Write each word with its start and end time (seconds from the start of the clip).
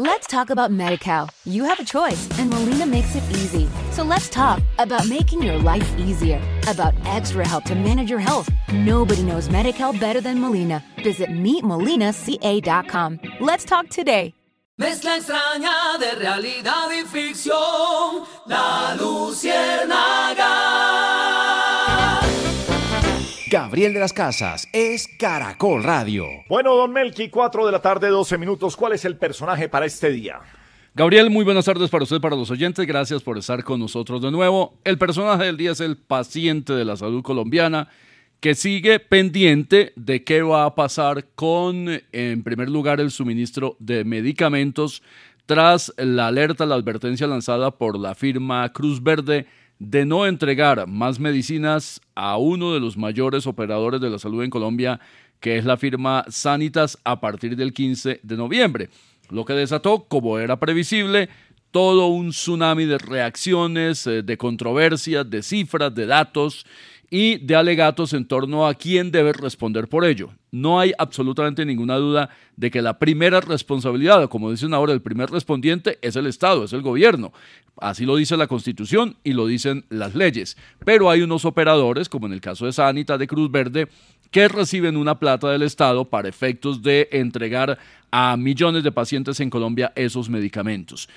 Let's 0.00 0.28
talk 0.28 0.50
about 0.50 0.70
MediCal. 0.70 1.28
You 1.44 1.64
have 1.64 1.80
a 1.80 1.84
choice, 1.84 2.28
and 2.38 2.50
Molina 2.50 2.86
makes 2.86 3.16
it 3.16 3.24
easy. 3.30 3.68
So 3.90 4.04
let's 4.04 4.28
talk 4.28 4.62
about 4.78 5.08
making 5.08 5.42
your 5.42 5.58
life 5.58 5.92
easier, 5.98 6.40
about 6.68 6.94
extra 7.04 7.44
help 7.44 7.64
to 7.64 7.74
manage 7.74 8.08
your 8.08 8.20
health. 8.20 8.48
Nobody 8.72 9.24
knows 9.24 9.48
MediCal 9.48 9.98
better 9.98 10.20
than 10.20 10.40
Molina. 10.40 10.84
Visit 11.02 11.30
meetmolinaca.com. 11.30 13.18
Let's 13.40 13.64
talk 13.64 13.88
today. 13.88 14.34
Mezcla 14.78 15.16
extraña 15.16 15.98
de 15.98 16.14
realidad 16.14 16.88
y 16.92 17.04
ficción, 17.04 18.24
la 18.46 18.94
luciérnaga. 18.94 20.46
Gabriel 23.50 23.94
de 23.94 24.00
las 24.00 24.12
Casas 24.12 24.68
es 24.74 25.08
Caracol 25.18 25.82
Radio. 25.82 26.26
Bueno, 26.50 26.74
don 26.74 26.92
Melqui, 26.92 27.30
4 27.30 27.64
de 27.64 27.72
la 27.72 27.80
tarde, 27.80 28.08
12 28.08 28.36
minutos. 28.36 28.76
¿Cuál 28.76 28.92
es 28.92 29.06
el 29.06 29.16
personaje 29.16 29.70
para 29.70 29.86
este 29.86 30.10
día? 30.10 30.40
Gabriel, 30.94 31.30
muy 31.30 31.44
buenas 31.44 31.64
tardes 31.64 31.88
para 31.88 32.04
usted, 32.04 32.20
para 32.20 32.36
los 32.36 32.50
oyentes. 32.50 32.86
Gracias 32.86 33.22
por 33.22 33.38
estar 33.38 33.64
con 33.64 33.80
nosotros 33.80 34.20
de 34.20 34.30
nuevo. 34.30 34.74
El 34.84 34.98
personaje 34.98 35.44
del 35.44 35.56
día 35.56 35.70
es 35.70 35.80
el 35.80 35.96
paciente 35.96 36.74
de 36.74 36.84
la 36.84 36.96
salud 36.96 37.22
colombiana 37.22 37.88
que 38.40 38.54
sigue 38.54 39.00
pendiente 39.00 39.92
de 39.96 40.24
qué 40.24 40.42
va 40.42 40.66
a 40.66 40.74
pasar 40.74 41.24
con, 41.34 41.88
en 42.12 42.42
primer 42.42 42.68
lugar, 42.68 43.00
el 43.00 43.10
suministro 43.10 43.76
de 43.78 44.04
medicamentos 44.04 45.02
tras 45.46 45.94
la 45.96 46.26
alerta, 46.26 46.66
la 46.66 46.74
advertencia 46.74 47.26
lanzada 47.26 47.70
por 47.70 47.98
la 47.98 48.14
firma 48.14 48.70
Cruz 48.74 49.02
Verde 49.02 49.46
de 49.78 50.04
no 50.04 50.26
entregar 50.26 50.86
más 50.86 51.20
medicinas 51.20 52.00
a 52.14 52.36
uno 52.36 52.72
de 52.72 52.80
los 52.80 52.96
mayores 52.96 53.46
operadores 53.46 54.00
de 54.00 54.10
la 54.10 54.18
salud 54.18 54.42
en 54.42 54.50
Colombia, 54.50 55.00
que 55.40 55.56
es 55.56 55.64
la 55.64 55.76
firma 55.76 56.24
Sanitas, 56.28 56.98
a 57.04 57.20
partir 57.20 57.56
del 57.56 57.72
15 57.72 58.20
de 58.22 58.36
noviembre. 58.36 58.90
Lo 59.30 59.44
que 59.44 59.52
desató, 59.52 60.04
como 60.04 60.38
era 60.38 60.58
previsible, 60.58 61.28
todo 61.70 62.06
un 62.08 62.30
tsunami 62.30 62.86
de 62.86 62.98
reacciones, 62.98 64.06
eh, 64.06 64.22
de 64.22 64.36
controversias, 64.36 65.28
de 65.28 65.42
cifras, 65.42 65.94
de 65.94 66.06
datos 66.06 66.66
y 67.10 67.38
de 67.38 67.56
alegatos 67.56 68.12
en 68.12 68.26
torno 68.26 68.66
a 68.66 68.74
quién 68.74 69.10
debe 69.10 69.32
responder 69.32 69.88
por 69.88 70.04
ello. 70.04 70.30
No 70.50 70.80
hay 70.80 70.92
absolutamente 70.98 71.64
ninguna 71.64 71.96
duda 71.96 72.30
de 72.56 72.70
que 72.70 72.82
la 72.82 72.98
primera 72.98 73.40
responsabilidad, 73.40 74.28
como 74.28 74.50
dicen 74.50 74.74
ahora, 74.74 74.92
el 74.92 75.02
primer 75.02 75.30
respondiente 75.30 75.98
es 76.02 76.16
el 76.16 76.26
Estado, 76.26 76.64
es 76.64 76.72
el 76.72 76.82
gobierno. 76.82 77.32
Así 77.80 78.04
lo 78.04 78.16
dice 78.16 78.36
la 78.36 78.46
Constitución 78.46 79.16
y 79.24 79.32
lo 79.32 79.46
dicen 79.46 79.84
las 79.88 80.14
leyes. 80.14 80.56
Pero 80.84 81.10
hay 81.10 81.22
unos 81.22 81.44
operadores, 81.44 82.08
como 82.08 82.26
en 82.26 82.32
el 82.32 82.40
caso 82.40 82.66
de 82.66 82.72
Sanita 82.72 83.18
de 83.18 83.26
Cruz 83.26 83.50
Verde, 83.50 83.88
que 84.30 84.48
reciben 84.48 84.96
una 84.96 85.18
plata 85.18 85.50
del 85.50 85.62
Estado 85.62 86.04
para 86.04 86.28
efectos 86.28 86.82
de 86.82 87.08
entregar 87.12 87.78
a 88.10 88.36
millones 88.36 88.84
de 88.84 88.92
pacientes 88.92 89.40
en 89.40 89.50
Colombia 89.50 89.92
esos 89.94 90.28
medicamentos. 90.28 91.08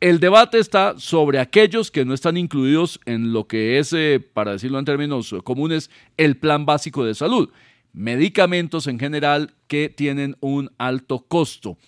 El 0.00 0.20
debate 0.20 0.60
está 0.60 0.94
sobre 0.96 1.40
aquellos 1.40 1.90
que 1.90 2.04
no 2.04 2.14
están 2.14 2.36
incluidos 2.36 3.00
en 3.04 3.32
lo 3.32 3.48
que 3.48 3.80
es, 3.80 3.92
eh, 3.92 4.20
para 4.20 4.52
decirlo 4.52 4.78
en 4.78 4.84
términos 4.84 5.34
comunes, 5.42 5.90
el 6.16 6.36
plan 6.36 6.64
básico 6.64 7.04
de 7.04 7.16
salud. 7.16 7.50
Medicamentos 7.92 8.86
en 8.86 9.00
general 9.00 9.54
que 9.66 9.88
tienen 9.88 10.36
un 10.38 10.70
alto 10.78 11.24
costo. 11.26 11.78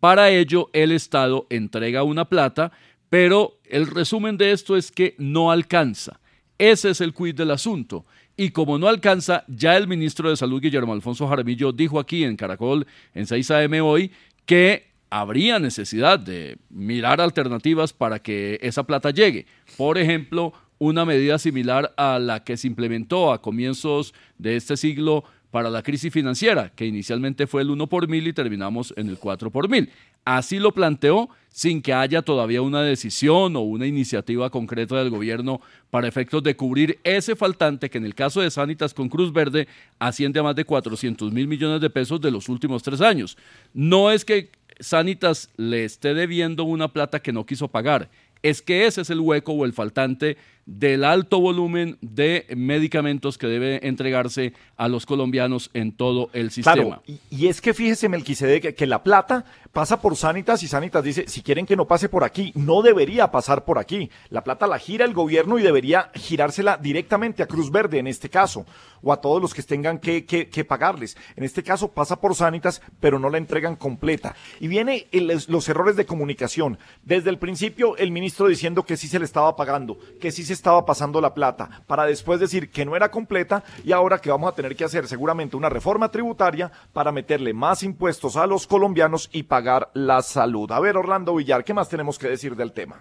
Para 0.00 0.30
ello, 0.30 0.68
el 0.72 0.90
Estado 0.90 1.46
entrega 1.48 2.02
una 2.02 2.24
plata, 2.24 2.72
pero 3.08 3.60
el 3.64 3.86
resumen 3.86 4.36
de 4.36 4.50
esto 4.50 4.76
es 4.76 4.90
que 4.90 5.14
no 5.18 5.52
alcanza. 5.52 6.18
Ese 6.58 6.90
es 6.90 7.00
el 7.00 7.14
quid 7.14 7.36
del 7.36 7.52
asunto. 7.52 8.04
Y 8.36 8.50
como 8.50 8.78
no 8.78 8.88
alcanza, 8.88 9.44
ya 9.46 9.76
el 9.76 9.86
ministro 9.86 10.28
de 10.28 10.36
Salud, 10.36 10.60
Guillermo 10.60 10.92
Alfonso 10.92 11.28
Jaramillo, 11.28 11.70
dijo 11.70 12.00
aquí 12.00 12.24
en 12.24 12.36
Caracol, 12.36 12.84
en 13.14 13.28
6 13.28 13.48
AM 13.52 13.74
hoy, 13.84 14.10
que 14.44 14.89
habría 15.10 15.58
necesidad 15.58 16.18
de 16.18 16.58
mirar 16.70 17.20
alternativas 17.20 17.92
para 17.92 18.20
que 18.20 18.58
esa 18.62 18.84
plata 18.84 19.10
llegue. 19.10 19.46
Por 19.76 19.98
ejemplo, 19.98 20.52
una 20.78 21.04
medida 21.04 21.38
similar 21.38 21.92
a 21.96 22.18
la 22.18 22.42
que 22.42 22.56
se 22.56 22.66
implementó 22.66 23.32
a 23.32 23.42
comienzos 23.42 24.14
de 24.38 24.56
este 24.56 24.76
siglo 24.76 25.24
para 25.50 25.68
la 25.68 25.82
crisis 25.82 26.12
financiera, 26.12 26.70
que 26.70 26.86
inicialmente 26.86 27.46
fue 27.46 27.62
el 27.62 27.70
1 27.70 27.88
por 27.88 28.08
mil 28.08 28.26
y 28.26 28.32
terminamos 28.32 28.94
en 28.96 29.08
el 29.08 29.18
4 29.18 29.50
por 29.50 29.68
mil. 29.68 29.90
Así 30.24 30.58
lo 30.58 30.72
planteó 30.72 31.28
sin 31.48 31.82
que 31.82 31.92
haya 31.92 32.22
todavía 32.22 32.62
una 32.62 32.82
decisión 32.82 33.56
o 33.56 33.60
una 33.60 33.86
iniciativa 33.86 34.50
concreta 34.50 34.96
del 34.96 35.10
gobierno 35.10 35.60
para 35.90 36.06
efectos 36.06 36.42
de 36.42 36.54
cubrir 36.54 37.00
ese 37.02 37.34
faltante 37.34 37.90
que 37.90 37.98
en 37.98 38.04
el 38.04 38.14
caso 38.14 38.40
de 38.40 38.50
Sanitas 38.50 38.94
con 38.94 39.08
Cruz 39.08 39.32
Verde 39.32 39.66
asciende 39.98 40.38
a 40.38 40.44
más 40.44 40.54
de 40.54 40.64
400 40.64 41.32
mil 41.32 41.48
millones 41.48 41.80
de 41.80 41.90
pesos 41.90 42.20
de 42.20 42.30
los 42.30 42.48
últimos 42.48 42.82
tres 42.82 43.00
años. 43.00 43.36
No 43.74 44.10
es 44.10 44.24
que 44.24 44.50
Sanitas 44.80 45.50
le 45.56 45.84
esté 45.84 46.14
debiendo 46.14 46.64
una 46.64 46.92
plata 46.92 47.20
que 47.20 47.32
no 47.32 47.46
quiso 47.46 47.68
pagar. 47.68 48.10
Es 48.42 48.62
que 48.62 48.86
ese 48.86 49.02
es 49.02 49.10
el 49.10 49.20
hueco 49.20 49.52
o 49.52 49.64
el 49.64 49.72
faltante 49.72 50.38
del 50.70 51.02
alto 51.02 51.40
volumen 51.40 51.98
de 52.00 52.46
medicamentos 52.56 53.38
que 53.38 53.48
debe 53.48 53.88
entregarse 53.88 54.52
a 54.76 54.86
los 54.86 55.04
colombianos 55.04 55.68
en 55.74 55.90
todo 55.90 56.30
el 56.32 56.52
sistema. 56.52 57.02
y, 57.06 57.48
es 57.48 57.60
que 57.60 57.74
fíjese, 57.74 58.08
Melquisedec, 58.08 58.76
que 58.76 58.86
la 58.86 59.02
plata 59.02 59.44
pasa 59.72 60.00
por 60.00 60.16
Sanitas 60.16 60.62
y 60.62 60.68
Sanitas 60.68 61.02
dice, 61.02 61.24
si 61.26 61.42
quieren 61.42 61.66
que 61.66 61.76
no 61.76 61.86
pase 61.86 62.08
por 62.08 62.22
aquí, 62.22 62.52
no 62.54 62.82
debería 62.82 63.32
pasar 63.32 63.64
por 63.64 63.78
aquí. 63.78 64.10
La 64.28 64.44
plata 64.44 64.68
la 64.68 64.78
gira 64.78 65.04
el 65.04 65.12
gobierno 65.12 65.58
y 65.58 65.62
debería 65.62 66.10
girársela 66.14 66.76
directamente 66.76 67.42
a 67.42 67.46
Cruz 67.46 67.70
Verde 67.72 67.98
en 67.98 68.06
este 68.06 68.30
caso, 68.30 68.64
o 69.02 69.12
a 69.12 69.20
todos 69.20 69.40
los 69.42 69.54
que 69.54 69.62
tengan 69.62 69.98
que, 69.98 70.24
que, 70.24 70.64
pagarles. 70.64 71.16
En 71.34 71.42
este 71.42 71.62
caso 71.62 71.88
pasa 71.88 72.20
por 72.20 72.34
Sanitas, 72.34 72.80
pero 73.00 73.18
no 73.18 73.28
la 73.28 73.38
entregan 73.38 73.74
completa. 73.74 74.36
Y 74.60 74.68
viene 74.68 75.08
los 75.12 75.68
errores 75.68 75.96
de 75.96 76.06
comunicación. 76.06 76.78
Desde 77.02 77.30
el 77.30 77.38
principio, 77.38 77.96
el 77.96 78.12
ministro 78.12 78.46
diciendo 78.46 78.84
que 78.84 78.96
sí 78.96 79.08
se 79.08 79.18
le 79.18 79.24
estaba 79.24 79.56
pagando, 79.56 79.98
que 80.20 80.30
sí 80.30 80.44
se 80.44 80.59
estaba 80.60 80.84
pasando 80.84 81.20
la 81.20 81.32
plata, 81.32 81.82
para 81.86 82.04
después 82.04 82.38
decir 82.38 82.70
que 82.70 82.84
no 82.84 82.94
era 82.94 83.10
completa 83.10 83.64
y 83.82 83.92
ahora 83.92 84.18
que 84.18 84.30
vamos 84.30 84.52
a 84.52 84.54
tener 84.54 84.76
que 84.76 84.84
hacer 84.84 85.08
seguramente 85.08 85.56
una 85.56 85.70
reforma 85.70 86.10
tributaria 86.10 86.70
para 86.92 87.12
meterle 87.12 87.54
más 87.54 87.82
impuestos 87.82 88.36
a 88.36 88.46
los 88.46 88.66
colombianos 88.66 89.30
y 89.32 89.44
pagar 89.44 89.90
la 89.94 90.20
salud. 90.20 90.70
A 90.70 90.80
ver, 90.80 90.98
Orlando 90.98 91.34
Villar, 91.34 91.64
¿qué 91.64 91.72
más 91.72 91.88
tenemos 91.88 92.18
que 92.18 92.28
decir 92.28 92.54
del 92.56 92.72
tema? 92.72 92.98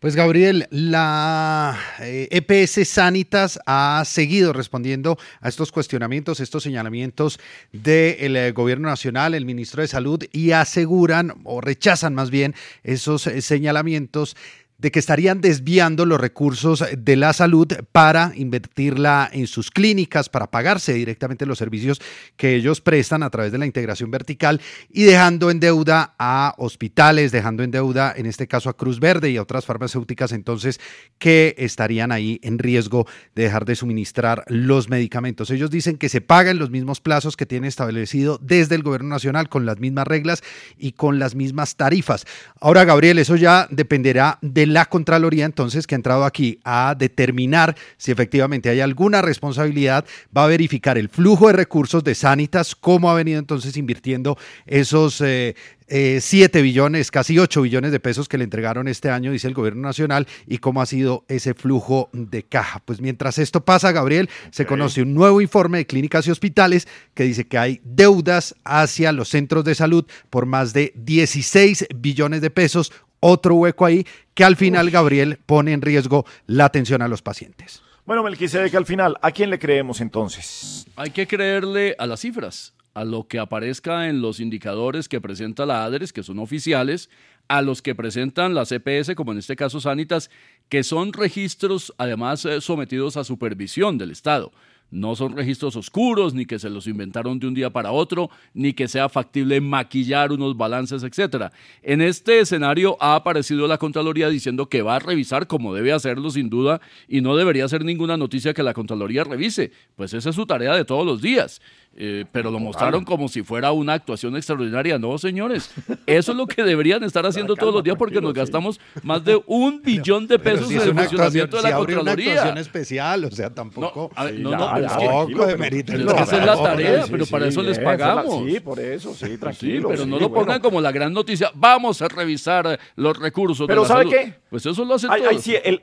Pues 0.00 0.14
Gabriel, 0.14 0.68
la 0.70 1.76
EPS 1.98 2.78
eh, 2.78 2.82
e 2.82 2.84
Sanitas 2.84 3.58
ha 3.66 4.00
seguido 4.04 4.52
respondiendo 4.52 5.18
a 5.40 5.48
estos 5.48 5.72
cuestionamientos, 5.72 6.38
estos 6.38 6.62
señalamientos 6.62 7.40
del 7.72 8.36
eh, 8.36 8.52
gobierno 8.52 8.88
nacional, 8.88 9.34
el 9.34 9.44
ministro 9.44 9.82
de 9.82 9.88
Salud, 9.88 10.22
y 10.30 10.52
aseguran 10.52 11.34
o 11.42 11.60
rechazan 11.60 12.14
más 12.14 12.30
bien 12.30 12.54
esos 12.84 13.26
eh, 13.26 13.42
señalamientos 13.42 14.36
de 14.78 14.92
que 14.92 15.00
estarían 15.00 15.40
desviando 15.40 16.06
los 16.06 16.20
recursos 16.20 16.84
de 16.96 17.16
la 17.16 17.32
salud 17.32 17.66
para 17.90 18.32
invertirla 18.36 19.28
en 19.32 19.48
sus 19.48 19.72
clínicas, 19.72 20.28
para 20.28 20.52
pagarse 20.52 20.94
directamente 20.94 21.46
los 21.46 21.58
servicios 21.58 22.00
que 22.36 22.54
ellos 22.54 22.80
prestan 22.80 23.24
a 23.24 23.30
través 23.30 23.50
de 23.50 23.58
la 23.58 23.66
integración 23.66 24.12
vertical 24.12 24.60
y 24.88 25.02
dejando 25.02 25.50
en 25.50 25.58
deuda 25.58 26.14
a 26.16 26.54
hospitales, 26.58 27.32
dejando 27.32 27.64
en 27.64 27.72
deuda 27.72 28.14
en 28.16 28.26
este 28.26 28.46
caso 28.46 28.70
a 28.70 28.76
Cruz 28.76 29.00
Verde 29.00 29.30
y 29.30 29.36
a 29.36 29.42
otras 29.42 29.66
farmacéuticas 29.66 30.30
entonces 30.30 30.78
que 31.18 31.56
estarían 31.58 32.12
ahí 32.12 32.38
en 32.44 32.60
riesgo 32.60 33.06
de 33.34 33.42
dejar 33.42 33.64
de 33.64 33.74
suministrar 33.74 34.44
los 34.46 34.88
medicamentos. 34.88 35.50
Ellos 35.50 35.70
dicen 35.70 35.98
que 35.98 36.08
se 36.08 36.20
pagan 36.20 36.60
los 36.60 36.70
mismos 36.70 37.00
plazos 37.00 37.36
que 37.36 37.46
tiene 37.46 37.66
establecido 37.66 38.38
desde 38.40 38.76
el 38.76 38.84
gobierno 38.84 39.08
nacional 39.08 39.48
con 39.48 39.66
las 39.66 39.80
mismas 39.80 40.06
reglas 40.06 40.44
y 40.76 40.92
con 40.92 41.18
las 41.18 41.34
mismas 41.34 41.74
tarifas. 41.74 42.26
Ahora, 42.60 42.84
Gabriel, 42.84 43.18
eso 43.18 43.34
ya 43.34 43.66
dependerá 43.72 44.38
de 44.40 44.67
la 44.68 44.86
Contraloría 44.86 45.44
entonces 45.44 45.86
que 45.86 45.94
ha 45.94 45.96
entrado 45.96 46.24
aquí 46.24 46.60
a 46.64 46.94
determinar 46.98 47.76
si 47.96 48.10
efectivamente 48.12 48.68
hay 48.68 48.80
alguna 48.80 49.22
responsabilidad, 49.22 50.04
va 50.36 50.44
a 50.44 50.48
verificar 50.48 50.98
el 50.98 51.08
flujo 51.08 51.48
de 51.48 51.54
recursos 51.54 52.04
de 52.04 52.14
Sanitas, 52.14 52.74
cómo 52.74 53.10
ha 53.10 53.14
venido 53.14 53.38
entonces 53.38 53.76
invirtiendo 53.76 54.36
esos 54.66 55.20
eh, 55.20 55.54
7 55.88 56.58
eh, 56.58 56.62
billones, 56.62 57.10
casi 57.10 57.38
8 57.38 57.62
billones 57.62 57.92
de 57.92 58.00
pesos 58.00 58.28
que 58.28 58.36
le 58.36 58.44
entregaron 58.44 58.88
este 58.88 59.10
año, 59.10 59.32
dice 59.32 59.48
el 59.48 59.54
gobierno 59.54 59.82
nacional, 59.82 60.26
y 60.46 60.58
cómo 60.58 60.82
ha 60.82 60.86
sido 60.86 61.24
ese 61.28 61.54
flujo 61.54 62.10
de 62.12 62.42
caja. 62.42 62.82
Pues 62.84 63.00
mientras 63.00 63.38
esto 63.38 63.64
pasa, 63.64 63.92
Gabriel, 63.92 64.28
se 64.50 64.66
conoce 64.66 65.02
un 65.02 65.14
nuevo 65.14 65.40
informe 65.40 65.78
de 65.78 65.86
clínicas 65.86 66.26
y 66.26 66.30
hospitales 66.30 66.86
que 67.14 67.24
dice 67.24 67.46
que 67.46 67.58
hay 67.58 67.80
deudas 67.84 68.54
hacia 68.64 69.12
los 69.12 69.30
centros 69.30 69.64
de 69.64 69.74
salud 69.74 70.04
por 70.28 70.44
más 70.44 70.72
de 70.74 70.92
16 70.96 71.86
billones 71.96 72.42
de 72.42 72.50
pesos, 72.50 72.92
otro 73.20 73.54
hueco 73.56 73.84
ahí 73.84 74.06
que 74.34 74.44
al 74.44 74.56
final, 74.56 74.90
Gabriel, 74.90 75.38
pone 75.46 75.72
en 75.72 75.82
riesgo 75.82 76.24
la 76.46 76.64
atención 76.64 77.02
a 77.02 77.08
los 77.08 77.22
pacientes. 77.22 77.82
Bueno, 78.06 78.22
Melquisedec, 78.22 78.74
al 78.74 78.86
final, 78.86 79.16
¿a 79.20 79.32
quién 79.32 79.50
le 79.50 79.58
creemos 79.58 80.00
entonces? 80.00 80.86
Hay 80.96 81.10
que 81.10 81.26
creerle 81.26 81.94
a 81.98 82.06
las 82.06 82.20
cifras, 82.20 82.72
a 82.94 83.04
lo 83.04 83.28
que 83.28 83.38
aparezca 83.38 84.08
en 84.08 84.22
los 84.22 84.40
indicadores 84.40 85.08
que 85.08 85.20
presenta 85.20 85.66
la 85.66 85.84
ADRES, 85.84 86.12
que 86.12 86.22
son 86.22 86.38
oficiales, 86.38 87.10
a 87.48 87.62
los 87.62 87.82
que 87.82 87.94
presentan 87.94 88.54
las 88.54 88.72
EPS, 88.72 89.14
como 89.14 89.32
en 89.32 89.38
este 89.38 89.56
caso 89.56 89.80
Sanitas, 89.80 90.30
que 90.68 90.84
son 90.84 91.12
registros 91.12 91.94
además 91.98 92.44
eh, 92.44 92.60
sometidos 92.60 93.16
a 93.16 93.24
supervisión 93.24 93.98
del 93.98 94.10
Estado. 94.10 94.52
No 94.90 95.14
son 95.16 95.36
registros 95.36 95.76
oscuros, 95.76 96.32
ni 96.32 96.46
que 96.46 96.58
se 96.58 96.70
los 96.70 96.86
inventaron 96.86 97.38
de 97.38 97.46
un 97.46 97.54
día 97.54 97.70
para 97.70 97.92
otro, 97.92 98.30
ni 98.54 98.72
que 98.72 98.88
sea 98.88 99.10
factible 99.10 99.60
maquillar 99.60 100.32
unos 100.32 100.56
balances, 100.56 101.02
etcétera. 101.02 101.52
En 101.82 102.00
este 102.00 102.40
escenario 102.40 102.96
ha 102.98 103.14
aparecido 103.14 103.66
la 103.66 103.76
Contraloría 103.76 104.30
diciendo 104.30 104.70
que 104.70 104.80
va 104.80 104.96
a 104.96 104.98
revisar 105.00 105.46
como 105.46 105.74
debe 105.74 105.92
hacerlo 105.92 106.30
sin 106.30 106.48
duda 106.48 106.80
y 107.06 107.20
no 107.20 107.36
debería 107.36 107.68
ser 107.68 107.84
ninguna 107.84 108.16
noticia 108.16 108.54
que 108.54 108.62
la 108.62 108.72
Contraloría 108.72 109.24
revise, 109.24 109.72
pues 109.94 110.14
esa 110.14 110.30
es 110.30 110.36
su 110.36 110.46
tarea 110.46 110.74
de 110.74 110.86
todos 110.86 111.04
los 111.04 111.20
días. 111.20 111.60
Eh, 112.00 112.24
pero 112.30 112.52
lo 112.52 112.60
mostraron 112.60 113.04
como 113.04 113.26
si 113.28 113.42
fuera 113.42 113.72
una 113.72 113.94
actuación 113.94 114.36
extraordinaria. 114.36 115.00
No, 115.00 115.18
señores, 115.18 115.68
eso 116.06 116.30
es 116.30 116.38
lo 116.38 116.46
que 116.46 116.62
deberían 116.62 117.02
estar 117.02 117.26
haciendo 117.26 117.56
todos 117.56 117.74
los 117.74 117.82
días 117.82 117.96
porque 117.98 118.20
nos 118.20 118.32
gastamos 118.34 118.78
más 119.02 119.24
de 119.24 119.42
un 119.46 119.82
billón 119.82 120.28
de 120.28 120.38
pesos 120.38 120.70
en 120.70 120.76
el 120.80 120.94
funcionamiento 120.94 121.56
de 121.56 121.62
la 121.64 121.76
Contraloría. 121.76 122.02
una 122.02 122.12
actuación 122.40 122.58
especial, 122.58 123.24
o 123.24 123.30
sea, 123.32 123.50
tampoco. 123.52 124.12
No, 124.16 124.50
no, 124.50 124.56
no, 124.58 124.70
pero 124.74 124.86
es 124.86 124.92
que- 124.92 125.04
de 125.08 125.84
pero- 125.84 126.16
esa 126.16 126.38
es 126.38 126.46
la 126.46 126.62
tarea, 126.62 127.04
pero 127.10 127.26
para 127.26 127.48
eso 127.48 127.62
les 127.62 127.72
es 127.78 127.78
la- 127.78 127.90
pagamos. 127.90 128.44
Sí, 128.48 128.60
por 128.60 128.78
eso, 128.78 129.12
sí, 129.14 129.26
Sí, 129.26 129.36
tranquilo. 129.38 129.88
pero 129.88 130.06
no 130.06 130.16
sí, 130.18 130.22
lo 130.22 130.28
bueno. 130.28 130.44
pongan 130.46 130.60
como 130.60 130.80
la 130.80 130.92
gran 130.92 131.12
noticia. 131.12 131.50
Vamos 131.54 132.00
a 132.00 132.06
revisar 132.06 132.78
los 132.94 133.18
recursos. 133.18 133.66
de 133.66 133.72
Pero 133.72 133.82
la 133.82 133.88
¿sabe 133.88 134.00
salud. 134.04 134.12
qué? 134.12 134.34
Pues 134.50 134.64
eso 134.66 134.84
lo 134.84 134.94
hacen 134.94 135.10
todos. 135.10 135.22
ay, 135.30 135.38
sí, 135.40 135.56
el, 135.64 135.82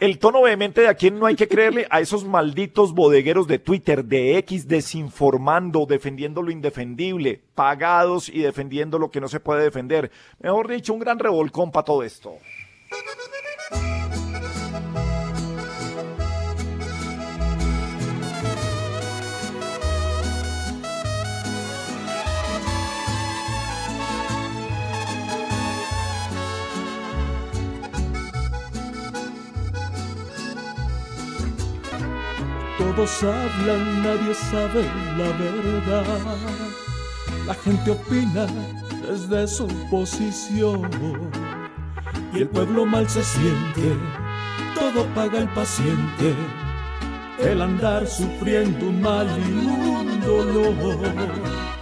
el 0.00 0.18
tono 0.18 0.40
vehemente 0.42 0.80
de 0.80 0.88
a 0.88 0.94
quién 0.94 1.18
no 1.18 1.26
hay 1.26 1.36
que 1.36 1.46
creerle 1.46 1.86
a 1.90 2.00
esos 2.00 2.24
malditos 2.24 2.94
bodegueros 2.94 3.46
de 3.46 3.58
Twitter, 3.58 4.04
de 4.04 4.38
X, 4.38 4.66
desinformando, 4.66 5.84
defendiendo 5.84 6.40
lo 6.42 6.50
indefendible, 6.50 7.42
pagados 7.54 8.30
y 8.30 8.40
defendiendo 8.40 8.98
lo 8.98 9.10
que 9.10 9.20
no 9.20 9.28
se 9.28 9.40
puede 9.40 9.62
defender. 9.62 10.10
Mejor 10.40 10.68
dicho, 10.68 10.94
un 10.94 11.00
gran 11.00 11.18
revolcón 11.18 11.70
para 11.70 11.84
todo 11.84 12.02
esto. 12.02 12.38
Todos 32.80 33.22
hablan, 33.22 34.02
nadie 34.02 34.34
sabe 34.34 34.84
la 35.18 35.28
verdad. 35.36 36.06
La 37.46 37.54
gente 37.54 37.90
opina 37.90 38.46
desde 39.06 39.46
su 39.46 39.66
posición. 39.90 40.88
Y 42.32 42.38
el 42.38 42.48
pueblo 42.48 42.86
mal 42.86 43.06
se 43.06 43.22
siente, 43.22 43.94
todo 44.74 45.04
paga 45.14 45.40
el 45.40 45.48
paciente. 45.50 46.34
El 47.38 47.60
andar 47.60 48.06
sufriendo 48.06 48.88
un 48.88 49.02
mal 49.02 49.28
y 49.38 49.52
un 49.52 50.20
dolor. 50.22 51.79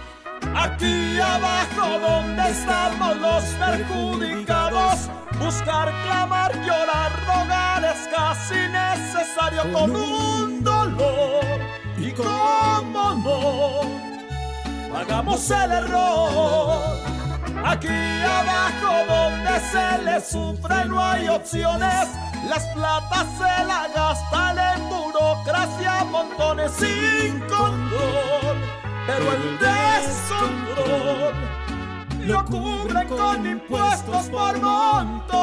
Aquí 0.55 1.19
abajo 1.19 1.99
donde 1.99 2.49
estamos 2.49 3.17
los 3.17 3.43
perjudicados, 3.43 5.09
buscar, 5.39 5.91
clamar, 6.03 6.51
llorar, 6.65 7.11
rogar 7.25 7.85
es 7.85 8.07
casi 8.07 8.67
necesario 8.69 9.71
con 9.71 9.95
un 9.95 10.63
dolor. 10.63 11.59
Y 11.97 12.11
cómo 12.11 13.13
no, 13.23 14.97
hagamos 14.97 15.49
el 15.51 15.71
error. 15.71 16.99
Aquí 17.63 17.87
abajo 17.87 19.05
donde 19.07 19.59
se 19.71 20.03
le 20.03 20.21
sufre 20.21 20.85
no 20.85 21.03
hay 21.03 21.27
opciones. 21.27 22.09
Las 22.47 22.65
platas 22.67 23.27
se 23.37 23.65
la 23.65 23.87
gastan 23.93 24.57
en 24.57 24.89
burocracia, 24.89 26.03
montones 26.05 26.71
sin 26.71 27.39
control. 27.41 28.78
Pero 29.07 29.33
el 29.33 29.59
descontrol 29.59 31.33
lo 32.27 32.45
cubren 32.45 33.07
con 33.07 33.45
impuestos 33.45 34.25
por 34.27 34.59
montón. 34.59 35.39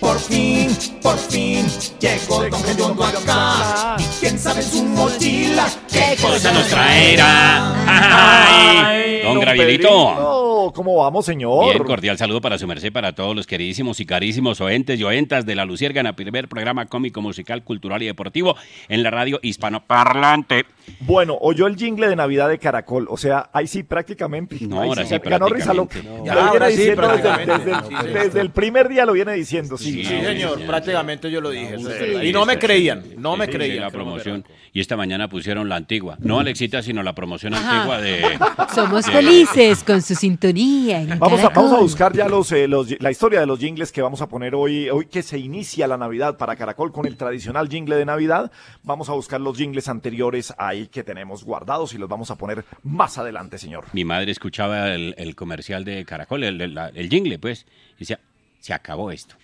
Por 0.00 0.18
fin, 0.20 0.76
por 1.02 1.18
fin, 1.18 1.66
llegó 2.00 2.44
Don 2.48 2.62
Redondo 2.64 3.04
acá. 3.04 3.96
Y 3.98 4.04
quién 4.20 4.38
sabe 4.38 4.60
en 4.62 4.70
su 4.70 4.84
mochila 4.84 5.66
qué 5.90 6.16
cosa 6.20 6.52
nos 6.52 6.68
traerá. 6.68 7.74
Ay, 7.86 9.22
don 9.22 9.40
Gravielito. 9.40 10.43
¿Cómo 10.72 10.96
vamos, 10.96 11.26
señor? 11.26 11.64
Bien, 11.72 11.84
cordial 11.84 12.16
saludo 12.18 12.40
para 12.40 12.58
su 12.58 12.66
merced, 12.66 12.92
para 12.92 13.14
todos 13.14 13.34
los 13.36 13.46
queridísimos 13.46 14.00
y 14.00 14.06
carísimos 14.06 14.60
oentes 14.60 14.98
y 14.98 15.04
oentas 15.04 15.44
de 15.46 15.54
La 15.54 15.64
Luciérgana, 15.64 16.14
primer 16.16 16.48
programa 16.48 16.86
cómico, 16.86 17.20
musical, 17.20 17.62
cultural 17.64 18.02
y 18.02 18.06
deportivo 18.06 18.56
en 18.88 19.02
la 19.02 19.10
radio 19.10 19.38
hispanoparlante. 19.42 20.66
Bueno, 21.00 21.38
oyó 21.40 21.66
el 21.66 21.76
jingle 21.76 22.08
de 22.08 22.16
Navidad 22.16 22.48
de 22.48 22.58
Caracol, 22.58 23.06
o 23.10 23.16
sea, 23.16 23.48
ahí 23.52 23.66
sí 23.66 23.82
prácticamente. 23.82 24.56
No, 24.66 24.82
ahora 24.82 25.04
sí, 25.06 25.14
Ganó 25.24 25.48
Rizalo. 25.48 25.86
prácticamente. 25.86 26.18
Lo 26.20 26.26
Ya, 26.26 26.34
viene 26.34 26.48
ahora 26.48 26.70
sí, 26.70 26.76
diciendo 26.76 27.08
desde, 27.08 27.22
prácticamente. 27.22 27.70
desde- 27.70 27.88
Sí, 27.88 27.94
sí. 28.00 28.12
desde 28.12 28.40
el 28.40 28.50
primer 28.50 28.88
día 28.88 29.06
lo 29.06 29.12
viene 29.12 29.32
diciendo, 29.32 29.78
sí. 29.78 29.92
Sí, 29.92 30.04
Sí, 30.04 30.20
señor, 30.24 30.58
sí. 30.58 30.64
prácticamente 30.66 31.30
yo 31.30 31.40
lo 31.40 31.50
dije. 31.50 31.76
Y 32.22 32.32
no 32.32 32.44
me 32.46 32.58
creían, 32.58 33.02
no 33.16 33.36
me 33.36 33.46
Sí, 33.46 33.52
creían. 33.52 33.78
la 33.80 33.86
no 33.86 33.92
promoción. 33.92 34.44
Y 34.72 34.80
esta 34.80 34.96
mañana 34.96 35.28
pusieron 35.28 35.68
la 35.68 35.76
antigua. 35.76 36.16
No 36.20 36.40
Alexita, 36.40 36.82
sino 36.82 37.02
la 37.02 37.14
promoción 37.14 37.54
Ajá. 37.54 37.76
antigua 37.76 38.00
de. 38.00 38.38
Somos 38.74 39.06
de- 39.06 39.12
felices 39.12 39.84
con 39.84 40.02
su 40.02 40.14
sintonía. 40.14 40.53
En 40.56 41.18
Vamos 41.18 41.40
a, 41.42 41.48
vamos 41.50 41.72
a 41.72 41.80
buscar 41.80 42.12
ya 42.14 42.28
los, 42.28 42.50
eh, 42.52 42.68
los- 42.68 43.00
la 43.00 43.10
historia 43.10 43.40
de 43.40 43.46
los 43.46 43.58
jingles 43.58 43.90
que 43.92 44.02
vamos 44.02 44.20
a 44.22 44.28
poner 44.28 44.54
hoy, 44.54 44.88
hoy 44.88 45.06
que 45.06 45.22
se 45.22 45.38
inicia 45.38 45.86
la 45.86 45.96
Navidad 45.96 46.36
para 46.36 46.56
Caracol 46.56 46.92
con 46.92 47.06
el 47.06 47.16
tradicional 47.16 47.68
jingle 47.68 47.96
de 47.96 48.04
Navidad. 48.04 48.50
Vamos 48.82 49.08
a 49.08 49.12
buscar 49.12 49.40
los 49.40 49.56
jingles 49.56 49.88
anteriores 49.88 50.54
ahí 50.58 50.86
que 50.88 51.02
tenemos 51.02 51.44
guardados 51.44 51.94
y 51.94 51.98
los 51.98 52.08
vamos 52.08 52.30
a 52.30 52.36
poner 52.36 52.64
más 52.82 53.18
adelante, 53.18 53.58
señor. 53.58 53.84
Mi 53.92 54.04
madre 54.04 54.30
escuchaba 54.30 54.94
el, 54.94 55.14
el 55.18 55.34
comercial 55.34 55.84
de 55.84 56.04
Caracol, 56.04 56.44
el, 56.44 56.60
el- 56.60 56.78
el 56.94 57.08
jingle, 57.08 57.38
pues, 57.38 57.66
y 57.96 58.00
decía, 58.00 58.20
se 58.60 58.72
acabó 58.72 59.10
esto. 59.10 59.34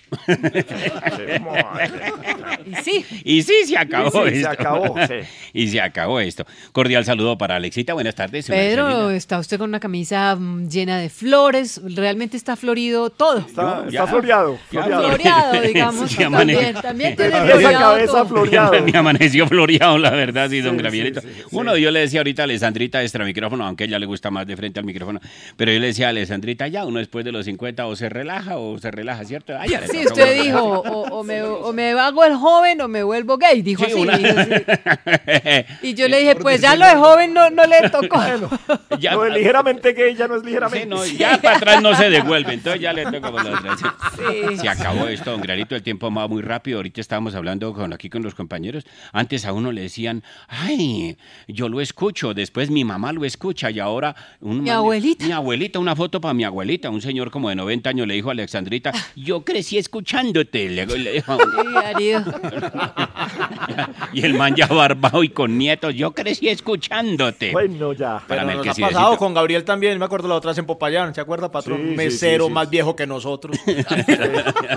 Y 2.67 2.75
sí, 2.83 3.05
Y 3.25 3.43
sí, 3.43 3.55
se 3.67 3.79
acabó 3.79 4.27
Y 4.27 4.31
sí, 4.31 4.37
esto. 4.39 4.49
se 4.51 4.53
acabó, 4.61 4.95
sí. 5.07 5.15
y 5.53 5.69
se 5.69 5.81
acabó 5.81 6.21
esto. 6.21 6.47
Cordial 6.73 7.05
saludo 7.05 7.39
para 7.39 7.57
Alexita. 7.57 7.95
Buenas 7.95 8.15
tardes. 8.15 8.47
Pedro, 8.47 9.11
está 9.11 9.39
usted 9.39 9.59
con 9.59 9.69
una 9.71 9.81
camisa 9.81 10.37
mm, 10.37 10.69
llena 10.69 10.99
de 10.99 11.09
flores. 11.09 11.81
Realmente 11.85 12.37
está 12.37 12.57
florido 12.57 13.11
todo. 13.11 13.39
Está, 13.39 13.85
está 13.87 14.07
floreado. 14.07 14.59
Floreado. 14.69 15.03
Floreado, 15.09 15.63
digamos. 15.63 16.11
Sí, 16.11 16.17
también, 16.19 16.75
también 16.75 17.17
tiene 17.17 17.31
Esa 17.37 17.45
floreado 17.45 17.93
cabeza 17.93 18.13
todo. 18.13 18.27
floreado. 18.27 18.85
Me 18.85 18.99
amaneció 18.99 19.47
floreado, 19.47 19.99
la 19.99 20.11
verdad, 20.11 20.49
sí, 20.51 20.61
don 20.61 20.75
Sí, 20.77 20.79
Gravielito. 20.79 21.21
sí, 21.21 21.29
sí, 21.29 21.35
sí. 21.41 21.47
Uno, 21.53 21.77
yo 21.77 21.91
le 21.91 22.01
decía 22.01 22.21
ahorita 22.21 22.43
a 22.43 22.45
Alessandrita 22.45 23.03
extra 23.03 23.25
micrófono, 23.25 23.65
aunque 23.67 23.85
ella 23.85 23.99
le 23.99 24.07
gusta 24.07 24.31
más 24.31 24.47
de 24.47 24.57
frente 24.57 24.81
al 24.81 24.87
micrófono, 24.87 25.21
pero 25.57 25.73
yo 25.73 25.79
le 25.79 25.89
decía 25.89 26.07
a 26.07 26.11
Alessandrita, 26.11 26.67
ya, 26.69 26.85
uno 26.85 26.99
después 26.99 27.25
de 27.25 27.33
los 27.33 27.45
50 27.45 27.87
o 27.87 27.97
se 27.97 28.09
relaja 28.09 28.59
o 28.59 28.79
se 28.79 28.91
relaja, 28.91 29.25
¿cierto? 29.25 29.53
Ya 29.69 29.81
le 29.81 29.89
Sí, 29.89 30.00
tocó 30.05 30.21
usted 30.21 30.43
dijo, 30.43 30.63
o, 30.63 31.19
o 31.21 31.25
me, 31.25 31.43
o 31.43 31.73
me 31.73 31.91
hago 31.93 32.25
el 32.25 32.35
joven 32.37 32.81
o 32.81 32.89
me 32.89 33.03
vuelvo 33.03 33.37
gay, 33.39 33.63
dijo 33.63 33.85
Sí, 33.85 33.91
así. 33.93 34.01
una- 34.01 34.17
dijo 34.19 34.39
así. 34.39 34.51
Y 35.83 35.95
yo 35.95 36.09
le 36.09 36.19
dije, 36.21 36.37
pues 36.37 36.61
ya 36.61 36.77
lo 36.77 36.87
de 36.87 36.95
joven 36.97 37.33
no, 37.35 37.51
no 37.51 37.65
le 37.67 37.89
tocó. 37.91 38.21
Ya- 38.99 39.15
Lo 39.15 39.23
de 39.25 39.31
ligeramente 39.31 39.93
gay 39.93 40.15
ya 40.15 40.27
no 40.29 40.37
es 40.37 40.41
Sí, 40.43 40.47
ligeramente. 40.49 40.87
no, 40.87 41.05
ya 41.07 41.39
para 41.41 41.57
atrás 41.57 41.83
no 41.83 41.95
se 41.95 42.11
devuelve, 42.11 42.55
entonces 42.55 42.81
ya 42.81 42.93
le 42.93 43.05
toca 43.05 43.31
por 43.31 43.45
la 43.45 43.53
otra. 43.59 43.77
sí. 43.77 43.85
Sí. 44.51 44.57
Se 44.59 44.69
acabó 44.69 45.09
esto, 45.09 45.31
don 45.31 45.41
Granito, 45.41 45.75
el 45.75 45.83
tiempo 45.83 46.13
va 46.13 46.29
muy 46.29 46.43
rápido. 46.43 46.79
Ahorita 46.79 47.01
estábamos 47.01 47.35
hablando 47.35 47.73
con, 47.75 47.93
aquí 47.93 48.11
con 48.11 48.23
los 48.23 48.35
compañeros. 48.35 48.85
Antes 49.13 49.45
a 49.45 49.53
uno 49.53 49.73
le 49.73 49.83
decían, 49.83 50.23
ay, 50.49 51.17
yo 51.49 51.69
lo 51.69 51.81
escucho, 51.81 52.35
después 52.35 52.71
mi 52.71 52.85
mamá 52.85 53.13
lo 53.13 53.25
escucha 53.25 53.71
y 53.71 53.79
ahora... 53.81 54.15
Un 54.41 54.63
Mi 54.63 54.71
abuelita. 54.71 55.25
Mi 55.27 55.33
abuelita, 55.33 55.79
una 55.79 55.97
foto 55.97 56.21
para 56.21 56.35
mi 56.35 56.45
abuelita. 56.45 56.91
Un 56.91 57.01
señor 57.01 57.31
como 57.31 57.49
de 57.49 57.55
90 57.57 57.91
años 57.91 58.07
le 58.07 58.15
dijo 58.15 58.29
a 58.29 58.33
Alexandrita, 58.33 58.93
yo 59.17 59.45
crecí 59.45 59.79
escuchándote. 59.91 60.69
Le. 60.69 60.87
Sí, 60.91 61.23
Darío. 61.75 62.25
Y 64.13 64.25
el 64.25 64.35
man 64.35 64.55
ya 64.55 64.67
barbado 64.67 65.23
y 65.23 65.29
con 65.29 65.57
nietos, 65.57 65.95
yo 65.95 66.13
crecí 66.13 66.49
escuchándote. 66.49 67.53
Bueno, 67.53 67.93
ya. 67.93 68.21
Para 68.27 68.45
Pero 68.45 68.65
nos 68.65 68.79
ha 68.79 68.81
pasado 68.81 69.17
con 69.17 69.35
Gabriel 69.35 69.65
también, 69.65 69.99
me 69.99 70.05
acuerdo 70.05 70.29
la 70.29 70.35
otra 70.35 70.51
vez 70.51 70.59
en 70.59 70.67
Popayán, 70.67 71.15
¿se 71.15 71.21
acuerda, 71.21 71.51
patrón? 71.51 71.79
Sí, 71.81 71.89
sí, 71.91 71.97
Mesero 71.97 72.45
sí, 72.45 72.49
sí. 72.49 72.55
más 72.55 72.71
viejo 72.71 72.97
que 72.97 73.07
nosotros. 73.07 73.57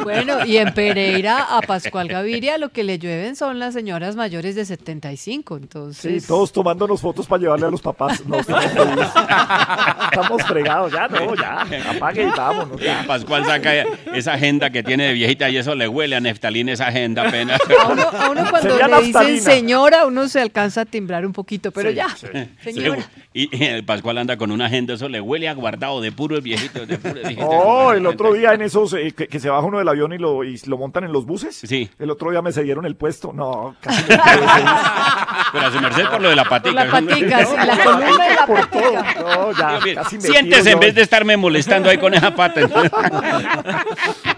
Bueno, 0.04 0.46
y 0.46 0.58
en 0.58 0.74
Pereira 0.74 1.58
a 1.58 1.62
Pascual 1.62 2.08
Gaviria 2.08 2.58
lo 2.58 2.70
que 2.70 2.84
le 2.84 3.00
llueven 3.00 3.36
son 3.36 3.60
las 3.60 3.74
señoras 3.74 4.16
mayores 4.16 4.56
de 4.56 4.66
75, 4.66 5.56
Sí, 5.56 5.62
entonces... 5.64 6.28
todos 6.28 6.52
tomándonos 6.52 7.02
fotos 7.02 7.26
para 7.26 7.42
llevarle 7.42 7.68
a 7.68 7.70
los 7.70 7.82
papás. 7.82 8.24
No. 8.26 8.38
Estamos 8.40 10.44
fregados, 10.48 10.92
ya 10.92 11.08
no, 11.08 11.36
ya. 11.36 11.66
Apague 11.96 12.24
y 12.24 12.26
vámonos. 12.26 12.82
ya. 12.82 13.04
Pascual 13.08 13.46
saca 13.46 13.74
esa 14.14 14.34
agenda 14.34 14.70
que 14.70 14.84
tiene 14.84 15.03
de 15.08 15.14
viejita 15.14 15.50
y 15.50 15.58
eso 15.58 15.76
le 15.76 15.88
huele 15.88 16.16
a 16.16 16.20
neftalina 16.20 16.72
esa 16.74 16.88
agenda 16.88 17.28
apenas. 17.28 17.60
A 17.84 17.88
uno, 17.88 18.02
a 18.04 18.30
uno 18.30 18.46
cuando 18.50 18.70
Sería 18.78 18.88
le 18.88 19.02
dicen 19.06 19.42
señora, 19.42 20.06
uno 20.06 20.28
se 20.28 20.40
alcanza 20.42 20.82
a 20.82 20.86
timbrar 20.86 21.26
un 21.26 21.34
poquito, 21.34 21.72
pero 21.72 21.90
Sí, 21.90 21.96
ya, 21.96 22.08
sí. 22.10 22.28
señora. 22.64 23.04
Y, 23.34 23.56
y 23.58 23.64
el 23.66 23.84
Pascual 23.84 24.18
anda 24.20 24.38
con 24.38 24.52
una 24.52 24.68
agenda, 24.68 24.94
eso 24.94 25.10
le 25.10 25.20
huele 25.20 25.50
a 25.50 25.54
guardado 25.54 26.02
de 26.02 26.12
puros 26.12 26.42
viejitos, 26.44 26.88
de 26.88 26.98
puros 26.98 27.16
viejitos. 27.24 27.46
Oh, 27.50 27.92
el 27.94 28.06
otro 28.06 28.34
día 28.34 28.54
en 28.54 28.62
esos 28.62 28.94
eh, 28.94 29.12
que, 29.16 29.28
que 29.28 29.40
se 29.40 29.50
baja 29.50 29.66
uno 29.66 29.80
del 29.80 29.88
avión 29.88 30.14
y 30.14 30.18
lo, 30.18 30.44
y 30.44 30.60
lo 30.66 30.78
montan 30.78 31.04
en 31.04 31.12
los 31.12 31.26
buses. 31.26 31.56
Sí. 31.68 31.90
El 32.00 32.10
otro 32.12 32.32
día 32.32 32.42
me 32.42 32.52
cedieron 32.52 32.86
el 32.86 32.96
puesto. 32.96 33.34
No, 33.34 33.76
casi 33.82 34.04
me. 34.04 34.16
Pero 35.54 35.68
a 35.68 35.72
su 35.72 35.80
merced 35.82 36.06
por 36.08 36.22
lo 36.22 36.30
de 36.30 36.36
la 36.36 36.44
Por 36.44 36.62
patica. 36.62 36.84
la 36.86 36.92
patica, 36.92 37.46
sí, 37.46 37.56
la 37.56 37.78
columna 37.84 38.28
de 38.28 38.36
la 38.36 38.46
Por 38.46 38.66
todo. 38.68 38.94
No, 38.94 39.52
ya, 39.58 39.80
Dios 39.84 39.96
casi 40.04 40.16
me 40.18 40.22
Siéntese 40.22 40.62
tiro 40.64 40.74
en 40.74 40.80
vez 40.80 40.96
de 40.96 41.02
estarme 41.02 41.38
molestando 41.38 41.90
ahí 41.90 41.98
con 41.98 42.14
esa 42.14 42.34
pata. 42.36 42.62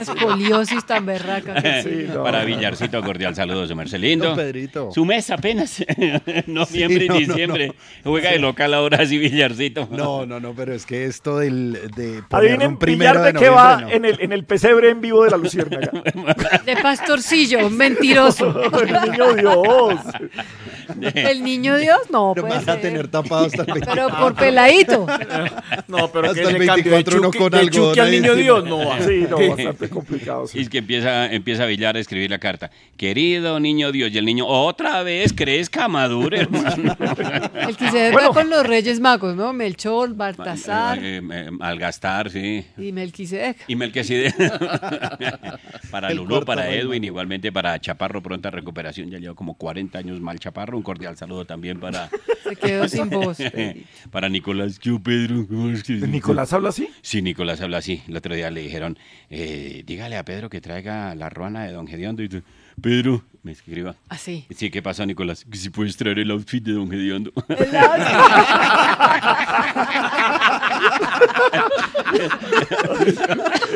Escoliosis 0.00 0.84
tan 0.86 1.06
berraca. 1.06 1.54
que- 1.62 1.82
Sí, 1.82 2.06
no. 2.12 2.22
Para 2.22 2.44
Villarcito, 2.44 3.02
cordial 3.02 3.34
saludo, 3.34 3.66
su 3.66 3.74
merced 3.76 3.98
lindo. 3.98 4.26
Don 4.26 4.36
Pedrito. 4.36 4.90
Su 4.92 5.04
mes 5.04 5.30
apenas, 5.30 5.84
noviembre 6.46 7.00
Sí, 7.02 7.08
no, 7.08 7.14
y 7.20 7.26
no, 7.26 7.34
diciembre. 7.34 7.72
Juega 8.04 8.30
de 8.30 8.38
local 8.38 8.74
ahora 8.74 9.04
sí, 9.06 9.18
Villarcito. 9.18 9.88
No, 9.90 10.26
no, 10.26 10.40
no, 10.40 10.54
pero 10.54 10.74
es 10.74 10.86
que 10.86 11.04
esto 11.06 11.38
del, 11.38 11.78
de 11.96 12.22
Adivinen, 12.30 12.72
un 12.72 12.78
primero 12.78 13.22
de 13.22 13.32
de 13.32 13.38
qué 13.38 13.48
va 13.48 13.80
no. 13.82 13.90
en, 13.90 14.04
el, 14.04 14.16
en 14.20 14.32
el 14.32 14.44
pesebre 14.44 14.90
en 14.90 15.00
vivo 15.00 15.24
de 15.24 15.30
la 15.30 15.36
Luciérnaga. 15.36 15.90
De 16.64 16.76
pastorcillo, 16.76 17.70
mentiroso. 17.70 18.60
el 18.82 19.10
niño 19.10 19.34
Dios. 19.34 19.94
El 21.14 21.42
niño 21.44 21.76
Dios, 21.76 21.98
no 22.10 22.32
Lo 22.36 22.42
puede 22.42 22.58
van 22.64 22.70
a 22.70 22.80
tener 22.80 23.08
tapado 23.08 23.46
hasta 23.46 23.62
el 23.62 23.66
24. 23.72 23.94
Pero 24.08 24.18
por 24.20 24.34
peladito. 24.34 25.06
No, 25.88 26.10
pero 26.10 26.28
Hasta 26.30 26.42
que 26.42 26.48
el 26.48 26.58
le 26.58 26.66
cambió 26.66 26.84
de 26.84 27.02
24 27.02 27.18
uno 27.18 27.30
con 27.32 27.50
de 27.50 27.70
Chucky 27.70 28.00
al 28.00 28.10
niño. 28.10 28.34
Dios, 28.34 28.64
no. 28.64 28.78
Sí, 29.06 29.26
no, 29.28 29.36
bastante 29.48 29.88
complicado. 29.94 30.46
sí. 30.46 30.58
Y 30.58 30.62
es 30.62 30.68
que 30.68 30.78
empieza, 30.78 31.32
empieza 31.32 31.66
Villar 31.66 31.96
a 31.96 32.00
escribir 32.00 32.30
la 32.30 32.38
carta. 32.38 32.70
Querido 32.96 33.60
niño 33.60 33.92
Dios, 33.92 34.10
y 34.12 34.18
el 34.18 34.24
niño, 34.24 34.46
otra 34.46 35.02
vez 35.02 35.32
crezca 35.32 35.88
madure, 35.88 36.40
hermano. 36.40 36.96
El 37.68 37.76
que 37.76 37.90
se 37.90 38.12
Bueno. 38.12 38.32
con 38.32 38.48
los 38.50 38.66
Reyes 38.66 39.00
Magos, 39.00 39.36
¿no? 39.36 39.52
Melchor, 39.52 40.14
Baltasar 40.14 40.98
Eh, 41.02 41.20
eh, 41.32 41.50
al 41.60 41.78
gastar, 41.78 42.30
sí. 42.30 42.64
y 42.78 42.92
Melquisedec. 42.92 43.56
Y 43.68 43.76
Melquisedec. 43.76 44.34
para 45.90 46.10
El 46.10 46.16
Lulú, 46.18 46.44
para 46.44 46.70
Edwin, 46.70 47.00
mano. 47.02 47.06
igualmente 47.06 47.52
para 47.52 47.78
Chaparro, 47.80 48.22
pronta 48.22 48.50
recuperación. 48.50 49.10
Ya 49.10 49.18
lleva 49.18 49.34
como 49.34 49.54
40 49.54 49.98
años 49.98 50.20
mal 50.20 50.38
Chaparro. 50.38 50.76
Un 50.76 50.82
cordial 50.82 51.16
saludo 51.16 51.44
también 51.44 51.80
para, 51.80 52.08
Se 52.44 52.56
quedó 52.56 52.88
sin 52.88 53.10
voz. 53.10 53.38
Para 54.10 54.28
Nicolás. 54.28 54.78
Yo, 54.80 54.98
Pedro, 55.00 55.46
¿cómo 55.48 55.70
es 55.70 55.82
que- 55.82 55.94
¿Nicolás 55.94 56.52
habla 56.52 56.70
así? 56.70 56.88
Sí, 57.02 57.22
Nicolás 57.22 57.60
habla 57.60 57.78
así. 57.78 58.02
El 58.08 58.16
otro 58.16 58.34
día 58.34 58.50
le 58.50 58.62
dijeron, 58.62 58.98
eh, 59.30 59.79
dígale 59.82 60.16
a 60.16 60.24
Pedro 60.24 60.48
que 60.50 60.60
traiga 60.60 61.14
la 61.14 61.30
ruana 61.30 61.64
de 61.64 61.72
Don 61.72 61.86
Gediondo. 61.86 62.22
Y 62.22 62.28
tú, 62.28 62.42
Pedro, 62.80 63.22
me 63.42 63.52
escriba. 63.52 63.94
Así. 64.08 64.46
Sí, 64.54 64.70
¿qué 64.70 64.82
pasa, 64.82 65.04
Nicolás? 65.06 65.44
Que 65.50 65.56
si 65.58 65.70
puedes 65.70 65.96
traer 65.96 66.18
el 66.18 66.30
outfit 66.30 66.62
de 66.64 66.72
Don 66.72 66.90
Gediondo. 66.90 67.32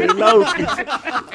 El 0.00 0.23
outfit. 0.23 0.68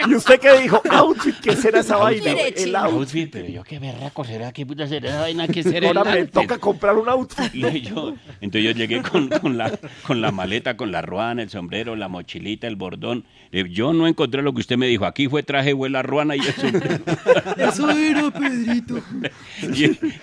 ¿Y 0.07 0.15
usted 0.15 0.39
qué 0.39 0.61
dijo? 0.61 0.81
Outfit, 0.89 1.35
¿qué 1.39 1.55
será 1.55 1.79
esa 1.79 1.97
vaina? 1.97 2.31
El 2.31 2.75
outfit. 2.75 2.75
outfit, 2.75 3.29
pero 3.31 3.47
yo 3.47 3.63
qué 3.63 3.79
berraco 3.79 4.23
será, 4.23 4.51
qué 4.51 4.65
puta 4.65 4.87
será 4.87 5.09
esa 5.09 5.19
vaina, 5.21 5.47
qué 5.47 5.63
será 5.63 5.87
Ahora 5.87 6.03
me 6.03 6.25
toca 6.25 6.57
comprar 6.57 6.95
un 6.97 7.09
outfit. 7.09 7.53
Y 7.79 7.81
yo- 7.81 8.15
entonces 8.41 8.63
yo 8.63 8.71
llegué 8.71 9.01
con, 9.01 9.29
con 9.29 9.57
la, 9.57 9.71
con 10.05 10.21
la 10.21 10.31
maleta, 10.31 10.75
con 10.77 10.91
la 10.91 11.01
ruana, 11.01 11.41
el 11.43 11.49
sombrero, 11.49 11.95
la 11.95 12.07
mochilita, 12.07 12.67
el 12.67 12.75
bordón. 12.75 13.25
Eh, 13.51 13.65
Yo 13.69 13.93
no 13.93 14.07
encontré 14.07 14.41
lo 14.41 14.53
que 14.53 14.61
usted 14.61 14.77
me 14.77 14.87
dijo. 14.87 15.05
Aquí 15.05 15.27
fue 15.27 15.43
traje, 15.43 15.75
fue 15.75 15.89
la 15.89 16.01
ruana 16.03 16.35
y 16.35 16.39
el 16.39 16.53
sombrero. 16.53 17.03
Eso 17.59 17.89
era, 17.89 18.31
Pedrito. 18.31 19.01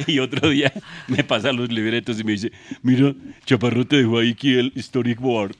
Y, 0.06 0.12
y 0.12 0.18
otro 0.18 0.48
día 0.48 0.72
me 1.08 1.22
pasa 1.24 1.52
los 1.52 1.70
libretos 1.70 2.18
y 2.20 2.24
me 2.24 2.32
dice, 2.32 2.52
mira, 2.82 3.12
Chaparro 3.44 3.86
te 3.86 3.96
dejó 3.96 4.18
ahí 4.18 4.30
aquí 4.32 4.54
el 4.58 4.72
storyboard. 4.76 5.54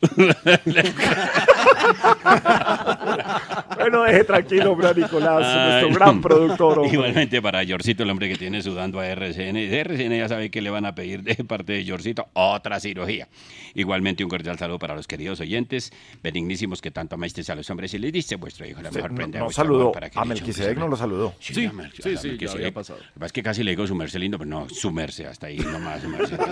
Bueno, 3.76 4.02
deje 4.02 4.24
tranquilo, 4.24 4.76
a 4.86 4.92
Nicolás, 4.92 5.42
Ay, 5.44 5.70
nuestro 5.70 5.88
no. 5.90 5.94
gran 5.94 6.20
productor. 6.20 6.78
hombre. 6.78 6.92
Igualmente 6.92 7.40
para 7.42 7.62
Yorcito, 7.62 8.02
el 8.02 8.10
hombre 8.10 8.28
que 8.28 8.36
tiene 8.36 8.62
sudando 8.62 8.98
a 9.00 9.06
RCN. 9.06 9.54
De 9.54 9.78
RCN 9.80 10.18
ya 10.18 10.28
sabe 10.28 10.50
que 10.50 10.60
le 10.60 10.70
van 10.70 10.86
a 10.86 10.94
pedir 10.94 11.22
de 11.22 11.36
parte 11.44 11.74
de 11.74 11.84
Yorcito 11.84 12.28
otra 12.32 12.80
cirugía. 12.80 13.28
Igualmente 13.74 14.24
un 14.24 14.30
cordial 14.30 14.58
saludo 14.58 14.78
para 14.78 14.94
los 14.94 15.06
queridos 15.06 15.40
oyentes, 15.40 15.92
benignísimos 16.22 16.80
que 16.80 16.90
tanto 16.90 17.14
amáis 17.14 17.36
a 17.48 17.54
los 17.54 17.68
hombres 17.70 17.92
y 17.92 17.98
les 17.98 18.12
dice 18.12 18.36
vuestro 18.36 18.66
hijo 18.66 18.80
la 18.80 18.88
Sí, 18.88 18.96
mejor 18.96 19.10
no, 19.10 19.16
prenda 19.16 19.38
no 19.40 19.44
vuestro 19.44 19.64
saludó. 19.64 19.92
A 20.14 20.24
Melquisedec 20.24 20.78
no 20.78 20.88
lo 20.88 20.96
saludó. 20.96 21.34
Sí, 21.38 21.55
a 21.64 21.72
Mel- 21.72 21.90
sí, 21.92 22.02
sí, 22.02 22.10
ya 22.14 22.22
Melquisedec. 22.28 22.50
había 22.54 22.74
pasado. 22.74 22.98
Lo 22.98 23.04
que 23.06 23.12
pasa 23.14 23.26
es 23.26 23.32
que 23.32 23.42
casi 23.42 23.62
le 23.64 23.70
digo 23.70 23.86
su 23.86 23.94
merced 23.94 24.18
lindo, 24.20 24.36
pero 24.38 24.50
no, 24.50 24.68
su 24.68 24.90
merced, 24.92 25.24
hasta 25.24 25.46
ahí 25.46 25.56
nomás, 25.58 26.02
su 26.02 26.08
merced. 26.08 26.38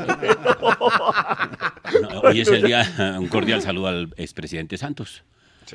No, 2.01 2.21
hoy 2.21 2.41
es 2.41 2.49
el 2.49 2.63
día, 2.63 3.17
un 3.19 3.29
cordial 3.29 3.63
saludo 3.63 3.89
al 3.89 4.15
expresidente 4.17 4.77
Santos. 4.79 5.23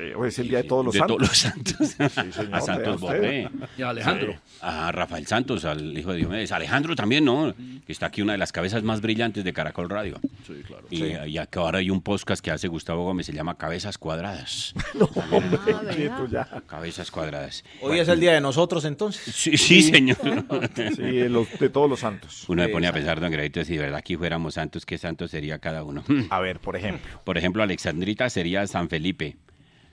Sí, 0.00 0.12
hoy 0.16 0.28
es 0.28 0.38
el 0.38 0.48
día 0.48 0.58
de 0.58 0.64
todos 0.64 0.84
los 0.84 0.94
de 0.94 0.98
santos. 1.00 1.16
todos 1.16 1.28
los 1.28 1.38
santos. 1.38 1.88
señor, 2.34 2.54
a 2.54 2.60
Santos. 2.60 3.00
Borré. 3.00 3.48
Y 3.76 3.82
a 3.82 3.90
Alejandro. 3.90 4.34
A 4.62 4.90
Rafael 4.92 5.26
Santos, 5.26 5.64
al 5.64 5.96
hijo 5.98 6.12
de 6.12 6.18
Diomedes. 6.18 6.52
Alejandro 6.52 6.96
también, 6.96 7.24
¿no? 7.24 7.54
Que 7.86 7.92
está 7.92 8.06
aquí 8.06 8.22
una 8.22 8.32
de 8.32 8.38
las 8.38 8.52
cabezas 8.52 8.82
más 8.82 9.00
brillantes 9.00 9.44
de 9.44 9.52
Caracol 9.52 9.90
Radio. 9.90 10.18
Sí, 10.46 10.54
claro. 10.66 10.86
Y, 10.90 11.04
y 11.04 11.46
que 11.50 11.58
ahora 11.58 11.78
hay 11.80 11.90
un 11.90 12.00
podcast 12.02 12.42
que 12.42 12.50
hace 12.50 12.68
Gustavo 12.68 13.04
Gómez, 13.04 13.26
se 13.26 13.32
llama 13.32 13.56
Cabezas 13.58 13.98
Cuadradas. 13.98 14.74
Ah, 15.32 15.82
Quieto 15.94 16.22
¿verdad? 16.22 16.48
ya. 16.52 16.60
Cabezas 16.66 17.10
Cuadradas. 17.10 17.64
Hoy 17.80 17.98
es 17.98 18.08
el 18.08 18.20
día 18.20 18.32
de 18.32 18.40
nosotros, 18.40 18.84
entonces. 18.84 19.34
Sí, 19.34 19.56
sí, 19.56 19.82
señor. 19.82 20.16
Sí, 20.96 21.02
de, 21.02 21.28
los- 21.28 21.58
de 21.58 21.68
todos 21.68 21.88
los 21.90 22.00
santos. 22.00 22.44
Uno 22.48 22.62
me 22.62 22.68
pone 22.68 22.86
a 22.86 22.92
pensar, 22.92 23.20
don 23.20 23.30
Gravito, 23.30 23.64
si 23.64 23.74
de 23.76 23.82
verdad 23.82 23.98
aquí 23.98 24.16
fuéramos 24.16 24.54
santos, 24.54 24.86
¿qué 24.86 24.98
santo 24.98 25.28
sería 25.28 25.58
cada 25.58 25.84
uno? 25.84 26.04
A 26.30 26.40
ver, 26.40 26.58
por 26.60 26.76
ejemplo. 26.76 27.10
Por 27.24 27.38
ejemplo, 27.38 27.62
Alexandrita 27.62 28.28
sería 28.30 28.66
San 28.66 28.88
Felipe. 28.88 29.36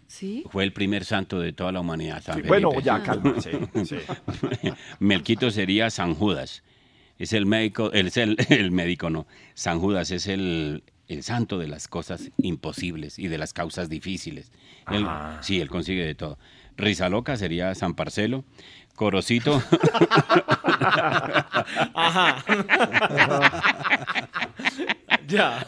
Sí. 0.07 0.43
Fue 0.49 0.63
el 0.63 0.71
primer 0.73 1.03
santo 1.05 1.39
de 1.39 1.51
toda 1.53 1.71
la 1.71 1.81
humanidad, 1.81 2.23
San 2.23 2.41
Sí, 2.41 2.47
bueno, 2.47 2.71
ya, 2.79 3.03
calma. 3.03 3.35
Sí, 3.41 3.51
sí. 3.85 3.97
Melquito 4.99 5.51
sería 5.51 5.89
San 5.89 6.13
Judas. 6.15 6.63
Es 7.19 7.33
el 7.33 7.45
médico, 7.45 7.91
él 7.91 8.07
es 8.07 8.17
el, 8.17 8.37
el 8.49 8.71
médico, 8.71 9.09
no. 9.09 9.27
San 9.53 9.79
Judas 9.79 10.11
es 10.11 10.27
el, 10.27 10.83
el 11.07 11.23
santo 11.23 11.57
de 11.59 11.67
las 11.67 11.87
cosas 11.87 12.31
imposibles 12.37 13.19
y 13.19 13.27
de 13.27 13.37
las 13.37 13.53
causas 13.53 13.89
difíciles. 13.89 14.51
Él- 14.91 15.07
sí, 15.41 15.59
él 15.59 15.67
consigue 15.69 16.05
de 16.05 16.15
todo. 16.15 16.37
Risa 16.77 17.09
loca 17.09 17.35
sería 17.37 17.73
San 17.75 17.93
Parcelo. 17.95 18.45
Corocito. 18.95 19.61
Ajá. 21.93 22.43
ya. 25.27 25.65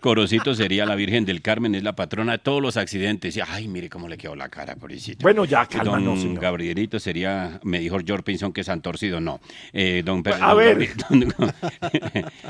Corocito 0.00 0.54
sería 0.54 0.86
la 0.86 0.94
Virgen 0.94 1.24
del 1.24 1.42
Carmen, 1.42 1.74
es 1.74 1.82
la 1.82 1.94
patrona 1.94 2.32
de 2.32 2.38
todos 2.38 2.62
los 2.62 2.76
accidentes. 2.76 3.36
Y, 3.36 3.40
Ay, 3.46 3.68
mire 3.68 3.88
cómo 3.88 4.08
le 4.08 4.16
quedó 4.16 4.34
la 4.34 4.48
cara, 4.48 4.74
pobrecito. 4.76 5.22
Bueno, 5.22 5.44
ya, 5.44 5.66
calma, 5.66 5.98
Don 6.00 6.18
señor. 6.18 6.40
Gabrielito 6.40 6.98
sería, 6.98 7.60
me 7.62 7.80
dijo 7.80 7.98
George 8.04 8.24
Pinson 8.24 8.52
que 8.52 8.64
San 8.64 8.80
Torcido, 8.82 9.20
no. 9.20 9.40
Eh, 9.72 10.02
don, 10.04 10.22
Per- 10.22 10.34
A 10.34 10.48
don 10.54 10.58
ver. 10.58 10.88
Don, 11.08 11.34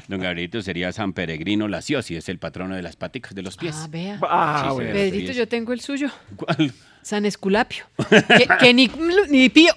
don 0.08 0.20
Gabrielito 0.20 0.62
sería 0.62 0.92
San 0.92 1.12
Peregrino 1.12 1.68
Laciosi, 1.68 2.16
es 2.16 2.28
el 2.28 2.38
patrono 2.38 2.76
de 2.76 2.82
las 2.82 2.96
paticas 2.96 3.34
de 3.34 3.42
los 3.42 3.56
pies. 3.56 3.74
Ah, 3.78 3.86
vea. 3.90 4.18
Ah, 4.22 4.64
Sí, 4.68 4.74
bueno. 4.74 4.90
sí. 4.92 4.96
Pedrito, 4.98 5.32
yo 5.32 5.48
tengo 5.48 5.72
el 5.72 5.80
suyo. 5.80 6.08
¿Cuál? 6.36 6.72
San 7.02 7.26
Esculapio. 7.26 7.84
que, 8.08 8.48
que 8.60 8.74
ni, 8.74 8.90
ni 9.28 9.48
pío. 9.48 9.72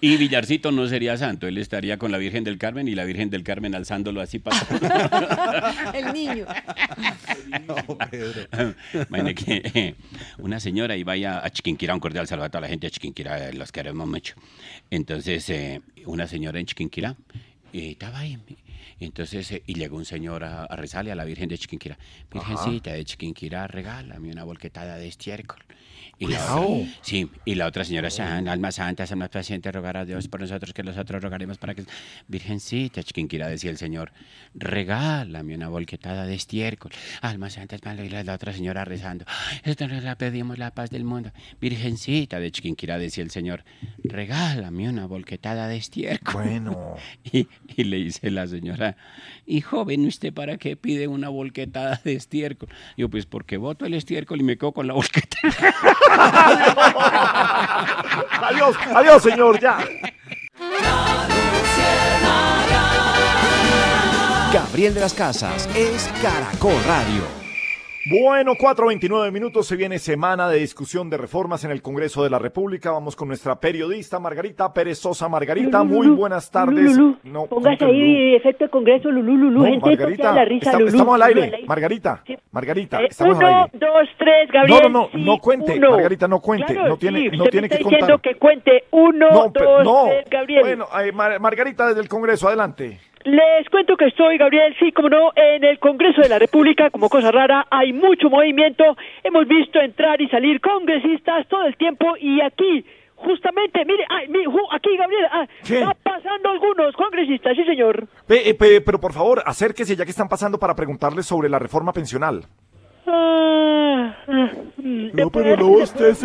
Y 0.00 0.16
Villarcito 0.16 0.72
no 0.72 0.86
sería 0.88 1.16
santo, 1.16 1.46
él 1.46 1.58
estaría 1.58 1.96
con 1.98 2.12
la 2.12 2.18
Virgen 2.18 2.44
del 2.44 2.58
Carmen 2.58 2.88
y 2.88 2.94
la 2.94 3.04
Virgen 3.04 3.30
del 3.30 3.42
Carmen 3.42 3.74
alzándolo 3.74 4.20
así 4.20 4.38
para... 4.38 4.56
el 5.94 6.12
niño. 6.12 6.46
Imagine 9.08 9.34
que 9.34 9.62
eh, 9.74 9.94
una 10.38 10.60
señora 10.60 10.96
y 10.96 11.02
vaya 11.02 11.44
a 11.44 11.50
Chiquinquirá, 11.50 11.94
un 11.94 12.00
cordial 12.00 12.26
saludo 12.26 12.46
a 12.46 12.48
toda 12.50 12.62
la 12.62 12.68
gente 12.68 12.88
de 12.88 12.90
Chiquinquirá, 12.90 13.48
eh, 13.48 13.52
los 13.52 13.72
queremos 13.72 14.06
mucho. 14.06 14.34
Entonces, 14.90 15.48
eh, 15.50 15.80
una 16.04 16.26
señora 16.26 16.60
en 16.60 16.66
Chiquinquirá 16.66 17.16
eh, 17.72 17.90
estaba 17.90 18.20
ahí 18.20 18.38
Y 18.98 19.04
entonces, 19.04 19.50
eh, 19.52 19.62
y 19.66 19.74
llegó 19.74 19.96
un 19.96 20.04
señor 20.04 20.44
a, 20.44 20.64
a 20.64 20.76
rezarle 20.76 21.12
a 21.12 21.14
la 21.14 21.24
Virgen 21.24 21.48
de 21.48 21.58
Chiquinquirá. 21.58 21.98
Virgencita 22.32 22.92
de 22.92 23.04
Chiquinquirá, 23.04 23.66
regálame 23.66 24.30
una 24.30 24.44
volquetada 24.44 24.96
de 24.96 25.08
estiércol. 25.08 25.62
Y 26.18 26.28
la, 26.28 26.56
otra, 26.56 26.88
sí, 27.02 27.30
y 27.44 27.56
la 27.56 27.66
otra 27.66 27.84
señora, 27.84 28.08
San, 28.08 28.48
alma 28.48 28.72
santa, 28.72 29.06
San 29.06 29.18
más 29.18 29.28
paciente, 29.28 29.70
rogar 29.70 29.98
a 29.98 30.06
Dios 30.06 30.28
por 30.28 30.40
nosotros, 30.40 30.72
que 30.72 30.82
nosotros 30.82 31.22
rogaremos 31.22 31.58
para 31.58 31.74
que... 31.74 31.84
Virgencita, 32.26 33.02
Chiquinquirá, 33.02 33.48
decía 33.48 33.70
el 33.70 33.76
señor, 33.76 34.12
regálame 34.54 35.54
una 35.54 35.68
volquetada 35.68 36.24
de 36.24 36.34
estiércol. 36.34 36.90
Alma 37.20 37.50
santa, 37.50 37.76
es 37.76 37.84
malo, 37.84 38.02
y 38.02 38.08
la, 38.08 38.32
otra 38.32 38.54
señora 38.54 38.86
rezando, 38.86 39.26
esto 39.62 39.86
nos 39.88 40.02
la 40.02 40.16
pedimos 40.16 40.56
la 40.56 40.70
paz 40.70 40.88
del 40.88 41.04
mundo. 41.04 41.32
Virgencita 41.60 42.40
de 42.40 42.50
Chiquinquirá, 42.50 42.98
decía 42.98 43.22
el 43.22 43.30
señor, 43.30 43.64
regálame 44.02 44.88
una 44.88 45.06
volquetada 45.06 45.68
de 45.68 45.76
estiércol. 45.76 46.42
Bueno. 46.44 46.96
Y, 47.32 47.48
y 47.76 47.84
le 47.84 47.96
dice 47.96 48.30
la 48.30 48.46
señora, 48.46 48.96
y 49.46 49.60
joven, 49.60 50.06
¿usted 50.06 50.32
para 50.32 50.58
qué 50.58 50.76
pide 50.76 51.08
una 51.08 51.28
volquetada 51.28 52.00
de 52.04 52.14
estiércol? 52.14 52.68
Yo, 52.96 53.10
pues 53.10 53.26
porque 53.26 53.56
voto 53.56 53.84
el 53.84 53.94
estiércol 53.94 54.40
y 54.40 54.44
me 54.44 54.56
quedo 54.56 54.72
con 54.72 54.86
la 54.86 54.94
volquetada. 54.94 55.74
adiós, 58.42 58.76
adiós, 58.94 59.22
señor, 59.22 59.60
ya. 59.60 59.78
Gabriel 64.52 64.94
de 64.94 65.00
las 65.00 65.12
Casas 65.12 65.68
es 65.74 66.10
Caracol 66.22 66.74
Radio. 66.86 67.45
Bueno, 68.08 68.52
4.29 68.54 69.32
minutos, 69.32 69.66
se 69.66 69.74
viene 69.74 69.98
semana 69.98 70.48
de 70.48 70.58
discusión 70.60 71.10
de 71.10 71.16
reformas 71.16 71.64
en 71.64 71.72
el 71.72 71.82
Congreso 71.82 72.22
de 72.22 72.30
la 72.30 72.38
República. 72.38 72.92
Vamos 72.92 73.16
con 73.16 73.26
nuestra 73.26 73.58
periodista 73.58 74.20
Margarita 74.20 74.72
Pérez 74.72 74.98
Sosa. 75.00 75.28
Margarita, 75.28 75.82
Lulú, 75.82 75.96
muy 75.96 76.06
buenas 76.10 76.48
tardes. 76.48 76.96
Lulú, 76.96 77.16
No, 77.24 77.46
¿cómo 77.46 77.62
Póngase 77.62 77.84
ahí 77.84 77.98
Lulú? 78.26 78.36
efecto 78.36 78.64
de 78.66 78.70
congreso, 78.70 79.10
Lulú, 79.10 79.36
Lulú, 79.36 79.58
No, 79.58 79.64
gente 79.64 79.86
Margarita, 79.86 80.32
la 80.32 80.44
risa, 80.44 80.70
está- 80.70 80.84
estamos 80.84 81.14
al 81.16 81.22
aire. 81.22 81.64
Margarita, 81.66 82.22
Margarita, 82.52 83.00
Eh, 83.02 83.06
estamos 83.10 83.38
uno, 83.38 83.46
al 83.48 83.54
aire. 83.54 83.70
dos, 83.74 84.08
tres, 84.18 84.50
Gabriel. 84.52 84.82
No, 84.84 84.88
no, 84.88 85.00
no, 85.00 85.08
sí, 85.10 85.24
no 85.24 85.38
cuente, 85.38 85.74
uno. 85.76 85.90
Margarita, 85.90 86.28
no 86.28 86.40
cuente, 86.40 86.74
Claro, 86.74 86.88
no 86.90 86.96
tiene- 86.98 87.18
sí, 87.30 87.36
no 87.36 87.44
tiene 87.46 87.66
está 87.66 87.78
que 87.78 87.82
contar. 87.82 88.00
diciendo 88.02 88.22
que 88.22 88.34
cuente 88.36 88.84
uno, 88.92 89.30
No, 89.32 89.48
dos, 89.82 90.08
tres, 90.08 90.24
Gabriel. 90.30 90.60
Bueno, 90.62 90.86
eh, 91.04 91.10
Mar- 91.10 91.40
Margarita 91.40 91.88
desde 91.88 92.02
el 92.02 92.08
Congreso, 92.08 92.46
adelante. 92.46 93.00
Les 93.26 93.68
cuento 93.70 93.96
que 93.96 94.04
estoy, 94.06 94.38
Gabriel, 94.38 94.72
sí, 94.78 94.92
como 94.92 95.08
no, 95.08 95.32
en 95.34 95.64
el 95.64 95.80
Congreso 95.80 96.20
de 96.22 96.28
la 96.28 96.38
República, 96.38 96.90
como 96.90 97.08
cosa 97.08 97.32
rara, 97.32 97.66
hay 97.70 97.92
mucho 97.92 98.30
movimiento. 98.30 98.84
Hemos 99.24 99.48
visto 99.48 99.80
entrar 99.80 100.20
y 100.20 100.28
salir 100.28 100.60
congresistas 100.60 101.44
todo 101.48 101.64
el 101.66 101.76
tiempo 101.76 102.16
y 102.20 102.40
aquí, 102.40 102.84
justamente, 103.16 103.84
mire, 103.84 104.04
ay, 104.10 104.28
mi- 104.28 104.44
ju- 104.44 104.68
aquí, 104.70 104.96
Gabriel, 104.96 105.26
ah, 105.32 105.46
¿Qué? 105.66 105.80
está 105.80 105.92
pasando 106.04 106.50
algunos 106.50 106.94
congresistas, 106.94 107.56
sí, 107.56 107.64
señor. 107.64 108.06
Pe- 108.28 108.48
eh, 108.48 108.54
pe- 108.54 108.80
pero 108.80 109.00
por 109.00 109.12
favor, 109.12 109.42
acérquese 109.44 109.96
ya 109.96 110.04
que 110.04 110.10
están 110.12 110.28
pasando 110.28 110.58
para 110.58 110.76
preguntarles 110.76 111.26
sobre 111.26 111.48
la 111.48 111.58
reforma 111.58 111.92
pensional. 111.92 112.44
Ah, 113.06 114.16
ah, 114.28 114.50
mm, 114.78 115.08
No, 115.14 115.30
pero 115.30 115.56
no. 115.56 115.78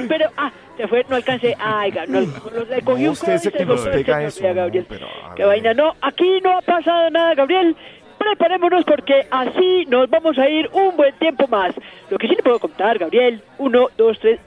Pero, 0.08 0.30
ah, 0.38 0.52
se 0.78 0.88
fue, 0.88 1.06
no 1.10 1.16
alcancé. 1.16 1.56
Ay, 1.60 1.92
no, 2.08 2.22
no, 2.22 2.66
le 2.70 2.82
cogí 2.82 3.04
No, 3.04 3.10
un 3.12 3.16
codo 3.16 3.52
que 3.52 3.66
nos 3.66 3.88
pega 3.88 4.24
eso, 4.24 4.42
vea, 4.44 4.54
no, 4.54 4.62
Gabriel. 4.62 4.86
pero, 4.90 5.08
a 5.08 5.36
Qué 5.36 5.46
vaina, 5.46 5.74
no, 5.74 5.94
aquí 6.02 6.40
no 6.42 6.58
ha 6.58 6.62
pasado 6.62 7.10
nada, 7.10 7.36
Gabriel. 7.36 7.76
Preparémonos 8.18 8.84
porque 8.86 9.26
así 9.32 9.86
nos 9.88 10.10
vamos 10.10 10.38
a 10.38 10.48
ir 10.50 10.70
un 10.74 10.96
buen 10.96 11.14
tiempo 11.16 11.48
más. 11.48 11.74
Lo 12.10 12.18
que 12.18 12.28
sí 12.28 12.36
le 12.36 12.44
puedo 12.44 12.60
contar, 12.60 12.98
Gabriel. 13.00 13.42
Uno, 13.58 13.88
dos, 13.98 14.20
tres. 14.20 14.40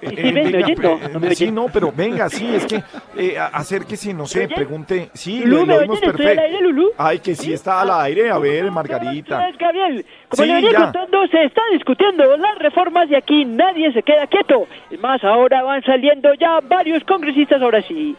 ¿Sí, 0.00 0.06
Eh, 0.16 0.32
me 0.32 0.42
venga, 0.44 0.58
oyendo? 0.58 0.98
pe- 0.98 1.08
¿No 1.12 1.20
me 1.20 1.34
sí, 1.34 1.50
no, 1.50 1.66
pero 1.72 1.92
venga, 1.94 2.28
sí, 2.28 2.48
es 2.54 2.66
que 2.66 2.82
eh, 3.16 3.36
acérquese, 3.38 4.14
no 4.14 4.26
sé, 4.26 4.46
pregunte. 4.48 5.10
Sí, 5.14 5.40
Lulú, 5.40 5.56
lo, 5.56 5.66
¿me 5.66 5.74
lo 5.74 5.80
oímos 5.80 6.00
perfecto. 6.00 6.40
aire, 6.40 6.60
Lulú? 6.62 6.90
Ay, 6.96 7.18
que 7.18 7.34
sí 7.34 7.52
está 7.52 7.80
al 7.80 7.90
aire. 7.90 8.30
A 8.30 8.38
ver, 8.38 8.70
Margarita. 8.70 9.50
Gabriel, 9.58 10.06
como 10.28 10.42
Sí, 10.42 10.48
le 10.48 10.54
venía 10.54 10.72
ya. 10.72 10.78
contando, 10.84 11.26
se 11.28 11.44
está 11.44 11.62
discutiendo 11.72 12.36
las 12.36 12.58
reformas 12.58 13.10
y 13.10 13.14
aquí 13.16 13.44
nadie 13.44 13.92
se 13.92 14.02
queda 14.02 14.26
quieto. 14.28 14.66
Es 14.90 15.00
más, 15.00 15.22
ahora 15.24 15.62
van 15.62 15.82
saliendo 15.82 16.32
ya 16.34 16.60
varios 16.60 17.02
congresistas, 17.04 17.60
ahora 17.60 17.82
sí. 17.82 18.16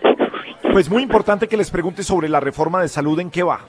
Pues 0.72 0.90
muy 0.90 1.02
importante 1.04 1.48
que 1.48 1.58
les 1.58 1.72
pregunte 1.72 2.04
sobre 2.04 2.28
la 2.30 2.40
reforma 2.40 2.82
de 2.82 2.88
salud, 2.90 3.20
¿en 3.20 3.32
qué 3.32 3.44
va? 3.44 3.60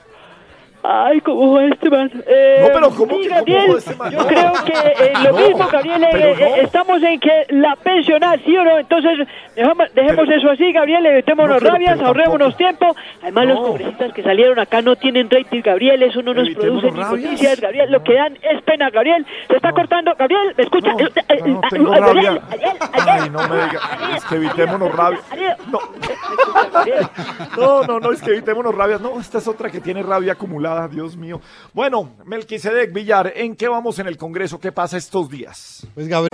Ay, 0.83 1.21
¿cómo 1.21 1.53
va 1.53 1.65
este 1.65 1.89
man? 1.91 2.09
Eh, 2.27 2.57
No, 2.61 2.67
pero 2.73 2.89
¿cómo 2.89 3.15
sí, 3.15 3.21
que- 3.23 3.29
Gabriel, 3.29 3.61
cómo 3.61 3.73
va 3.73 3.77
este 3.79 4.15
yo 4.17 4.27
creo 4.27 4.53
que 4.65 4.73
eh, 5.05 5.13
lo 5.23 5.31
No, 5.31 5.37
mismo, 5.47 5.67
Gabriel, 5.71 6.03
eh, 6.03 6.09
eh, 6.11 6.35
no. 6.39 6.55
estamos 6.63 7.03
en 7.03 7.19
que 7.19 7.45
la 7.49 7.75
pensional, 7.75 8.41
¿sí 8.43 8.57
o 8.57 8.63
no? 8.63 8.79
Entonces, 8.79 9.27
dejamos, 9.55 9.93
dejemos 9.93 10.25
Pero- 10.27 10.37
eso 10.39 10.49
así, 10.49 10.71
Gabriel, 10.71 11.05
evitémonos 11.05 11.61
No, 11.61 11.69
rabias, 11.69 11.95
pero 11.97 12.07
ahorrémonos 12.07 12.57
tiempo. 12.57 12.95
Además, 13.21 13.45
los 13.47 13.59
congresistas 13.59 14.13
que 14.13 14.23
salieron 14.23 14.57
acá 14.59 14.81
no 14.81 14.95
tienen 14.95 15.29
rating, 15.29 15.61
Gabriel, 15.63 16.01
eso 16.03 16.21
no 16.23 16.33
nos 16.33 16.49
produce 16.49 16.91
ni 16.91 16.99
rabias. 16.99 17.11
noticias, 17.31 17.61
Gabriel, 17.61 17.91
lo 17.91 18.03
que 18.03 18.13
dan 18.15 18.37
es 18.41 18.61
pena, 18.63 18.89
Gabriel. 18.89 19.25
Se 19.49 19.55
está 19.57 19.71
cortando, 19.73 20.13
Gabriel, 20.17 20.53
¿me 20.57 20.63
escucha? 20.63 20.93
No, 20.93 20.99
Eh, 20.99 21.11
eh, 21.29 21.57
tengo 21.69 21.93
rabia. 21.93 22.31
Gabriel, 22.31 22.41
Gabriel, 22.49 22.77
Ay, 23.21 23.29
no 23.29 23.39
me 23.47 23.55
diga, 23.55 23.79
es 24.15 24.25
que 24.25 24.35
evitémonos 24.35 24.95
rabia. 24.95 25.19
Gabriel, 25.29 25.55
No. 25.71 25.79
No, 27.57 27.83
no, 27.83 27.99
no, 27.99 28.11
es 28.11 28.21
que 28.21 28.31
evitémonos 28.31 28.73
rabias. 28.73 29.01
No, 29.01 29.19
esta 29.19 29.37
es 29.37 29.47
otra 29.47 29.69
que 29.69 29.79
tiene 29.79 30.01
rabia 30.03 30.33
acumulada, 30.33 30.70
Dios 30.89 31.17
mío. 31.17 31.41
Bueno, 31.73 32.15
Melquisedec 32.25 32.93
Villar, 32.93 33.33
¿en 33.35 33.55
qué 33.55 33.67
vamos 33.67 33.99
en 33.99 34.07
el 34.07 34.17
Congreso? 34.17 34.59
¿Qué 34.59 34.71
pasa 34.71 34.97
estos 34.97 35.29
días? 35.29 35.85
Pues 35.93 36.07
Gabriel. 36.07 36.29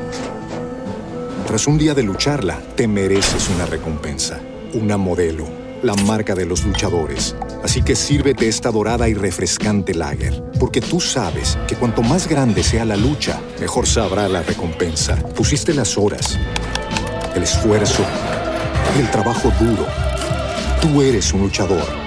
Tras 1.47 1.65
un 1.65 1.77
día 1.77 1.93
de 1.93 2.03
lucharla, 2.03 2.59
te 2.75 2.87
mereces 2.87 3.49
una 3.49 3.65
recompensa, 3.65 4.39
una 4.73 4.97
modelo, 4.97 5.45
la 5.81 5.95
marca 5.95 6.35
de 6.35 6.45
los 6.45 6.63
luchadores. 6.65 7.35
Así 7.63 7.81
que 7.81 7.95
sírvete 7.95 8.47
esta 8.47 8.69
dorada 8.69 9.09
y 9.09 9.13
refrescante 9.13 9.93
lager, 9.93 10.43
porque 10.59 10.81
tú 10.81 10.99
sabes 10.99 11.57
que 11.67 11.75
cuanto 11.75 12.03
más 12.03 12.27
grande 12.27 12.63
sea 12.63 12.85
la 12.85 12.95
lucha, 12.95 13.41
mejor 13.59 13.87
sabrá 13.87 14.27
la 14.29 14.43
recompensa. 14.43 15.15
Pusiste 15.35 15.73
las 15.73 15.97
horas, 15.97 16.37
el 17.35 17.43
esfuerzo, 17.43 18.03
el 18.99 19.09
trabajo 19.09 19.51
duro. 19.59 19.87
Tú 20.81 21.01
eres 21.01 21.33
un 21.33 21.41
luchador 21.41 22.06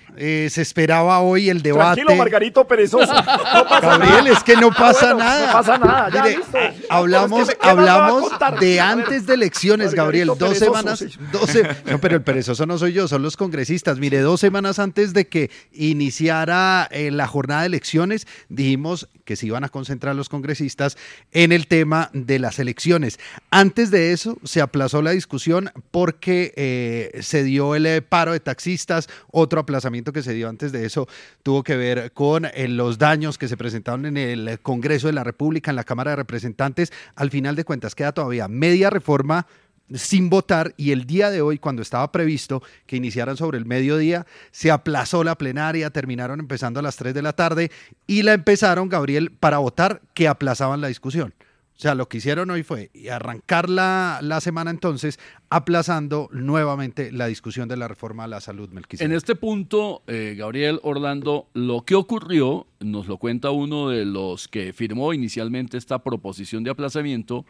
Eh, 0.17 0.47
se 0.51 0.61
esperaba 0.61 1.19
hoy 1.19 1.49
el 1.49 1.61
debate. 1.61 2.01
Tranquilo, 2.01 2.17
Margarito 2.17 2.67
Perezoso. 2.67 3.13
No 3.13 3.23
pasa 3.67 3.79
Gabriel, 3.97 4.23
nada. 4.25 4.31
es 4.31 4.43
que 4.43 4.55
no 4.55 4.67
Ah, 4.71 4.75
pasa 4.77 5.13
bueno, 5.13 5.19
nada. 5.29 5.47
No 5.47 5.53
pasa 5.53 5.77
nada, 5.77 6.09
ya 6.11 6.23
Mire, 6.23 6.37
listo. 6.37 6.57
a- 6.57 6.97
hablamos, 6.97 7.29
No, 7.31 7.43
es 7.43 7.49
que, 7.49 7.55
¿qué 7.55 7.67
más 7.67 7.75
me 7.77 7.83
va 7.83 7.91
a 7.91 8.07
hablamos 8.07 8.59
de 8.59 8.79
antes 8.79 9.25
de 9.25 9.33
elecciones, 9.33 9.93
Gabriel. 9.93 10.27
Margarito 10.29 10.45
Dos 10.49 10.57
semanas, 10.57 10.99
sí. 10.99 11.07
12, 11.31 11.63
no, 11.91 11.99
pero 11.99 12.15
el 12.15 12.21
perezoso 12.23 12.65
no 12.65 12.77
soy 12.77 12.93
yo, 12.93 13.07
son 13.07 13.21
los 13.21 13.37
congresistas. 13.37 13.99
Mire, 13.99 14.19
dos 14.19 14.39
semanas 14.39 14.79
antes 14.79 15.13
de 15.13 15.27
que 15.27 15.49
iniciara 15.71 16.87
eh, 16.91 17.11
la 17.11 17.27
jornada 17.27 17.61
de 17.61 17.67
elecciones, 17.67 18.27
dijimos 18.49 19.07
que 19.25 19.35
se 19.35 19.45
iban 19.45 19.63
a 19.63 19.69
concentrar 19.69 20.15
los 20.15 20.29
congresistas 20.29 20.97
en 21.31 21.51
el 21.51 21.67
tema 21.67 22.09
de 22.13 22.39
las 22.39 22.57
elecciones. 22.59 23.19
Antes 23.51 23.91
de 23.91 24.11
eso, 24.13 24.37
se 24.43 24.61
aplazó 24.61 25.01
la 25.01 25.11
discusión 25.11 25.71
porque 25.91 26.53
eh, 26.57 27.19
se 27.21 27.43
dio 27.43 27.75
el 27.75 28.03
paro 28.03 28.33
de 28.33 28.39
taxistas, 28.39 29.07
otro 29.31 29.59
aplazamiento 29.61 30.00
que 30.03 30.23
se 30.23 30.33
dio 30.33 30.49
antes 30.49 30.71
de 30.71 30.85
eso 30.85 31.07
tuvo 31.43 31.63
que 31.63 31.75
ver 31.75 32.11
con 32.11 32.45
eh, 32.45 32.67
los 32.67 32.97
daños 32.97 33.37
que 33.37 33.47
se 33.47 33.57
presentaron 33.57 34.05
en 34.05 34.17
el 34.17 34.59
Congreso 34.59 35.07
de 35.07 35.13
la 35.13 35.23
República, 35.23 35.71
en 35.71 35.75
la 35.75 35.83
Cámara 35.83 36.11
de 36.11 36.17
Representantes. 36.17 36.91
Al 37.15 37.29
final 37.29 37.55
de 37.55 37.63
cuentas, 37.63 37.95
queda 37.95 38.11
todavía 38.11 38.47
media 38.47 38.89
reforma 38.89 39.45
sin 39.93 40.29
votar 40.29 40.73
y 40.77 40.91
el 40.91 41.05
día 41.05 41.29
de 41.29 41.41
hoy, 41.41 41.59
cuando 41.59 41.81
estaba 41.81 42.11
previsto 42.11 42.63
que 42.85 42.95
iniciaran 42.95 43.37
sobre 43.37 43.57
el 43.57 43.65
mediodía, 43.65 44.25
se 44.51 44.71
aplazó 44.71 45.23
la 45.23 45.35
plenaria, 45.35 45.89
terminaron 45.89 46.39
empezando 46.39 46.79
a 46.79 46.83
las 46.83 46.95
3 46.95 47.13
de 47.13 47.21
la 47.21 47.33
tarde 47.33 47.71
y 48.07 48.23
la 48.23 48.33
empezaron, 48.33 48.89
Gabriel, 48.89 49.31
para 49.31 49.57
votar 49.57 50.01
que 50.13 50.27
aplazaban 50.27 50.81
la 50.81 50.87
discusión. 50.87 51.33
O 51.81 51.83
sea, 51.83 51.95
lo 51.95 52.07
que 52.07 52.19
hicieron 52.19 52.51
hoy 52.51 52.61
fue 52.61 52.91
arrancar 53.11 53.67
la, 53.67 54.19
la 54.21 54.39
semana 54.39 54.69
entonces, 54.69 55.19
aplazando 55.49 56.29
nuevamente 56.31 57.11
la 57.11 57.25
discusión 57.25 57.67
de 57.67 57.75
la 57.75 57.87
reforma 57.87 58.25
a 58.25 58.27
la 58.27 58.39
salud, 58.39 58.69
Melquisedec. 58.69 59.09
En 59.09 59.17
este 59.17 59.33
punto, 59.33 60.03
eh, 60.05 60.35
Gabriel 60.37 60.79
Orlando, 60.83 61.47
lo 61.55 61.81
que 61.81 61.95
ocurrió, 61.95 62.67
nos 62.81 63.07
lo 63.07 63.17
cuenta 63.17 63.49
uno 63.49 63.89
de 63.89 64.05
los 64.05 64.47
que 64.47 64.73
firmó 64.73 65.11
inicialmente 65.11 65.75
esta 65.75 66.03
proposición 66.03 66.63
de 66.63 66.69
aplazamiento, 66.69 67.47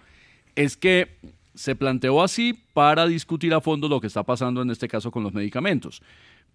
es 0.56 0.78
que 0.78 1.18
se 1.54 1.76
planteó 1.76 2.24
así 2.24 2.58
para 2.72 3.08
discutir 3.08 3.54
a 3.54 3.60
fondo 3.60 3.90
lo 3.90 4.00
que 4.00 4.08
está 4.08 4.24
pasando 4.24 4.62
en 4.62 4.72
este 4.72 4.88
caso 4.88 5.12
con 5.12 5.24
los 5.24 5.34
medicamentos. 5.34 6.02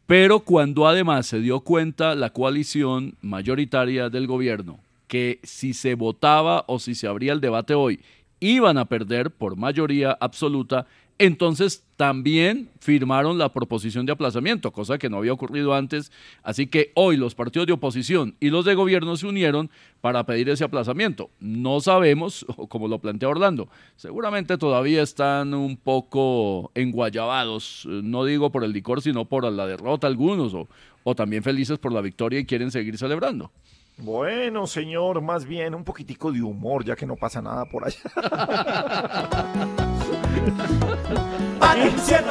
Pero 0.06 0.40
cuando 0.40 0.88
además 0.88 1.26
se 1.26 1.40
dio 1.40 1.60
cuenta 1.60 2.14
la 2.14 2.30
coalición 2.30 3.18
mayoritaria 3.20 4.08
del 4.08 4.26
gobierno 4.26 4.80
que 5.08 5.40
si 5.42 5.74
se 5.74 5.94
votaba 5.94 6.64
o 6.68 6.78
si 6.78 6.94
se 6.94 7.06
abría 7.06 7.32
el 7.32 7.40
debate 7.40 7.74
hoy 7.74 8.00
iban 8.40 8.78
a 8.78 8.84
perder 8.84 9.30
por 9.30 9.56
mayoría 9.56 10.16
absoluta, 10.20 10.86
entonces 11.18 11.82
también 11.96 12.68
firmaron 12.78 13.38
la 13.38 13.50
proposición 13.50 14.04
de 14.04 14.12
aplazamiento, 14.12 14.70
cosa 14.70 14.98
que 14.98 15.08
no 15.08 15.16
había 15.16 15.32
ocurrido 15.32 15.74
antes. 15.74 16.12
Así 16.42 16.66
que 16.66 16.92
hoy 16.94 17.16
los 17.16 17.34
partidos 17.34 17.66
de 17.66 17.72
oposición 17.72 18.36
y 18.38 18.50
los 18.50 18.66
de 18.66 18.74
gobierno 18.74 19.16
se 19.16 19.26
unieron 19.26 19.70
para 20.02 20.26
pedir 20.26 20.50
ese 20.50 20.64
aplazamiento. 20.64 21.30
No 21.40 21.80
sabemos, 21.80 22.44
como 22.68 22.88
lo 22.88 22.98
plantea 22.98 23.30
Orlando, 23.30 23.68
seguramente 23.96 24.58
todavía 24.58 25.02
están 25.02 25.54
un 25.54 25.78
poco 25.78 26.70
enguayabados, 26.74 27.86
eh, 27.86 28.00
no 28.04 28.26
digo 28.26 28.50
por 28.50 28.62
el 28.64 28.72
licor, 28.72 29.00
sino 29.00 29.24
por 29.24 29.50
la 29.50 29.66
derrota 29.66 30.06
algunos, 30.06 30.52
o, 30.52 30.68
o 31.02 31.14
también 31.14 31.42
felices 31.42 31.78
por 31.78 31.92
la 31.92 32.02
victoria 32.02 32.40
y 32.40 32.44
quieren 32.44 32.70
seguir 32.70 32.98
celebrando. 32.98 33.50
Bueno, 33.98 34.66
señor, 34.66 35.22
más 35.22 35.46
bien 35.46 35.74
un 35.74 35.82
poquitico 35.84 36.30
de 36.30 36.42
humor, 36.42 36.84
ya 36.84 36.94
que 36.94 37.06
no 37.06 37.16
pasa 37.16 37.40
nada 37.40 37.64
por 37.64 37.86
allá. 37.86 37.98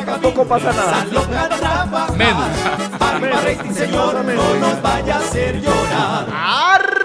Tampoco 0.06 0.46
pasa 0.46 0.72
nada. 0.72 1.06
Menos. 2.16 3.76
Señor, 3.76 4.24
no 4.24 4.56
nos 4.56 4.82
vaya 4.82 5.16
a 5.16 5.20
hacer 5.20 5.62
llorar. 5.62 7.05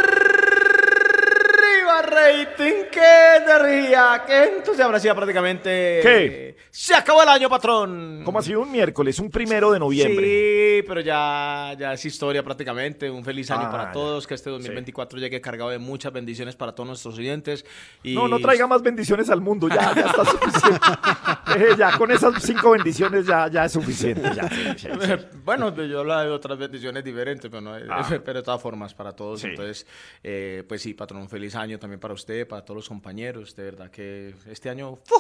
Rating, 2.20 2.85
qué 2.92 3.37
energía, 3.37 4.22
qué 4.26 4.44
entonces 4.56 4.85
ahora 4.85 5.00
sí 5.00 5.09
prácticamente. 5.14 6.00
¿Qué? 6.02 6.56
Se 6.70 6.94
acabó 6.94 7.22
el 7.22 7.28
año, 7.28 7.48
patrón. 7.48 8.22
¿Cómo 8.24 8.38
ha 8.38 8.42
sido 8.42 8.61
un 8.61 8.70
miércoles? 8.70 9.18
Un 9.18 9.30
primero 9.30 9.72
de 9.72 9.78
noviembre. 9.78 10.24
Sí, 10.26 10.83
pero 10.87 11.00
ya, 11.00 11.74
ya 11.78 11.92
es 11.94 12.04
historia 12.04 12.42
prácticamente. 12.42 13.11
Un 13.11 13.24
feliz 13.24 13.50
año 13.50 13.64
Ah, 13.66 13.70
para 13.70 13.85
ya. 13.87 13.92
todos. 13.92 14.26
Que 14.26 14.35
este 14.35 14.50
2024 14.50 15.18
llegue 15.18 15.40
cargado 15.40 15.70
de 15.70 15.78
muchas 15.78 16.12
bendiciones 16.12 16.54
para 16.56 16.72
todos 16.74 16.87
nuestros 16.88 17.18
oyentes. 17.18 17.64
Y... 18.02 18.14
No, 18.14 18.28
no 18.28 18.38
traiga 18.38 18.66
más 18.66 18.83
bendiciones 18.83 19.30
al 19.30 19.40
mundo, 19.40 19.68
ya, 19.68 19.94
ya 19.94 20.02
está 20.02 20.24
suficiente. 20.24 20.80
Eh, 21.56 21.74
ya 21.76 21.98
con 21.98 22.09
esas 22.12 22.40
cinco 22.44 22.70
bendiciones 22.70 23.26
ya, 23.26 23.48
ya 23.48 23.64
es 23.64 23.72
suficiente. 23.72 24.22
ya, 24.37 24.48
sí, 24.48 24.64
sí, 24.76 24.88
sí. 24.88 25.14
bueno, 25.44 25.74
yo 25.85 25.98
hablaba 25.98 26.22
de 26.22 26.30
otras 26.30 26.56
bendiciones 26.56 27.02
diferentes, 27.02 27.50
pero, 27.50 27.61
no, 27.61 27.74
Ah. 27.90 28.06
pero 28.24 28.35
de 28.38 28.42
todas 28.44 28.62
formas 28.62 28.94
para 28.94 29.11
todos. 29.11 29.40
Sí. 29.40 29.48
Entonces, 29.48 29.85
eh, 30.22 30.62
pues 30.68 30.80
sí, 30.80 30.94
patrón, 30.94 31.22
un 31.22 31.28
feliz 31.28 31.56
año 31.56 31.76
también 31.76 31.98
para 31.98 32.09
usted, 32.14 32.46
para 32.46 32.64
todos 32.64 32.76
los 32.76 32.88
compañeros. 32.88 33.54
De 33.56 33.64
verdad 33.64 33.90
que 33.90 34.34
este 34.50 34.70
año 34.70 34.98
¡fu! 35.04 35.14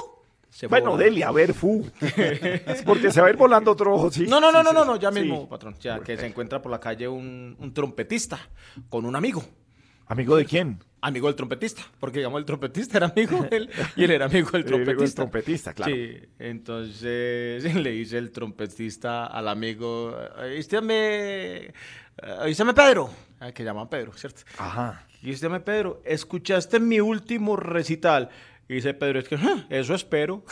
se 0.50 0.68
fue 0.68 0.80
Bueno, 0.80 0.92
volando. 0.92 1.04
Delia, 1.04 1.28
a 1.28 1.32
ver, 1.32 1.54
fu. 1.54 1.86
Porque 2.84 3.10
se 3.10 3.20
va 3.20 3.28
a 3.28 3.30
ir 3.30 3.36
volando 3.36 3.70
otro 3.72 3.94
ojo, 3.94 4.10
sí. 4.10 4.26
No, 4.26 4.40
no, 4.40 4.50
no, 4.50 4.60
sí, 4.60 4.64
no, 4.64 4.72
no, 4.72 4.84
no, 4.84 4.96
ya 4.96 5.12
sí. 5.12 5.20
mismo, 5.20 5.48
patrón. 5.48 5.76
Ya 5.80 6.00
que 6.00 6.16
se 6.16 6.26
encuentra 6.26 6.60
por 6.60 6.72
la 6.72 6.80
calle 6.80 7.06
un, 7.08 7.56
un 7.58 7.72
trompetista 7.72 8.38
con 8.88 9.04
un 9.04 9.14
amigo. 9.16 9.42
¿Amigo 10.10 10.36
de 10.36 10.44
quién? 10.44 10.82
Amigo 11.02 11.28
del 11.28 11.36
trompetista, 11.36 11.82
porque 12.00 12.18
digamos 12.18 12.40
el 12.40 12.44
trompetista 12.44 12.96
era 12.98 13.06
amigo 13.06 13.42
de 13.48 13.56
él 13.56 13.70
y 13.96 14.02
él 14.04 14.10
era 14.10 14.24
amigo 14.26 14.50
del 14.50 14.62
Era 14.66 14.74
amigo 14.74 14.90
del 14.90 15.14
trompetista. 15.14 15.22
trompetista, 15.22 15.72
claro. 15.72 15.92
Sí, 15.94 16.18
entonces 16.40 17.74
le 17.76 17.90
dice 17.92 18.18
el 18.18 18.32
trompetista 18.32 19.26
al 19.26 19.46
amigo, 19.46 20.16
me, 20.82 21.72
me 22.64 22.74
Pedro, 22.74 23.08
ah, 23.38 23.52
que 23.52 23.62
llaman 23.62 23.88
Pedro, 23.88 24.12
¿cierto? 24.14 24.42
Ajá. 24.58 25.06
me 25.48 25.60
Pedro, 25.60 26.02
¿escuchaste 26.04 26.80
mi 26.80 26.98
último 27.00 27.54
recital? 27.56 28.30
Y 28.68 28.74
dice 28.74 28.94
Pedro, 28.94 29.20
es 29.20 29.28
que 29.28 29.36
"Ah, 29.36 29.64
eso 29.70 29.94
espero. 29.94 30.44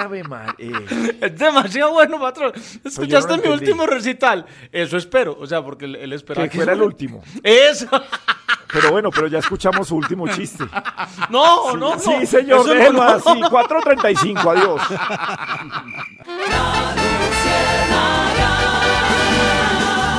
Ave 0.00 0.24
Mar- 0.24 0.54
eh. 0.58 0.72
Es 1.20 1.38
demasiado 1.38 1.92
bueno, 1.92 2.18
patrón. 2.20 2.52
¿Escuchaste 2.84 3.28
mi 3.32 3.34
entendí. 3.38 3.58
último 3.58 3.86
recital? 3.86 4.46
Eso 4.70 4.96
espero. 4.96 5.36
O 5.40 5.46
sea, 5.46 5.62
porque 5.62 5.84
él, 5.86 5.96
él 5.96 6.12
esperaba 6.12 6.48
Que 6.48 6.56
fuera 6.56 6.72
el 6.72 6.82
último. 6.82 7.22
Eso. 7.42 7.86
Pero 8.72 8.90
bueno, 8.90 9.10
pero 9.10 9.26
ya 9.26 9.38
escuchamos 9.40 9.88
su 9.88 9.96
último 9.96 10.26
chiste. 10.28 10.64
No, 11.28 11.72
Sí, 11.72 11.76
no, 11.76 11.94
no. 11.94 11.98
Sí, 11.98 12.26
señor, 12.26 12.66
no, 12.66 12.72
déjelo 12.72 12.92
no, 12.92 13.02
así. 13.02 13.40
no. 13.40 13.50
4.35, 13.50 14.50
adiós. 14.50 14.80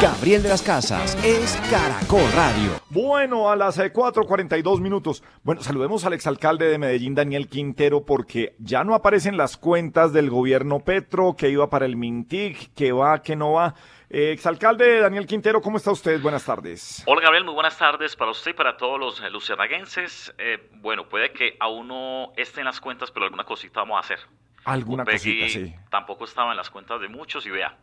Gabriel 0.03 0.43
de 0.43 0.49
las 0.49 0.61
Casas 0.61 1.15
es 1.23 1.55
Caracol 1.71 2.29
Radio. 2.35 2.71
Bueno, 2.89 3.49
a 3.49 3.55
las 3.55 3.79
eh, 3.79 3.93
4.42 3.93 4.81
minutos. 4.81 5.23
Bueno, 5.43 5.63
saludemos 5.63 6.03
al 6.03 6.11
exalcalde 6.11 6.67
de 6.67 6.77
Medellín, 6.77 7.15
Daniel 7.15 7.47
Quintero, 7.47 8.03
porque 8.03 8.53
ya 8.59 8.83
no 8.83 8.95
aparecen 8.95 9.37
las 9.37 9.55
cuentas 9.55 10.11
del 10.11 10.29
gobierno 10.29 10.81
Petro, 10.81 11.37
que 11.37 11.47
iba 11.47 11.69
para 11.69 11.85
el 11.85 11.95
Mintic, 11.95 12.73
que 12.73 12.91
va, 12.91 13.21
que 13.21 13.37
no 13.37 13.53
va. 13.53 13.75
Eh, 14.09 14.33
exalcalde 14.33 14.99
Daniel 14.99 15.25
Quintero, 15.25 15.61
¿cómo 15.61 15.77
está 15.77 15.91
usted? 15.91 16.21
Buenas 16.21 16.43
tardes. 16.43 17.01
Hola 17.05 17.21
Gabriel, 17.21 17.45
muy 17.45 17.53
buenas 17.53 17.77
tardes 17.77 18.17
para 18.17 18.31
usted 18.31 18.51
y 18.51 18.55
para 18.55 18.75
todos 18.75 18.99
los 18.99 19.21
eh, 19.21 19.29
luciérnaguenses. 19.29 20.35
Eh, 20.37 20.69
bueno, 20.81 21.07
puede 21.07 21.31
que 21.31 21.55
aún 21.61 21.87
no 21.87 22.33
esté 22.35 22.59
en 22.59 22.65
las 22.65 22.81
cuentas, 22.81 23.09
pero 23.09 23.23
alguna 23.23 23.45
cosita 23.45 23.79
vamos 23.79 23.95
a 23.95 23.99
hacer. 24.01 24.19
Alguna 24.65 25.03
Upegui 25.03 25.39
cosita, 25.43 25.65
sí. 25.65 25.75
Tampoco 25.89 26.25
estaba 26.25 26.51
en 26.51 26.57
las 26.57 26.69
cuentas 26.69 26.99
de 26.99 27.07
muchos 27.07 27.45
y 27.45 27.51
vea, 27.51 27.77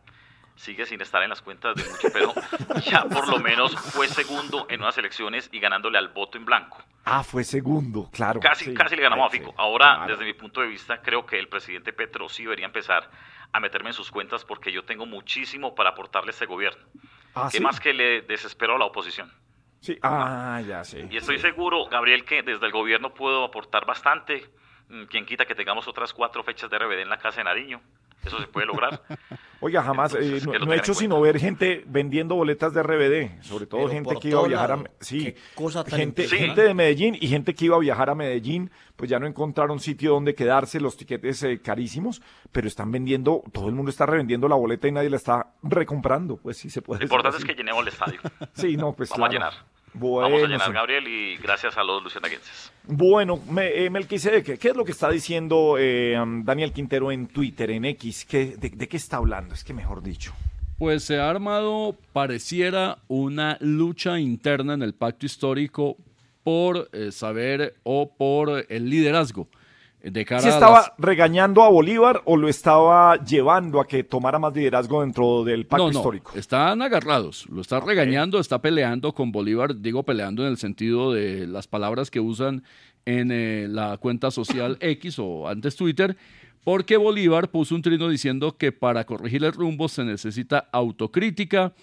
sigue 0.61 0.85
sin 0.85 1.01
estar 1.01 1.21
en 1.23 1.29
las 1.29 1.41
cuentas 1.41 1.75
de 1.75 1.83
muchos, 1.83 2.11
pero 2.13 2.33
ya 2.85 3.03
por 3.05 3.27
lo 3.27 3.39
menos 3.39 3.75
fue 3.75 4.07
segundo 4.07 4.67
en 4.69 4.81
unas 4.81 4.97
elecciones 4.97 5.49
y 5.51 5.59
ganándole 5.59 5.97
al 5.97 6.09
voto 6.09 6.37
en 6.37 6.45
blanco. 6.45 6.77
Ah, 7.03 7.23
fue 7.23 7.43
segundo, 7.43 8.09
claro. 8.11 8.39
Casi, 8.39 8.65
sí. 8.65 8.73
casi 8.73 8.95
le 8.95 9.01
ganamos 9.01 9.27
a 9.27 9.31
Sí, 9.31 9.39
Fico. 9.39 9.53
Ahora, 9.57 9.95
claro. 9.95 10.11
desde 10.13 10.25
mi 10.25 10.33
punto 10.33 10.61
de 10.61 10.67
vista, 10.67 11.01
creo 11.01 11.25
que 11.25 11.39
el 11.39 11.47
presidente 11.47 11.93
Petro 11.93 12.29
sí 12.29 12.43
debería 12.43 12.65
empezar 12.65 13.09
a 13.51 13.59
meterme 13.59 13.89
en 13.89 13.93
sus 13.93 14.11
cuentas 14.11 14.45
porque 14.45 14.71
yo 14.71 14.85
tengo 14.85 15.05
muchísimo 15.07 15.73
para 15.73 15.89
aportarle 15.89 16.29
a 16.29 16.31
este 16.31 16.45
gobierno. 16.45 16.83
Ah, 17.33 17.49
¿Qué 17.51 17.57
¿sí? 17.57 17.63
más 17.63 17.79
que 17.79 17.93
le 17.93 18.21
desespero 18.21 18.75
a 18.75 18.79
la 18.79 18.85
oposición? 18.85 19.31
Sí, 19.79 19.97
ah, 20.03 20.61
ya 20.65 20.83
sé. 20.83 21.07
Y 21.09 21.17
estoy 21.17 21.39
seguro, 21.39 21.85
Gabriel, 21.87 22.23
que 22.23 22.43
desde 22.43 22.65
el 22.67 22.71
gobierno 22.71 23.15
puedo 23.15 23.43
aportar 23.43 23.85
bastante. 23.87 24.47
Mm, 24.89 25.05
Quien 25.05 25.25
quita 25.25 25.45
que 25.45 25.55
tengamos 25.55 25.87
otras 25.87 26.13
cuatro 26.13 26.43
fechas 26.43 26.69
de 26.69 26.77
RBD 26.77 26.99
en 27.01 27.09
la 27.09 27.17
casa 27.17 27.37
de 27.37 27.45
Nariño. 27.45 27.81
Eso 28.23 28.39
se 28.39 28.47
puede 28.47 28.67
lograr. 28.67 29.01
Oiga, 29.61 29.83
jamás, 29.83 30.15
Entonces, 30.15 30.43
eh, 30.47 30.59
no, 30.65 30.73
he 30.73 30.77
hecho 30.77 30.93
sino 30.95 31.21
ver 31.21 31.39
gente 31.39 31.83
vendiendo 31.85 32.35
boletas 32.35 32.73
de 32.73 32.81
RBD, 32.81 33.43
sobre 33.43 33.67
todo 33.67 33.81
Pero 33.81 33.91
gente 33.91 34.15
que 34.19 34.29
iba 34.29 34.39
a 34.39 34.47
viajar 34.47 34.71
a... 34.71 34.75
lado. 34.77 34.89
Sí, 34.99 35.25
Qué 35.25 35.35
cosa 35.53 35.83
tan 35.83 35.99
gente, 35.99 36.23
impresionante. 36.23 36.47
gente 36.47 36.61
de 36.67 36.73
Medellín 36.73 37.17
y 37.19 37.27
gente 37.27 37.53
que 37.53 37.65
iba 37.65 37.75
a 37.75 37.79
viajar 37.79 38.09
a 38.09 38.15
Medellín, 38.15 38.71
pues 38.95 39.09
ya 39.09 39.19
no 39.19 39.27
encontraron 39.27 39.79
sitio 39.79 40.13
donde 40.13 40.33
quedarse, 40.33 40.79
los 40.79 40.97
tiquetes 40.97 41.43
eh, 41.43 41.61
carísimos, 41.61 42.21
pero 42.51 42.67
están 42.67 42.91
vendiendo, 42.91 43.43
todo 43.51 43.67
el 43.69 43.75
mundo 43.75 43.91
está 43.91 44.05
revendiendo 44.07 44.47
la 44.47 44.55
boleta 44.55 44.87
y 44.87 44.91
nadie 44.91 45.09
la 45.11 45.17
está 45.17 45.53
recomprando, 45.61 46.37
pues 46.37 46.57
sí 46.57 46.69
se 46.69 46.81
puede 46.81 46.99
Lo 46.99 47.05
importante 47.05 47.37
es 47.37 47.45
que 47.45 47.53
llenemos 47.53 47.81
el 47.83 47.87
estadio. 47.89 48.19
Sí, 48.53 48.77
no, 48.77 48.93
pues 48.93 49.09
Vamos 49.09 49.27
a 49.27 49.29
claro. 49.29 49.51
llenar. 49.51 49.65
Bueno, 49.93 50.29
Vamos 50.29 50.43
a 50.43 50.47
llenar, 50.47 50.67
sí. 50.67 50.73
Gabriel, 50.73 51.07
y 51.07 51.37
gracias 51.37 51.77
a 51.77 51.83
los 51.83 52.01
lucianaguenses. 52.03 52.71
Bueno, 52.83 53.39
me, 53.49 53.67
eh, 53.67 53.89
Melquisedec, 53.89 54.57
¿qué 54.57 54.69
es 54.69 54.75
lo 54.75 54.85
que 54.85 54.91
está 54.91 55.09
diciendo 55.09 55.75
eh, 55.77 56.17
um, 56.19 56.43
Daniel 56.43 56.71
Quintero 56.71 57.11
en 57.11 57.27
Twitter, 57.27 57.71
en 57.71 57.85
X? 57.85 58.25
¿Qué, 58.25 58.55
de, 58.57 58.69
de 58.69 58.87
qué 58.87 58.97
está 58.97 59.17
hablando? 59.17 59.53
Es 59.53 59.63
que 59.63 59.73
mejor 59.73 60.01
dicho. 60.01 60.33
Pues 60.77 61.03
se 61.03 61.19
ha 61.19 61.29
armado, 61.29 61.95
pareciera, 62.13 62.97
una 63.07 63.57
lucha 63.59 64.19
interna 64.19 64.73
en 64.73 64.81
el 64.81 64.93
pacto 64.93 65.25
histórico 65.25 65.97
por 66.43 66.89
eh, 66.93 67.11
saber 67.11 67.75
o 67.83 68.09
por 68.09 68.65
el 68.67 68.89
liderazgo 68.89 69.47
de 70.03 70.25
cara 70.25 70.41
¿Si 70.41 70.47
a 70.47 70.51
estaba 70.51 70.77
las- 70.79 70.91
regañando 70.97 71.61
a 71.63 71.69
Bolívar 71.69 72.21
o 72.25 72.35
lo 72.37 72.47
estaba 72.47 73.23
llevando 73.23 73.79
a 73.79 73.87
que 73.87 74.03
tomara 74.03 74.39
más 74.39 74.53
liderazgo 74.53 75.01
dentro 75.01 75.43
del 75.43 75.65
pacto 75.67 75.85
no, 75.87 75.91
no, 75.91 75.99
histórico? 75.99 76.31
están 76.35 76.81
agarrados, 76.81 77.45
lo 77.49 77.61
está 77.61 77.79
regañando, 77.79 78.39
está 78.39 78.59
peleando 78.61 79.13
con 79.13 79.31
Bolívar, 79.31 79.79
digo 79.79 80.03
peleando 80.03 80.43
en 80.43 80.49
el 80.49 80.57
sentido 80.57 81.13
de 81.13 81.45
las 81.47 81.67
palabras 81.67 82.09
que 82.09 82.19
usan 82.19 82.63
en 83.05 83.31
eh, 83.31 83.67
la 83.69 83.97
cuenta 83.97 84.31
social 84.31 84.77
X 84.81 85.17
o 85.19 85.47
antes 85.47 85.75
Twitter, 85.75 86.15
porque 86.63 86.97
Bolívar 86.97 87.49
puso 87.49 87.73
un 87.75 87.81
trino 87.81 88.07
diciendo 88.09 88.55
que 88.57 88.71
para 88.71 89.05
corregir 89.05 89.43
el 89.43 89.51
rumbo 89.53 89.87
se 89.89 90.03
necesita 90.03 90.69
autocrítica, 90.71 91.73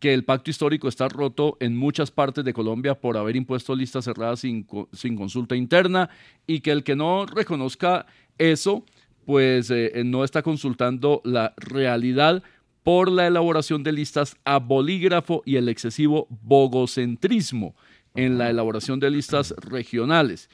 que 0.00 0.14
el 0.14 0.24
pacto 0.24 0.50
histórico 0.50 0.88
está 0.88 1.08
roto 1.08 1.56
en 1.60 1.76
muchas 1.76 2.10
partes 2.10 2.44
de 2.44 2.54
Colombia 2.54 2.94
por 2.98 3.16
haber 3.16 3.36
impuesto 3.36 3.76
listas 3.76 4.06
cerradas 4.06 4.40
sin, 4.40 4.66
sin 4.92 5.14
consulta 5.14 5.54
interna 5.54 6.08
y 6.46 6.60
que 6.60 6.72
el 6.72 6.82
que 6.82 6.96
no 6.96 7.26
reconozca 7.26 8.06
eso, 8.38 8.84
pues 9.26 9.70
eh, 9.70 10.02
no 10.04 10.24
está 10.24 10.42
consultando 10.42 11.20
la 11.24 11.52
realidad 11.58 12.42
por 12.82 13.12
la 13.12 13.26
elaboración 13.26 13.82
de 13.82 13.92
listas 13.92 14.36
a 14.44 14.58
bolígrafo 14.58 15.42
y 15.44 15.56
el 15.56 15.68
excesivo 15.68 16.26
bogocentrismo 16.42 17.76
en 18.14 18.38
la 18.38 18.48
elaboración 18.48 19.00
de 19.00 19.10
listas 19.10 19.54
regionales. 19.58 20.48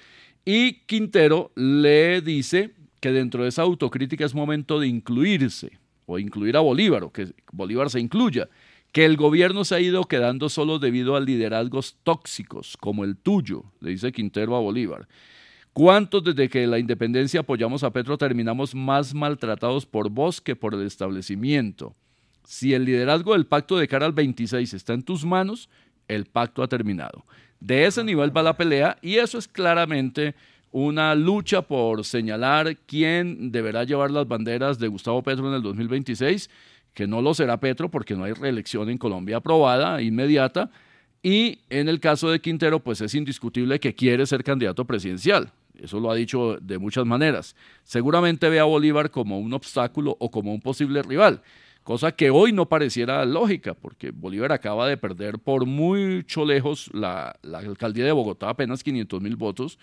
Y 0.45 0.81
Quintero 0.87 1.53
le 1.55 2.21
dice 2.21 2.73
que 3.01 3.13
dentro 3.13 3.45
de 3.45 3.51
esa 3.51 3.63
autocrítica 3.63 4.25
es 4.25 4.35
momento 4.35 4.81
de 4.81 4.89
incluirse 4.89 5.79
o 6.07 6.19
incluir 6.19 6.57
a 6.57 6.61
Bolívar 6.61 7.05
o 7.05 7.13
que 7.13 7.33
Bolívar 7.53 7.91
se 7.91 8.01
incluya, 8.01 8.49
que 8.97 9.05
el 9.05 9.19
gobierno 9.19 9.63
se 9.67 9.75
ha 9.75 9.81
ido 9.81 10.05
quedando 10.05 10.49
solo 10.49 10.79
debido 10.79 11.17
a 11.17 11.21
liderazgos 11.21 11.99
tóxicos 12.03 12.79
como 12.79 13.05
el 13.05 13.19
tuyo, 13.19 13.65
le 13.81 13.91
dice 13.91 14.11
Quintero 14.11 14.57
a 14.57 14.61
Bolívar. 14.61 15.07
¿Cuántos 15.75 16.25
desde 16.25 16.49
que 16.49 16.67
la 16.67 16.79
independencia 16.79 17.41
apoyamos 17.41 17.85
a 17.85 17.91
Petro 17.91 18.17
terminamos 18.17 18.75
más 18.75 19.13
maltratados 19.13 19.85
por 19.85 20.09
vos 20.09 20.41
que 20.41 20.57
por 20.57 20.73
el 20.73 20.87
establecimiento? 20.87 21.95
Si 22.43 22.73
el 22.73 22.87
liderazgo 22.87 23.35
del 23.35 23.45
pacto 23.45 23.77
de 23.77 23.87
cara 23.87 24.07
al 24.07 24.15
26 24.15 24.73
está 24.73 24.95
en 24.95 25.03
tus 25.03 25.27
manos, 25.27 25.69
el 26.09 26.25
pacto 26.25 26.63
ha 26.63 26.67
terminado. 26.67 27.27
De 27.61 27.85
ese 27.85 28.03
nivel 28.03 28.35
va 28.35 28.43
la 28.43 28.57
pelea 28.57 28.97
y 29.03 29.17
eso 29.17 29.37
es 29.37 29.47
claramente 29.47 30.35
una 30.73 31.15
lucha 31.15 31.61
por 31.61 32.03
señalar 32.05 32.79
quién 32.87 33.53
deberá 33.53 33.85
llevar 33.85 34.11
las 34.11 34.27
banderas 34.27 34.79
de 34.79 34.89
Gustavo 34.89 35.23
Petro 35.23 35.49
en 35.49 35.55
el 35.55 35.63
2026, 35.63 36.49
que 36.97 37.07
no 37.07 37.21
lo 37.21 37.35
será 37.35 37.61
Petro 37.61 37.91
porque 37.91 38.17
no 38.17 38.25
hay 38.25 38.33
reelección 38.33 38.89
en 38.89 38.97
Colombia 38.97 39.37
aprobada, 39.37 40.01
inmediata, 40.01 40.71
y 41.23 41.59
en 41.69 41.91
el 41.91 42.01
caso 42.01 42.31
de 42.31 42.41
Quintero, 42.41 42.81
pues 42.83 43.03
es 43.03 43.15
indiscutible 43.15 43.79
que 43.79 43.95
quiere 43.95 44.25
ser 44.25 44.43
candidato 44.43 44.87
presidencial. 44.87 45.53
Eso 45.79 46.01
lo 46.01 46.11
ha 46.11 46.15
dicho 46.15 46.57
de 46.59 46.79
muchas 46.79 47.05
maneras. 47.05 47.55
Seguramente 47.85 48.49
ve 48.49 48.61
a 48.61 48.65
Bolívar 48.65 49.11
como 49.11 49.39
un 49.39 49.53
obstáculo 49.53 50.17
o 50.19 50.31
como 50.31 50.55
un 50.55 50.63
posible 50.63 51.03
rival, 51.03 51.43
cosa 51.83 52.13
que 52.13 52.31
hoy 52.31 52.53
no 52.53 52.67
pareciera 52.67 53.23
lógica, 53.27 53.75
porque 53.75 54.11
Bolívar 54.11 54.53
acaba 54.53 54.89
de 54.89 54.97
perder 54.97 55.39
por 55.39 55.67
mucho 55.67 56.47
lejos 56.47 56.89
la, 56.95 57.39
alcaldía 57.53 58.07
de 58.07 58.13
Bogotá, 58.13 58.49
apenas 58.49 58.83
500 58.83 59.21
mil 59.21 59.37
votos. 59.37 59.79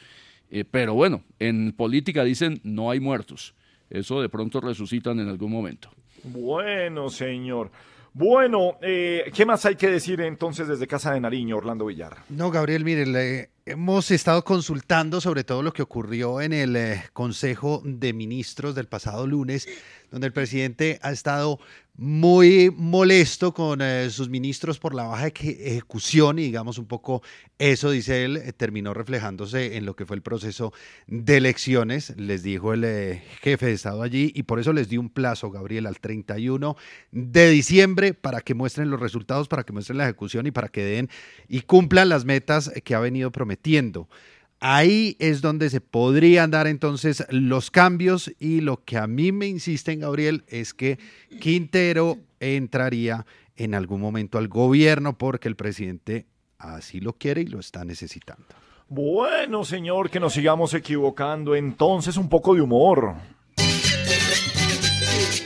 Eh, 0.50 0.66
pero 0.66 0.96
bueno, 0.96 1.24
en 1.38 1.74
política 1.74 2.24
dicen 2.24 2.60
no 2.64 2.90
hay 2.90 3.00
muertos. 3.00 3.54
Eso 3.92 4.20
de 4.20 4.30
pronto 4.30 4.62
resucitan 4.62 5.20
en 5.20 5.30
algún 5.30 5.52
momento. 5.52 5.92
Bueno, 6.24 7.10
señor. 7.10 7.72
Bueno, 8.16 8.78
eh, 8.82 9.32
¿qué 9.34 9.44
más 9.44 9.66
hay 9.66 9.76
que 9.76 9.90
decir 9.90 10.22
entonces 10.22 10.68
desde 10.68 10.86
Casa 10.86 11.12
de 11.14 11.20
Nariño, 11.20 11.58
Orlando 11.58 11.88
Villar? 11.88 12.18
No, 12.30 12.52
Gabriel, 12.52 12.86
mire, 12.86 13.50
hemos 13.66 14.12
estado 14.12 14.44
consultando 14.44 15.20
sobre 15.20 15.44
todo 15.44 15.64
lo 15.64 15.74
que 15.74 15.82
ocurrió 15.82 16.40
en 16.40 16.54
el 16.54 16.76
eh, 16.76 17.04
Consejo 17.14 17.82
de 17.84 18.14
Ministros 18.14 18.76
del 18.76 18.88
pasado 18.88 19.26
lunes, 19.26 19.68
donde 20.14 20.28
el 20.28 20.34
presidente 20.34 21.00
ha 21.02 21.12
estado 21.12 21.60
muy 21.96 22.72
molesto 22.76 23.54
con 23.54 23.82
eh, 23.82 24.10
sus 24.10 24.28
ministros 24.30 24.80
por 24.80 24.96
la 24.96 25.04
baja 25.04 25.28
eje- 25.28 25.58
ejecución 25.60 26.40
y 26.40 26.44
digamos 26.44 26.78
un 26.80 26.86
poco 26.86 27.22
eso, 27.60 27.92
dice 27.92 28.26
él, 28.26 28.38
eh, 28.38 28.54
terminó 28.54 28.94
reflejándose 28.94 29.76
en 29.76 29.86
lo 29.86 29.96
que 29.96 30.06
fue 30.06 30.16
el 30.16 30.22
proceso 30.22 30.72
de 31.08 31.38
elecciones, 31.38 32.14
les 32.18 32.42
dijo 32.42 32.74
el 32.74 32.84
eh, 32.84 33.24
jefe 33.42 33.68
de 33.68 33.74
Estado 33.74 34.02
allí 34.02 34.32
y 34.36 34.44
por 34.44 34.60
eso 34.60 34.72
les 34.74 34.88
dio 34.90 35.00
un 35.02 35.10
plazo, 35.10 35.52
Gabriel, 35.52 35.86
al 35.86 36.00
31 36.00 36.76
de 37.12 37.50
diciembre 37.50 38.14
para 38.14 38.42
que 38.42 38.54
muestren 38.54 38.90
los 38.90 39.00
resultados, 39.00 39.48
para 39.48 39.64
que 39.64 39.74
muestren 39.74 39.98
la 39.98 40.06
ejecución 40.06 40.48
y 40.48 40.52
para 40.52 40.70
que 40.70 40.84
den 40.84 41.10
y 41.48 41.62
cumplan 41.62 42.10
las 42.10 42.24
metas 42.26 42.72
que 42.84 42.96
ha 42.96 43.00
venido 43.00 43.32
prometiendo. 43.32 44.08
Ahí 44.66 45.18
es 45.20 45.42
donde 45.42 45.70
se 45.70 45.82
podrían 45.82 46.50
dar 46.50 46.68
entonces 46.68 47.26
los 47.30 47.70
cambios 47.70 48.32
y 48.40 48.62
lo 48.62 48.82
que 48.86 48.96
a 48.96 49.08
mí 49.08 49.34
me 49.34 49.46
insiste, 49.46 49.94
Gabriel, 49.98 50.46
es 50.48 50.74
que 50.74 51.00
Quintero 51.42 52.20
entraría 52.40 53.26
en 53.58 53.76
algún 53.76 54.00
momento 54.00 54.38
al 54.38 54.48
gobierno 54.48 55.18
porque 55.18 55.50
el 55.50 55.58
presidente 55.58 56.28
así 56.60 57.02
lo 57.02 57.12
quiere 57.12 57.42
y 57.42 57.48
lo 57.48 57.60
está 57.60 57.84
necesitando. 57.84 58.46
Bueno, 58.88 59.66
señor, 59.66 60.10
que 60.10 60.22
nos 60.22 60.32
sigamos 60.32 60.74
equivocando. 60.74 61.56
Entonces, 61.56 62.16
un 62.16 62.30
poco 62.30 62.56
de 62.56 62.62
humor. 62.62 63.16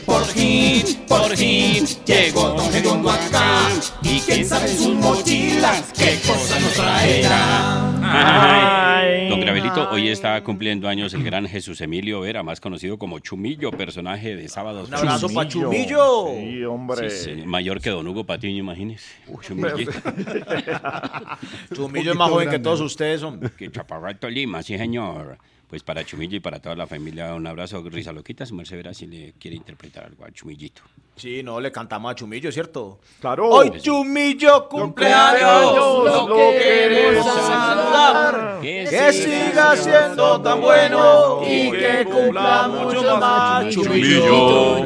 Por 0.08 0.24
fin, 0.24 0.82
por 1.06 1.36
fin, 1.36 1.84
llegó 2.06 2.48
Don 2.54 2.72
Gediondo 2.72 3.10
acá. 3.10 3.68
Y 4.02 4.20
quién 4.20 4.42
sabe 4.42 4.70
en 4.70 4.78
sus 4.78 4.94
mochilas 4.94 5.92
qué 5.92 6.18
cosa 6.26 6.58
nos 6.58 6.72
traerá. 6.72 7.92
Ay. 8.02 9.28
Don 9.28 9.38
Gravelito, 9.38 9.90
hoy 9.90 10.08
está 10.08 10.42
cumpliendo 10.42 10.88
años 10.88 11.12
el 11.12 11.22
gran 11.22 11.46
Jesús 11.46 11.82
Emilio 11.82 12.20
Vera, 12.22 12.42
más 12.42 12.58
conocido 12.58 12.96
como 12.96 13.18
Chumillo, 13.18 13.70
personaje 13.70 14.34
de 14.34 14.48
Sábados. 14.48 14.88
Un 14.88 14.94
abrazo 14.94 15.28
pa' 15.28 15.46
Chumillo. 15.46 16.28
Sí, 16.34 16.64
hombre. 16.64 17.10
Sí, 17.10 17.34
sí, 17.36 17.42
mayor 17.44 17.82
que 17.82 17.90
Don 17.90 18.08
Hugo 18.08 18.24
Patiño, 18.24 18.56
imagínese. 18.60 19.10
Chumillito. 19.42 19.92
Chumillo 21.74 22.12
es 22.12 22.16
más 22.16 22.30
joven 22.30 22.48
que 22.48 22.58
todos 22.58 22.80
ustedes, 22.80 23.22
hombre. 23.22 23.50
Que 23.58 23.70
Chaparrato 23.70 24.30
Lima, 24.30 24.62
sí, 24.62 24.78
señor. 24.78 25.36
Pues 25.68 25.82
para 25.82 26.02
Chumillo 26.02 26.36
y 26.36 26.40
para 26.40 26.60
toda 26.60 26.74
la 26.74 26.86
familia, 26.86 27.34
un 27.34 27.46
abrazo. 27.46 27.82
Risa 27.90 28.10
Loquita, 28.10 28.46
su 28.46 28.54
merced 28.54 28.76
verá 28.76 28.94
si 28.94 29.06
le 29.06 29.34
quiere 29.38 29.54
interpretar 29.54 30.04
algo 30.04 30.24
a 30.24 30.30
Chumillito. 30.30 30.80
Sí, 31.14 31.42
no, 31.42 31.60
le 31.60 31.70
cantamos 31.70 32.10
a 32.10 32.14
Chumillo, 32.14 32.50
¿cierto? 32.50 33.00
Claro. 33.20 33.50
Hoy 33.50 33.72
Chumillo 33.78 34.66
cumpleaños, 34.66 36.04
lo 36.06 36.26
queremos 36.52 37.26
saludar. 37.26 38.60
Que 38.62 38.86
Que 38.88 39.12
siga 39.12 39.76
siendo 39.76 40.40
tan 40.40 40.58
bueno 40.60 41.42
y 41.46 41.70
que 41.70 42.04
cumpla 42.06 42.68
mucho 42.68 43.18
más. 43.18 43.68
Chumillo. 43.68 44.78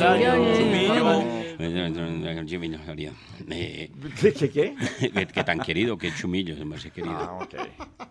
Chumillo, 0.58 1.12
Javier. 2.84 3.12
Eh, 3.50 3.90
¿Qué, 4.20 4.32
qué, 4.32 4.50
qué? 4.50 4.74
que, 5.12 5.26
que 5.26 5.44
tan 5.44 5.60
querido 5.60 5.98
que 5.98 6.12
Chumillo, 6.14 6.54
merced 6.64 6.92
querido. 6.92 7.16
Ah, 7.16 7.38
ok. 7.42 7.54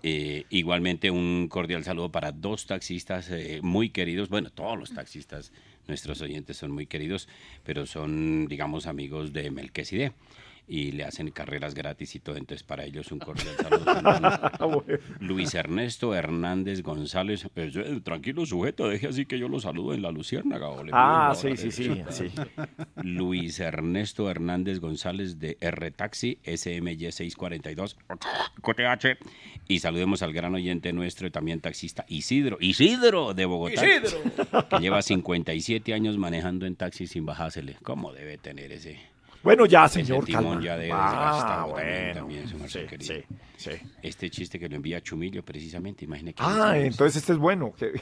Eh, 0.04 0.46
igualmente 0.50 1.12
un 1.12 1.48
cordial 1.48 1.84
saludo 1.84 2.12
para 2.12 2.32
dos 2.32 2.66
taxistas 2.66 3.30
eh, 3.30 3.60
muy 3.62 3.90
queridos, 3.90 4.30
bueno, 4.30 4.50
todos 4.50 4.78
los 4.78 4.94
taxistas, 4.94 5.52
nuestros 5.88 6.22
oyentes 6.22 6.58
son 6.58 6.72
muy 6.72 6.88
queridos, 6.88 7.28
pero 7.64 7.86
son, 7.86 8.48
digamos, 8.48 8.88
amigos 8.88 9.34
de 9.34 9.52
Melquisede 9.52 10.14
y 10.72 10.94
le 10.94 11.04
hacen 11.04 11.30
carreras 11.32 11.74
gratis 11.74 12.16
y 12.16 12.22
todo, 12.22 12.38
entonces 12.38 12.64
para 12.64 12.86
ellos 12.86 13.12
un 13.12 13.20
cordial 13.20 13.54
saludo. 13.58 13.84
también. 13.84 15.00
Luis 15.20 15.54
Ernesto 15.54 16.16
Hernández 16.16 16.82
González, 16.82 17.46
pues, 17.54 17.76
eh, 17.76 18.00
tranquilo 18.02 18.46
sujeto, 18.46 18.88
deje 18.88 19.10
así 19.10 19.26
que 19.26 19.38
yo 19.38 19.50
lo 19.50 19.60
saludo 19.60 19.94
en 19.94 20.02
la 20.02 20.12
Luciérnaga. 20.12 20.70
Ah, 20.94 21.34
sí, 21.36 21.58
sí, 21.58 21.72
sí, 21.72 22.02
sí. 22.10 22.32
Luis 23.04 23.60
Ernesto 23.60 24.30
Hernández 24.30 24.80
González 24.80 25.40
de 25.40 25.58
R 25.60 25.92
Taxi 25.92 26.40
SMY 26.46 27.12
642 27.12 27.98
QTH 28.62 29.18
y 29.68 29.80
saludemos 29.80 30.22
al 30.22 30.32
gran 30.32 30.56
oyente 30.56 30.94
nuestro 30.94 31.28
y 31.28 31.32
también 31.32 31.60
taxista 31.60 32.06
Isidro 32.08 32.56
Isidro 32.62 33.34
de 33.34 33.44
Bogotá 33.44 33.86
Isidro. 33.86 34.22
que 34.70 34.80
lleva 34.80 35.02
57 35.02 35.94
años 35.94 36.18
manejando 36.18 36.66
en 36.66 36.78
taxi 36.78 37.08
sin 37.08 37.26
bajársele 37.26 37.76
¿cómo 37.84 38.14
debe 38.14 38.38
tener 38.38 38.72
ese 38.72 39.11
Bueno, 39.44 39.66
ya, 39.66 39.86
ese 39.86 40.06
señor, 40.06 40.24
timón 40.26 40.62
calma. 40.62 40.62
ya 40.64 40.78
Ah, 40.94 41.66
también, 41.68 41.72
bueno. 42.06 42.14
también, 42.20 42.48
su 42.48 42.58
merced 42.58 42.82
Sí, 42.82 42.88
querido. 42.88 43.14
sí, 43.16 43.24
sí. 43.58 43.72
este 44.04 44.30
chiste 44.30 44.60
que 44.60 44.70
lo 44.70 44.76
envía 44.76 45.02
Chumillo 45.02 45.44
precisamente 45.44 46.06
imagine 46.06 46.34
que 46.34 46.44
Ah, 46.46 46.74
entonces 46.78 47.18
este 47.22 47.34
es 47.34 47.40
bueno. 47.40 47.74
Qué- 47.78 47.92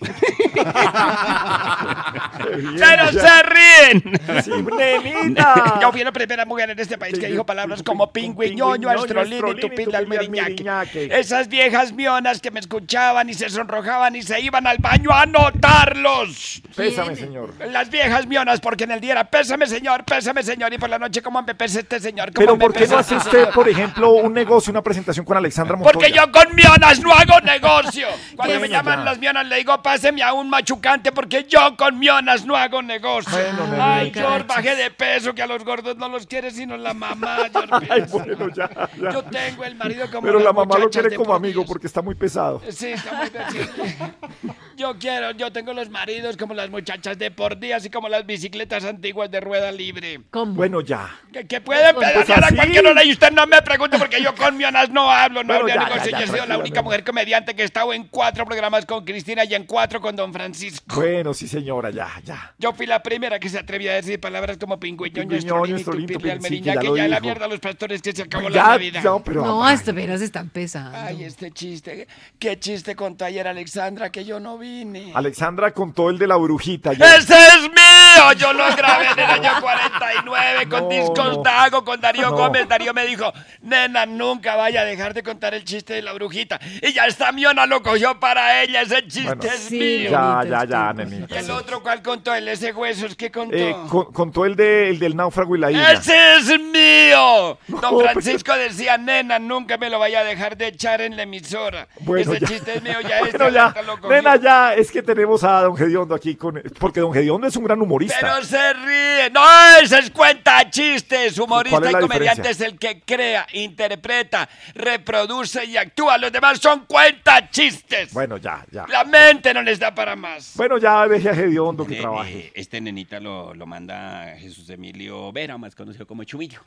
Qué 2.43 2.55
bien, 2.57 2.75
¡Pero 2.77 3.11
ya. 3.11 3.21
se 3.21 3.43
ríen! 3.43 4.03
Sí, 4.43 4.51
nenita. 4.77 5.79
Yo 5.81 5.91
fui 5.91 6.03
la 6.03 6.11
primera 6.11 6.45
mujer 6.45 6.69
en 6.71 6.79
este 6.79 6.97
país 6.97 7.17
que 7.19 7.27
dijo 7.27 7.45
palabras 7.45 7.83
como 7.83 8.11
pingüiñoño, 8.11 8.89
astrolín 8.89 9.47
y 9.47 9.55
tupil 9.59 9.95
al 9.95 10.07
miriñaque. 10.07 11.09
Esas 11.11 11.47
viejas 11.47 11.93
mionas 11.93 12.41
que 12.41 12.51
me 12.51 12.59
escuchaban 12.59 13.29
y 13.29 13.33
se 13.33 13.49
sonrojaban 13.49 14.15
y 14.15 14.21
se 14.23 14.39
iban 14.41 14.65
al 14.67 14.77
baño 14.79 15.11
a 15.11 15.21
anotarlos. 15.23 16.61
Pésame, 16.75 17.15
señor. 17.15 17.53
Las 17.71 17.89
viejas 17.89 18.25
mionas, 18.27 18.59
porque 18.59 18.83
en 18.85 18.91
el 18.91 18.99
día 19.01 19.11
era 19.13 19.23
pésame 19.29 19.67
señor, 19.67 20.03
pésame 20.05 20.43
señor, 20.43 20.73
y 20.73 20.77
por 20.77 20.89
la 20.89 20.99
noche 20.99 21.21
cómo 21.29 21.43
me 21.43 21.53
pesa 21.53 21.79
este 21.79 21.99
señor. 21.99 22.33
¿Cómo 22.33 22.39
Pero 22.43 22.55
me 22.55 22.59
¿por 22.59 22.73
qué 22.73 22.79
pesa 22.79 22.93
no 22.95 22.99
hace 23.01 23.15
este 23.15 23.27
usted, 23.27 23.39
señor? 23.41 23.53
por 23.53 23.69
ejemplo, 23.69 24.09
un 24.13 24.33
negocio, 24.33 24.71
una 24.71 24.81
presentación 24.81 25.23
con 25.25 25.37
Alexandra 25.37 25.75
Montoya? 25.75 25.93
Porque 25.93 26.11
yo 26.11 26.31
con 26.31 26.55
mionas 26.55 26.99
no 27.01 27.13
hago 27.13 27.39
negocio. 27.41 28.07
Cuando 28.35 28.59
me 28.59 28.67
llaman 28.67 28.99
ya. 28.99 29.05
las 29.05 29.19
mionas 29.19 29.45
le 29.45 29.57
digo, 29.57 29.79
páseme 29.83 30.23
a 30.23 30.33
un 30.33 30.49
machucante 30.49 31.11
porque 31.11 31.43
yo 31.47 31.77
con 31.77 31.99
mionas 31.99 32.45
no 32.45 32.55
hago 32.55 32.81
negocio. 32.81 33.31
Bueno, 33.31 33.77
Ay. 33.79 34.11
George, 34.11 34.45
bajé 34.47 34.75
de 34.75 34.89
peso, 34.89 35.35
que 35.35 35.43
a 35.43 35.47
los 35.47 35.63
gordos 35.63 35.97
no 35.97 36.09
los 36.09 36.25
quiere 36.25 36.49
sino 36.49 36.75
la 36.77 36.95
mamá. 36.95 37.37
George. 37.53 37.87
Ay, 37.91 38.03
bueno, 38.09 38.49
ya, 38.55 38.69
ya. 38.99 39.11
Yo 39.11 39.23
tengo 39.23 39.65
el 39.65 39.75
marido 39.75 40.07
como 40.09 40.21
Pero 40.23 40.39
la 40.39 40.51
mamá 40.51 40.79
lo 40.79 40.89
quiere 40.89 41.15
como 41.15 41.35
amigo 41.35 41.61
Dios. 41.61 41.67
porque 41.67 41.85
está 41.85 42.01
muy 42.01 42.15
pesado. 42.15 42.59
Sí, 42.71 42.87
está 42.87 43.13
muy 43.13 43.29
bien. 43.29 44.55
Yo 44.79 44.97
quiero, 44.97 45.31
yo 45.31 45.51
tengo 45.51 45.73
los 45.73 45.89
maridos 45.89 46.37
como 46.37 46.53
las 46.53 46.69
muchachas 46.69 47.17
de 47.19 47.31
por 47.31 47.59
día, 47.59 47.75
así 47.75 47.89
como 47.89 48.07
las 48.07 48.25
bicicletas 48.25 48.85
antiguas 48.85 49.29
de 49.29 49.41
rueda 49.41 49.73
libre. 49.73 50.21
¿Cómo? 50.31 50.53
Bueno, 50.53 50.79
ya. 50.79 51.18
Que, 51.31 51.45
que 51.45 51.61
pueden 51.61 51.93
Pues 51.95 52.11
pedalear 52.11 52.43
a 52.43 52.55
cualquier 52.55 52.87
hora 52.87 53.03
y 53.03 53.11
usted 53.11 53.31
no 53.31 53.45
me 53.45 53.61
pregunte 53.61 53.99
porque 53.99 54.21
yo 54.21 54.33
con 54.35 54.57
mionas 54.57 54.89
no 54.89 55.11
hablo, 55.11 55.43
no 55.43 55.53
Bueno, 55.59 55.71
hablo 55.71 55.75
ya, 55.75 55.89
negocio. 55.89 56.11
ya, 56.11 56.17
Yo 56.19 56.23
he 56.23 56.27
ya, 56.27 56.33
sido 56.33 56.45
la 56.47 56.57
única 56.57 56.81
mujer 56.81 57.03
comediante 57.03 57.55
que 57.55 57.61
he 57.61 57.65
estado 57.65 57.93
en 57.93 58.05
cuatro 58.07 58.45
programas 58.45 58.85
con 58.85 59.05
Cristina 59.05 59.43
y 59.45 59.53
en 59.53 59.65
cuatro 59.65 60.01
con 60.01 60.15
Don 60.15 60.33
Francisco. 60.33 60.95
Bueno, 60.95 61.33
sí, 61.35 61.47
señora, 61.47 61.91
ya, 61.91 62.09
ya. 62.23 62.53
Yo 62.57 62.73
fui 62.73 62.85
la 62.87 63.03
primera 63.03 63.39
que 63.39 63.47
se 63.49 63.59
atrevía 63.59 63.91
a 63.91 63.95
decir 63.95 64.19
palabras 64.19 64.57
como 64.57 64.79
tupirle, 64.79 65.39
sí, 65.41 66.29
almeriña, 66.31 66.73
ya 66.73 66.79
que 66.79 66.95
ya 66.97 67.07
la 67.07 67.19
mierda 67.19 67.45
a 67.45 67.47
los 67.47 67.59
pastores 67.59 68.01
que 68.01 68.11
se 68.11 68.23
acabó 68.23 68.49
la 68.49 68.55
Ya, 68.55 68.67
Navidad. 68.69 69.03
ya, 69.03 69.23
pero... 69.23 69.45
No, 69.45 69.63
hasta 69.63 69.91
veras 69.91 70.21
están 70.21 70.49
pesando. 70.49 70.97
Ay, 70.97 71.23
este 71.23 71.51
chiste. 71.51 72.07
¿Qué 72.39 72.59
chiste 72.59 72.95
contó 72.95 73.25
ayer 73.25 73.47
Alexandra 73.47 74.11
que 74.11 74.25
yo 74.25 74.39
no 74.39 74.57
vine? 74.57 75.11
Alexandra 75.13 75.71
contó 75.73 76.09
el 76.09 76.17
de 76.17 76.27
la 76.27 76.37
brujita. 76.37 76.91
¡Ese 76.93 77.33
es 77.35 77.69
mío! 78.15 78.33
Yo 78.33 78.53
lo 78.53 78.75
grabé 78.75 79.05
en 79.07 79.19
el 79.19 79.25
año 79.31 79.51
99 79.61 80.69
con 80.69 80.83
No, 80.83 80.89
Discos 80.89 81.37
no. 81.37 81.43
Dago, 81.43 81.83
con 81.83 81.99
Darío 82.01 82.29
No. 82.29 82.35
Gómez. 82.37 82.67
Darío 82.67 82.93
me 82.93 83.05
dijo, 83.05 83.31
nena, 83.61 84.05
nunca 84.05 84.55
vaya 84.55 84.81
a 84.81 84.85
dejar 84.85 85.13
de 85.13 85.23
contar 85.23 85.53
el 85.53 85.63
chiste 85.63 85.93
de 85.93 86.01
la 86.01 86.13
brujita. 86.13 86.59
Y 86.81 86.93
ya 86.93 87.05
esta 87.05 87.31
miona 87.31 87.65
lo 87.65 87.81
cogió 87.81 88.19
para 88.19 88.61
ella, 88.63 88.81
ese 88.81 89.05
chiste 89.07 89.35
Bueno, 89.35 89.43
es 89.43 89.59
Sí, 89.59 89.79
mío. 89.79 90.11
Ya, 90.11 90.41
ya, 90.43 90.65
ya, 90.65 90.93
tiempos. 90.93 91.05
¿Y 91.05 91.15
nenita. 91.15 91.39
el 91.39 91.51
otro 91.51 91.81
cuál 91.81 92.01
contó? 92.01 92.33
¿El 92.33 92.47
ese 92.47 92.71
huesos 92.71 93.15
que 93.15 93.31
contó? 93.31 93.55
Eh, 93.55 93.75
con- 93.89 94.11
contó 94.11 94.45
el, 94.45 94.55
de, 94.55 94.89
el 94.89 94.99
del 94.99 95.15
náufrago 95.15 95.55
y 95.55 95.59
la 95.59 95.71
isla. 95.71 95.91
¡Ese 95.93 96.35
es 96.37 96.59
mío! 96.59 97.57
Don 97.67 97.99
Francisco 98.01 98.53
decía, 98.55 98.97
nena, 98.97 99.39
nunca 99.39 99.77
me 99.77 99.89
lo 99.89 99.99
vaya 99.99 100.19
a 100.19 100.23
dejar 100.23 100.57
de 100.57 100.67
echar 100.67 101.01
en 101.01 101.15
la 101.15 101.23
emisora. 101.23 101.87
Bueno, 102.01 102.31
Ese 102.31 102.41
ya. 102.41 102.47
chiste 102.47 102.73
es 102.77 102.83
mío, 102.83 102.99
ya 103.07 103.19
este 103.25 103.37
Bueno, 103.37 103.53
ya, 103.53 103.63
alerta 103.65 103.81
lo 103.83 103.93
cogió. 103.99 104.09
nena, 104.09 104.35
ya, 104.37 104.73
es 104.73 104.91
que 104.91 105.01
tenemos 105.01 105.43
a 105.43 105.61
Don 105.61 105.75
Gediondo 105.75 106.15
aquí 106.15 106.35
con... 106.35 106.61
Porque 106.79 106.99
Don 106.99 107.13
Gediondo 107.13 107.47
es 107.47 107.55
un 107.55 107.63
gran 107.63 107.81
humorista. 107.81 107.98
Pero 108.07 108.43
se 108.43 108.73
ríe. 108.73 109.29
No, 109.31 109.41
ese 109.81 109.99
es 109.99 110.11
cuenta 110.11 110.69
chistes. 110.69 111.37
Humorista 111.37 111.79
¿Cuál 111.79 111.89
es 111.89 111.91
y 111.91 112.01
comediante 112.01 112.41
diferencia? 112.49 112.67
es 112.67 112.71
el 112.73 112.79
que 112.79 113.01
crea, 113.01 113.47
interpreta, 113.53 114.49
reproduce 114.73 115.65
y 115.65 115.77
actúa. 115.77 116.17
Los 116.17 116.31
demás 116.31 116.59
son 116.59 116.85
cuenta 116.85 117.49
chistes. 117.49 118.13
Bueno, 118.13 118.37
ya, 118.37 118.65
ya. 118.71 118.85
La 118.87 119.03
mente 119.03 119.53
no 119.53 119.61
les 119.61 119.79
da 119.79 119.93
para 119.93 120.15
más. 120.15 120.53
Bueno, 120.55 120.77
ya 120.77 121.07
deje 121.07 121.29
a 121.29 121.35
Gediondo 121.35 121.85
que 121.85 121.97
Eh, 121.97 122.01
trabaje. 122.01 122.51
este 122.55 122.81
nenita 122.81 123.19
lo, 123.19 123.53
lo 123.53 123.65
manda 123.65 124.35
Jesús 124.37 124.69
Emilio 124.69 125.31
Vera, 125.31 125.57
más 125.57 125.75
conocido 125.75 126.07
como 126.07 126.23
Chumillo. 126.23 126.61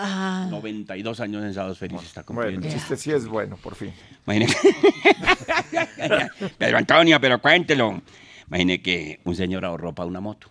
Ah, 0.00 0.46
92 0.48 1.18
años 1.18 1.42
en 1.44 1.52
Sábados 1.52 1.76
Felices 1.78 2.06
está 2.06 2.22
Bueno, 2.22 2.42
cumpliendo. 2.52 2.68
el 2.68 2.72
chiste 2.72 2.96
sí 2.96 3.10
es 3.10 3.26
bueno, 3.26 3.56
por 3.56 3.74
fin. 3.74 3.92
Imagine- 4.26 4.46
Pedro 6.58 6.78
Antonio, 6.78 7.20
pero 7.20 7.40
cuéntelo. 7.40 8.00
Imagine 8.46 8.80
que 8.80 9.20
un 9.24 9.34
señor 9.34 9.64
ahorró 9.64 9.94
para 9.94 10.06
una 10.06 10.20
moto. 10.20 10.50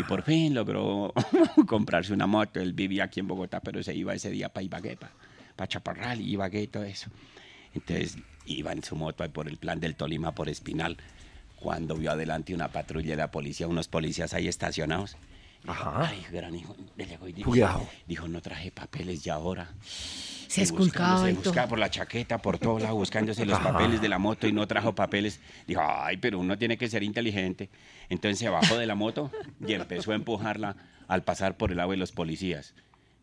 Y 0.00 0.02
por 0.02 0.22
fin 0.22 0.54
logró 0.54 1.12
comprarse 1.66 2.14
una 2.14 2.26
moto. 2.26 2.58
Él 2.58 2.72
vivía 2.72 3.04
aquí 3.04 3.20
en 3.20 3.28
Bogotá, 3.28 3.60
pero 3.60 3.82
se 3.82 3.94
iba 3.94 4.14
ese 4.14 4.30
día 4.30 4.48
para 4.48 4.64
Ibagué, 4.64 4.96
para 4.96 5.68
Chaparral, 5.68 6.22
y 6.22 6.32
Ibagué 6.32 6.62
y 6.62 6.66
todo 6.68 6.84
eso. 6.84 7.10
Entonces 7.74 8.16
iba 8.46 8.72
en 8.72 8.82
su 8.82 8.96
moto 8.96 9.30
por 9.30 9.46
el 9.46 9.58
plan 9.58 9.78
del 9.78 9.96
Tolima, 9.96 10.34
por 10.34 10.48
Espinal, 10.48 10.96
cuando 11.56 11.96
vio 11.96 12.12
adelante 12.12 12.54
una 12.54 12.68
patrulla 12.68 13.10
de 13.10 13.16
la 13.16 13.30
policía, 13.30 13.68
unos 13.68 13.88
policías 13.88 14.32
ahí 14.32 14.48
estacionados. 14.48 15.18
Ajá. 15.66 16.06
Ay, 16.08 16.24
gran 16.32 16.54
hijo. 16.54 16.74
le 16.96 17.06
llegó 17.06 17.28
y 17.28 17.32
dijo, 17.32 17.50
Cuidado. 17.50 17.86
dijo, 18.06 18.26
no 18.28 18.40
traje 18.40 18.70
papeles 18.70 19.22
ya 19.22 19.34
ahora. 19.34 19.70
se 20.48 20.60
Y 20.60 20.64
esculcaba 20.64 21.30
y 21.30 21.34
todo. 21.34 21.44
buscaba 21.44 21.68
por 21.68 21.78
la 21.78 21.90
chaqueta, 21.90 22.38
por 22.38 22.58
todo 22.58 22.78
lado, 22.78 22.94
buscándose 22.96 23.44
los 23.46 23.58
papeles 23.58 24.00
de 24.00 24.08
la 24.08 24.18
moto 24.18 24.46
y 24.48 24.52
no 24.52 24.66
trajo 24.66 24.94
papeles. 24.94 25.40
Dijo, 25.66 25.82
ay, 25.84 26.16
pero 26.16 26.38
uno 26.38 26.56
tiene 26.58 26.76
que 26.78 26.88
ser 26.88 27.02
inteligente. 27.02 27.68
Entonces 28.08 28.38
se 28.38 28.48
bajó 28.48 28.76
de 28.78 28.86
la 28.86 28.94
moto 28.94 29.30
y 29.66 29.74
empezó 29.74 30.12
a 30.12 30.14
empujarla 30.14 30.76
al 31.08 31.22
pasar 31.24 31.56
por 31.56 31.70
el 31.70 31.76
lado 31.76 31.90
de 31.90 31.96
los 31.98 32.12
policías. 32.12 32.74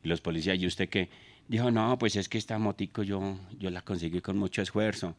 Y 0.03 0.07
los 0.07 0.21
policías, 0.21 0.59
¿y 0.59 0.67
usted 0.67 0.89
qué? 0.89 1.09
Dijo, 1.47 1.71
no, 1.71 1.97
pues 1.97 2.15
es 2.17 2.29
que 2.29 2.37
esta 2.37 2.57
motico 2.59 3.03
yo, 3.03 3.37
yo 3.57 3.69
la 3.71 3.81
conseguí 3.81 4.21
con 4.21 4.37
mucho 4.37 4.61
esfuerzo. 4.61 5.15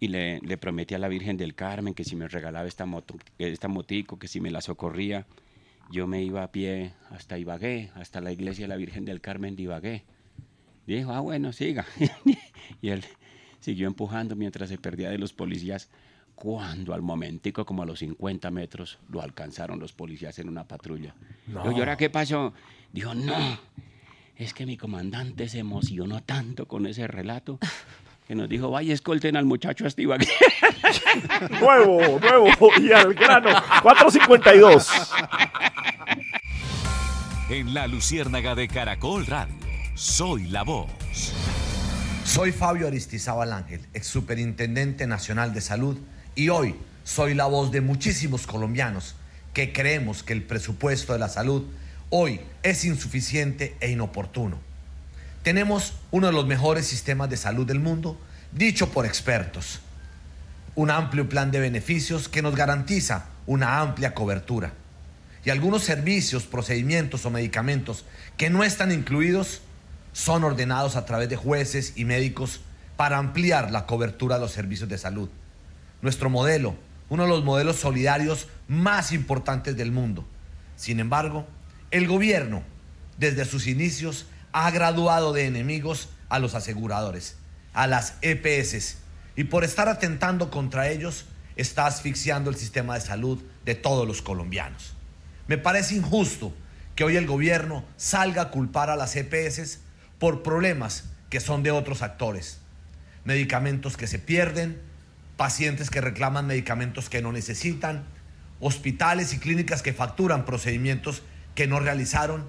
Y 0.00 0.08
le, 0.08 0.38
le 0.40 0.56
prometí 0.56 0.94
a 0.94 0.98
la 0.98 1.08
Virgen 1.08 1.36
del 1.36 1.54
Carmen 1.56 1.92
que 1.92 2.04
si 2.04 2.14
me 2.16 2.26
regalaba 2.28 2.68
esta, 2.68 2.86
moto, 2.86 3.16
esta 3.38 3.66
motico, 3.68 4.16
que 4.18 4.28
si 4.28 4.40
me 4.40 4.50
la 4.52 4.60
socorría, 4.60 5.26
yo 5.90 6.06
me 6.06 6.22
iba 6.22 6.42
a 6.42 6.52
pie 6.52 6.92
hasta 7.10 7.38
Ibagué, 7.38 7.90
hasta 7.94 8.20
la 8.20 8.32
iglesia 8.32 8.64
de 8.64 8.68
la 8.68 8.76
Virgen 8.76 9.04
del 9.04 9.20
Carmen 9.20 9.56
de 9.56 9.62
Ibagué. 9.62 10.04
Dijo, 10.86 11.12
ah, 11.12 11.20
bueno, 11.20 11.52
siga. 11.52 11.86
y 12.82 12.88
él 12.88 13.04
siguió 13.60 13.86
empujando 13.86 14.36
mientras 14.36 14.68
se 14.68 14.78
perdía 14.78 15.10
de 15.10 15.18
los 15.18 15.32
policías. 15.32 15.90
Cuando 16.34 16.94
al 16.94 17.02
momentico, 17.02 17.66
como 17.66 17.82
a 17.82 17.86
los 17.86 17.98
50 17.98 18.50
metros, 18.52 18.98
lo 19.08 19.20
alcanzaron 19.20 19.80
los 19.80 19.92
policías 19.92 20.38
en 20.38 20.48
una 20.48 20.68
patrulla. 20.68 21.14
Dijo, 21.46 21.72
¿y 21.72 21.78
ahora 21.80 21.96
qué 21.96 22.10
pasó? 22.10 22.54
Dijo, 22.92 23.12
no, 23.12 23.58
es 24.36 24.54
que 24.54 24.64
mi 24.64 24.76
comandante 24.76 25.48
se 25.48 25.58
emocionó 25.58 26.22
tanto 26.22 26.68
con 26.68 26.86
ese 26.86 27.08
relato 27.08 27.58
que 28.28 28.36
nos 28.36 28.48
dijo, 28.48 28.70
vaya, 28.70 28.94
escolten 28.94 29.36
al 29.36 29.46
muchacho 29.46 29.84
hasta 29.84 30.00
Ibagué. 30.00 30.28
Nuevo, 31.60 32.18
nuevo 32.20 32.70
y 32.78 32.92
al 32.92 33.14
grano. 33.14 33.50
452. 33.82 34.88
En 37.50 37.74
la 37.74 37.86
Luciérnaga 37.86 38.54
de 38.54 38.68
Caracol 38.68 39.26
Radio, 39.26 39.54
soy 39.94 40.48
la 40.48 40.64
voz. 40.64 40.90
Soy 42.24 42.52
Fabio 42.52 42.86
Aristizábal 42.86 43.52
Ángel, 43.52 43.80
ex 43.94 44.06
superintendente 44.06 45.06
nacional 45.06 45.54
de 45.54 45.62
salud, 45.62 45.98
y 46.34 46.50
hoy 46.50 46.74
soy 47.04 47.32
la 47.32 47.46
voz 47.46 47.72
de 47.72 47.80
muchísimos 47.80 48.46
colombianos 48.46 49.14
que 49.54 49.72
creemos 49.72 50.22
que 50.22 50.34
el 50.34 50.42
presupuesto 50.42 51.14
de 51.14 51.18
la 51.18 51.28
salud 51.28 51.64
hoy 52.10 52.40
es 52.62 52.84
insuficiente 52.84 53.76
e 53.80 53.90
inoportuno. 53.90 54.58
Tenemos 55.42 55.94
uno 56.10 56.26
de 56.26 56.32
los 56.32 56.46
mejores 56.46 56.86
sistemas 56.86 57.30
de 57.30 57.36
salud 57.36 57.66
del 57.66 57.80
mundo, 57.80 58.20
dicho 58.52 58.90
por 58.90 59.06
expertos. 59.06 59.80
Un 60.78 60.92
amplio 60.92 61.28
plan 61.28 61.50
de 61.50 61.58
beneficios 61.58 62.28
que 62.28 62.40
nos 62.40 62.54
garantiza 62.54 63.26
una 63.46 63.80
amplia 63.80 64.14
cobertura. 64.14 64.74
Y 65.44 65.50
algunos 65.50 65.82
servicios, 65.82 66.44
procedimientos 66.44 67.26
o 67.26 67.30
medicamentos 67.30 68.04
que 68.36 68.48
no 68.48 68.62
están 68.62 68.92
incluidos 68.92 69.60
son 70.12 70.44
ordenados 70.44 70.94
a 70.94 71.04
través 71.04 71.28
de 71.28 71.34
jueces 71.34 71.94
y 71.96 72.04
médicos 72.04 72.60
para 72.96 73.18
ampliar 73.18 73.72
la 73.72 73.86
cobertura 73.86 74.36
de 74.36 74.42
los 74.42 74.52
servicios 74.52 74.88
de 74.88 74.98
salud. 74.98 75.28
Nuestro 76.00 76.30
modelo, 76.30 76.76
uno 77.08 77.24
de 77.24 77.28
los 77.28 77.42
modelos 77.42 77.74
solidarios 77.74 78.46
más 78.68 79.10
importantes 79.10 79.76
del 79.76 79.90
mundo. 79.90 80.24
Sin 80.76 81.00
embargo, 81.00 81.44
el 81.90 82.06
gobierno, 82.06 82.62
desde 83.16 83.46
sus 83.46 83.66
inicios, 83.66 84.26
ha 84.52 84.70
graduado 84.70 85.32
de 85.32 85.46
enemigos 85.46 86.08
a 86.28 86.38
los 86.38 86.54
aseguradores, 86.54 87.34
a 87.74 87.88
las 87.88 88.14
EPS, 88.22 88.98
y 89.38 89.44
por 89.44 89.62
estar 89.62 89.88
atentando 89.88 90.50
contra 90.50 90.88
ellos, 90.88 91.24
está 91.54 91.86
asfixiando 91.86 92.50
el 92.50 92.56
sistema 92.56 92.94
de 92.94 93.02
salud 93.02 93.40
de 93.64 93.76
todos 93.76 94.04
los 94.04 94.20
colombianos. 94.20 94.96
Me 95.46 95.58
parece 95.58 95.94
injusto 95.94 96.52
que 96.96 97.04
hoy 97.04 97.14
el 97.14 97.28
gobierno 97.28 97.84
salga 97.96 98.42
a 98.42 98.50
culpar 98.50 98.90
a 98.90 98.96
las 98.96 99.14
EPS 99.14 99.78
por 100.18 100.42
problemas 100.42 101.04
que 101.30 101.38
son 101.38 101.62
de 101.62 101.70
otros 101.70 102.02
actores. 102.02 102.58
Medicamentos 103.22 103.96
que 103.96 104.08
se 104.08 104.18
pierden, 104.18 104.80
pacientes 105.36 105.88
que 105.88 106.00
reclaman 106.00 106.48
medicamentos 106.48 107.08
que 107.08 107.22
no 107.22 107.30
necesitan, 107.30 108.06
hospitales 108.58 109.32
y 109.34 109.38
clínicas 109.38 109.82
que 109.82 109.92
facturan 109.92 110.46
procedimientos 110.46 111.22
que 111.54 111.68
no 111.68 111.78
realizaron. 111.78 112.44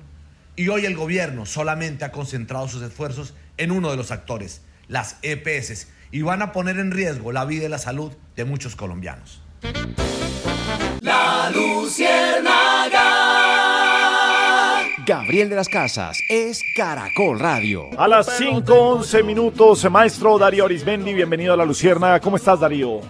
Y 0.56 0.70
hoy 0.70 0.88
el 0.88 0.96
gobierno 0.96 1.46
solamente 1.46 2.04
ha 2.04 2.12
concentrado 2.12 2.68
sus 2.68 2.82
esfuerzos 2.82 3.36
en 3.58 3.70
uno 3.70 3.92
de 3.92 3.98
los 3.98 4.10
actores, 4.10 4.62
las 4.88 5.18
EPS, 5.22 5.88
y 6.12 6.22
van 6.22 6.42
a 6.42 6.52
poner 6.52 6.78
en 6.80 6.92
riesgo 6.92 7.32
la 7.32 7.46
vida 7.46 7.66
y 7.66 7.70
la 7.70 7.78
salud 7.78 8.12
de 8.36 8.46
muchos 8.46 8.76
colombianos. 8.76 9.42
La 11.02 11.52
Luciérnaga. 11.54 13.00
Gabriel 15.06 15.50
de 15.50 15.56
las 15.56 15.70
Casas 15.70 16.20
es 16.30 16.62
Caracol 16.76 17.40
Radio. 17.40 17.86
A 17.98 18.08
las 18.08 18.40
5.11 18.40 19.24
minutos, 19.24 19.90
maestro 19.90 20.38
Darío 20.38 20.66
Arismendi, 20.66 21.14
bienvenido 21.14 21.54
a 21.54 21.58
la 21.58 21.66
Luciérnaga. 21.66 22.20
¿Cómo 22.20 22.38
estás, 22.38 22.60
Darío? 22.60 23.02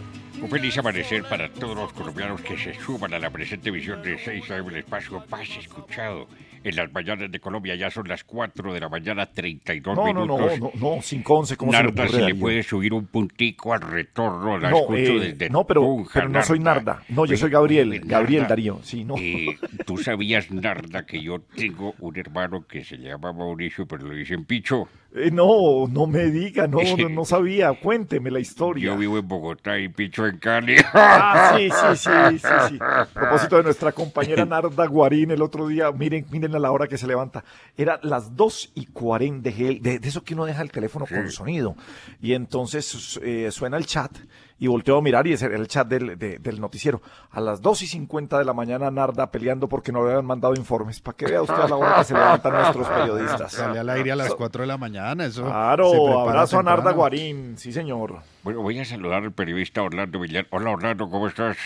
Un 0.41 0.49
feliz 0.49 0.77
amanecer 0.77 1.23
para 1.23 1.51
todos 1.51 1.75
los 1.75 1.91
colombianos 1.91 2.39
que 2.41 2.57
se 2.57 2.73
suman 2.75 3.13
a 3.13 3.19
la 3.19 3.29
presente 3.29 3.67
emisión 3.67 4.01
de 4.01 4.17
6 4.17 4.49
AM, 4.51 4.69
el 4.69 4.77
espacio 4.77 5.21
más 5.29 5.49
escuchado 5.59 6.27
en 6.63 6.75
las 6.75 6.91
mañanas 6.91 7.31
de 7.31 7.39
Colombia. 7.39 7.75
Ya 7.75 7.89
son 7.89 8.07
las 8.07 8.23
4 8.23 8.73
de 8.73 8.79
la 8.79 8.89
mañana, 8.89 9.25
32 9.25 9.95
No, 9.95 10.13
no, 10.13 10.25
no, 10.25 10.37
minutos. 10.37 10.59
no, 10.59 10.71
no, 10.75 10.95
5.11, 11.01 11.55
¿cómo 11.57 11.71
se 11.71 11.77
le 11.77 11.83
Narda, 11.91 12.07
si 12.07 12.21
le 12.21 12.35
puede 12.35 12.63
subir 12.63 12.93
un 12.93 13.05
puntico 13.07 13.73
al 13.73 13.81
retorno, 13.81 14.57
la 14.57 14.69
No, 14.69 14.77
escucho 14.79 14.97
eh, 14.97 15.19
desde 15.31 15.49
no, 15.49 15.65
pero, 15.65 15.81
Tunja, 15.81 16.11
pero 16.13 16.29
no 16.29 16.43
soy 16.43 16.59
Narda. 16.59 17.03
No, 17.09 17.25
yo 17.25 17.37
soy 17.37 17.49
Gabriel, 17.49 17.89
Narda, 17.89 18.05
Gabriel 18.07 18.47
Darío, 18.47 18.79
sí, 18.83 19.03
no. 19.03 19.15
eh, 19.17 19.57
Tú 19.85 19.97
sabías, 19.97 20.51
Narda, 20.51 21.05
que 21.05 21.21
yo 21.21 21.39
tengo 21.55 21.95
un 21.99 22.17
hermano 22.17 22.65
que 22.67 22.83
se 22.83 22.97
llama 22.97 23.33
Mauricio, 23.33 23.85
pero 23.87 24.07
lo 24.07 24.13
dicen 24.15 24.45
Picho. 24.45 24.87
Eh, 25.15 25.31
no, 25.31 25.87
no 25.87 26.05
me 26.05 26.25
diga, 26.25 26.67
no, 26.67 26.79
no, 26.97 27.09
no 27.09 27.25
sabía. 27.25 27.73
Cuénteme 27.73 28.29
la 28.29 28.39
historia. 28.39 28.87
Yo 28.87 28.97
vivo 28.97 29.17
en 29.17 29.27
Bogotá 29.27 29.79
y 29.79 29.89
Picho 29.89 30.27
en 30.27 30.37
Cali. 30.37 30.75
Ah, 30.93 31.55
sí, 31.57 31.69
sí, 31.69 31.95
sí, 31.95 32.39
sí, 32.39 32.47
sí. 32.69 32.77
A 32.81 33.05
propósito 33.05 33.57
de 33.57 33.63
nuestra 33.63 33.91
compañera 33.91 34.45
Narda 34.45 34.85
Guarín 34.85 35.31
el 35.31 35.41
otro 35.41 35.67
día, 35.67 35.91
miren, 35.91 36.25
miren 36.29 36.55
a 36.55 36.59
la 36.59 36.71
hora 36.71 36.87
que 36.87 36.97
se 36.97 37.07
levanta. 37.07 37.43
Era 37.75 37.99
las 38.03 38.35
2 38.35 38.73
y 38.75 38.85
40 38.85 39.49
de, 39.49 39.79
de, 39.81 39.99
de 39.99 40.07
eso 40.07 40.23
que 40.23 40.33
uno 40.33 40.45
deja 40.45 40.61
el 40.61 40.71
teléfono 40.71 41.05
con 41.07 41.31
sonido. 41.31 41.75
Y 42.21 42.33
entonces 42.33 43.19
eh, 43.23 43.49
suena 43.51 43.77
el 43.77 43.85
chat 43.85 44.11
y 44.59 44.67
volteo 44.67 44.97
a 44.97 45.01
mirar 45.01 45.25
y 45.25 45.33
es 45.33 45.41
el 45.41 45.67
chat 45.67 45.87
del, 45.87 46.17
de- 46.19 46.37
del 46.37 46.59
noticiero. 46.61 47.01
A 47.31 47.39
las 47.41 47.61
2 47.61 47.81
y 47.83 47.87
50 47.87 48.37
de 48.37 48.45
la 48.45 48.53
mañana 48.53 48.91
Narda 48.91 49.31
peleando 49.31 49.67
porque 49.69 49.91
no 49.91 50.03
le 50.03 50.11
habían 50.11 50.25
mandado 50.25 50.53
informes. 50.55 50.99
Para 50.99 51.15
que 51.17 51.25
vea 51.25 51.41
usted 51.41 51.55
a 51.55 51.67
la 51.67 51.75
hora 51.75 51.95
que 51.99 52.03
se 52.03 52.13
levantan 52.13 52.53
nuestros 52.53 52.87
periodistas. 52.89 53.51
Sale 53.53 53.79
al 53.79 53.89
aire 53.89 54.11
a 54.11 54.15
las 54.15 54.33
4 54.35 54.61
de 54.61 54.67
la 54.67 54.77
mañana, 54.77 55.25
eso. 55.25 55.43
se 55.43 55.47
Claro, 55.49 55.91
prepara 55.91 56.21
abrazo 56.21 56.59
a 56.59 56.63
Narda 56.63 56.75
temprano. 56.77 56.97
Guarín, 56.97 57.57
sí 57.57 57.71
señor. 57.71 58.17
Bueno, 58.43 58.61
voy 58.61 58.79
a 58.79 58.85
saludar 58.85 59.23
al 59.23 59.31
periodista 59.31 59.81
Orlando 59.81 60.19
Villar. 60.19 60.47
Hola 60.51 60.71
Orlando, 60.71 61.09
¿cómo 61.09 61.27
estás? 61.27 61.57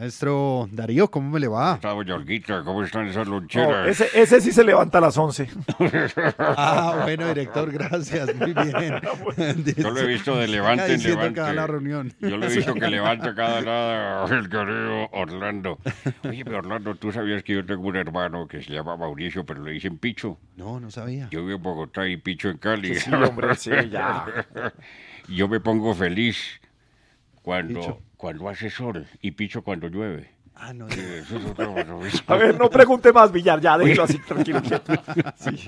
Maestro 0.00 0.66
Darío, 0.72 1.10
¿cómo 1.10 1.28
me 1.28 1.38
le 1.38 1.46
va? 1.46 1.74
Está 1.74 1.90
doña 1.90 2.14
Olguita, 2.14 2.64
¿cómo 2.64 2.82
están 2.82 3.06
esas 3.08 3.28
loncheras? 3.28 3.86
ese, 3.86 4.08
ese 4.18 4.40
sí 4.40 4.50
se 4.50 4.64
levanta 4.64 4.96
a 4.96 5.02
las 5.02 5.18
11. 5.18 5.46
Ah, 6.38 7.00
bueno, 7.04 7.28
director, 7.28 7.70
gracias. 7.70 8.34
Muy 8.34 8.54
bien. 8.54 8.94
Yo 9.76 9.90
lo 9.90 10.00
he 10.00 10.06
visto 10.06 10.36
de 10.38 10.48
levante 10.48 10.94
en 10.94 11.02
levante. 11.02 11.52
la 11.52 11.66
reunión. 11.66 12.14
Yo 12.18 12.38
lo 12.38 12.46
he 12.46 12.54
visto 12.56 12.72
que 12.72 12.88
levanta 12.88 13.34
cada 13.34 13.60
nada 13.60 14.24
el 14.34 14.48
querido 14.48 15.10
Orlando. 15.12 15.78
Oye, 16.26 16.44
pero 16.46 16.58
Orlando, 16.58 16.94
¿tú 16.94 17.12
sabías 17.12 17.42
que 17.42 17.54
yo 17.54 17.66
tengo 17.66 17.86
un 17.86 17.96
hermano 17.96 18.48
que 18.48 18.62
se 18.62 18.72
llama 18.72 18.96
Mauricio, 18.96 19.44
pero 19.44 19.62
le 19.62 19.72
dicen 19.72 19.98
Picho? 19.98 20.38
No, 20.56 20.80
no 20.80 20.90
sabía. 20.90 21.28
Yo 21.30 21.44
vivo 21.44 21.56
en 21.56 21.62
Bogotá 21.62 22.08
y 22.08 22.16
Picho 22.16 22.48
en 22.48 22.56
Cali. 22.56 22.94
Sí, 22.94 23.12
hombre, 23.12 23.54
sí, 23.54 23.70
ya. 23.90 24.24
Yo 25.28 25.46
me 25.46 25.60
pongo 25.60 25.94
feliz 25.94 26.38
cuando, 27.42 27.80
Picho. 27.80 27.98
Cuando 28.20 28.50
hace 28.50 28.68
sol 28.68 29.06
y 29.22 29.30
Picho 29.30 29.62
cuando 29.62 29.88
llueve. 29.88 30.30
Ah, 30.54 30.74
no. 30.74 30.86
Eso 30.88 31.36
es 31.38 31.58
maravilla. 31.58 32.22
A 32.26 32.36
ver, 32.36 32.58
no 32.58 32.68
pregunte 32.68 33.14
más, 33.14 33.32
Villar, 33.32 33.62
ya, 33.62 33.78
déjelo 33.78 34.02
así, 34.02 34.18
tranquilo. 34.18 34.60
Sí. 35.36 35.66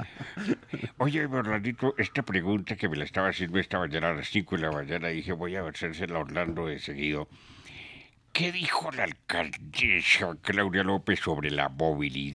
Oye, 0.98 1.24
Orlandito, 1.24 1.94
esta 1.96 2.22
pregunta 2.22 2.76
que 2.76 2.90
me 2.90 2.96
la 2.96 3.04
estaba 3.04 3.30
haciendo 3.30 3.58
esta 3.58 3.78
mañana 3.78 4.10
a 4.10 4.12
las 4.12 4.28
5 4.28 4.56
de 4.56 4.62
la 4.62 4.70
mañana, 4.70 5.08
dije, 5.08 5.32
voy 5.32 5.56
a 5.56 5.66
hacérsela 5.66 6.18
a 6.18 6.20
Orlando 6.20 6.66
de 6.66 6.78
seguido. 6.78 7.26
¿Qué 8.34 8.52
dijo 8.52 8.90
la 8.92 9.04
alcaldesa 9.04 10.36
Claudia 10.42 10.82
López 10.82 11.20
sobre 11.20 11.50
la 11.50 11.70
movilidad? 11.70 12.34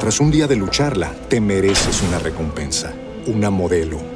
Tras 0.00 0.18
un 0.18 0.32
día 0.32 0.48
de 0.48 0.56
lucharla, 0.56 1.12
te 1.28 1.40
mereces 1.40 2.02
una 2.02 2.18
recompensa, 2.18 2.92
una 3.26 3.50
modelo, 3.50 4.15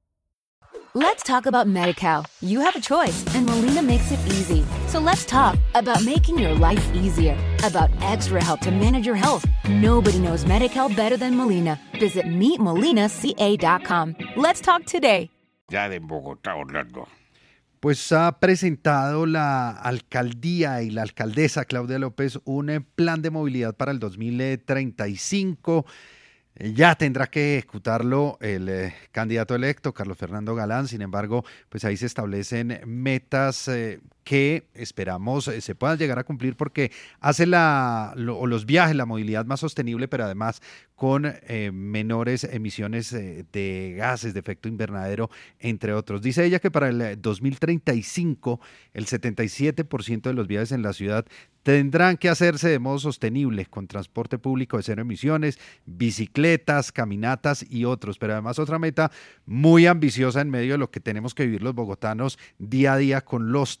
Let's 0.93 1.23
talk 1.23 1.45
about 1.45 1.67
MediCal. 1.67 2.25
You 2.41 2.59
have 2.59 2.75
a 2.75 2.81
choice, 2.81 3.23
and 3.33 3.45
Molina 3.45 3.81
makes 3.81 4.11
it 4.11 4.19
easy. 4.27 4.65
So 4.89 4.99
let's 4.99 5.25
talk 5.25 5.57
about 5.73 6.03
making 6.03 6.37
your 6.37 6.53
life 6.53 6.83
easier, 6.93 7.37
about 7.63 7.89
extra 8.01 8.43
help 8.43 8.59
to 8.61 8.71
manage 8.71 9.05
your 9.05 9.15
health. 9.15 9.45
Nobody 9.69 10.19
knows 10.19 10.43
MediCal 10.43 10.93
better 10.93 11.15
than 11.15 11.37
Molina. 11.37 11.79
Visit 11.97 12.25
meetmolinaca.com. 12.25 14.15
Let's 14.35 14.59
talk 14.59 14.83
today. 14.83 15.29
Ya 15.69 15.87
de 15.87 15.99
Bogotá, 15.99 16.55
Orlando. 16.55 17.07
Pues 17.79 18.11
ha 18.11 18.39
presentado 18.41 19.25
la 19.25 19.69
alcaldía 19.69 20.81
y 20.81 20.89
la 20.89 21.03
alcaldesa 21.03 21.63
Claudia 21.63 21.99
López 21.99 22.37
un 22.43 22.69
eh, 22.69 22.81
plan 22.81 23.21
de 23.21 23.29
movilidad 23.29 23.77
para 23.77 23.93
el 23.93 23.99
2035. 23.99 25.85
Eh, 26.55 26.73
Ya 26.73 26.95
tendrá 26.95 27.27
que 27.27 27.57
ejecutarlo 27.57 28.37
el 28.41 28.69
eh, 28.69 28.93
candidato 29.11 29.55
electo, 29.55 29.93
Carlos 29.93 30.17
Fernando 30.17 30.55
Galán. 30.55 30.87
Sin 30.87 31.01
embargo, 31.01 31.43
pues 31.69 31.85
ahí 31.85 31.97
se 31.97 32.05
establecen 32.05 32.81
metas 32.85 33.67
eh, 33.67 34.01
que 34.23 34.67
esperamos 34.73 35.47
eh, 35.47 35.61
se 35.61 35.75
puedan 35.75 35.97
llegar 35.97 36.19
a 36.19 36.23
cumplir 36.23 36.55
porque 36.55 36.91
hace 37.19 37.45
la, 37.45 38.13
lo- 38.15 38.45
los 38.47 38.65
viajes, 38.65 38.95
la 38.95 39.05
movilidad 39.05 39.45
más 39.45 39.59
sostenible, 39.61 40.07
pero 40.07 40.25
además 40.25 40.61
con 40.95 41.25
eh, 41.25 41.71
menores 41.73 42.43
emisiones 42.43 43.11
eh, 43.13 43.43
de 43.51 43.95
gases 43.97 44.35
de 44.35 44.39
efecto 44.39 44.69
invernadero, 44.69 45.31
entre 45.59 45.93
otros. 45.93 46.21
Dice 46.21 46.45
ella 46.45 46.59
que 46.59 46.69
para 46.69 46.89
el 46.89 47.01
eh, 47.01 47.15
2035 47.15 48.59
el 48.93 49.07
77% 49.07 50.21
de 50.21 50.33
los 50.33 50.47
viajes 50.47 50.71
en 50.71 50.83
la 50.83 50.93
ciudad 50.93 51.25
tendrán 51.63 52.17
que 52.17 52.29
hacerse 52.29 52.69
de 52.69 52.79
modo 52.79 52.97
sostenible, 52.99 53.65
con 53.67 53.87
transporte 53.87 54.37
público 54.39 54.77
de 54.77 54.83
cero 54.83 55.01
emisiones, 55.03 55.59
bicicletas, 55.85 56.91
caminatas 56.91 57.65
y 57.69 57.85
otros. 57.85 58.17
Pero 58.17 58.33
además 58.33 58.57
otra 58.59 58.79
meta 58.79 59.11
muy 59.45 59.85
ambiciosa 59.85 60.41
en 60.41 60.49
medio 60.49 60.73
de 60.73 60.77
lo 60.79 60.89
que 60.91 60.99
tenemos 60.99 61.33
que 61.35 61.45
vivir 61.45 61.61
los 61.61 61.75
bogotanos 61.75 62.37
día 62.57 62.93
a 62.93 62.97
día 62.97 63.21
con 63.21 63.51
los 63.51 63.79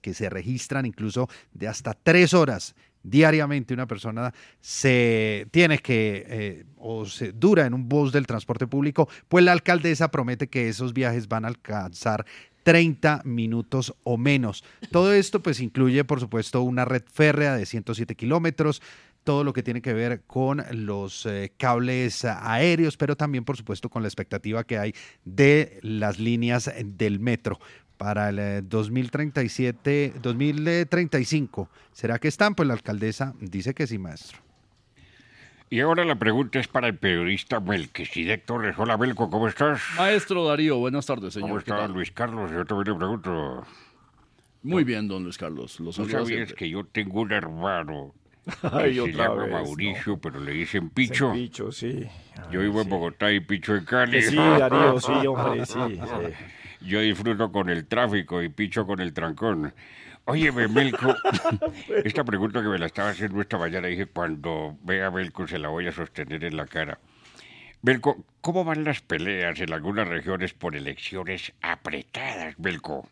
que 0.00 0.14
se 0.14 0.28
registran 0.28 0.86
incluso 0.86 1.28
de 1.52 1.68
hasta 1.68 1.94
tres 1.94 2.34
horas 2.34 2.74
diariamente 3.02 3.72
una 3.72 3.86
persona 3.86 4.34
se 4.60 5.46
tiene 5.52 5.78
que 5.78 6.24
eh, 6.28 6.64
o 6.76 7.06
se 7.06 7.32
dura 7.32 7.66
en 7.66 7.74
un 7.74 7.88
bus 7.88 8.12
del 8.12 8.26
transporte 8.26 8.66
público, 8.66 9.08
pues 9.28 9.44
la 9.44 9.52
alcaldesa 9.52 10.10
promete 10.10 10.48
que 10.48 10.68
esos 10.68 10.92
viajes 10.92 11.28
van 11.28 11.44
a 11.44 11.48
alcanzar 11.48 12.26
30 12.64 13.22
minutos 13.24 13.94
o 14.02 14.16
menos. 14.16 14.64
Todo 14.90 15.12
esto 15.14 15.40
pues 15.40 15.60
incluye 15.60 16.02
por 16.04 16.18
supuesto 16.18 16.62
una 16.62 16.84
red 16.84 17.04
férrea 17.06 17.56
de 17.56 17.64
107 17.64 18.16
kilómetros, 18.16 18.82
todo 19.22 19.44
lo 19.44 19.52
que 19.52 19.62
tiene 19.62 19.82
que 19.82 19.92
ver 19.92 20.22
con 20.26 20.64
los 20.72 21.26
eh, 21.26 21.52
cables 21.56 22.24
aéreos, 22.24 22.96
pero 22.96 23.16
también 23.16 23.44
por 23.44 23.56
supuesto 23.56 23.88
con 23.88 24.02
la 24.02 24.08
expectativa 24.08 24.64
que 24.64 24.78
hay 24.78 24.94
de 25.24 25.78
las 25.82 26.18
líneas 26.18 26.70
del 26.84 27.20
metro 27.20 27.58
para 27.96 28.28
el 28.28 28.38
eh, 28.38 28.62
2037, 28.62 30.14
2035. 30.22 31.68
¿Será 31.92 32.18
que 32.18 32.28
están? 32.28 32.54
Pues 32.54 32.66
la 32.66 32.74
alcaldesa 32.74 33.34
dice 33.40 33.74
que 33.74 33.86
sí, 33.86 33.98
maestro. 33.98 34.38
Y 35.68 35.80
ahora 35.80 36.04
la 36.04 36.16
pregunta 36.16 36.60
es 36.60 36.68
para 36.68 36.86
el 36.86 36.96
periodista 36.96 37.58
Melquisedec 37.58 38.44
Torres. 38.44 38.76
Hola, 38.78 38.96
Belco, 38.96 39.28
¿cómo 39.28 39.48
estás? 39.48 39.80
Maestro 39.96 40.46
Darío, 40.46 40.78
buenas 40.78 41.06
tardes, 41.06 41.34
señor. 41.34 41.48
¿Cómo 41.48 41.58
¿Qué 41.60 41.70
está 41.70 41.76
tal? 41.78 41.92
Luis 41.92 42.12
Carlos? 42.12 42.50
Yo 42.52 42.64
también 42.64 42.92
le 42.94 42.98
pregunto. 42.98 43.66
Muy 44.62 44.84
bien, 44.84 45.08
don 45.08 45.24
Luis 45.24 45.38
Carlos. 45.38 45.80
Lo 45.80 45.86
¿Tú 45.86 45.92
saludo 45.92 46.10
sabías 46.12 46.26
siempre. 46.28 46.54
que 46.56 46.68
yo 46.70 46.84
tengo 46.84 47.20
un 47.20 47.32
hermano 47.32 48.14
Ay, 48.62 48.94
se 48.94 49.00
otra 49.00 49.28
llama 49.28 49.42
vez, 49.42 49.52
Mauricio, 49.52 50.18
pero 50.18 50.38
le 50.38 50.52
dicen 50.52 50.90
Picho? 50.90 51.32
Picho, 51.32 51.72
sí. 51.72 52.06
Yo 52.52 52.60
vivo 52.60 52.80
en 52.80 52.88
Bogotá 52.88 53.32
y 53.32 53.40
Picho 53.40 53.74
en 53.74 53.84
Cali. 53.84 54.12
Que 54.12 54.22
sí, 54.22 54.36
Darío, 54.36 55.00
sí, 55.00 55.12
hombre, 55.26 55.66
sí, 55.66 55.78
sí. 55.90 56.34
Yo 56.86 57.00
disfruto 57.00 57.50
con 57.50 57.68
el 57.68 57.86
tráfico 57.86 58.42
y 58.42 58.48
Picho 58.48 58.86
con 58.86 59.00
el 59.00 59.12
trancón. 59.12 59.74
Oye, 60.24 60.50
Melco, 60.50 61.14
esta 62.04 62.24
pregunta 62.24 62.62
que 62.62 62.68
me 62.68 62.78
la 62.78 62.86
estaba 62.86 63.10
haciendo 63.10 63.40
esta 63.40 63.58
mañana, 63.58 63.88
dije, 63.88 64.06
cuando 64.06 64.76
vea 64.82 65.06
a 65.06 65.10
Melco 65.10 65.46
se 65.46 65.58
la 65.58 65.68
voy 65.68 65.86
a 65.86 65.92
sostener 65.92 66.44
en 66.44 66.56
la 66.56 66.66
cara. 66.66 66.98
Belco, 67.82 68.24
¿cómo 68.40 68.64
van 68.64 68.84
las 68.84 69.00
peleas 69.02 69.60
en 69.60 69.72
algunas 69.72 70.08
regiones 70.08 70.52
por 70.54 70.74
elecciones 70.74 71.52
apretadas, 71.60 72.54
Belco? 72.58 73.08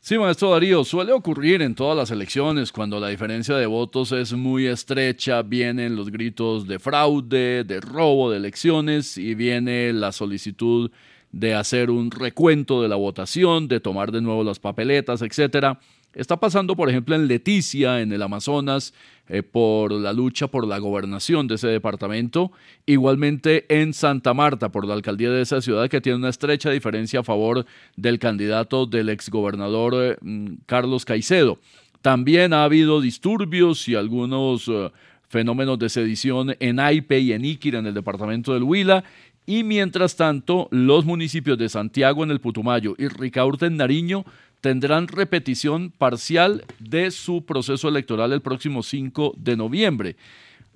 Sí, 0.00 0.16
maestro 0.16 0.52
Darío, 0.52 0.84
suele 0.84 1.12
ocurrir 1.12 1.60
en 1.60 1.74
todas 1.74 1.96
las 1.96 2.10
elecciones 2.12 2.70
cuando 2.70 3.00
la 3.00 3.08
diferencia 3.08 3.56
de 3.56 3.66
votos 3.66 4.12
es 4.12 4.32
muy 4.32 4.66
estrecha, 4.66 5.42
vienen 5.42 5.96
los 5.96 6.10
gritos 6.10 6.68
de 6.68 6.78
fraude, 6.78 7.64
de 7.64 7.80
robo 7.80 8.30
de 8.30 8.36
elecciones 8.36 9.18
y 9.18 9.34
viene 9.34 9.92
la 9.92 10.12
solicitud 10.12 10.92
de 11.32 11.54
hacer 11.54 11.90
un 11.90 12.10
recuento 12.10 12.82
de 12.82 12.88
la 12.88 12.96
votación, 12.96 13.68
de 13.68 13.80
tomar 13.80 14.12
de 14.12 14.20
nuevo 14.20 14.44
las 14.44 14.58
papeletas, 14.58 15.22
etcétera. 15.22 15.78
Está 16.14 16.38
pasando, 16.38 16.74
por 16.74 16.88
ejemplo, 16.88 17.14
en 17.14 17.28
Leticia, 17.28 18.00
en 18.00 18.12
el 18.12 18.22
Amazonas, 18.22 18.94
eh, 19.28 19.42
por 19.42 19.92
la 19.92 20.12
lucha 20.12 20.48
por 20.48 20.66
la 20.66 20.78
gobernación 20.78 21.46
de 21.46 21.56
ese 21.56 21.68
departamento. 21.68 22.50
Igualmente 22.86 23.66
en 23.68 23.92
Santa 23.92 24.32
Marta, 24.32 24.70
por 24.70 24.86
la 24.86 24.94
alcaldía 24.94 25.30
de 25.30 25.42
esa 25.42 25.60
ciudad, 25.60 25.88
que 25.88 26.00
tiene 26.00 26.16
una 26.16 26.30
estrecha 26.30 26.70
diferencia 26.70 27.20
a 27.20 27.24
favor 27.24 27.66
del 27.96 28.18
candidato 28.18 28.86
del 28.86 29.10
exgobernador 29.10 29.94
eh, 29.96 30.16
mm, 30.20 30.54
Carlos 30.64 31.04
Caicedo. 31.04 31.60
También 32.00 32.52
ha 32.54 32.64
habido 32.64 33.00
disturbios 33.02 33.86
y 33.86 33.94
algunos 33.94 34.66
eh, 34.68 34.90
fenómenos 35.28 35.78
de 35.78 35.90
sedición 35.90 36.56
en 36.58 36.80
Aipe 36.80 37.20
y 37.20 37.32
en 37.32 37.44
Iquira, 37.44 37.80
en 37.80 37.86
el 37.86 37.94
departamento 37.94 38.54
del 38.54 38.62
Huila. 38.62 39.04
Y 39.48 39.64
mientras 39.64 40.14
tanto, 40.14 40.68
los 40.70 41.06
municipios 41.06 41.56
de 41.56 41.70
Santiago 41.70 42.22
en 42.22 42.30
el 42.30 42.38
Putumayo 42.38 42.94
y 42.98 43.08
Ricaurte 43.08 43.64
en 43.64 43.78
Nariño 43.78 44.26
tendrán 44.60 45.08
repetición 45.08 45.90
parcial 45.90 46.66
de 46.78 47.10
su 47.10 47.46
proceso 47.46 47.88
electoral 47.88 48.34
el 48.34 48.42
próximo 48.42 48.82
5 48.82 49.36
de 49.38 49.56
noviembre. 49.56 50.16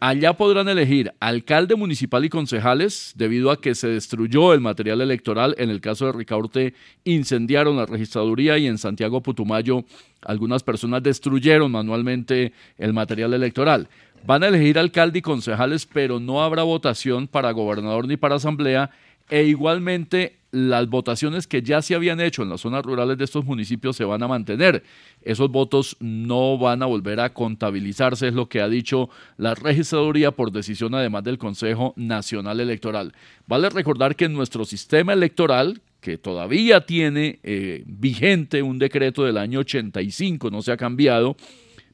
Allá 0.00 0.32
podrán 0.32 0.70
elegir 0.70 1.12
alcalde 1.20 1.76
municipal 1.76 2.24
y 2.24 2.30
concejales 2.30 3.12
debido 3.14 3.50
a 3.50 3.60
que 3.60 3.74
se 3.74 3.88
destruyó 3.88 4.54
el 4.54 4.62
material 4.62 5.02
electoral. 5.02 5.54
En 5.58 5.68
el 5.68 5.82
caso 5.82 6.06
de 6.06 6.12
Ricaurte 6.12 6.72
incendiaron 7.04 7.76
la 7.76 7.84
registraduría 7.84 8.56
y 8.56 8.68
en 8.68 8.78
Santiago 8.78 9.22
Putumayo 9.22 9.84
algunas 10.22 10.62
personas 10.62 11.02
destruyeron 11.02 11.70
manualmente 11.70 12.54
el 12.78 12.94
material 12.94 13.34
electoral. 13.34 13.88
Van 14.24 14.44
a 14.44 14.48
elegir 14.48 14.78
alcalde 14.78 15.18
y 15.18 15.22
concejales, 15.22 15.84
pero 15.86 16.20
no 16.20 16.42
habrá 16.42 16.62
votación 16.62 17.26
para 17.26 17.50
gobernador 17.50 18.06
ni 18.06 18.16
para 18.16 18.36
asamblea 18.36 18.90
e 19.28 19.44
igualmente 19.44 20.36
las 20.52 20.86
votaciones 20.88 21.46
que 21.46 21.62
ya 21.62 21.80
se 21.80 21.94
habían 21.94 22.20
hecho 22.20 22.42
en 22.42 22.50
las 22.50 22.60
zonas 22.60 22.84
rurales 22.84 23.16
de 23.16 23.24
estos 23.24 23.44
municipios 23.44 23.96
se 23.96 24.04
van 24.04 24.22
a 24.22 24.28
mantener. 24.28 24.84
Esos 25.22 25.50
votos 25.50 25.96
no 25.98 26.58
van 26.58 26.82
a 26.82 26.86
volver 26.86 27.20
a 27.20 27.32
contabilizarse, 27.32 28.28
es 28.28 28.34
lo 28.34 28.48
que 28.48 28.60
ha 28.60 28.68
dicho 28.68 29.08
la 29.38 29.54
registraduría 29.54 30.30
por 30.30 30.52
decisión 30.52 30.94
además 30.94 31.24
del 31.24 31.38
Consejo 31.38 31.94
Nacional 31.96 32.60
Electoral. 32.60 33.14
Vale 33.46 33.70
recordar 33.70 34.14
que 34.14 34.26
en 34.26 34.34
nuestro 34.34 34.66
sistema 34.66 35.14
electoral, 35.14 35.80
que 36.02 36.18
todavía 36.18 36.84
tiene 36.84 37.40
eh, 37.42 37.82
vigente 37.86 38.62
un 38.62 38.78
decreto 38.78 39.24
del 39.24 39.38
año 39.38 39.60
85, 39.60 40.50
no 40.50 40.60
se 40.60 40.72
ha 40.72 40.76
cambiado, 40.76 41.36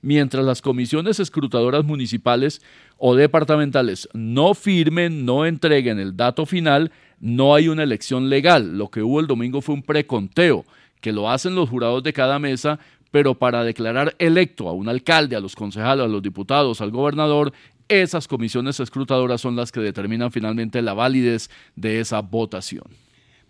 mientras 0.03 0.45
las 0.45 0.63
comisiones 0.63 1.21
escrutadoras 1.21 1.85
municipales 1.85 2.63
o 2.97 3.15
departamentales 3.15 4.09
no 4.13 4.55
firmen, 4.55 5.25
no 5.25 5.47
entreguen 5.47 5.99
el 5.99 6.17
dato 6.17 6.47
final, 6.47 6.93
no 7.21 7.55
hay 7.55 7.69
una 7.69 7.83
elección 7.83 8.29
legal. 8.29 8.77
Lo 8.79 8.89
que 8.89 9.03
hubo 9.03 9.21
el 9.21 9.27
domingo 9.27 9.61
fue 9.61 9.75
un 9.75 9.83
preconteo, 9.83 10.65
que 11.01 11.13
lo 11.13 11.31
hacen 11.31 11.55
los 11.55 11.69
jurados 11.69 12.03
de 12.03 12.13
cada 12.13 12.39
mesa, 12.39 12.79
pero 13.11 13.35
para 13.35 13.65
declarar 13.65 14.15
electo 14.19 14.69
a 14.69 14.73
un 14.73 14.89
alcalde, 14.89 15.37
a 15.37 15.41
los 15.41 15.55
concejales, 15.55 16.05
a 16.05 16.09
los 16.09 16.23
diputados, 16.23 16.81
al 16.81 16.91
gobernador, 16.91 17.53
esas 17.89 18.29
comisiones 18.29 18.81
escrutadoras 18.81 19.41
son 19.41 19.57
las 19.57 19.73
que 19.73 19.81
determinan 19.81 20.31
finalmente 20.31 20.83
la 20.83 20.93
validez 20.93 21.51
de 21.75 22.01
esa 22.01 22.21
votación. 22.21 22.85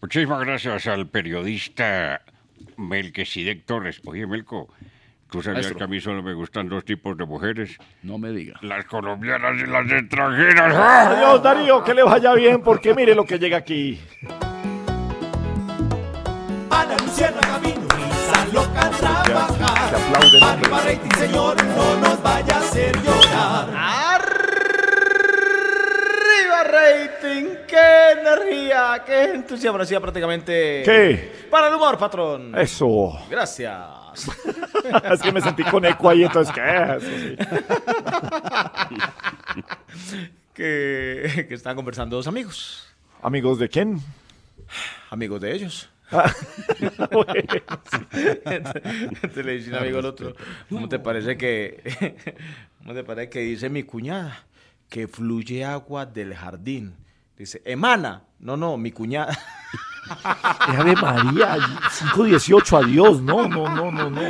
Muchísimas 0.01 0.41
gracias 0.41 0.87
al 0.87 1.09
periodista 1.09 2.23
Melquisedec 2.77 3.65
Torres. 3.65 4.01
Oye, 4.05 4.27
Melco, 4.29 4.69
¿tú 5.31 5.43
sabías 5.43 5.64
Maestro. 5.64 5.79
que 5.79 5.85
a 5.85 5.87
mí 5.87 6.01
solo 6.01 6.22
me 6.22 6.35
gustan 6.35 6.68
dos 6.68 6.85
tipos 6.85 7.16
de 7.16 7.24
mujeres? 7.24 7.76
No 8.03 8.18
me 8.18 8.31
diga. 8.31 8.59
Las 8.62 8.85
colombianas 8.87 9.61
y 9.61 9.66
las 9.66 9.91
extranjeras. 9.91 10.74
¡Ah! 10.76 11.11
Adiós, 11.11 11.43
Darío, 11.43 11.83
que 11.85 11.95
le 11.95 12.03
vaya 12.03 12.35
bien, 12.35 12.62
porque 12.62 12.95
mire 12.95 13.14
lo 13.14 13.24
que 13.24 13.39
llega 13.39 13.59
aquí. 13.59 14.01
Ana 16.70 16.97
Luciérnaga 17.03 17.59
vino 17.59 17.89
risa 17.89 18.47
loca 18.53 18.87
a 18.87 18.91
trabajar. 18.91 19.89
Se 19.89 19.97
aplauden, 19.97 20.43
hombre. 20.43 20.68
Arriba 20.68 20.81
rating, 20.83 21.16
señor, 21.18 21.57
no 21.64 21.97
nos 22.01 22.22
vaya 22.22 22.55
a 22.55 22.59
hacer 22.59 22.97
llorar. 23.03 23.68
¡Arriba 25.29 26.64
rating! 26.64 27.45
¡Qué 27.66 28.12
energía! 28.20 29.03
¡Qué 29.05 29.24
entusiasmo! 29.35 29.81
Hacía 29.81 30.01
prácticamente... 30.01 30.83
¿Qué? 30.85 31.47
Para 31.51 31.68
el 31.68 31.74
humor, 31.74 31.99
patrón. 31.99 32.55
Eso. 32.57 33.18
Gracias. 33.31 33.76
es 35.12 35.21
que 35.23 35.33
me 35.33 35.41
sentí 35.41 35.62
con 35.64 35.85
eco 35.85 36.11
ahí, 36.11 36.25
entonces, 36.25 36.55
¿qué? 36.55 37.37
Que, 40.55 41.47
que 41.49 41.55
están 41.55 41.77
conversando 41.77 42.16
dos 42.16 42.27
amigos. 42.27 42.89
¿Amigos 43.23 43.59
de 43.59 43.69
quién? 43.69 44.01
Amigos 45.11 45.41
de 45.41 45.55
ellos. 45.55 45.91
Ah, 46.11 46.33
Entonces 48.12 49.45
le 49.45 49.53
dice 49.53 49.71
un 49.71 49.77
amigo 49.77 49.99
al 49.99 50.07
otro, 50.07 50.35
¿cómo 50.71 50.89
te 50.89 50.99
parece 50.99 51.37
que, 51.37 52.16
cómo 52.79 52.95
te 52.95 53.05
parece 53.05 53.29
que 53.29 53.41
dice 53.41 53.69
mi 53.69 53.83
cuñada 53.83 54.47
que 54.89 55.07
fluye 55.07 55.66
agua 55.66 56.07
del 56.07 56.35
jardín? 56.35 56.95
Dice, 57.39 57.62
emana. 57.64 58.24
No, 58.41 58.57
no, 58.57 58.76
mi 58.76 58.91
cuñada. 58.91 59.39
Ave 60.59 60.97
María, 60.97 61.57
518, 62.14 62.76
adiós. 62.76 63.22
No, 63.22 63.49
no, 63.49 63.68
no, 63.68 63.93
no, 63.93 64.11
no. 64.11 64.20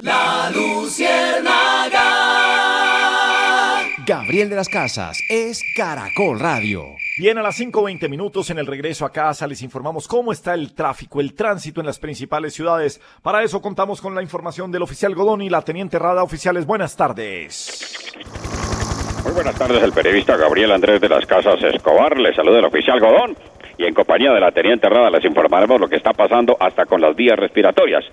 La 0.00 0.48
Luciérnaga. 0.50 2.02
Gabriel 4.06 4.48
de 4.50 4.56
las 4.56 4.68
Casas 4.68 5.18
es 5.28 5.60
Caracol 5.76 6.38
Radio. 6.38 6.84
Bien, 7.18 7.38
a 7.38 7.42
las 7.42 7.58
5.20 7.58 8.08
minutos 8.08 8.50
en 8.50 8.58
el 8.58 8.66
regreso 8.66 9.04
a 9.04 9.12
casa 9.12 9.46
les 9.46 9.62
informamos 9.62 10.08
cómo 10.08 10.32
está 10.32 10.54
el 10.54 10.72
tráfico, 10.74 11.20
el 11.20 11.34
tránsito 11.34 11.80
en 11.80 11.86
las 11.86 11.98
principales 11.98 12.54
ciudades. 12.54 13.00
Para 13.22 13.42
eso 13.42 13.60
contamos 13.60 14.00
con 14.00 14.14
la 14.14 14.22
información 14.22 14.70
del 14.70 14.82
oficial 14.82 15.14
Godón 15.14 15.42
y 15.42 15.50
la 15.50 15.62
teniente 15.62 15.98
Rada. 15.98 16.22
Oficiales, 16.22 16.64
buenas 16.64 16.96
tardes. 16.96 18.02
Muy 19.24 19.34
buenas 19.34 19.56
tardes, 19.56 19.80
el 19.82 19.92
periodista 19.92 20.36
Gabriel 20.36 20.72
Andrés 20.72 21.00
de 21.00 21.08
las 21.08 21.24
Casas 21.26 21.62
Escobar. 21.62 22.18
Le 22.18 22.34
saluda 22.34 22.58
el 22.58 22.64
oficial 22.64 22.98
Godón 22.98 23.36
y 23.78 23.84
en 23.84 23.94
compañía 23.94 24.32
de 24.32 24.40
la 24.40 24.50
teniente 24.50 24.88
Rada 24.88 25.10
les 25.10 25.24
informaremos 25.24 25.80
lo 25.80 25.88
que 25.88 25.96
está 25.96 26.12
pasando 26.12 26.56
hasta 26.58 26.86
con 26.86 27.00
las 27.00 27.14
vías 27.14 27.38
respiratorias. 27.38 28.04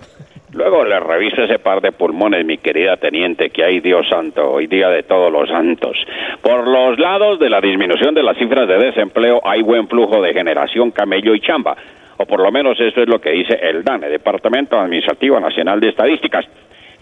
Luego 0.52 0.84
le 0.84 1.00
reviso 1.00 1.42
ese 1.42 1.58
par 1.58 1.80
de 1.80 1.90
pulmones, 1.90 2.44
mi 2.44 2.58
querida 2.58 2.96
teniente, 2.96 3.50
que 3.50 3.64
hay 3.64 3.80
Dios 3.80 4.06
santo, 4.08 4.50
hoy 4.52 4.68
día 4.68 4.88
de 4.88 5.02
todos 5.02 5.32
los 5.32 5.48
santos. 5.48 5.96
Por 6.42 6.66
los 6.66 6.98
lados 6.98 7.40
de 7.40 7.50
la 7.50 7.60
disminución 7.60 8.14
de 8.14 8.22
las 8.22 8.36
cifras 8.36 8.68
de 8.68 8.78
desempleo 8.78 9.40
hay 9.44 9.62
buen 9.62 9.88
flujo 9.88 10.22
de 10.22 10.32
generación 10.32 10.92
camello 10.92 11.34
y 11.34 11.40
chamba, 11.40 11.76
o 12.18 12.26
por 12.26 12.40
lo 12.40 12.52
menos 12.52 12.78
eso 12.80 13.02
es 13.02 13.08
lo 13.08 13.20
que 13.20 13.30
dice 13.30 13.58
el 13.62 13.82
DANE, 13.82 14.08
Departamento 14.08 14.78
Administrativo 14.78 15.40
Nacional 15.40 15.80
de 15.80 15.88
Estadísticas. 15.88 16.46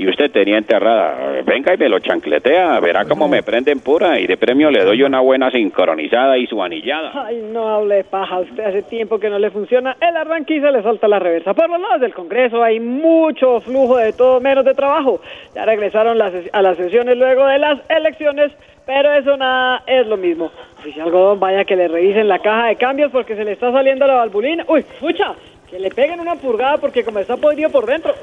Y 0.00 0.08
usted, 0.08 0.30
teniente 0.30 0.78
Rada, 0.78 1.42
venga 1.44 1.74
y 1.74 1.76
me 1.76 1.88
lo 1.88 1.98
chancletea, 1.98 2.78
verá 2.78 3.04
cómo 3.04 3.26
me 3.26 3.42
prenden 3.42 3.80
pura 3.80 4.20
y 4.20 4.28
de 4.28 4.36
premio 4.36 4.70
le 4.70 4.84
doy 4.84 5.02
una 5.02 5.18
buena 5.18 5.50
sincronizada 5.50 6.38
y 6.38 6.46
su 6.46 6.62
anillada. 6.62 7.10
Ay, 7.26 7.42
no 7.52 7.68
hable 7.68 8.04
paja, 8.04 8.38
usted 8.38 8.64
hace 8.64 8.82
tiempo 8.82 9.18
que 9.18 9.28
no 9.28 9.40
le 9.40 9.50
funciona 9.50 9.96
el 10.00 10.16
arranque 10.16 10.60
le 10.60 10.82
salta 10.82 11.08
la 11.08 11.18
reversa. 11.18 11.52
Por 11.52 11.68
los 11.68 11.80
lados 11.80 12.00
del 12.00 12.14
Congreso 12.14 12.62
hay 12.62 12.78
mucho 12.78 13.60
flujo 13.60 13.96
de 13.96 14.12
todo 14.12 14.40
menos 14.40 14.64
de 14.64 14.74
trabajo. 14.74 15.20
Ya 15.54 15.64
regresaron 15.64 16.16
las 16.16 16.32
a 16.52 16.62
las 16.62 16.76
sesiones 16.76 17.16
luego 17.16 17.46
de 17.46 17.58
las 17.58 17.80
elecciones, 17.90 18.52
pero 18.86 19.12
eso 19.12 19.36
nada 19.36 19.82
es 19.86 20.06
lo 20.06 20.16
mismo. 20.16 20.50
Oficial 20.78 21.10
Godón, 21.10 21.40
vaya 21.40 21.64
que 21.64 21.76
le 21.76 21.88
revisen 21.88 22.28
la 22.28 22.38
caja 22.38 22.68
de 22.68 22.76
cambios 22.76 23.10
porque 23.10 23.34
se 23.34 23.44
le 23.44 23.52
está 23.52 23.72
saliendo 23.72 24.06
la 24.06 24.14
valvulina. 24.14 24.64
Uy, 24.68 24.82
fucha, 25.00 25.34
que 25.70 25.78
le 25.78 25.90
peguen 25.90 26.20
una 26.20 26.36
purgada 26.36 26.78
porque 26.78 27.04
como 27.04 27.18
está 27.18 27.36
podrido 27.36 27.70
por 27.70 27.86
dentro. 27.86 28.14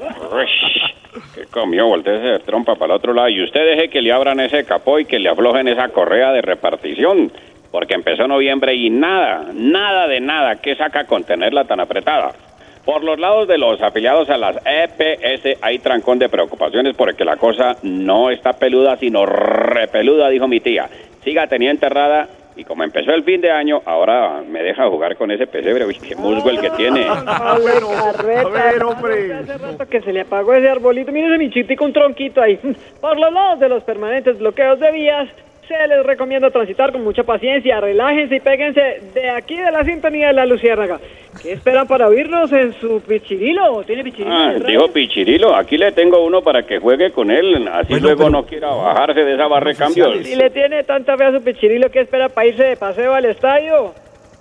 ¿Qué 1.34 1.44
comió? 1.46 1.86
Voltese 1.86 2.26
de 2.26 2.38
trompa 2.40 2.74
para 2.74 2.94
el 2.94 2.98
otro 2.98 3.12
lado. 3.12 3.28
Y 3.28 3.42
usted 3.42 3.64
deje 3.64 3.88
que 3.88 4.02
le 4.02 4.12
abran 4.12 4.40
ese 4.40 4.64
capó 4.64 4.98
y 4.98 5.04
que 5.04 5.18
le 5.18 5.28
aflojen 5.28 5.68
esa 5.68 5.88
correa 5.88 6.32
de 6.32 6.42
repartición. 6.42 7.30
Porque 7.70 7.94
empezó 7.94 8.26
noviembre 8.26 8.74
y 8.74 8.90
nada, 8.90 9.46
nada 9.52 10.06
de 10.08 10.20
nada. 10.20 10.56
¿Qué 10.56 10.76
saca 10.76 11.04
con 11.04 11.24
tenerla 11.24 11.64
tan 11.64 11.80
apretada? 11.80 12.32
Por 12.84 13.02
los 13.02 13.18
lados 13.18 13.48
de 13.48 13.58
los 13.58 13.82
afiliados 13.82 14.30
a 14.30 14.38
las 14.38 14.56
EPS 14.64 15.58
hay 15.60 15.80
trancón 15.80 16.20
de 16.20 16.28
preocupaciones 16.28 16.94
porque 16.96 17.24
la 17.24 17.36
cosa 17.36 17.76
no 17.82 18.30
está 18.30 18.52
peluda, 18.52 18.96
sino 18.96 19.26
repeluda, 19.26 20.28
dijo 20.28 20.46
mi 20.46 20.60
tía. 20.60 20.88
Siga 21.24 21.48
teniente 21.48 21.88
Rada 21.88 22.28
y 22.56 22.64
como 22.64 22.84
empezó 22.84 23.12
el 23.12 23.22
fin 23.22 23.40
de 23.42 23.50
año, 23.50 23.82
ahora 23.84 24.42
me 24.42 24.62
deja 24.62 24.88
jugar 24.88 25.16
con 25.16 25.30
ese 25.30 25.46
pesebre. 25.46 25.84
Uy, 25.84 25.96
qué 25.96 26.16
musgo 26.16 26.48
el 26.48 26.58
que 26.58 26.70
tiene. 26.70 27.04
A 27.06 27.58
ver, 27.58 27.82
a 28.38 28.48
ver, 28.48 28.82
hombre. 28.82 29.34
Hace 29.34 29.58
rato 29.58 29.86
que 29.86 30.00
se 30.00 30.12
le 30.12 30.22
apagó 30.22 30.54
ese 30.54 30.68
arbolito. 30.68 31.12
Mire 31.12 31.28
ese 31.28 31.38
michitico, 31.38 31.84
un 31.84 31.92
tronquito 31.92 32.40
ahí. 32.40 32.58
Por 33.00 33.18
los 33.18 33.32
lados 33.32 33.60
de 33.60 33.68
los 33.68 33.82
permanentes 33.84 34.38
bloqueos 34.38 34.80
de 34.80 34.90
vías, 34.90 35.28
se 35.68 35.88
les 35.88 36.04
recomienda 36.04 36.50
transitar 36.50 36.92
con 36.92 37.02
mucha 37.04 37.22
paciencia. 37.24 37.80
Relájense 37.80 38.36
y 38.36 38.40
péguense 38.40 38.80
de 39.14 39.30
aquí 39.30 39.56
de 39.56 39.70
la 39.70 39.84
sintonía 39.84 40.28
de 40.28 40.32
la 40.32 40.46
Luciérnaga. 40.46 40.98
¿Qué 41.42 41.52
esperan 41.52 41.86
para 41.86 42.06
oírnos 42.08 42.50
en 42.52 42.72
su 42.74 43.00
pichirilo? 43.02 43.82
¿Tiene 43.84 44.02
pichirilo? 44.04 44.34
Ah, 44.34 44.54
dijo 44.66 44.88
Pichirilo, 44.88 45.54
aquí 45.54 45.76
le 45.76 45.92
tengo 45.92 46.24
uno 46.24 46.40
para 46.42 46.62
que 46.64 46.78
juegue 46.78 47.10
con 47.12 47.30
él, 47.30 47.68
así 47.70 48.00
luego 48.00 48.30
no 48.30 48.46
quiera 48.46 48.68
bajarse 48.68 49.20
de 49.20 49.34
esa 49.34 49.46
barra 49.46 49.70
de 49.70 49.76
cambios. 49.76 50.26
Si 50.26 50.34
le 50.34 50.48
tiene 50.50 50.82
tanta 50.84 51.16
fe 51.16 51.24
a 51.24 51.32
su 51.32 51.42
pichirilo, 51.42 51.90
¿qué 51.90 52.00
espera 52.00 52.28
para 52.30 52.46
irse 52.46 52.64
de 52.64 52.76
paseo 52.76 53.12
al 53.12 53.26
estadio? 53.26 53.92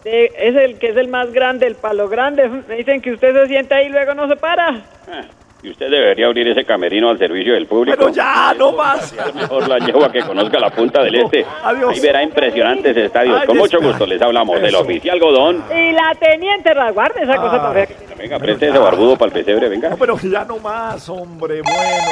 De- 0.06 0.32
es 0.38 0.56
el 0.56 0.78
que 0.80 0.90
es 0.90 0.98
el 0.98 1.08
más 1.10 1.34
grande, 1.34 1.66
el 1.68 1.76
palo 1.76 2.08
grande. 2.08 2.48
Me 2.68 2.76
dicen 2.76 3.02
que 3.02 3.12
usted 3.12 3.34
se 3.34 3.48
sienta 3.48 3.76
ahí 3.78 3.88
y 3.88 3.90
luego 3.90 4.14
no 4.14 4.28
se 4.30 4.36
para. 4.38 4.70
Ah, 5.12 5.26
Y 5.66 5.72
usted 5.72 5.90
debería 5.90 6.28
abrir 6.28 6.48
ese 6.48 6.64
camerino 6.64 7.10
al 7.10 7.18
servicio 7.18 7.54
del 7.56 7.66
público. 7.66 7.98
Pero 7.98 8.12
ya, 8.14 8.54
no 8.56 8.72
más. 8.74 9.12
Mejor 9.34 9.68
la 9.68 9.80
llevo 9.80 10.06
a 10.06 10.12
que 10.12 10.20
conozca 10.22 10.60
la 10.60 10.70
punta 10.70 11.02
del 11.02 11.16
este. 11.16 11.44
Adiós. 11.64 11.92
Ahí 11.92 12.00
verá 12.02 12.22
impresionantes 12.22 12.96
estadios. 12.96 13.40
Ay, 13.42 13.48
Con 13.48 13.58
mucho 13.58 13.82
gusto 13.82 14.06
les 14.06 14.22
hablamos 14.22 14.62
del 14.62 14.76
oficial 14.76 15.20
Godón. 15.20 15.64
Y 15.76 15.92
la 15.92 16.14
teniente 16.20 16.72
Rasguarde, 16.72 17.24
esa 17.24 17.38
cosa 17.38 17.60
tan 17.64 17.74
fea. 17.74 17.88
que 17.88 17.96
tiene. 17.96 18.16
Venga, 18.16 18.38
preste 18.38 18.68
ese 18.70 18.78
barbudo 18.78 19.18
para 19.18 19.30
el 19.30 19.34
pesebre, 19.34 19.68
venga. 19.68 19.90
No, 19.90 19.98
pero 19.98 20.20
ya 20.20 20.46
no 20.46 20.60
más, 20.60 21.10
hombre, 21.10 21.62
bueno. 21.64 22.12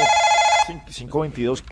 Cin- 0.67 0.83
522. 0.85 1.63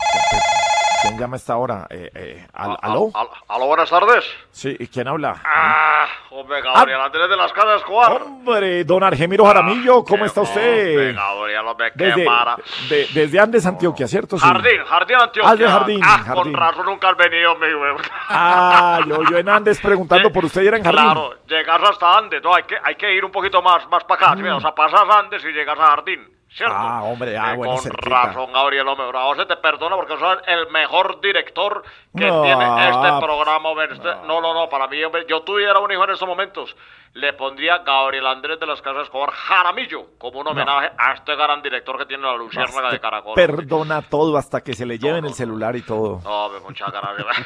¿Quién 1.02 1.18
llama 1.18 1.36
a 1.36 1.38
esta 1.38 1.58
hora? 1.58 1.88
Eh, 1.90 2.12
eh, 2.14 2.48
¿al- 2.54 2.78
¿Aló? 2.82 3.10
Al- 3.14 3.28
Aló, 3.48 3.66
buenas 3.66 3.90
tardes. 3.90 4.24
Sí, 4.52 4.76
¿y 4.80 4.88
¿quién 4.88 5.08
habla? 5.08 5.42
Ah, 5.44 6.06
hombre, 6.30 6.62
Gabriel 6.62 7.02
Andrés 7.02 7.28
de 7.28 7.36
las 7.38 7.52
Casas 7.54 7.78
Escobar. 7.82 8.22
Hombre, 8.22 8.84
don 8.84 9.04
Argemiro 9.04 9.44
Jaramillo, 9.46 10.04
¿cómo 10.04 10.26
está 10.26 10.42
usted? 10.42 10.90
Hombre, 10.92 11.14
Gabriel, 11.14 11.66
hombre, 11.66 11.92
qué 11.98 12.04
Desde, 12.06 12.26
mara. 12.26 12.56
de- 12.88 13.08
desde 13.14 13.40
Andes, 13.40 13.66
Antioquia, 13.66 14.08
¿cierto? 14.08 14.38
Sí. 14.38 14.46
Jardín, 14.46 14.84
Jardín 14.86 15.18
Antioquia. 15.20 15.52
Ah, 15.52 15.56
de 15.56 15.68
Jardín, 15.68 16.02
Ah, 16.04 16.18
Jardín. 16.24 16.44
con 16.44 16.54
razón 16.54 16.86
nunca 16.86 17.10
has 17.10 17.18
venido, 17.18 17.56
mi 17.56 17.74
güey. 17.74 17.96
Ah, 18.30 19.00
yo, 19.08 19.24
yo 19.30 19.38
en 19.40 19.50
Andes 19.50 19.80
preguntando 19.82 20.32
por 20.32 20.46
usted 20.46 20.62
y 20.62 20.68
era 20.68 20.78
en 20.78 20.84
Jardín. 20.84 21.04
Claro, 21.04 21.34
llegas 21.48 21.82
hasta 21.90 22.18
Andes, 22.18 22.44
no, 22.44 22.54
hay 22.54 22.64
que, 22.64 22.76
hay 22.84 22.96
que 22.96 23.12
ir 23.12 23.26
un 23.26 23.32
poquito 23.32 23.60
más, 23.64 23.88
más 23.90 24.04
para 24.04 24.34
acá, 24.34 24.56
o 24.56 24.60
sea, 24.62 24.76
pasas 24.76 25.02
Andes 25.10 25.44
y 25.44 25.48
llegas 25.52 25.80
a 25.80 25.86
Jardín. 25.88 26.28
¿Cierto? 26.54 26.76
Ah, 26.78 27.04
hombre, 27.04 27.38
ah, 27.38 27.54
Eh, 27.54 27.58
bueno, 27.58 27.74
con 27.76 27.82
cerquita. 27.84 28.24
razón, 28.24 28.52
Gabriel, 28.54 28.88
hombre, 28.88 29.06
pero 29.08 29.20
a 29.20 29.26
vos 29.26 29.38
se 29.38 29.46
te 29.46 29.56
perdona 29.58 29.96
porque 29.96 30.18
sos 30.18 30.38
el 30.48 30.68
mejor 30.70 31.22
director 31.22 31.84
que 32.16 32.26
No. 32.28 32.42
tiene 32.44 32.90
este 32.90 33.08
programa, 33.26 33.70
hombre. 33.70 33.88
Este- 33.92 34.16
no, 34.28 34.42
no, 34.42 34.54
no, 34.54 34.68
para 34.70 34.88
mí, 34.88 35.02
hombre, 35.04 35.26
yo 35.28 35.42
tuviera 35.44 35.80
un 35.80 35.92
hijo 35.92 36.04
en 36.04 36.10
estos 36.10 36.28
momentos, 36.28 36.76
le 37.14 37.34
pondría 37.34 37.80
Gabriel 37.80 38.26
Andrés 38.28 38.60
de 38.60 38.66
las 38.66 38.82
Casas 38.82 39.04
Escobar 39.04 39.32
Jaramillo 39.32 40.18
como 40.18 40.40
un 40.40 40.48
homenaje 40.48 40.92
a 40.98 41.14
este 41.14 41.36
gran 41.36 41.62
director 41.62 41.98
que 41.98 42.06
tiene 42.06 42.24
la 42.24 42.36
Luciérnaga 42.36 42.90
de 42.92 43.00
Caracol. 43.00 43.34
Perdona 43.36 44.02
todo 44.02 44.38
hasta 44.38 44.62
que 44.62 44.74
se 44.74 44.86
le 44.86 44.98
lleven 45.00 45.26
el 45.26 45.34
celular 45.34 45.76
y 45.76 45.82
todo. 45.82 46.20
No, 46.24 46.46
hombre, 46.46 46.60
muchas 46.62 46.92
gracias. 46.92 47.26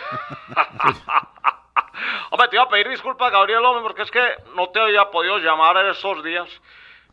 hombre, 2.32 2.48
te 2.50 2.56
iba 2.56 2.64
a 2.64 2.70
pedir 2.70 2.90
disculpas, 2.90 3.32
Gabriel, 3.32 3.64
hombre, 3.66 3.84
porque 3.84 4.02
es 4.04 4.12
que 4.12 4.22
no 4.56 4.70
te 4.70 4.80
había 4.80 5.10
podido 5.10 5.38
llamar 5.40 5.78
en 5.78 5.88
estos 5.92 6.24
días. 6.24 6.48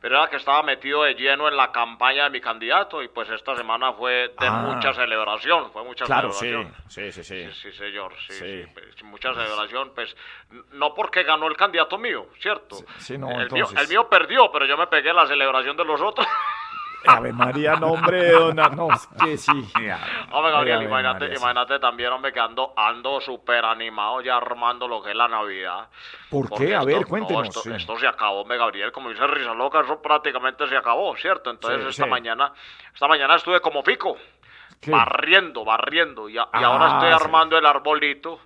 Pero 0.03 0.17
era 0.19 0.29
que 0.29 0.35
estaba 0.37 0.65
metido 0.65 1.05
de 1.05 1.15
lleno 1.15 1.47
en 1.47 1.57
la 1.57 1.71
campaña 1.71 2.25
de 2.25 2.31
mi 2.31 2.41
candidato 2.41 3.01
y 3.05 3.09
pues 3.09 3.31
esta 3.31 3.55
semana 3.57 3.93
fue 3.93 4.35
de 4.39 4.47
Ah. 4.49 4.51
mucha 4.51 4.93
celebración, 4.93 5.71
fue 5.73 5.85
mucha 5.85 6.05
Claro, 6.05 6.33
celebración. 6.33 6.75
Sí, 6.89 7.13
sí, 7.13 7.23
sí. 7.23 7.47
Sí, 7.53 7.71
sí, 7.71 7.79
señor, 7.79 8.13
sí, 8.27 8.33
Sí. 8.33 8.63
sí, 8.65 8.71
pues, 8.75 9.03
mucha 9.05 9.33
celebración, 9.33 9.93
pues 9.95 10.15
no 10.73 10.93
porque 10.93 11.23
ganó 11.23 11.47
el 11.47 11.57
candidato 11.57 11.97
mío, 11.99 12.27
¿cierto? 12.41 12.77
sí, 12.99 13.17
no, 13.17 13.31
el, 13.31 13.43
entonces. 13.43 13.73
mío, 13.75 13.81
el 13.83 13.89
mío 13.89 14.09
perdió, 14.11 14.51
pero 14.51 14.67
yo 14.67 14.77
me 14.77 14.89
pegué 14.89 15.13
la 15.13 15.25
celebración 15.27 15.77
de 15.77 15.85
los 15.85 16.01
otros. 16.03 16.27
Ave 17.07 17.33
María, 17.33 17.75
no, 17.77 17.89
hombre, 17.89 18.33
dona, 18.33 18.69
no, 18.69 18.93
es 18.93 19.07
que 19.21 19.37
sí. 19.37 19.51
Hombre, 20.33 20.53
Gabriel, 20.53 20.77
Ave 20.79 20.85
imagínate, 20.87 21.21
María, 21.21 21.37
sí. 21.37 21.43
imagínate 21.43 21.79
también, 21.79 22.13
hombre, 22.13 22.33
que 22.33 22.41
ando, 22.41 22.73
ando 22.77 23.21
súper 23.21 23.65
animado 23.65 24.21
ya 24.21 24.37
armando 24.37 24.87
lo 24.87 25.03
que 25.03 25.11
es 25.11 25.17
la 25.17 25.29
Navidad. 25.29 25.89
¿Por 26.31 26.49
Porque 26.49 26.67
qué? 26.67 26.75
A 26.75 26.79
esto- 26.79 26.87
ver, 26.87 27.01
no, 27.03 27.07
cuéntenos. 27.09 27.49
esto, 27.49 27.61
sí. 27.63 27.73
esto 27.75 27.99
se 27.99 28.07
acabó, 28.07 28.43
hombre, 28.43 28.59
Gabriel, 28.59 28.93
como 28.93 29.11
dice 29.11 29.27
Risa 29.27 29.55
Loca, 29.55 29.81
eso 29.81 30.01
prácticamente 30.01 30.67
se 30.69 30.77
acabó, 30.77 31.17
¿cierto? 31.17 31.51
Entonces 31.51 31.83
Sí, 31.83 31.89
esta 31.91 32.07
mañana, 32.07 32.53
esta 32.95 33.09
mañana 33.09 33.37
estuve 33.37 33.61
como 33.61 33.83
¿Qué? 34.81 34.91
barriendo, 34.91 35.65
barriendo, 35.65 36.29
y, 36.29 36.39
a- 36.39 36.43
y 36.43 36.47
Ah, 36.53 36.67
ahora 36.67 36.87
estoy 36.89 37.09
sí. 37.09 37.25
armando 37.25 37.57
el 37.57 37.65
arbolito. 37.67 38.41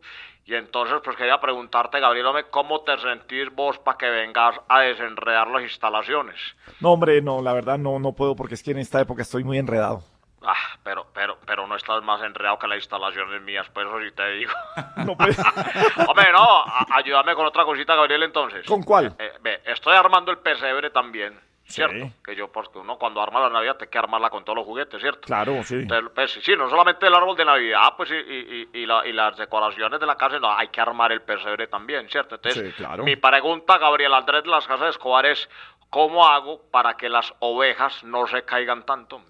Y 0.48 0.54
entonces, 0.54 1.00
pues 1.02 1.16
quería 1.16 1.40
preguntarte, 1.40 1.98
Gabriel, 1.98 2.26
hombre, 2.26 2.44
¿cómo 2.50 2.82
te 2.82 2.96
sentís 2.98 3.52
vos 3.52 3.78
para 3.80 3.98
que 3.98 4.08
vengas 4.08 4.54
a 4.68 4.80
desenredar 4.80 5.48
las 5.48 5.62
instalaciones? 5.62 6.36
No, 6.78 6.92
hombre, 6.92 7.20
no, 7.20 7.42
la 7.42 7.52
verdad 7.52 7.78
no, 7.78 7.98
no 7.98 8.12
puedo 8.12 8.36
porque 8.36 8.54
es 8.54 8.62
que 8.62 8.70
en 8.70 8.78
esta 8.78 9.00
época 9.00 9.22
estoy 9.22 9.42
muy 9.42 9.58
enredado. 9.58 10.04
Ah, 10.42 10.78
pero, 10.84 11.08
pero, 11.12 11.38
pero 11.44 11.66
no 11.66 11.74
estás 11.74 12.00
más 12.04 12.22
enredado 12.22 12.60
que 12.60 12.68
las 12.68 12.78
instalaciones 12.78 13.42
mías, 13.42 13.66
pues 13.74 13.88
eso 13.88 13.98
sí 14.00 14.12
te 14.14 14.30
digo. 14.34 14.52
No, 15.04 15.16
pues, 15.16 15.36
Hombre, 16.08 16.30
no, 16.32 16.64
ayúdame 16.94 17.34
con 17.34 17.46
otra 17.46 17.64
cosita, 17.64 17.96
Gabriel, 17.96 18.22
entonces. 18.22 18.64
¿Con 18.66 18.84
cuál? 18.84 19.16
Eh, 19.18 19.32
ve, 19.42 19.62
estoy 19.64 19.96
armando 19.96 20.30
el 20.30 20.38
pesebre 20.38 20.90
también, 20.90 21.36
Sí. 21.66 21.72
¿cierto? 21.74 22.10
Que 22.24 22.36
yo, 22.36 22.46
porque 22.52 22.78
uno 22.78 22.96
cuando 22.96 23.20
arma 23.20 23.40
la 23.40 23.50
Navidad 23.50 23.76
te 23.76 23.88
que 23.88 23.98
armarla 23.98 24.30
con 24.30 24.44
todos 24.44 24.56
los 24.56 24.64
juguetes, 24.66 25.00
¿cierto? 25.00 25.22
Claro, 25.22 25.62
sí. 25.64 25.74
Entonces, 25.74 26.10
pues, 26.14 26.38
sí, 26.42 26.52
no 26.56 26.70
solamente 26.70 27.06
el 27.08 27.14
árbol 27.14 27.36
de 27.36 27.44
Navidad, 27.44 27.94
pues, 27.96 28.08
y, 28.10 28.14
y, 28.14 28.68
y, 28.72 28.78
y 28.82 28.86
la- 28.86 29.04
y 29.06 29.12
las 29.12 29.36
decoraciones 29.36 29.98
de 29.98 30.06
la 30.06 30.14
casa, 30.16 30.38
no, 30.38 30.52
hay 30.52 30.68
que 30.68 30.80
armar 30.80 31.10
el 31.10 31.22
pesebre 31.22 31.66
también, 31.66 32.08
¿cierto? 32.08 32.36
Entonces, 32.36 32.68
Sí, 32.68 32.72
claro. 32.76 33.02
mi 33.02 33.16
pregunta, 33.16 33.78
Gabriel 33.78 34.14
Andrés 34.14 34.44
de 34.44 34.50
las 34.50 34.64
Casas 34.66 34.82
de 34.84 34.90
Escobar, 34.90 35.26
es, 35.26 35.48
¿cómo 35.90 36.24
hago 36.26 36.62
para 36.70 36.96
que 36.96 37.08
las 37.08 37.34
ovejas 37.40 38.04
no 38.04 38.28
se 38.28 38.42
caigan 38.44 38.84
tanto? 38.86 39.20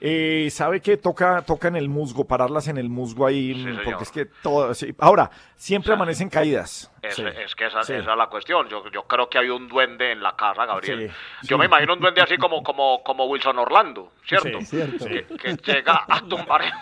Eh, 0.00 0.48
¿Sabe 0.50 0.80
qué? 0.82 0.98
Toca, 0.98 1.40
toca 1.42 1.68
en 1.68 1.76
el 1.76 1.88
musgo, 1.88 2.26
pararlas 2.26 2.68
en 2.68 2.76
el 2.76 2.90
musgo 2.90 3.26
ahí, 3.26 3.66
porque 3.82 4.02
es 4.04 4.10
que 4.12 4.26
todo... 4.26 4.74
sí. 4.74 4.94
Ahora, 4.98 5.30
siempre 5.56 5.94
amanecen 5.94 6.28
caídas. 6.28 6.90
Es, 7.08 7.14
Sí. 7.16 7.24
es 7.26 7.54
que 7.54 7.66
esa, 7.66 7.82
Sí. 7.82 7.92
esa 7.94 8.10
es 8.12 8.16
la 8.18 8.26
cuestión. 8.26 8.68
Yo, 8.68 8.88
yo 8.90 9.04
creo 9.04 9.28
que 9.28 9.38
hay 9.38 9.48
un 9.50 9.68
duende 9.68 10.12
en 10.12 10.22
la 10.22 10.34
casa, 10.36 10.64
Gabriel. 10.66 11.10
Sí, 11.10 11.16
Yo 11.48 11.56
sí. 11.56 11.60
me 11.60 11.66
imagino 11.66 11.94
un 11.94 12.00
duende 12.00 12.20
así 12.22 12.36
como, 12.36 12.62
como, 12.62 13.02
como 13.02 13.24
Wilson 13.26 13.58
Orlando, 13.58 14.12
¿cierto? 14.24 14.60
Sí, 14.60 14.66
cierto. 14.66 15.06
Que, 15.06 15.26
que 15.38 15.56
llega 15.72 16.04
a 16.08 16.20
tumbar. 16.20 16.62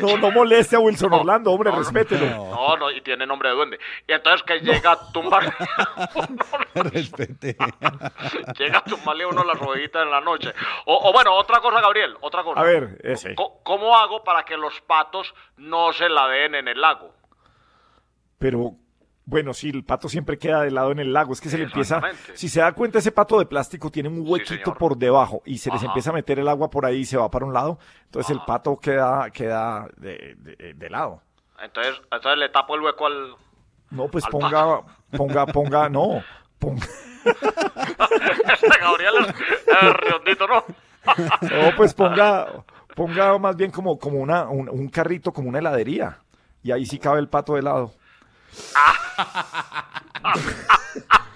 No, 0.00 0.16
no 0.18 0.30
moleste 0.30 0.76
a 0.76 0.78
Wilson 0.80 1.12
Orlando, 1.12 1.50
hombre, 1.52 1.70
respételo. 1.70 2.26
No, 2.26 2.76
no, 2.76 2.90
y 2.90 3.00
tiene 3.00 3.26
nombre 3.26 3.48
de 3.48 3.54
duende. 3.54 3.78
Y 4.06 4.12
entonces 4.12 4.42
que 4.42 4.60
llega 4.60 4.92
a 4.92 5.12
tumbar. 5.12 5.44
Respete. 6.74 7.56
llega 8.58 8.78
a 8.78 8.84
tumbarle 8.84 9.24
a 9.24 9.28
uno 9.28 9.44
las 9.44 9.60
ovejitas 9.60 10.02
en 10.02 10.10
la 10.10 10.20
noche. 10.20 10.52
O, 10.84 11.08
o 11.08 11.12
bueno, 11.12 11.34
otra 11.34 11.60
cosa, 11.60 11.80
Gabriel, 11.80 12.16
otra 12.20 12.42
cosa. 12.42 12.60
A 12.60 12.64
ver, 12.64 12.98
ese. 13.02 13.34
¿Cómo 13.62 13.96
hago 13.96 14.22
para 14.22 14.44
que 14.44 14.56
los 14.56 14.80
patos 14.82 15.34
no 15.56 15.92
se 15.92 16.08
la 16.08 16.28
den 16.28 16.54
en 16.54 16.68
el 16.68 16.80
lago? 16.80 17.14
Pero, 18.38 18.76
bueno, 19.24 19.54
sí, 19.54 19.70
el 19.70 19.82
pato 19.84 20.08
siempre 20.08 20.38
queda 20.38 20.62
de 20.62 20.70
lado 20.70 20.92
en 20.92 20.98
el 20.98 21.12
lago. 21.12 21.32
Es 21.32 21.40
que 21.40 21.48
se 21.48 21.58
le 21.58 21.64
empieza. 21.64 22.00
Si 22.34 22.48
se 22.48 22.60
da 22.60 22.72
cuenta, 22.72 22.98
ese 22.98 23.12
pato 23.12 23.38
de 23.38 23.46
plástico 23.46 23.90
tiene 23.90 24.08
un 24.08 24.22
huequito 24.28 24.74
por 24.74 24.96
debajo 24.96 25.42
y 25.44 25.58
se 25.58 25.70
les 25.70 25.78
Ajá. 25.80 25.86
empieza 25.86 26.10
a 26.10 26.12
meter 26.14 26.38
el 26.38 26.48
agua 26.48 26.70
por 26.70 26.84
ahí 26.86 26.98
y 26.98 27.04
se 27.06 27.16
va 27.16 27.30
para 27.30 27.44
un 27.46 27.52
lado. 27.52 27.78
Entonces 28.04 28.30
el 28.30 28.40
pato 28.46 28.76
queda, 28.78 29.30
queda 29.30 29.88
de, 29.96 30.36
de- 30.38 30.74
de 30.74 30.90
lado. 30.90 31.22
Entonces, 31.62 31.94
entonces 32.04 32.38
le 32.38 32.48
tapo 32.50 32.74
el 32.74 32.82
hueco 32.82 33.06
al... 33.06 33.34
No, 33.90 34.08
pues 34.08 34.24
Al 34.26 34.30
ponga, 34.32 34.82
ponga, 35.16 35.46
ponga, 35.46 35.88
no. 35.88 36.22
Ponga, 36.58 36.84
Este 37.24 38.78
Gabriel 38.80 39.14
es 39.26 39.92
redondito, 39.94 40.46
¿no? 40.46 40.64
no, 41.42 41.76
pues 41.76 41.94
ponga, 41.94 42.64
ponga 42.94 43.38
más 43.38 43.56
bien 43.56 43.70
como, 43.70 43.98
como 43.98 44.18
una, 44.18 44.44
un, 44.48 44.68
un 44.68 44.88
carrito, 44.88 45.32
como 45.32 45.48
una 45.48 45.58
heladería. 45.60 46.18
Y 46.62 46.72
ahí 46.72 46.84
sí 46.84 46.98
cabe 46.98 47.20
el 47.20 47.28
pato 47.28 47.54
de 47.54 47.62
lado. 47.62 47.92
ah. 48.74 50.02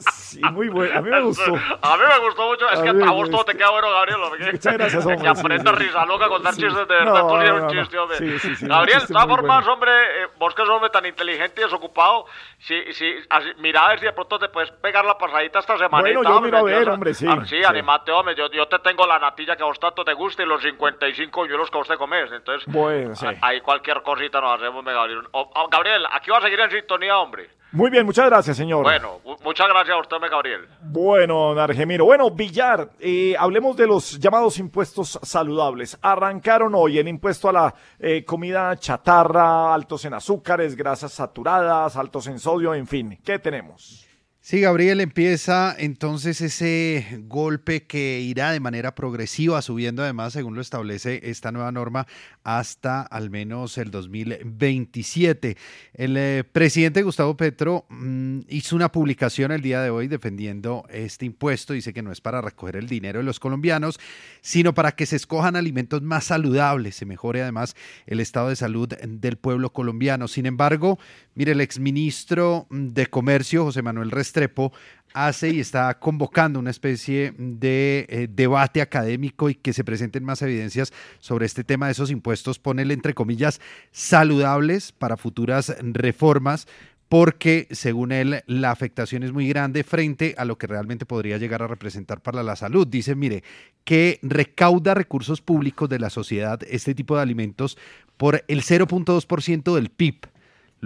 Sí, 0.00 0.40
muy 0.52 0.68
bueno. 0.68 0.98
A 0.98 1.02
mí 1.02 1.10
me 1.10 1.20
gustó. 1.22 1.54
A 1.54 1.96
mí 1.96 2.02
me 2.08 2.18
gustó 2.26 2.46
mucho. 2.48 2.68
Es 2.70 2.78
A 2.80 2.82
que 2.82 2.88
a 2.90 3.10
vos 3.10 3.30
todo 3.30 3.44
te 3.44 3.56
queda 3.56 3.70
bueno, 3.70 3.90
Gabriel. 3.90 4.18
porque- 4.28 4.52
Muchas 4.52 4.72
gracias, 4.74 5.06
hombre, 5.06 5.18
Que 5.22 5.28
aprenda 5.28 5.72
sí, 5.72 5.78
risa 5.84 6.04
loca 6.06 6.28
con 6.28 6.42
dar 6.42 6.54
Sí. 6.54 6.62
chistes 6.62 6.88
de 6.88 6.94
verdad. 6.94 7.12
No, 7.14 7.28
no, 7.42 7.54
un 7.54 7.60
no. 7.62 7.70
chiste, 7.70 7.98
hombre. 7.98 8.38
Sí, 8.38 8.66
Gabriel, 8.66 9.00
de 9.00 9.06
todas 9.06 9.26
formas, 9.26 9.58
bueno. 9.64 9.72
hombre, 9.72 9.90
eh, 9.92 10.26
vos 10.38 10.54
que 10.54 10.62
sos 10.62 10.70
hombre 10.70 10.90
tan 10.90 11.06
inteligente 11.06 11.60
y 11.60 11.64
desocupado, 11.64 12.26
si, 12.58 12.92
si, 12.92 13.14
así, 13.30 13.48
mira 13.58 13.86
a 13.86 13.88
ver 13.90 13.98
si 14.00 14.04
de 14.06 14.12
pronto 14.12 14.38
te 14.38 14.48
puedes 14.48 14.70
pegar 14.72 15.04
la 15.04 15.16
pasadita 15.18 15.58
esta 15.60 15.78
semanita. 15.78 16.18
Bueno, 16.18 16.22
yo 16.22 16.40
miro 16.40 16.58
a 16.58 16.62
ver, 16.62 16.88
hombre, 16.88 17.14
sí, 17.14 17.26
Ah, 17.28 17.44
Sí, 17.46 17.62
animate, 17.64 18.10
hombre. 18.12 18.34
Yo, 18.34 18.50
yo 18.50 18.66
te 18.68 18.78
tengo 18.80 19.06
la 19.06 19.18
natilla 19.18 19.56
que 19.56 19.62
a 19.62 19.66
vos 19.66 19.78
tanto 19.80 20.04
te 20.04 20.12
gusta 20.14 20.42
y 20.42 20.46
los 20.46 20.60
55 20.62 21.46
yuros 21.46 21.70
que 21.70 21.76
a 21.76 21.80
vos 21.80 21.88
te 21.88 21.96
comes. 21.96 22.30
Entonces, 22.32 22.64
Bueno, 22.72 23.14
sí. 23.14 23.26
a- 23.26 23.34
ahí 23.46 23.60
cualquier 23.60 24.02
cosita 24.02 24.40
nos 24.40 24.60
hacemos, 24.60 24.84
Gabriel. 24.84 25.22
O- 25.32 25.50
o, 25.54 25.68
Gabriel, 25.68 26.04
aquí 26.12 26.30
va 26.30 26.38
a 26.38 26.42
seguir 26.42 26.60
en 26.60 26.70
sintonía, 26.70 27.18
hombre. 27.18 27.50
Muy 27.72 27.90
bien, 27.90 28.06
muchas 28.06 28.26
gracias, 28.26 28.56
señor. 28.56 28.82
Bueno, 28.84 29.18
mu- 29.24 29.36
muchas 29.42 29.68
gracias 29.68 29.85
me, 30.20 30.28
Gabriel. 30.28 30.68
Bueno, 30.82 31.50
Argemiro. 31.50 32.04
Bueno, 32.04 32.30
Villar, 32.30 32.90
eh, 32.98 33.34
hablemos 33.38 33.76
de 33.76 33.86
los 33.86 34.18
llamados 34.18 34.58
impuestos 34.58 35.18
saludables. 35.22 35.98
Arrancaron 36.02 36.74
hoy 36.74 36.98
el 36.98 37.08
impuesto 37.08 37.48
a 37.48 37.52
la 37.52 37.74
eh, 37.98 38.24
comida 38.24 38.76
chatarra, 38.76 39.72
altos 39.72 40.04
en 40.04 40.14
azúcares, 40.14 40.76
grasas 40.76 41.12
saturadas, 41.12 41.96
altos 41.96 42.26
en 42.26 42.38
sodio, 42.38 42.74
en 42.74 42.86
fin. 42.86 43.18
¿Qué 43.24 43.38
tenemos? 43.38 44.05
Sí, 44.48 44.60
Gabriel, 44.60 45.00
empieza 45.00 45.74
entonces 45.76 46.40
ese 46.40 47.18
golpe 47.24 47.82
que 47.82 48.20
irá 48.20 48.52
de 48.52 48.60
manera 48.60 48.94
progresiva, 48.94 49.60
subiendo 49.60 50.04
además, 50.04 50.34
según 50.34 50.54
lo 50.54 50.60
establece 50.60 51.18
esta 51.24 51.50
nueva 51.50 51.72
norma, 51.72 52.06
hasta 52.44 53.02
al 53.02 53.28
menos 53.28 53.76
el 53.76 53.90
2027. 53.90 55.56
El 55.94 56.16
eh, 56.16 56.44
presidente 56.44 57.02
Gustavo 57.02 57.36
Petro 57.36 57.86
mm, 57.88 58.42
hizo 58.46 58.76
una 58.76 58.92
publicación 58.92 59.50
el 59.50 59.62
día 59.62 59.82
de 59.82 59.90
hoy 59.90 60.06
defendiendo 60.06 60.86
este 60.90 61.26
impuesto. 61.26 61.72
Dice 61.72 61.92
que 61.92 62.02
no 62.02 62.12
es 62.12 62.20
para 62.20 62.40
recoger 62.40 62.76
el 62.76 62.86
dinero 62.86 63.18
de 63.18 63.24
los 63.24 63.40
colombianos, 63.40 63.98
sino 64.42 64.74
para 64.74 64.92
que 64.92 65.06
se 65.06 65.16
escojan 65.16 65.56
alimentos 65.56 66.02
más 66.02 66.22
saludables, 66.22 66.94
se 66.94 67.04
mejore 67.04 67.42
además 67.42 67.74
el 68.06 68.20
estado 68.20 68.50
de 68.50 68.54
salud 68.54 68.86
del 68.90 69.38
pueblo 69.38 69.72
colombiano. 69.72 70.28
Sin 70.28 70.46
embargo, 70.46 71.00
mire, 71.36 71.52
el 71.52 71.60
exministro 71.60 72.66
de 72.70 73.06
Comercio, 73.06 73.64
José 73.64 73.82
Manuel 73.82 74.10
Restrepo, 74.10 74.72
hace 75.14 75.50
y 75.50 75.60
está 75.60 75.98
convocando 75.98 76.58
una 76.58 76.70
especie 76.70 77.32
de 77.38 78.06
eh, 78.08 78.28
debate 78.30 78.82
académico 78.82 79.48
y 79.48 79.54
que 79.54 79.72
se 79.72 79.84
presenten 79.84 80.24
más 80.24 80.42
evidencias 80.42 80.92
sobre 81.20 81.46
este 81.46 81.64
tema 81.64 81.86
de 81.86 81.92
esos 81.92 82.10
impuestos, 82.10 82.58
ponele 82.58 82.92
entre 82.92 83.14
comillas, 83.14 83.60
saludables 83.92 84.92
para 84.92 85.16
futuras 85.16 85.74
reformas, 85.80 86.66
porque 87.08 87.68
según 87.70 88.12
él 88.12 88.42
la 88.46 88.72
afectación 88.72 89.22
es 89.22 89.32
muy 89.32 89.48
grande 89.48 89.84
frente 89.84 90.34
a 90.38 90.44
lo 90.44 90.58
que 90.58 90.66
realmente 90.66 91.06
podría 91.06 91.38
llegar 91.38 91.62
a 91.62 91.68
representar 91.68 92.20
para 92.20 92.42
la 92.42 92.56
salud. 92.56 92.86
Dice, 92.86 93.14
mire, 93.14 93.44
que 93.84 94.18
recauda 94.22 94.94
recursos 94.94 95.40
públicos 95.40 95.88
de 95.88 96.00
la 96.00 96.10
sociedad 96.10 96.60
este 96.68 96.94
tipo 96.94 97.16
de 97.16 97.22
alimentos 97.22 97.78
por 98.16 98.44
el 98.48 98.62
0.2% 98.62 99.74
del 99.74 99.90
PIB 99.90 100.26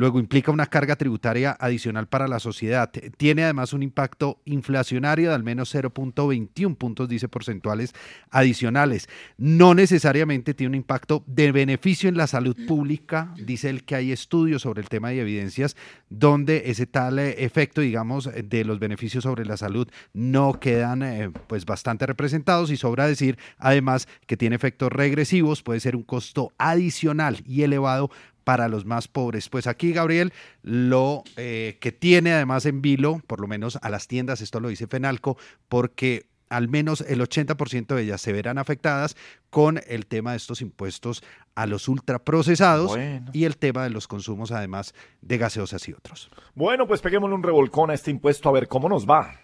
luego 0.01 0.19
implica 0.19 0.51
una 0.51 0.67
carga 0.67 0.97
tributaria 0.97 1.55
adicional 1.61 2.09
para 2.09 2.27
la 2.27 2.41
sociedad. 2.41 2.91
Tiene 3.19 3.45
además 3.45 3.75
un 3.75 3.83
impacto 3.83 4.41
inflacionario 4.47 5.29
de 5.29 5.35
al 5.35 5.43
menos 5.43 5.75
0.21 5.75 6.75
puntos, 6.77 7.07
dice, 7.07 7.29
porcentuales 7.29 7.95
adicionales. 8.31 9.11
No 9.37 9.75
necesariamente 9.75 10.55
tiene 10.55 10.71
un 10.71 10.75
impacto 10.77 11.23
de 11.27 11.53
beneficio 11.53 12.09
en 12.09 12.17
la 12.17 12.27
salud 12.27 12.57
pública, 12.67 13.35
dice 13.37 13.69
él 13.69 13.85
que 13.85 13.95
hay 13.95 14.11
estudios 14.11 14.63
sobre 14.63 14.81
el 14.81 14.89
tema 14.89 15.13
y 15.13 15.19
evidencias 15.19 15.77
donde 16.09 16.63
ese 16.71 16.87
tal 16.87 17.19
eh, 17.19 17.45
efecto, 17.45 17.83
digamos, 17.83 18.31
de 18.43 18.65
los 18.65 18.79
beneficios 18.79 19.25
sobre 19.25 19.45
la 19.45 19.59
salud 19.59 19.87
no 20.15 20.59
quedan 20.61 21.03
eh, 21.03 21.31
pues 21.47 21.67
bastante 21.67 22.07
representados 22.07 22.71
y 22.71 22.79
sobra 22.79 23.07
decir 23.07 23.39
además 23.59 24.09
que 24.27 24.39
tiene 24.39 24.57
efectos 24.57 24.91
regresivos, 24.91 25.63
puede 25.63 25.81
ser 25.81 25.95
un 25.95 26.05
costo 26.05 26.53
adicional 26.57 27.43
y 27.47 27.63
elevado 27.63 28.11
para 28.45 28.69
los 28.69 28.85
más 28.85 29.09
pobres. 29.09 29.49
Pues 29.49 29.67
aquí, 29.67 29.93
Gabriel, 29.93 30.33
lo 30.63 31.23
eh, 31.37 31.79
que 31.81 31.93
tiene 31.93 32.33
además 32.33 32.67
en 32.67 32.83
vilo, 32.83 33.21
por 33.27 33.41
lo 33.41 33.47
menos 33.47 33.79
a 33.83 33.91
las 33.91 34.09
tiendas, 34.09 34.41
esto 34.41 34.61
lo 34.61 34.69
dice 34.69 34.87
Fenalco, 34.87 35.37
porque 35.69 36.27
al 36.49 36.69
menos 36.69 37.01
el 37.03 37.21
80% 37.21 37.95
de 37.95 38.03
ellas 38.03 38.21
se 38.21 38.33
verán 38.33 38.59
afectadas 38.59 39.17
con 39.51 39.81
el 39.87 40.07
tema 40.07 40.33
de 40.33 40.37
estos 40.37 40.61
impuestos 40.61 41.23
a 41.55 41.67
los 41.67 41.89
ultraprocesados 41.89 42.89
Bueno. 42.89 43.31
y 43.33 43.45
el 43.45 43.57
tema 43.57 43.85
de 43.85 43.91
los 43.91 44.09
consumos 44.09 44.51
además 44.51 44.95
de 45.23 45.39
gaseosas 45.39 45.89
y 45.89 45.93
otros. 45.93 46.29
Bueno, 46.55 46.87
pues 46.89 47.01
peguémosle 47.01 47.37
un 47.37 47.43
revolcón 47.43 47.91
a 47.91 47.95
este 47.95 48.11
impuesto 48.11 48.49
a 48.49 48.53
ver 48.53 48.67
cómo 48.67 48.89
nos 48.89 49.09
va. 49.09 49.41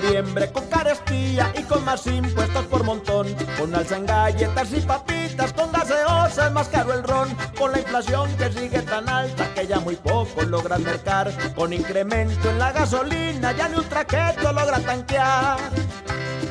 Noviembre 0.00 0.50
con 0.50 0.66
carestía 0.66 1.52
y 1.56 1.62
con 1.62 1.84
más 1.84 2.06
impuestos 2.06 2.64
por 2.66 2.84
montón. 2.84 3.26
Con 3.58 3.74
alza 3.74 3.96
en 3.96 4.06
galletas 4.06 4.72
y 4.72 4.80
papitas, 4.80 5.52
con 5.52 5.72
gaseosas 5.72 6.52
más 6.52 6.68
caro 6.68 6.92
el 6.92 7.02
ron. 7.02 7.28
Con 7.58 7.72
la 7.72 7.80
inflación 7.80 8.30
que 8.36 8.52
sigue 8.52 8.82
tan 8.82 9.08
alta 9.08 9.52
que 9.54 9.66
ya 9.66 9.80
muy 9.80 9.96
poco 9.96 10.42
logran 10.42 10.82
mercar. 10.82 11.32
Con 11.54 11.72
incremento 11.72 12.50
en 12.50 12.58
la 12.58 12.72
gasolina, 12.72 13.52
ya 13.52 13.68
ni 13.68 13.76
un 13.76 13.88
traqueto 13.88 14.52
logra 14.52 14.80
tanquear. 14.80 15.58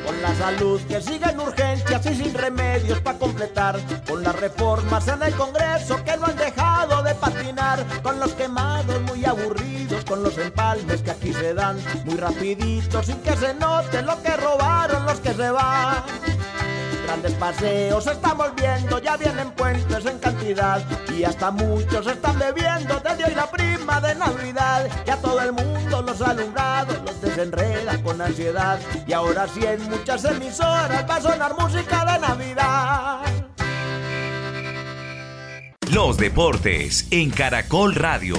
Con 0.04 0.22
la 0.22 0.34
salud 0.34 0.80
que 0.82 1.00
sigue 1.00 1.30
en 1.30 1.40
urgencias 1.40 2.06
y 2.06 2.14
sin 2.14 2.34
remedios 2.34 3.00
para 3.00 3.18
completar. 3.18 3.78
Con 4.08 4.22
las 4.22 4.34
reformas 4.36 5.06
en 5.08 5.22
el 5.22 5.34
Congreso 5.34 6.02
que 6.04 6.16
no 6.16 6.26
han 6.26 6.36
dejado 6.36 7.02
de 7.02 7.14
patinar. 7.14 7.84
Con 8.02 8.18
los 8.18 8.32
quemados 8.34 9.00
muy 9.02 9.24
aburridos, 9.24 9.69
los 10.20 10.38
empalmes 10.38 11.02
que 11.02 11.10
aquí 11.10 11.32
se 11.32 11.54
dan 11.54 11.78
muy 12.04 12.16
rapiditos 12.16 13.06
sin 13.06 13.16
que 13.22 13.36
se 13.36 13.54
note 13.54 14.02
lo 14.02 14.22
que 14.22 14.36
robaron 14.36 15.04
los 15.06 15.20
que 15.20 15.32
se 15.34 15.50
van. 15.50 16.02
Grandes 17.06 17.32
paseos 17.32 18.06
estamos 18.06 18.54
viendo, 18.54 18.98
ya 18.98 19.16
vienen 19.16 19.50
puentes 19.52 20.06
en 20.06 20.18
cantidad 20.18 20.82
y 21.16 21.24
hasta 21.24 21.50
muchos 21.50 22.06
están 22.06 22.38
bebiendo 22.38 23.00
desde 23.00 23.24
hoy 23.24 23.34
la 23.34 23.50
prima 23.50 24.00
de 24.00 24.14
Navidad. 24.14 24.88
Ya 25.06 25.16
todo 25.16 25.40
el 25.40 25.52
mundo 25.52 26.02
los 26.02 26.20
alumbrados 26.22 26.96
los 27.04 27.20
desenreda 27.20 28.00
con 28.02 28.20
ansiedad 28.20 28.78
y 29.06 29.12
ahora 29.12 29.48
sí 29.48 29.64
en 29.64 29.82
muchas 29.90 30.24
emisoras 30.24 31.04
va 31.08 31.16
a 31.16 31.20
sonar 31.20 31.56
música 31.58 32.04
de 32.04 32.18
Navidad. 32.20 33.22
Los 35.92 36.18
deportes 36.18 37.08
en 37.10 37.30
Caracol 37.30 37.96
Radio. 37.96 38.36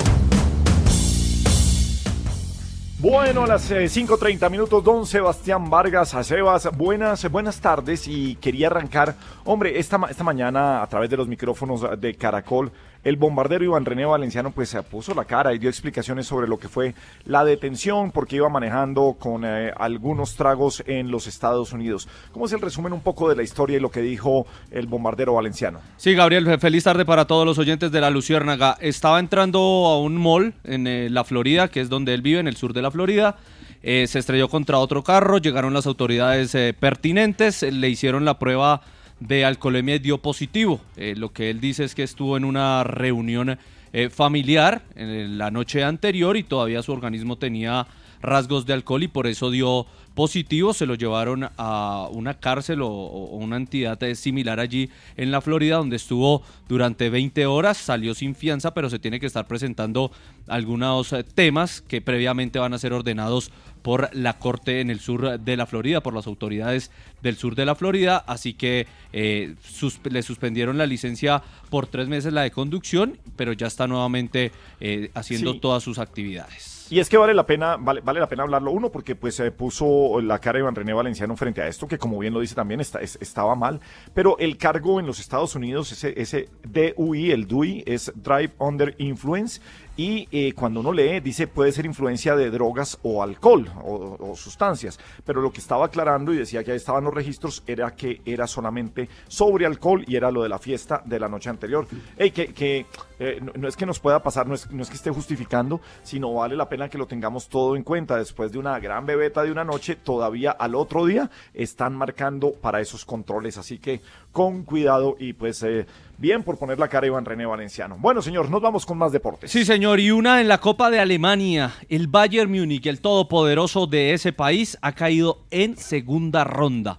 Bueno, 3.01 3.45
a 3.45 3.47
las 3.47 3.71
eh, 3.71 3.85
5.30 3.85 4.47
minutos, 4.51 4.83
don 4.83 5.07
Sebastián 5.07 5.71
Vargas, 5.71 6.13
a 6.13 6.23
Sebas, 6.23 6.69
buenas, 6.77 7.27
buenas 7.31 7.59
tardes 7.59 8.07
y 8.07 8.35
quería 8.35 8.67
arrancar, 8.67 9.15
hombre, 9.43 9.79
esta, 9.79 9.99
esta 10.07 10.23
mañana 10.23 10.83
a 10.83 10.87
través 10.87 11.09
de 11.09 11.17
los 11.17 11.27
micrófonos 11.27 11.83
de 11.99 12.13
Caracol, 12.13 12.71
el 13.03 13.15
bombardero 13.15 13.63
Iván 13.63 13.85
René 13.85 14.05
Valenciano 14.05 14.51
pues 14.51 14.69
se 14.69 14.81
puso 14.83 15.13
la 15.13 15.25
cara 15.25 15.53
y 15.53 15.57
dio 15.59 15.69
explicaciones 15.69 16.27
sobre 16.27 16.47
lo 16.47 16.57
que 16.59 16.67
fue 16.67 16.93
la 17.25 17.43
detención, 17.43 18.11
porque 18.11 18.35
iba 18.35 18.49
manejando 18.49 19.15
con 19.19 19.43
eh, 19.45 19.71
algunos 19.77 20.35
tragos 20.35 20.83
en 20.85 21.09
los 21.11 21.27
Estados 21.27 21.73
Unidos. 21.73 22.07
¿Cómo 22.31 22.45
es 22.45 22.53
el 22.53 22.61
resumen 22.61 22.93
un 22.93 23.01
poco 23.01 23.29
de 23.29 23.35
la 23.35 23.43
historia 23.43 23.77
y 23.77 23.79
lo 23.79 23.89
que 23.91 24.01
dijo 24.01 24.45
el 24.69 24.87
bombardero 24.87 25.33
valenciano? 25.33 25.79
Sí, 25.97 26.13
Gabriel, 26.13 26.45
fe- 26.45 26.57
feliz 26.57 26.83
tarde 26.83 27.05
para 27.05 27.25
todos 27.25 27.45
los 27.45 27.57
oyentes 27.57 27.91
de 27.91 28.01
la 28.01 28.09
Luciérnaga. 28.09 28.77
Estaba 28.79 29.19
entrando 29.19 29.59
a 29.59 29.99
un 29.99 30.17
mall 30.17 30.53
en 30.63 30.87
eh, 30.87 31.09
la 31.09 31.23
Florida, 31.23 31.67
que 31.69 31.81
es 31.81 31.89
donde 31.89 32.13
él 32.13 32.21
vive, 32.21 32.39
en 32.39 32.47
el 32.47 32.55
sur 32.55 32.73
de 32.73 32.81
la 32.81 32.91
Florida. 32.91 33.37
Eh, 33.83 34.05
se 34.05 34.19
estrelló 34.19 34.47
contra 34.47 34.77
otro 34.77 35.03
carro, 35.03 35.39
llegaron 35.39 35.73
las 35.73 35.87
autoridades 35.87 36.55
pertinentes, 36.79 37.63
le 37.63 37.89
hicieron 37.89 38.25
la 38.25 38.37
prueba 38.37 38.81
de 39.21 39.45
alcoholemia 39.45 39.99
dio 39.99 40.17
positivo. 40.17 40.81
Eh, 40.97 41.13
lo 41.15 41.31
que 41.31 41.49
él 41.49 41.61
dice 41.61 41.85
es 41.85 41.95
que 41.95 42.03
estuvo 42.03 42.35
en 42.35 42.43
una 42.43 42.83
reunión 42.83 43.57
eh, 43.93 44.09
familiar 44.09 44.81
en 44.95 45.37
la 45.37 45.51
noche 45.51 45.83
anterior 45.83 46.35
y 46.35 46.43
todavía 46.43 46.81
su 46.81 46.91
organismo 46.91 47.37
tenía 47.37 47.87
rasgos 48.21 48.65
de 48.65 48.73
alcohol 48.73 49.03
y 49.03 49.07
por 49.07 49.27
eso 49.27 49.51
dio 49.51 49.85
positivo. 50.15 50.73
Se 50.73 50.87
lo 50.87 50.95
llevaron 50.95 51.49
a 51.57 52.07
una 52.11 52.33
cárcel 52.39 52.81
o, 52.81 52.89
o 52.89 53.37
una 53.37 53.57
entidad 53.57 54.01
eh, 54.03 54.15
similar 54.15 54.59
allí 54.59 54.89
en 55.17 55.29
la 55.29 55.41
Florida 55.41 55.77
donde 55.77 55.97
estuvo 55.97 56.41
durante 56.67 57.11
20 57.11 57.45
horas. 57.45 57.77
Salió 57.77 58.15
sin 58.15 58.33
fianza, 58.33 58.73
pero 58.73 58.89
se 58.89 58.97
tiene 58.97 59.19
que 59.19 59.27
estar 59.27 59.47
presentando 59.47 60.11
algunos 60.47 61.13
temas 61.35 61.81
que 61.81 62.01
previamente 62.01 62.57
van 62.57 62.73
a 62.73 62.79
ser 62.79 62.93
ordenados 62.93 63.51
por 63.81 64.09
la 64.13 64.37
corte 64.39 64.81
en 64.81 64.89
el 64.89 64.99
sur 64.99 65.39
de 65.39 65.57
la 65.57 65.65
Florida, 65.65 66.01
por 66.01 66.13
las 66.13 66.27
autoridades 66.27 66.91
del 67.21 67.35
sur 67.35 67.55
de 67.55 67.65
la 67.65 67.75
Florida, 67.75 68.17
así 68.27 68.53
que 68.53 68.87
eh, 69.13 69.55
sus- 69.63 69.99
le 70.03 70.21
suspendieron 70.21 70.77
la 70.77 70.85
licencia 70.85 71.41
por 71.69 71.87
tres 71.87 72.07
meses 72.07 72.33
la 72.33 72.41
de 72.43 72.51
conducción, 72.51 73.17
pero 73.35 73.53
ya 73.53 73.67
está 73.67 73.87
nuevamente 73.87 74.51
eh, 74.79 75.11
haciendo 75.13 75.53
Sí. 75.53 75.59
todas 75.59 75.83
sus 75.83 75.97
actividades. 75.99 76.87
Y 76.89 76.99
es 76.99 77.07
que 77.07 77.15
vale 77.17 77.33
la 77.33 77.45
pena, 77.45 77.77
vale, 77.77 78.01
vale 78.01 78.19
la 78.19 78.27
pena 78.27 78.43
hablarlo 78.43 78.71
uno, 78.71 78.91
porque 78.91 79.15
pues 79.15 79.35
se 79.35 79.49
puso 79.51 80.19
la 80.19 80.39
cara 80.39 80.57
de 80.57 80.63
Iván 80.63 80.75
René 80.75 80.91
Valenciano 80.91 81.37
frente 81.37 81.61
a 81.61 81.67
esto, 81.69 81.87
que 81.87 81.97
como 81.97 82.19
bien 82.19 82.33
lo 82.33 82.41
dice 82.41 82.53
también, 82.53 82.81
está, 82.81 82.99
es- 82.99 83.17
estaba 83.21 83.55
mal. 83.55 83.79
Pero 84.13 84.37
el 84.39 84.57
cargo 84.57 84.99
en 84.99 85.05
los 85.05 85.19
Estados 85.21 85.55
Unidos, 85.55 85.91
ese, 85.93 86.13
ese 86.21 86.49
DUI, 86.67 87.31
el 87.31 87.47
DUI, 87.47 87.83
es 87.87 88.11
Drive 88.15 88.51
Under 88.59 88.93
Influence. 88.97 89.61
Y 90.01 90.27
eh, 90.31 90.53
cuando 90.53 90.79
uno 90.79 90.91
lee, 90.91 91.19
dice 91.19 91.45
puede 91.45 91.71
ser 91.71 91.85
influencia 91.85 92.35
de 92.35 92.49
drogas 92.49 92.97
o 93.03 93.21
alcohol 93.21 93.69
o, 93.83 94.33
sustancias. 94.35 94.99
Pero 95.23 95.43
lo 95.43 95.51
que 95.51 95.59
estaba 95.59 95.85
aclarando 95.85 96.33
y 96.33 96.37
decía 96.37 96.63
que 96.63 96.71
ahí 96.71 96.77
estaban 96.77 97.03
los 97.03 97.13
registros 97.13 97.61
era 97.67 97.95
que 97.95 98.19
era 98.25 98.47
solamente 98.47 99.07
sobre 99.27 99.67
alcohol 99.67 100.03
y 100.07 100.15
era 100.15 100.31
lo 100.31 100.41
de 100.41 100.49
la 100.49 100.57
fiesta 100.57 101.03
de 101.05 101.19
la 101.19 101.29
noche 101.29 101.51
anterior. 101.51 101.85
Que 102.17 102.87
eh, 103.23 103.39
no, 103.39 103.51
no 103.55 103.67
es 103.67 103.77
que 103.77 103.85
nos 103.85 103.99
pueda 103.99 104.23
pasar, 104.23 104.47
no 104.47 104.55
es, 104.55 104.71
no 104.71 104.81
es 104.81 104.89
que 104.89 104.95
esté 104.95 105.11
justificando, 105.11 105.79
sino 106.01 106.33
vale 106.33 106.55
la 106.55 106.67
pena 106.67 106.89
que 106.89 106.97
lo 106.97 107.05
tengamos 107.05 107.49
todo 107.49 107.75
en 107.75 107.83
cuenta. 107.83 108.17
Después 108.17 108.51
de 108.51 108.57
una 108.57 108.79
gran 108.79 109.05
bebeta 109.05 109.43
de 109.43 109.51
una 109.51 109.63
noche, 109.63 109.95
todavía 109.95 110.49
al 110.49 110.73
otro 110.73 111.05
día 111.05 111.29
están 111.53 111.95
marcando 111.95 112.53
para 112.53 112.81
esos 112.81 113.05
controles. 113.05 113.59
Así 113.59 113.77
que 113.77 114.01
con 114.31 114.63
cuidado 114.63 115.17
y 115.19 115.33
pues 115.33 115.61
eh, 115.61 115.85
bien 116.17 116.41
por 116.41 116.57
poner 116.57 116.79
la 116.79 116.87
cara 116.87 117.05
Iván 117.05 117.23
René 117.23 117.45
Valenciano. 117.45 117.95
Bueno, 117.99 118.23
señor, 118.23 118.49
nos 118.49 118.59
vamos 118.59 118.87
con 118.87 118.97
más 118.97 119.11
deportes. 119.11 119.51
Sí, 119.51 119.65
señor, 119.65 119.99
y 119.99 120.09
una 120.09 120.41
en 120.41 120.47
la 120.47 120.57
Copa 120.57 120.89
de 120.89 120.99
Alemania. 120.99 121.73
El 121.89 122.07
Bayern 122.07 122.51
Múnich, 122.51 122.87
el 122.87 123.01
todopoderoso 123.01 123.85
de 123.85 124.13
ese 124.13 124.33
país, 124.33 124.79
ha 124.81 124.93
caído 124.93 125.43
en 125.51 125.77
segunda 125.77 126.43
ronda. 126.43 126.97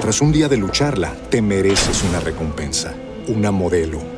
Tras 0.00 0.20
un 0.20 0.30
día 0.30 0.48
de 0.48 0.58
lucharla, 0.58 1.12
te 1.28 1.42
mereces 1.42 2.04
una 2.04 2.20
recompensa, 2.20 2.94
una 3.26 3.50
modelo, 3.50 4.17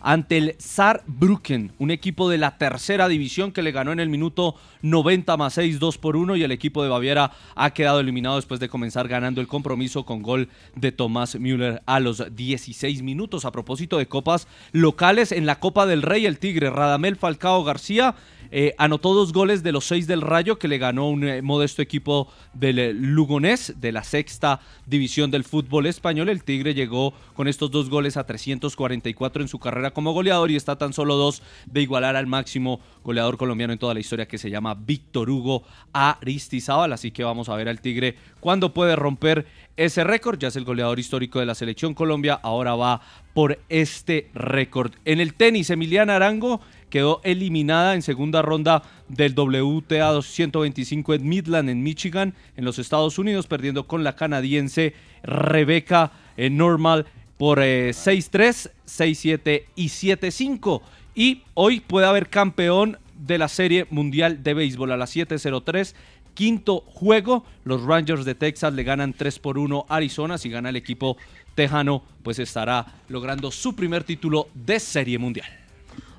Ante 0.00 0.38
el 0.38 0.54
Saarbrücken, 0.58 1.72
un 1.78 1.90
equipo 1.90 2.28
de 2.28 2.38
la 2.38 2.58
tercera 2.58 3.08
división 3.08 3.52
que 3.52 3.62
le 3.62 3.72
ganó 3.72 3.92
en 3.92 4.00
el 4.00 4.08
minuto 4.08 4.54
90 4.82 5.36
más 5.36 5.54
6, 5.54 5.78
2 5.78 5.98
por 5.98 6.16
1 6.16 6.36
y 6.36 6.42
el 6.42 6.52
equipo 6.52 6.82
de 6.82 6.88
Baviera 6.88 7.32
ha 7.54 7.70
quedado 7.70 8.00
eliminado 8.00 8.36
después 8.36 8.60
de 8.60 8.68
comenzar 8.68 9.08
ganando 9.08 9.40
el 9.40 9.46
compromiso 9.46 10.04
con 10.04 10.22
gol 10.22 10.48
de 10.74 10.92
Tomás 10.92 11.38
Müller 11.38 11.82
a 11.86 12.00
los 12.00 12.24
16 12.34 13.02
minutos. 13.02 13.44
A 13.44 13.52
propósito 13.52 13.98
de 13.98 14.06
copas 14.06 14.48
locales, 14.72 15.32
en 15.32 15.46
la 15.46 15.60
Copa 15.60 15.86
del 15.86 16.02
Rey 16.02 16.26
el 16.26 16.38
Tigre 16.38 16.70
Radamel 16.70 17.16
Falcao 17.16 17.64
García 17.64 18.14
eh, 18.52 18.74
anotó 18.78 19.14
dos 19.14 19.32
goles 19.32 19.62
de 19.62 19.72
los 19.72 19.84
seis 19.84 20.06
del 20.06 20.22
Rayo 20.22 20.58
que 20.58 20.68
le 20.68 20.78
ganó 20.78 21.08
un 21.08 21.24
eh, 21.24 21.42
modesto 21.42 21.82
equipo 21.82 22.28
del 22.52 22.78
eh, 22.78 22.92
Lugonés 22.92 23.74
de 23.80 23.92
la 23.92 24.02
sexta 24.02 24.60
división 24.86 25.30
del 25.30 25.44
fútbol 25.44 25.86
español. 25.86 26.28
El 26.28 26.42
Tigre 26.42 26.74
llegó 26.74 27.12
con 27.34 27.46
estos 27.46 27.70
dos 27.70 27.88
goles 27.88 28.16
a 28.16 28.24
344 28.24 29.42
en 29.42 29.48
su 29.48 29.58
carrera 29.58 29.92
como 29.92 30.12
goleador 30.12 30.50
y 30.50 30.56
está 30.56 30.76
tan 30.76 30.92
solo 30.92 31.16
dos 31.16 31.42
de 31.66 31.82
igualar 31.82 32.16
al 32.16 32.26
máximo 32.26 32.80
goleador 33.04 33.36
colombiano 33.36 33.72
en 33.72 33.78
toda 33.78 33.94
la 33.94 34.00
historia 34.00 34.26
que 34.26 34.38
se 34.38 34.50
llama 34.50 34.74
Víctor 34.74 35.30
Hugo 35.30 35.62
Aristizábal. 35.92 36.92
Así 36.92 37.12
que 37.12 37.22
vamos 37.22 37.48
a 37.48 37.56
ver 37.56 37.68
al 37.68 37.80
Tigre 37.80 38.16
cuándo 38.40 38.74
puede 38.74 38.96
romper 38.96 39.46
ese 39.76 40.02
récord. 40.02 40.38
Ya 40.38 40.48
es 40.48 40.56
el 40.56 40.64
goleador 40.64 40.98
histórico 40.98 41.38
de 41.38 41.46
la 41.46 41.54
selección 41.54 41.94
Colombia. 41.94 42.40
Ahora 42.42 42.74
va 42.74 43.00
por 43.32 43.60
este 43.68 44.28
récord. 44.34 44.92
En 45.04 45.20
el 45.20 45.34
tenis, 45.34 45.70
Emiliana 45.70 46.16
Arango 46.16 46.60
quedó 46.90 47.20
eliminada 47.24 47.94
en 47.94 48.02
segunda 48.02 48.42
ronda 48.42 48.82
del 49.08 49.34
WTA 49.34 50.08
225 50.12 51.14
en 51.14 51.28
Midland, 51.28 51.70
en 51.70 51.82
Michigan, 51.82 52.34
en 52.56 52.64
los 52.64 52.78
Estados 52.78 53.18
Unidos, 53.18 53.46
perdiendo 53.46 53.86
con 53.86 54.04
la 54.04 54.16
canadiense 54.16 54.94
Rebecca 55.22 56.12
eh, 56.36 56.50
Normal 56.50 57.06
por 57.38 57.60
6-3, 57.60 58.70
6-7 58.86 59.64
y 59.74 59.86
7-5. 59.86 60.82
Y 61.14 61.42
hoy 61.54 61.80
puede 61.80 62.06
haber 62.06 62.28
campeón 62.28 62.98
de 63.14 63.38
la 63.38 63.48
Serie 63.48 63.86
Mundial 63.90 64.42
de 64.42 64.54
Béisbol 64.54 64.92
a 64.92 64.96
las 64.96 65.16
7.03. 65.16 65.94
Quinto 66.34 66.80
juego, 66.86 67.44
los 67.64 67.82
Rangers 67.82 68.24
de 68.24 68.34
Texas 68.34 68.72
le 68.74 68.84
ganan 68.84 69.12
3 69.12 69.38
por 69.38 69.58
1 69.58 69.86
a 69.88 69.96
Arizona. 69.96 70.38
Si 70.38 70.48
gana 70.48 70.68
el 70.68 70.76
equipo 70.76 71.16
tejano, 71.54 72.02
pues 72.22 72.38
estará 72.38 72.86
logrando 73.08 73.50
su 73.50 73.74
primer 73.74 74.04
título 74.04 74.48
de 74.54 74.80
Serie 74.80 75.18
Mundial. 75.18 75.59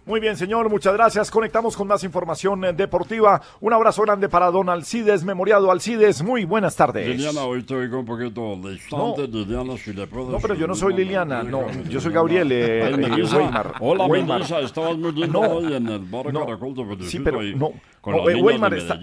Muy 0.03 0.19
bien, 0.19 0.35
señor, 0.35 0.67
muchas 0.67 0.93
gracias. 0.95 1.29
Conectamos 1.29 1.77
con 1.77 1.87
más 1.87 2.03
información 2.03 2.65
eh, 2.65 2.73
deportiva. 2.73 3.39
Un 3.59 3.71
abrazo 3.71 4.01
grande 4.01 4.27
para 4.29 4.49
don 4.49 4.67
Alcides, 4.67 5.23
memoriado 5.23 5.69
Alcides. 5.71 6.23
Muy 6.23 6.43
buenas 6.43 6.75
tardes. 6.75 7.07
Liliana, 7.07 7.43
hoy 7.43 7.61
te 7.61 7.75
oigo 7.75 7.99
un 7.99 8.05
poquito 8.05 8.55
distante, 8.67 9.27
Liliana, 9.27 9.77
si 9.77 9.93
le 9.93 10.07
puedes... 10.07 10.29
No, 10.29 10.39
pero 10.39 10.55
yo 10.55 10.65
no 10.65 10.73
soy 10.73 10.95
Liliana, 10.95 11.43
no, 11.43 11.69
yo 11.87 12.01
soy 12.01 12.11
Gabriel 12.11 12.51
eh. 12.51 12.91
Weimar. 13.31 13.75
Hola, 13.79 14.05
Weimar. 14.05 14.41
Estabas 14.41 14.97
muy 14.97 15.11
linda 15.11 15.27
No, 15.27 15.39
hoy 15.41 15.73
en 15.75 15.87
el 15.87 15.99
bar 15.99 16.33
no, 16.33 16.45
Caracol, 16.45 16.75
felicito 16.75 17.05
Sí, 17.07 17.19
pero 17.19 17.39
ahí 17.41 17.53
no. 17.55 17.71
con 18.01 18.15
no, 18.17 18.25
las 18.25 18.35
eh, 18.35 18.41
Weimar, 18.41 18.71
de 18.71 18.77
está- 18.79 18.99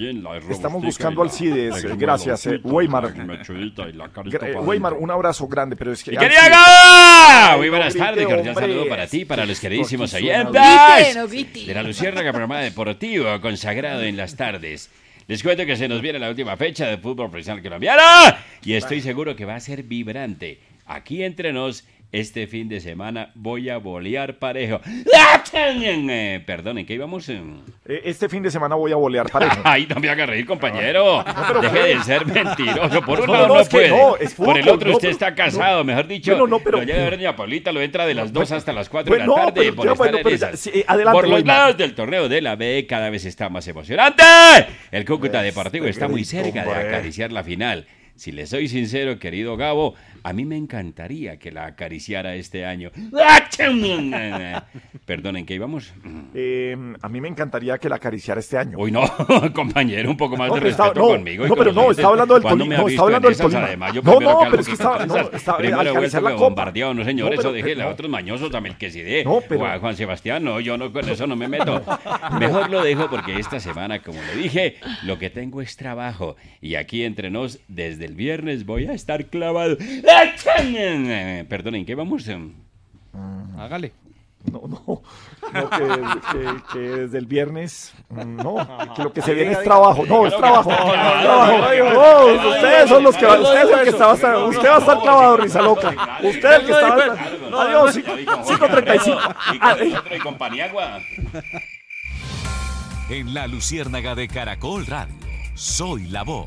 estamos 0.51 0.83
buscando 0.83 1.21
y 1.21 1.25
Alcides. 1.25 1.85
la 1.85 1.95
Gracias, 1.95 2.45
eh, 2.47 2.61
Weimar. 2.65 3.17
la 3.17 3.25
mechudita 3.25 3.89
y 3.89 3.93
la 3.93 4.09
carita 4.09 4.39
Gra- 4.39 4.49
eh, 4.49 4.53
para 4.55 4.65
Weimar, 4.67 4.95
un 4.95 5.11
abrazo 5.13 5.47
grande, 5.47 5.77
pero 5.77 5.93
es 5.93 6.03
que. 6.03 6.17
Ay, 6.19 7.57
Muy 7.57 7.67
no 7.67 7.71
buenas 7.77 7.95
tardes, 7.95 8.27
cordial 8.27 8.55
saludo 8.55 8.89
para 8.89 9.07
ti, 9.07 9.25
para 9.25 9.47
los 9.47 9.61
queridísimos 9.61 10.13
oyentes 10.13 10.61
De 11.67 11.75
la 11.75 11.83
Luciérnaga, 11.83 12.31
programa 12.33 12.61
deportivo 12.61 13.41
consagrado 13.41 14.03
en 14.03 14.17
las 14.17 14.37
tardes. 14.37 14.91
Les 15.27 15.43
cuento 15.43 15.67
que 15.67 15.77
se 15.77 15.89
nos 15.89 16.01
viene 16.01 16.19
la 16.19 16.31
última 16.31 16.57
fecha 16.57 16.87
de 16.87 16.97
fútbol 16.97 17.31
profesional 17.31 17.63
colombiano 17.63 18.03
y 18.65 18.73
estoy 18.73 19.03
seguro 19.03 19.37
que 19.37 19.45
va 19.45 19.57
a 19.57 19.61
ser 19.61 19.83
vibrante. 19.83 20.59
Aquí 20.87 21.23
entre 21.23 21.53
nos, 21.53 21.85
este 22.11 22.47
fin 22.47 22.69
de 22.69 22.81
semana 22.81 23.31
voy 23.35 23.69
a 23.69 23.77
bolear 23.77 24.39
parejo. 24.39 24.81
Eh, 25.53 26.43
Perdonen, 26.47 26.87
¿qué 26.87 26.95
íbamos? 26.95 27.29
Eh, 27.29 27.43
Este 28.05 28.29
fin 28.29 28.43
de 28.43 28.51
semana 28.51 28.75
voy 28.77 28.93
a 28.93 28.97
bolear 28.97 29.29
parejo. 29.31 29.61
Ay, 29.65 29.87
no 29.89 29.97
me 30.01 30.09
haga 30.09 30.25
reír, 30.27 30.47
compañero. 30.47 31.25
pero 31.47 31.61
Deje 31.61 31.97
de 31.97 32.03
ser 32.05 32.27
mentiroso. 32.27 33.03
Por 33.03 33.21
un 33.21 33.27
No, 33.27 33.33
lado 33.35 33.49
no, 33.49 33.55
no, 33.61 33.65
puede. 33.67 33.89
no, 33.91 34.17
es 34.17 34.35
Por 34.35 34.57
el 34.57 34.63
fútbol, 34.65 34.75
otro 34.77 34.91
no, 34.91 34.97
usted 34.97 35.09
pero- 35.09 35.13
está 35.13 35.35
casado, 35.35 35.85
mejor 35.85 36.07
dicho. 36.07 36.31
Bueno, 36.33 36.47
no, 36.47 36.59
pero- 36.61 36.79
lo 36.79 36.85
llega 36.85 37.01
a 37.01 37.05
ver 37.11 37.17
doña 37.19 37.37
Paulita, 37.37 37.73
lo 37.73 37.81
entra 37.83 38.07
de 38.07 38.15
las 38.15 38.33
2 38.33 38.53
hasta 38.53 38.73
las 38.73 38.89
4 38.89 39.11
Bueno, 39.11 39.25
de 39.25 39.29
la 39.29 39.37
no, 39.37 39.53
tarde 39.53 39.61
pero 39.61 39.75
por 39.77 39.87
estar 39.87 39.99
bueno, 39.99 40.17
en 40.19 40.23
pero 40.25 40.35
esas. 40.37 40.61
sí, 40.61 40.71
eh, 40.75 40.85
adelante, 40.87 41.21
Por 41.21 41.29
los 41.29 41.45
lados 41.45 41.77
del 41.77 41.95
torneo 41.95 42.29
de 42.29 42.41
la 42.41 42.57
B 42.57 42.87
cada 42.89 43.11
vez 43.11 43.25
está 43.27 43.49
más 43.49 43.67
emocionante. 43.69 44.23
El 44.91 45.05
Cúcuta 45.05 45.43
Deportivo 45.43 45.87
está 45.87 46.09
muy 46.09 46.25
cerca 46.25 46.65
de 46.65 46.73
acariciar 46.75 47.33
la 47.33 47.45
final. 47.45 47.87
Si 48.17 48.33
le 48.33 48.47
soy 48.49 48.67
sincero, 48.67 49.21
querido 49.21 49.57
Gabo, 49.57 49.95
a 50.23 50.33
mí 50.33 50.45
me 50.45 50.57
encantaría 50.57 51.39
que 51.39 51.51
la 51.53 51.67
acariciara 51.67 52.35
este 52.35 52.65
año. 52.65 52.91
Perdonen, 55.07 55.47
¿qué 55.47 55.55
íbamos? 55.55 55.93
Eh, 56.35 56.77
a 57.01 57.09
mí 57.09 57.21
me 57.21 57.29
encantaría 57.29 57.79
que 57.79 57.89
la 57.89 57.97
acariciara 57.97 58.41
este 58.41 58.59
año. 58.59 58.79
Uy, 58.79 58.91
no, 58.93 59.03
compañero, 59.55 60.11
un 60.11 60.17
poco 60.17 60.37
más 60.37 60.49
No, 60.49 60.55
de 60.57 60.61
respeto 60.61 60.93
no, 60.95 61.07
conmigo. 61.09 61.47
no, 61.47 61.57
pero 61.57 61.73
no, 61.73 61.91
estaba 61.91 62.11
hablando 62.11 62.35
del 62.35 62.43
¿Cuándo 62.43 62.65
Tolima, 62.65 62.83
no, 62.83 62.89
estaba 62.89 63.07
hablando 63.09 63.29
del 63.29 63.39
Tolima. 63.39 63.65
además? 63.65 63.93
Yo 63.95 64.03
No, 64.03 64.21
no, 64.21 64.39
pero 64.51 64.61
es 64.61 64.67
que 64.67 64.73
estaba- 64.75 65.07
no, 65.07 65.17
estaba- 65.17 65.59
Primero 65.59 65.83
la 65.83 66.11
copa. 66.11 66.33
bombardeado, 66.35 66.95
no 66.95 67.05
señor, 67.05 67.27
No, 67.27 67.31
pero- 67.31 67.41
eso 67.41 67.53
déjele 67.53 67.83
a 67.83 67.87
no. 67.87 67.91
otros 67.93 68.11
mañosos 68.11 68.51
también 68.51 68.77
que 68.77 68.91
sí 68.91 69.01
de. 69.03 69.25
No, 69.25 69.41
pero- 69.49 69.81
Juan 69.81 69.97
Sebastián, 69.97 70.45
no, 70.45 70.61
yo 70.61 70.77
no 70.77 70.93
con 70.93 71.09
eso 71.09 71.27
no 71.27 71.37
me 71.37 71.49
meto. 71.49 71.83
Mejor 72.39 72.71
lo 72.71 72.83
dejo 72.83 73.09
porque 73.11 73.39
esta 73.39 73.61
semana, 73.61 74.01
como 74.03 74.21
le 74.23 74.37
dije, 74.43 74.77
lo 75.05 75.19
que 75.19 75.31
tengo 75.31 75.63
es 75.63 75.77
trabajo. 75.77 76.37
Y 76.61 76.75
aquí 76.75 77.05
entre 77.05 77.31
nos, 77.31 77.61
desde 77.69 78.05
el 78.05 78.15
viernes 78.15 78.67
voy 78.67 78.87
a 78.87 78.93
estar 78.93 79.27
clavado. 79.27 79.77
Perdonen, 81.49 81.85
¿qué 81.85 81.95
vamos? 81.95 82.25
Hágale. 83.59 83.93
No, 84.53 84.63
no, 84.69 85.03
no 85.53 85.71
que, 85.71 85.87
que- 86.31 86.63
que 86.73 86.79
desde 86.79 87.19
el 87.19 87.27
viernes, 87.27 87.93
mm, 88.09 88.37
no, 88.37 88.55
que 88.95 89.03
lo 89.03 89.13
que 89.13 89.21
se 89.21 89.35
viene 89.35 89.51
es 89.53 89.63
trabajo, 89.65 90.07
no, 90.07 90.27
es 90.27 90.37
trabajo, 90.37 90.71
es 90.71 90.77
trabajo. 91.23 92.49
ustedes 92.49 92.89
son 92.89 93.03
los 93.03 93.17
que, 93.17 93.27
usted 93.27 93.63
es 93.65 93.79
el 93.79 93.83
que 93.85 93.91
está, 93.91 94.13
usted 94.13 94.69
va 94.69 94.77
a 94.77 94.79
estar 94.79 95.01
clavado, 95.01 95.37
risa 95.39 95.61
loca. 95.61 96.19
Usted 96.23 96.53
el 96.55 96.67
que 96.67 96.73
está, 96.73 96.95
adiós, 97.63 97.97
5.35. 97.97 99.35
Ah, 99.61 99.77
eh. 99.81 99.95
Otro 99.99 100.17
y 100.17 100.19
compañía, 100.21 100.67
agua. 100.67 101.01
En 103.11 103.35
la 103.35 103.49
Luciérnaga 103.49 104.15
de 104.15 104.29
Caracol 104.29 104.87
Radio. 104.87 105.15
Soy 105.55 106.07
la 106.07 106.23
voz. 106.23 106.47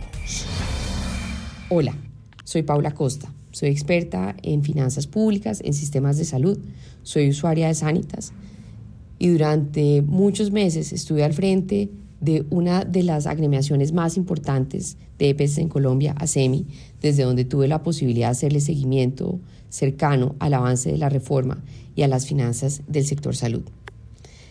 Hola, 1.70 1.94
soy 2.46 2.64
Paula 2.64 2.92
Costa. 2.92 3.28
Soy 3.52 3.70
experta 3.70 4.36
en 4.44 4.64
finanzas 4.64 5.08
públicas, 5.08 5.62
en 5.64 5.74
sistemas 5.74 6.18
de 6.18 6.26
salud. 6.26 6.58
Soy 7.04 7.30
usuaria 7.30 7.68
de 7.68 7.74
Sanitas. 7.74 8.34
Y 9.20 9.28
durante 9.28 10.02
muchos 10.02 10.52
meses 10.52 10.94
estuve 10.94 11.24
al 11.24 11.34
frente 11.34 11.90
de 12.22 12.46
una 12.50 12.86
de 12.86 13.04
las 13.04 13.26
agremiaciones 13.28 13.94
más 13.94 14.16
importantes 14.16 14.98
de 15.18 15.30
EPS 15.30 15.58
en 15.58 15.70
Colombia, 15.70 16.14
ASEMI, 16.18 16.66
desde 17.02 17.24
donde 17.24 17.46
tuve 17.46 17.68
la 17.68 17.84
posibilidad 17.84 18.28
de 18.28 18.32
hacerle 18.32 18.62
seguimiento 18.62 19.40
cercano 19.70 20.36
al 20.40 20.54
avance 20.54 20.92
de 20.92 20.98
la 20.98 21.10
reforma 21.10 21.64
y 21.96 22.04
a 22.04 22.08
las 22.08 22.28
finanzas 22.28 22.84
del 22.88 23.06
sector 23.06 23.36
salud. 23.36 23.64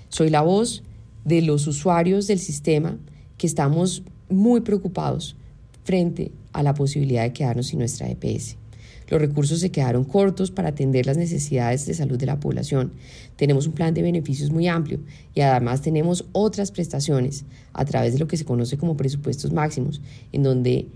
Soy 0.09 0.31
la 0.31 0.43
voz 0.43 0.83
de 1.25 1.43
los 1.43 1.67
usuarios 1.67 2.27
del 2.27 2.39
sistema 2.39 2.99
que 3.39 3.47
estamos 3.47 4.03
muy 4.29 4.61
preocupados 4.61 5.37
frente 5.85 6.33
a 6.53 6.63
la 6.63 6.75
posibilidad 6.75 7.23
de 7.23 7.33
quedarnos 7.33 7.69
sin 7.69 7.79
nuestra 7.79 8.09
EPS. 8.09 8.57
Los 9.11 9.21
recursos 9.21 9.59
se 9.59 9.71
quedaron 9.71 10.05
cortos 10.05 10.53
para 10.53 10.69
atender 10.69 11.05
las 11.05 11.17
necesidades 11.17 11.85
de 11.85 11.95
salud 11.95 12.17
de 12.17 12.27
la 12.27 12.39
población. 12.39 12.93
Tenemos 13.37 13.67
un 13.67 13.73
plan 13.73 13.93
de 13.93 14.03
beneficios 14.03 14.51
muy 14.51 14.69
amplio 14.69 15.01
y 15.35 15.41
además 15.41 15.83
tenemos 15.83 16.27
otras 16.33 16.71
prestaciones 16.71 17.45
a 17.73 17.85
través 17.85 18.13
de 18.13 18.21
lo 18.21 18.29
que 18.29 18.37
se 18.37 18.45
conoce 18.45 18.79
como 18.79 18.97
presupuestos 18.97 19.53
máximos, 19.53 20.01
en 20.33 20.45
donde 20.45 20.87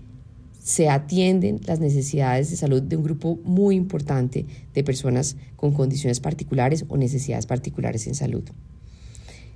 se 0.63 0.89
atienden 0.89 1.59
las 1.67 1.79
necesidades 1.79 2.49
de 2.49 2.57
salud 2.57 2.81
de 2.81 2.95
un 2.95 3.03
grupo 3.03 3.37
muy 3.43 3.75
importante 3.75 4.45
de 4.73 4.83
personas 4.83 5.35
con 5.57 5.73
condiciones 5.73 6.19
particulares 6.21 6.85
o 6.87 6.97
necesidades 6.97 7.45
particulares 7.45 8.07
en 8.07 8.15
salud. 8.15 8.43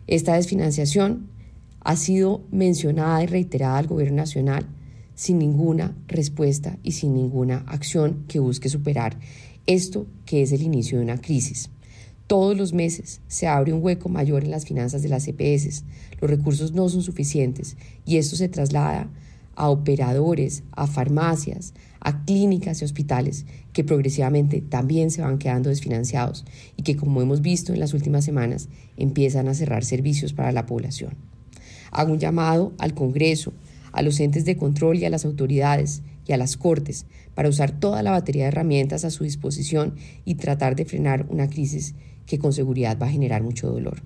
Esta 0.05 0.35
desfinanciación 0.35 1.29
ha 1.79 1.95
sido 1.95 2.41
mencionada 2.51 3.23
y 3.23 3.27
reiterada 3.27 3.77
al 3.77 3.87
Gobierno 3.87 4.17
Nacional 4.17 4.65
sin 5.19 5.37
ninguna 5.37 5.97
respuesta 6.07 6.77
y 6.81 6.93
sin 6.93 7.13
ninguna 7.13 7.65
acción 7.67 8.23
que 8.29 8.39
busque 8.39 8.69
superar 8.69 9.19
esto 9.65 10.07
que 10.25 10.41
es 10.41 10.53
el 10.53 10.61
inicio 10.61 10.97
de 10.97 11.03
una 11.03 11.19
crisis. 11.19 11.71
Todos 12.25 12.55
los 12.55 12.71
meses 12.71 13.19
se 13.27 13.45
abre 13.45 13.73
un 13.73 13.83
hueco 13.83 14.07
mayor 14.07 14.45
en 14.45 14.51
las 14.51 14.63
finanzas 14.63 15.01
de 15.01 15.09
las 15.09 15.27
EPS. 15.27 15.83
Los 16.21 16.31
recursos 16.31 16.71
no 16.71 16.87
son 16.87 17.03
suficientes 17.03 17.75
y 18.05 18.15
esto 18.15 18.37
se 18.37 18.47
traslada 18.47 19.09
a 19.55 19.69
operadores, 19.69 20.63
a 20.71 20.87
farmacias, 20.87 21.73
a 21.99 22.23
clínicas 22.23 22.81
y 22.81 22.85
hospitales 22.85 23.45
que 23.73 23.83
progresivamente 23.83 24.61
también 24.61 25.11
se 25.11 25.21
van 25.21 25.37
quedando 25.37 25.67
desfinanciados 25.67 26.45
y 26.77 26.83
que, 26.83 26.95
como 26.95 27.21
hemos 27.21 27.41
visto 27.41 27.73
en 27.73 27.81
las 27.81 27.93
últimas 27.93 28.23
semanas, 28.23 28.69
empiezan 28.95 29.49
a 29.49 29.53
cerrar 29.53 29.83
servicios 29.83 30.31
para 30.31 30.53
la 30.53 30.65
población. 30.65 31.15
Hago 31.91 32.13
un 32.13 32.19
llamado 32.19 32.71
al 32.77 32.93
Congreso, 32.93 33.51
a 33.91 34.01
los 34.01 34.19
entes 34.19 34.45
de 34.45 34.57
control 34.57 34.97
y 34.97 35.05
a 35.05 35.09
las 35.09 35.25
autoridades 35.25 36.01
y 36.27 36.33
a 36.33 36.37
las 36.37 36.57
Cortes 36.57 37.05
para 37.35 37.49
usar 37.49 37.71
toda 37.71 38.03
la 38.03 38.11
batería 38.11 38.43
de 38.43 38.49
herramientas 38.49 39.05
a 39.05 39.09
su 39.09 39.23
disposición 39.23 39.95
y 40.25 40.35
tratar 40.35 40.75
de 40.75 40.85
frenar 40.85 41.25
una 41.29 41.49
crisis 41.49 41.95
que 42.25 42.39
con 42.39 42.53
seguridad 42.53 42.97
va 43.01 43.07
a 43.07 43.11
generar 43.11 43.41
mucho 43.41 43.69
dolor. 43.69 44.03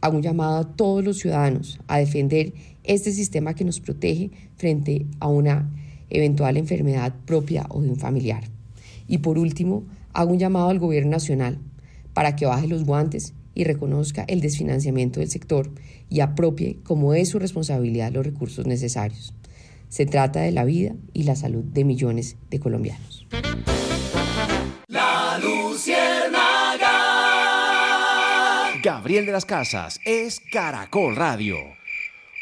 Hago 0.00 0.16
un 0.16 0.22
llamado 0.22 0.58
a 0.58 0.76
todos 0.76 1.04
los 1.04 1.18
ciudadanos 1.18 1.80
a 1.88 1.98
defender 1.98 2.52
este 2.84 3.12
sistema 3.12 3.54
que 3.54 3.64
nos 3.64 3.80
protege 3.80 4.30
frente 4.56 5.06
a 5.18 5.26
una 5.26 5.68
eventual 6.08 6.56
enfermedad 6.56 7.14
propia 7.26 7.66
o 7.68 7.82
de 7.82 7.90
un 7.90 7.96
familiar. 7.96 8.44
Y 9.08 9.18
por 9.18 9.38
último, 9.38 9.84
hago 10.12 10.30
un 10.32 10.38
llamado 10.38 10.68
al 10.68 10.78
Gobierno 10.78 11.10
Nacional 11.10 11.58
para 12.14 12.36
que 12.36 12.46
baje 12.46 12.68
los 12.68 12.84
guantes 12.84 13.34
y 13.54 13.64
reconozca 13.64 14.24
el 14.28 14.40
desfinanciamiento 14.40 15.20
del 15.20 15.30
sector 15.30 15.70
y 16.10 16.20
apropie 16.20 16.78
como 16.82 17.14
es 17.14 17.30
su 17.30 17.38
responsabilidad 17.38 18.12
los 18.12 18.26
recursos 18.26 18.66
necesarios. 18.66 19.34
Se 19.88 20.06
trata 20.06 20.40
de 20.40 20.52
la 20.52 20.64
vida 20.64 20.94
y 21.12 21.22
la 21.24 21.34
salud 21.34 21.64
de 21.64 21.84
millones 21.84 22.36
de 22.50 22.60
colombianos. 22.60 23.26
La 24.86 25.38
Luciérnaga. 25.42 26.40
Gabriel 28.82 29.26
de 29.26 29.32
las 29.32 29.44
Casas 29.44 30.00
es 30.04 30.40
Caracol 30.52 31.16
Radio. 31.16 31.56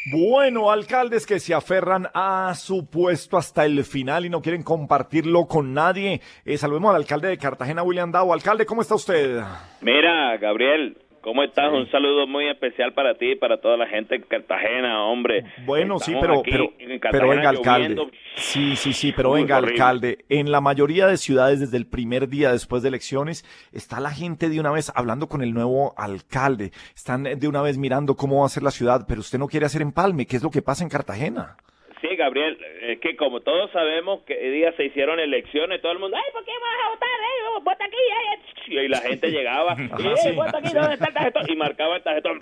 Bueno, 0.09 0.71
alcaldes 0.71 1.25
que 1.25 1.37
se 1.37 1.53
aferran 1.53 2.07
a 2.13 2.53
su 2.55 2.89
puesto 2.89 3.35
hasta 3.35 3.65
el 3.65 3.83
final 3.83 4.25
y 4.25 4.29
no 4.29 4.41
quieren 4.41 4.63
compartirlo 4.63 5.47
con 5.47 5.73
nadie. 5.73 6.21
Eh, 6.45 6.57
saludemos 6.57 6.91
al 6.91 6.97
alcalde 6.97 7.27
de 7.27 7.37
Cartagena, 7.37 7.83
William 7.83 8.09
Dao. 8.09 8.31
Alcalde, 8.31 8.65
¿cómo 8.65 8.81
está 8.81 8.95
usted? 8.95 9.41
Mira, 9.81 10.37
Gabriel, 10.37 10.97
¿Cómo 11.27 11.43
estás? 11.43 11.73
Un 11.73 11.91
saludo 11.91 12.25
muy 12.25 12.47
especial 12.47 12.93
para 12.93 13.15
ti 13.17 13.31
y 13.31 13.35
para 13.35 13.59
toda 13.59 13.75
la 13.75 13.85
gente 13.85 14.15
en 14.15 14.21
Cartagena, 14.21 15.03
hombre. 15.03 15.43
Bueno, 15.65 15.99
sí, 15.99 16.15
pero, 16.21 16.41
pero, 16.41 16.71
en 16.79 17.01
pero 17.01 17.27
venga, 17.27 17.49
alcalde. 17.49 17.97
Sí, 18.35 18.77
sí, 18.77 18.93
sí, 18.93 19.11
pero 19.13 19.31
venga, 19.31 19.57
horrible. 19.57 19.73
alcalde. 19.73 20.25
En 20.29 20.51
la 20.53 20.61
mayoría 20.61 21.05
de 21.05 21.17
ciudades, 21.17 21.59
desde 21.59 21.75
el 21.75 21.85
primer 21.85 22.29
día 22.29 22.53
después 22.53 22.81
de 22.81 22.87
elecciones, 22.87 23.43
está 23.73 23.99
la 23.99 24.11
gente 24.11 24.47
de 24.47 24.57
una 24.57 24.71
vez 24.71 24.89
hablando 24.95 25.27
con 25.27 25.41
el 25.41 25.53
nuevo 25.53 25.93
alcalde. 25.97 26.71
Están 26.95 27.23
de 27.23 27.47
una 27.49 27.61
vez 27.61 27.77
mirando 27.77 28.15
cómo 28.15 28.39
va 28.39 28.45
a 28.45 28.49
ser 28.49 28.63
la 28.63 28.71
ciudad, 28.71 29.03
pero 29.05 29.19
usted 29.19 29.37
no 29.37 29.49
quiere 29.49 29.65
hacer 29.65 29.81
empalme. 29.81 30.27
¿Qué 30.27 30.37
es 30.37 30.43
lo 30.43 30.49
que 30.49 30.61
pasa 30.61 30.85
en 30.85 30.89
Cartagena? 30.89 31.57
Sí, 32.01 32.15
Gabriel, 32.15 32.57
es 32.81 32.99
que 32.99 33.15
como 33.15 33.39
todos 33.39 33.71
sabemos 33.71 34.21
que 34.23 34.35
día 34.51 34.71
se 34.73 34.85
hicieron 34.85 35.19
elecciones, 35.19 35.81
todo 35.81 35.93
el 35.93 35.99
mundo, 35.99 36.15
¡ay, 36.15 36.31
¿por 36.31 36.45
qué 36.45 36.51
vas 36.51 36.85
a 36.85 36.89
votar? 36.89 37.09
Eh, 37.09 37.59
vota 37.63 37.85
aquí, 37.85 37.97
eh". 37.97 38.83
Y 38.83 38.87
la 38.87 38.99
gente 38.99 39.29
llegaba, 39.31 39.75
y, 39.99 40.27
"Eh, 40.27 40.31
vota 40.33 40.59
aquí, 40.59 40.73
¿dónde 40.73 40.93
está 40.93 41.07
el 41.07 41.13
tarjetón? 41.13 41.45
Y 41.49 41.55
marcaba 41.55 41.95
el 41.95 42.03
tarjetón 42.03 42.39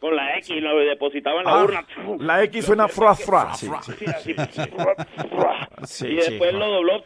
con 0.00 0.16
la 0.16 0.36
X 0.38 0.50
y 0.50 0.60
lo 0.60 0.76
depositaba 0.78 1.38
en 1.40 1.44
la 1.46 1.52
Ah, 1.52 1.64
urna. 1.64 1.86
la 2.18 2.42
X 2.44 2.66
suena 2.66 2.88
fra 2.88 3.14
fra. 3.14 3.54
Sí, 3.54 3.66
y 6.08 6.14
después 6.16 6.52
lo 6.54 6.66
dobló 6.68 7.02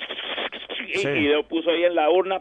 y, 0.95 1.29
lo 1.29 1.47
puso 1.47 1.71
ahí 1.71 1.85
en 1.85 1.95
la 1.95 2.11
urna. 2.11 2.41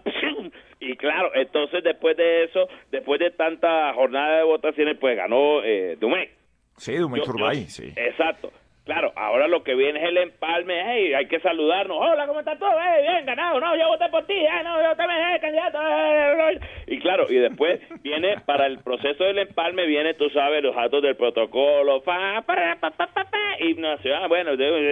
Y 0.79 0.95
claro, 0.97 1.31
entonces 1.35 1.83
después 1.83 2.15
de 2.17 2.45
eso, 2.45 2.67
después 2.91 3.19
de 3.19 3.31
tanta 3.31 3.93
jornada 3.93 4.37
de 4.37 4.43
votaciones, 4.43 4.97
pues 4.99 5.15
ganó 5.17 5.63
eh, 5.63 5.97
Dumé. 5.99 6.29
Sí, 6.77 6.95
Dumé 6.95 7.21
Turbay, 7.21 7.65
sí. 7.67 7.91
Exacto. 7.95 8.51
Claro, 8.85 9.11
ahora 9.15 9.47
lo 9.47 9.63
que 9.63 9.73
viene 9.73 9.99
es 9.99 10.09
el 10.09 10.17
empalme, 10.17 10.79
hey, 10.85 11.13
hay 11.15 11.25
que 11.25 11.39
saludarnos. 11.39 11.97
Hola, 11.99 12.27
¿cómo 12.27 12.39
estás 12.39 12.59
tú? 12.59 12.65
Hey, 12.79 13.01
bien, 13.01 13.25
ganado, 13.25 13.59
no, 13.59 13.75
yo 13.75 13.87
voté 13.87 14.07
por 14.09 14.27
ti, 14.27 14.35
eh, 14.35 14.63
no, 14.63 14.79
yo 14.79 14.95
también, 14.95 15.39
candidato. 15.41 15.79
eh, 15.81 16.51
eh". 16.51 16.59
Y 16.85 16.99
claro, 16.99 17.25
y 17.27 17.33
después 17.33 17.79
viene, 18.03 18.35
para 18.45 18.67
el 18.67 18.77
proceso 18.83 19.23
del 19.23 19.39
empalme, 19.39 19.87
viene, 19.87 20.13
tú 20.13 20.29
sabes, 20.29 20.61
los 20.61 20.77
actos 20.77 21.01
del 21.01 21.15
protocolo, 21.15 22.01
fa, 22.01 22.43
pa, 22.45 22.77
pa, 22.79 22.91
pa, 22.91 23.07
pa, 23.07 23.25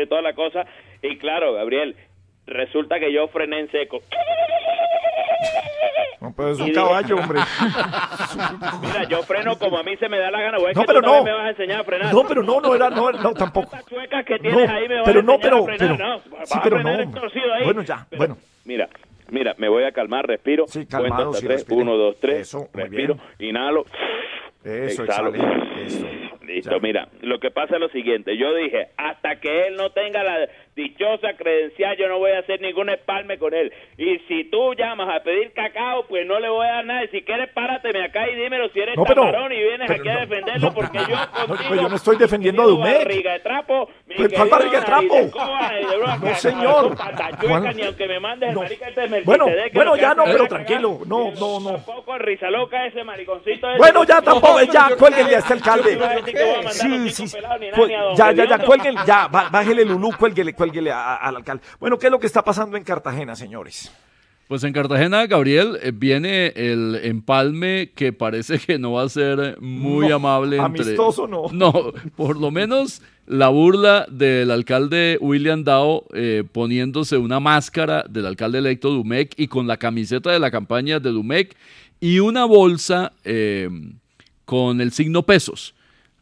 toda 0.08 0.24
la 0.24 0.34
cosa. 0.34 0.66
Y 1.04 1.18
claro, 1.20 1.54
Gabriel, 1.54 1.96
resulta 2.48 3.00
que 3.00 3.12
yo 3.14 3.28
frené 3.28 3.60
en 3.62 3.72
seco. 3.72 4.00
No, 6.22 6.34
pero 6.34 6.52
es 6.52 6.60
un 6.62 6.72
caballo, 6.72 7.16
hombre. 7.20 7.42
Mira, 8.82 9.04
yo 9.10 9.24
freno 9.24 9.60
como 9.60 9.78
a 9.78 9.84
mí 9.84 9.98
se 9.98 10.08
me 10.08 10.18
da 10.20 10.32
la 10.32 10.42
gana, 10.42 10.58
güey. 10.58 10.74
No, 10.74 10.82
que 10.82 10.88
pero 10.88 11.02
tú 11.02 11.08
no. 11.08 11.22
me 11.22 11.34
vas 11.34 11.48
a 11.48 11.50
enseñar 11.50 11.82
a 11.82 11.84
frenar. 11.84 12.14
No, 12.14 12.24
pero 12.26 12.42
no, 12.42 12.62
no 12.62 12.74
era, 12.74 12.90
no, 12.90 13.12
no, 13.12 13.34
tampoco. 13.34 13.76
chuecas 13.90 14.24
que 14.26 14.40
tienes 14.40 14.70
No, 14.70 14.74
ahí 14.74 14.88
me 14.88 14.96
vas 15.02 15.04
pero 15.06 15.20
a 15.20 15.24
no, 15.24 15.38
pero, 15.38 15.58
a 15.58 15.64
frenar, 15.66 15.98
pero, 15.98 15.98
no, 15.98 16.22
vas 16.38 16.50
sí, 16.50 16.58
a 16.58 16.62
pero 16.64 16.76
frenar 16.78 17.08
no. 17.08 17.22
ahí. 17.54 17.64
Bueno, 17.66 17.82
ya, 17.84 18.08
Pero, 18.10 18.18
bueno. 18.20 18.38
Mira, 18.64 18.88
mira, 19.32 19.54
me 19.58 19.68
voy 19.68 19.84
a 19.84 19.92
calmar, 19.92 20.26
respiro. 20.26 20.66
Sí, 20.68 20.86
calmado, 20.86 21.32
hasta 21.32 21.42
sí, 21.42 21.46
tres. 21.48 21.58
respire. 21.60 21.82
Uno, 21.82 21.98
dos, 21.98 22.18
tres. 22.22 22.40
Eso, 22.40 22.70
respiro, 22.74 23.18
inhalo. 23.40 23.84
Eso, 24.64 25.04
exhalo. 25.04 25.30
exhale, 25.36 25.73
Listo, 26.42 26.80
mira, 26.82 27.08
lo 27.22 27.40
que 27.40 27.52
pasa 27.52 27.76
es 27.76 27.82
lo 27.82 27.90
siguiente. 27.90 28.38
Yo 28.38 28.54
dije, 28.54 28.90
hasta 28.98 29.38
que 29.40 29.68
él 29.68 29.76
no 29.76 29.92
tenga 29.92 30.24
la 30.24 30.48
dichosa 30.76 31.34
credencial, 31.38 31.96
yo 31.98 32.08
no 32.10 32.18
voy 32.20 32.32
a 32.32 32.40
hacer 32.40 32.60
ningún 32.62 32.90
espalme 32.90 33.38
con 33.38 33.54
él. 33.54 33.72
Y 33.98 34.20
si 34.28 34.44
tú 34.46 34.74
llamas 34.74 35.08
a 35.16 35.24
pedir 35.24 35.54
cacao, 35.54 36.06
pues 36.08 36.28
no 36.28 36.40
le 36.40 36.50
voy 36.50 36.68
a 36.68 36.74
dar 36.74 36.86
nada. 36.86 37.04
Y 37.06 37.08
si 37.10 37.22
quieres, 37.22 37.50
párateme 37.54 38.04
acá 38.04 38.30
y 38.30 38.36
dímelo 38.36 38.68
si 38.70 38.80
eres 38.80 38.98
No, 38.98 39.04
pero- 39.06 39.24
y 39.52 39.56
vienes 39.64 39.90
aquí 39.90 40.10
a 40.10 40.14
no, 40.16 40.20
defenderlo, 40.22 40.74
porque 40.74 40.98
yo 41.00 41.06
contigo... 41.48 41.70
pues 41.70 41.82
yo 41.82 41.90
no 41.90 41.96
estoy 41.96 42.18
defendiendo 42.18 42.62
a 42.64 42.66
Dumec. 42.66 42.98
barriga 42.98 43.34
de 43.34 43.40
trapo, 43.40 43.90
Pues, 44.16 44.34
¿cuál 44.34 44.50
barriga 44.50 44.80
de 44.80 44.86
trapo? 44.86 45.16
de 45.16 45.98
broma, 45.98 46.18
No, 46.22 46.36
señor. 46.36 46.96
ni 47.76 47.82
aunque 47.84 48.08
me 48.08 48.20
mandes 48.20 48.50
el 48.50 48.56
marica 48.56 48.88
este 48.90 49.22
Bueno, 49.24 49.46
que 49.46 49.70
bueno, 49.74 49.96
ya 49.96 50.14
no, 50.14 50.24
pero 50.26 50.48
tranquilo. 50.48 51.00
No, 51.08 51.32
no, 51.40 51.60
no. 51.60 51.72
Tampoco 51.78 52.16
el 52.16 52.24
ese 52.30 53.04
mariconcito. 53.04 53.70
ese. 53.70 53.78
Bueno, 53.78 54.04
ya 54.04 54.22
tampoco, 54.22 54.62
ya, 54.64 54.90
cuélguenle 54.98 55.36
a 55.36 55.40
este 55.40 55.54
alcalde. 55.64 56.00
Sí, 56.72 57.10
sí, 57.28 57.38
Ya, 58.18 58.32
ya, 58.32 58.32
ya, 58.34 58.44
Gediondo. 58.44 58.66
cuélguenle, 58.66 59.02
ya, 59.06 59.28
bá- 59.30 59.50
bájele 59.52 59.86
Lulú, 59.86 60.12
cuélguele, 60.18 60.54
cuélguele 60.54 60.92
al 60.92 61.36
alcalde. 61.38 61.64
Bueno, 61.80 61.98
¿qué 61.98 62.08
es 62.08 62.12
lo 62.12 62.20
que 62.20 62.28
está 62.28 62.44
pasando 62.44 62.78
en 62.78 62.84
Cartagena, 62.84 63.36
señores? 63.36 63.92
Pues 64.48 64.64
en 64.66 64.74
Cartagena, 64.74 65.26
Gabriel, 65.26 65.80
eh, 65.82 65.92
viene 65.96 66.48
el 66.56 67.00
empalme 67.04 67.92
que 67.96 68.12
parece 68.12 68.60
que 68.60 68.78
no 68.78 68.92
va 68.94 69.04
a 69.04 69.10
ser 69.10 69.58
muy 69.62 70.10
No, 70.10 70.16
amable. 70.16 70.58
entre- 70.58 70.66
amistoso 70.84 71.28
no. 71.28 71.44
No, 71.52 71.94
por 72.16 72.38
lo 72.40 72.52
menos 72.52 73.02
la 73.26 73.48
burla 73.48 74.06
del 74.12 74.52
alcalde 74.52 75.18
William 75.22 75.64
Dao 75.64 76.06
eh, 76.14 76.44
poniéndose 76.52 77.16
una 77.18 77.40
máscara 77.40 78.04
del 78.10 78.26
alcalde 78.26 78.58
electo 78.60 78.90
Dumec 78.90 79.34
y 79.38 79.48
con 79.48 79.66
la 79.66 79.78
camiseta 79.78 80.30
de 80.32 80.40
la 80.40 80.52
campaña 80.52 81.00
de 81.00 81.10
Dumec 81.12 81.56
y 82.02 82.20
una 82.20 82.44
bolsa 82.44 83.14
eh, 83.24 83.70
con 84.46 84.82
el 84.82 84.92
signo 84.92 85.24
pesos. 85.24 85.74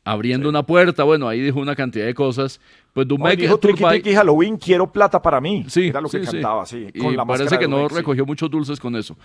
Abriendo 0.04 0.50
una 0.50 0.64
puerta, 0.64 1.04
bueno, 1.04 1.28
ahí 1.28 1.40
dijo 1.42 1.60
una 1.60 1.76
cantidad 1.76 2.06
de 2.06 2.16
cosas. 2.16 2.60
Pues 2.92 3.06
Ay, 3.06 3.08
Dumec 3.08 3.40
dijo 3.40 3.60
Halloween, 4.16 4.58
quiero 4.58 4.92
plata 4.92 5.22
para 5.22 5.40
mí. 5.40 5.64
Sí, 5.68 5.88
Era 5.88 6.02
lo 6.02 6.10
que 6.10 6.26
sí, 6.26 6.32
cantaba, 6.32 6.66
sí. 6.66 6.88
Con 7.00 7.16
la 7.16 7.24
parece 7.24 7.60
que 7.60 7.68
no 7.68 7.88
recogió 7.88 8.26
muchos 8.26 8.50
dulces 8.50 8.80
con 8.80 8.96
eso. 8.96 9.16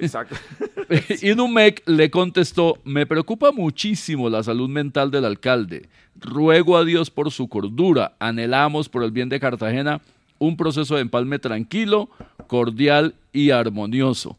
Exacto. 0.00 0.34
y 1.22 1.30
Dumec 1.30 1.82
le 1.86 2.10
contestó, 2.10 2.78
me 2.84 3.06
preocupa 3.06 3.52
muchísimo 3.52 4.28
la 4.28 4.42
salud 4.42 4.68
mental 4.68 5.12
del 5.12 5.24
alcalde. 5.24 5.88
Ruego 6.16 6.76
a 6.76 6.84
Dios 6.84 7.10
por 7.10 7.30
su 7.30 7.48
cordura. 7.48 8.16
Anhelamos 8.18 8.88
por 8.88 9.04
el 9.04 9.12
bien 9.12 9.28
de 9.28 9.38
Cartagena 9.38 10.00
un 10.38 10.56
proceso 10.56 10.94
de 10.94 11.02
empalme 11.02 11.38
tranquilo, 11.38 12.08
cordial 12.46 13.14
y 13.32 13.50
armonioso. 13.50 14.36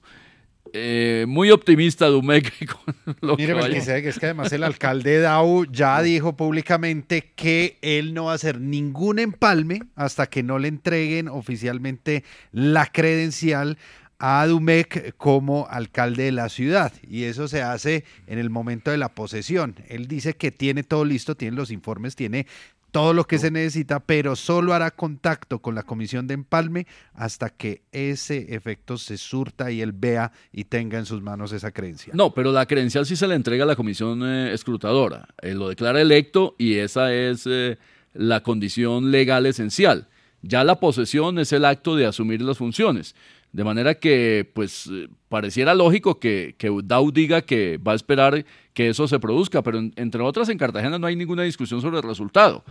Eh, 0.73 1.25
muy 1.27 1.51
optimista 1.51 2.07
Dumec 2.07 2.67
con 2.85 2.95
lo 3.21 3.37
que 3.37 3.43
Mire, 3.43 3.53
vaya. 3.53 3.67
Melquisedec, 3.67 4.05
es 4.05 4.19
que 4.19 4.27
además 4.27 4.51
el 4.51 4.63
alcalde 4.63 5.19
Dau 5.19 5.65
ya 5.65 6.01
dijo 6.01 6.35
públicamente 6.35 7.31
que 7.35 7.77
él 7.81 8.13
no 8.13 8.25
va 8.25 8.33
a 8.33 8.35
hacer 8.35 8.59
ningún 8.59 9.19
empalme 9.19 9.81
hasta 9.95 10.27
que 10.27 10.43
no 10.43 10.59
le 10.59 10.67
entreguen 10.67 11.27
oficialmente 11.27 12.23
la 12.51 12.85
credencial 12.87 13.77
a 14.19 14.45
Dumec 14.45 15.15
como 15.15 15.65
alcalde 15.69 16.23
de 16.23 16.31
la 16.33 16.49
ciudad. 16.49 16.91
Y 17.07 17.23
eso 17.23 17.47
se 17.47 17.61
hace 17.61 18.03
en 18.27 18.37
el 18.37 18.49
momento 18.49 18.91
de 18.91 18.97
la 18.97 19.09
posesión. 19.15 19.75
Él 19.87 20.07
dice 20.07 20.35
que 20.35 20.51
tiene 20.51 20.83
todo 20.83 21.05
listo, 21.05 21.35
tiene 21.35 21.55
los 21.55 21.71
informes, 21.71 22.15
tiene 22.17 22.45
todo 22.91 23.13
lo 23.13 23.25
que 23.25 23.37
se 23.37 23.51
necesita, 23.51 23.99
pero 23.99 24.35
solo 24.35 24.73
hará 24.73 24.91
contacto 24.91 25.59
con 25.59 25.75
la 25.75 25.83
comisión 25.83 26.27
de 26.27 26.33
empalme 26.33 26.87
hasta 27.13 27.49
que 27.49 27.83
ese 27.91 28.53
efecto 28.55 28.97
se 28.97 29.17
surta 29.17 29.71
y 29.71 29.81
él 29.81 29.91
vea 29.91 30.31
y 30.51 30.65
tenga 30.65 30.97
en 30.97 31.05
sus 31.05 31.21
manos 31.21 31.51
esa 31.51 31.71
creencia. 31.71 32.13
No, 32.15 32.33
pero 32.33 32.51
la 32.51 32.65
credencial 32.65 33.05
sí 33.05 33.15
se 33.15 33.27
le 33.27 33.35
entrega 33.35 33.63
a 33.63 33.67
la 33.67 33.75
comisión 33.75 34.21
eh, 34.23 34.53
escrutadora. 34.53 35.27
Eh, 35.41 35.53
lo 35.53 35.69
declara 35.69 36.01
electo 36.01 36.55
y 36.57 36.75
esa 36.75 37.13
es 37.13 37.45
eh, 37.45 37.77
la 38.13 38.41
condición 38.41 39.11
legal 39.11 39.45
esencial. 39.45 40.07
Ya 40.41 40.63
la 40.63 40.79
posesión 40.79 41.37
es 41.37 41.51
el 41.51 41.65
acto 41.65 41.95
de 41.95 42.05
asumir 42.05 42.41
las 42.41 42.57
funciones. 42.57 43.13
De 43.51 43.63
manera 43.63 43.95
que, 43.95 44.49
pues, 44.53 44.87
eh, 44.91 45.07
pareciera 45.27 45.73
lógico 45.73 46.19
que, 46.19 46.53
que 46.57 46.67
Dow 46.69 47.11
diga 47.11 47.41
que 47.41 47.77
va 47.77 47.93
a 47.93 47.95
esperar 47.95 48.45
que 48.73 48.89
eso 48.89 49.07
se 49.07 49.19
produzca, 49.19 49.63
pero 49.63 49.79
en- 49.79 49.91
entre 49.95 50.21
otras 50.21 50.49
en 50.49 50.57
Cartagena 50.59 50.99
no 50.99 51.07
hay 51.07 51.15
ninguna 51.15 51.43
discusión 51.43 51.81
sobre 51.81 51.97
el 51.97 52.03
resultado. 52.03 52.63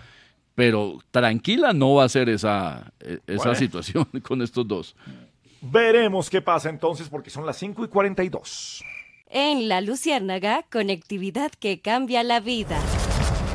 Pero 0.55 0.99
tranquila 1.11 1.73
no 1.73 1.95
va 1.95 2.05
a 2.05 2.09
ser 2.09 2.29
esa, 2.29 2.93
eh, 3.01 3.19
esa 3.27 3.45
Bueno. 3.45 3.55
situación 3.59 4.05
con 4.23 4.41
estos 4.43 4.67
dos. 4.69 4.95
Veremos 5.61 6.31
qué 6.31 6.41
pasa 6.41 6.71
entonces, 6.71 7.09
porque 7.09 7.31
son 7.31 7.45
las 7.45 7.57
5 7.59 7.85
y 7.85 7.89
42. 7.89 8.85
En 9.31 9.69
La 9.69 9.81
Luciérnaga, 9.81 10.65
conectividad 10.71 11.51
que 11.59 11.81
cambia 11.81 12.23
la 12.23 12.39
vida. 12.41 12.79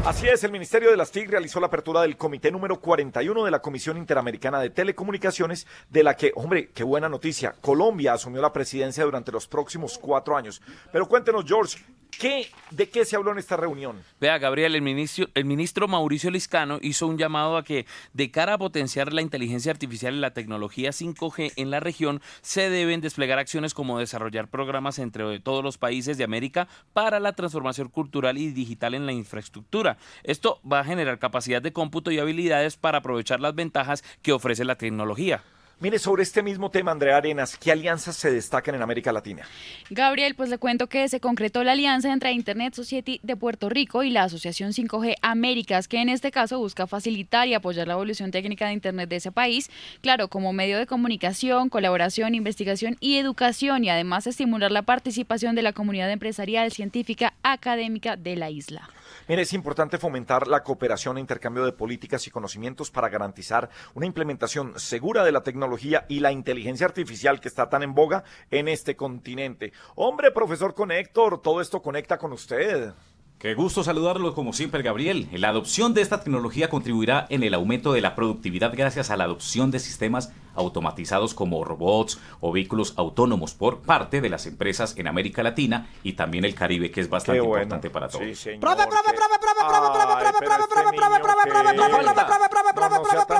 Así 0.06 0.28
es, 0.28 0.44
el 0.44 0.52
Ministerio 0.52 0.92
de 0.92 0.98
las 0.98 1.12
TIC 1.12 1.30
realizó 1.30 1.62
la 1.62 1.68
apertura 1.68 2.02
del 2.02 2.18
comité 2.18 2.52
número 2.52 2.82
41 2.82 3.46
de 3.46 3.52
la 3.52 3.62
Comisión 3.62 3.98
Interamericana 3.98 4.60
de 4.60 4.70
Telecomunicaciones, 4.70 5.66
de 5.90 6.04
la 6.04 6.18
que, 6.18 6.34
hombre, 6.36 6.72
qué 6.74 6.84
buena 6.84 7.08
noticia, 7.08 7.56
Colombia 7.62 8.12
asumió 8.12 8.42
la 8.42 8.52
presidencia 8.52 9.06
durante 9.06 9.32
los 9.32 9.48
próximos 9.48 9.98
cuatro 9.98 10.36
años. 10.36 10.62
Pero 10.92 11.08
cuéntenos, 11.08 11.46
George, 11.48 11.78
¿qué, 12.20 12.48
¿de 12.72 12.90
qué 12.90 13.06
se 13.06 13.16
habló 13.16 13.32
en 13.32 13.38
esta 13.38 13.58
reunión? 13.58 14.04
Vea, 14.20 14.38
Gabriel, 14.38 14.76
el 14.76 14.82
ministro, 14.82 15.28
el 15.34 15.46
ministro 15.46 15.88
Mauricio 15.88 16.32
Liscano 16.32 16.80
hizo 16.82 17.08
un 17.08 17.18
llamado 17.18 17.58
a 17.58 17.64
que, 17.64 17.86
de 18.14 18.32
cara 18.32 18.54
a 18.54 18.58
potenciar 18.58 19.14
la 19.14 19.22
inteligencia 19.22 19.72
artificial 19.72 20.16
y 20.16 20.20
la 20.20 20.34
tecnología 20.34 20.92
5G 20.92 21.54
en 21.56 21.72
la 21.72 21.80
región, 21.80 22.22
se 22.42 22.70
deben 22.70 23.02
desplegar 23.02 23.40
acciones 23.40 23.74
como 23.74 24.00
desarrollar 24.00 24.50
programas 24.50 25.00
entre 25.00 25.40
todos 25.40 25.64
los 25.64 25.78
países 25.78 26.18
de 26.18 26.24
América 26.24 26.68
para 26.94 27.20
la 27.20 27.34
transformación 27.34 27.90
cultural 27.90 28.38
y 28.38 28.52
digital 28.52 28.94
en 28.94 29.06
la 29.06 29.14
infraestructura. 29.14 29.98
Esto 30.24 30.60
va 30.70 30.80
a 30.80 30.86
generar 30.86 31.20
capacidad 31.20 31.62
de 31.62 31.74
cómputo 31.74 32.12
y 32.12 32.20
habilidades 32.20 32.78
para 32.78 33.00
aprovechar 33.00 33.40
las 33.40 33.56
ventajas 33.56 34.04
que 34.22 34.32
ofrece 34.32 34.66
la 34.66 34.76
tecnología. 34.76 35.44
Mire, 35.84 36.00
sobre 36.00 36.24
este 36.24 36.42
mismo 36.42 36.72
tema, 36.72 36.92
Andrea 36.92 37.18
Arenas, 37.18 37.58
¿qué 37.58 37.70
alianzas 37.70 38.16
se 38.16 38.32
destacan 38.32 38.74
en 38.74 38.82
América 38.82 39.12
Latina? 39.12 39.44
Gabriel, 39.90 40.34
pues 40.34 40.50
le 40.50 40.58
cuento 40.58 40.88
que 40.88 41.10
se 41.10 41.20
concretó 41.20 41.62
la 41.66 41.74
alianza 41.74 42.14
entre 42.14 42.32
Internet 42.32 42.74
Society 42.74 43.20
de 43.22 43.36
Puerto 43.36 43.68
Rico 43.68 44.02
y 44.02 44.10
la 44.10 44.24
Asociación 44.24 44.72
5G 44.72 45.16
Américas, 45.22 45.90
que 45.90 46.02
en 46.02 46.08
este 46.08 46.32
caso 46.32 46.58
busca 46.58 46.88
facilitar 46.88 47.50
y 47.50 47.54
apoyar 47.54 47.86
la 47.86 47.96
evolución 47.96 48.32
técnica 48.32 48.68
de 48.68 48.72
Internet 48.72 49.10
de 49.10 49.18
ese 49.18 49.34
país, 49.34 49.70
claro, 50.00 50.30
como 50.30 50.54
medio 50.54 50.78
de 50.78 50.88
comunicación, 50.88 51.68
colaboración, 51.68 52.34
investigación 52.34 52.96
y 53.02 53.18
educación, 53.18 53.84
y 53.84 53.90
además 53.90 54.26
estimular 54.26 54.72
la 54.72 54.84
participación 54.84 55.54
de 55.54 55.64
la 55.64 55.74
comunidad 55.74 56.10
empresarial, 56.10 56.72
científica, 56.72 57.34
académica 57.44 58.16
de 58.16 58.38
la 58.38 58.50
isla. 58.50 58.90
Mire, 59.28 59.44
es 59.44 59.54
importante 59.54 59.98
fomentar 59.98 60.48
la 60.48 60.64
cooperación 60.64 61.18
e 61.18 61.22
intercambio 61.22 61.64
de 61.64 61.72
políticas 61.72 62.28
y 62.28 62.32
conocimientos 62.32 62.92
para 62.92 63.08
garantizar 63.08 63.70
una 63.94 64.06
implementación 64.06 64.74
segura 64.78 65.24
de 65.24 65.32
la 65.32 65.44
tecnología 65.44 66.06
y 66.10 66.20
la 66.20 66.34
inteligencia 66.34 66.86
artificial 66.86 67.40
que 67.40 67.48
está 67.48 67.70
tan 67.70 67.84
en 67.84 67.94
boga 67.96 68.26
en 68.52 68.68
este 68.68 68.98
continente. 68.98 69.72
Hombre, 69.96 70.32
profesor 70.32 70.74
Conector, 70.74 71.42
todo 71.42 71.62
esto 71.62 71.82
conecta 71.82 72.18
con 72.18 72.34
usted. 72.34 72.94
Qué 73.40 73.56
gusto 73.56 73.84
saludarlo 73.84 74.34
como 74.34 74.54
siempre, 74.54 74.84
Gabriel. 74.84 75.28
La 75.34 75.50
adopción 75.50 75.94
de 75.94 76.02
esta 76.02 76.22
tecnología 76.22 76.70
contribuirá 76.70 77.26
en 77.30 77.44
el 77.44 77.54
aumento 77.54 77.92
de 77.94 78.02
la 78.02 78.16
productividad 78.16 78.74
gracias 78.76 79.10
a 79.10 79.18
la 79.18 79.26
adopción 79.26 79.72
de 79.72 79.80
sistemas 79.80 80.32
automatizados 80.56 81.34
como 81.34 81.64
robots 81.64 82.20
o 82.40 82.52
vehículos 82.52 82.94
autónomos 82.98 83.54
por 83.54 83.82
parte 83.82 84.22
de 84.22 84.30
las 84.30 84.46
empresas 84.46 84.96
en 84.98 85.08
América 85.08 85.44
Latina 85.44 85.88
y 86.04 86.14
también 86.14 86.46
el 86.46 86.56
Caribe, 86.56 86.92
que 86.92 87.02
es 87.02 87.10
bastante 87.10 87.42
bueno. 87.42 87.64
importante 87.64 87.90
para 87.90 88.08
todos. 88.08 88.26
Sí, 88.26 88.36
señor. 88.36 88.60
Profe, 88.62 88.88
profe, 88.88 89.12
que- 89.12 89.18
profe, 89.18 89.40
profe, 89.40 89.64
profe, 89.64 89.90
profe, 89.92 90.12
profe, 90.14 90.38
profe, 90.40 90.68
profe, 90.68 90.98
profe, 90.98 91.20
profe, 91.20 91.50
profe, 91.50 91.74
profe, 91.74 91.74
profe, 91.74 92.74
profe, 92.74 92.74
profe, 92.74 93.04
profe, 93.04 93.34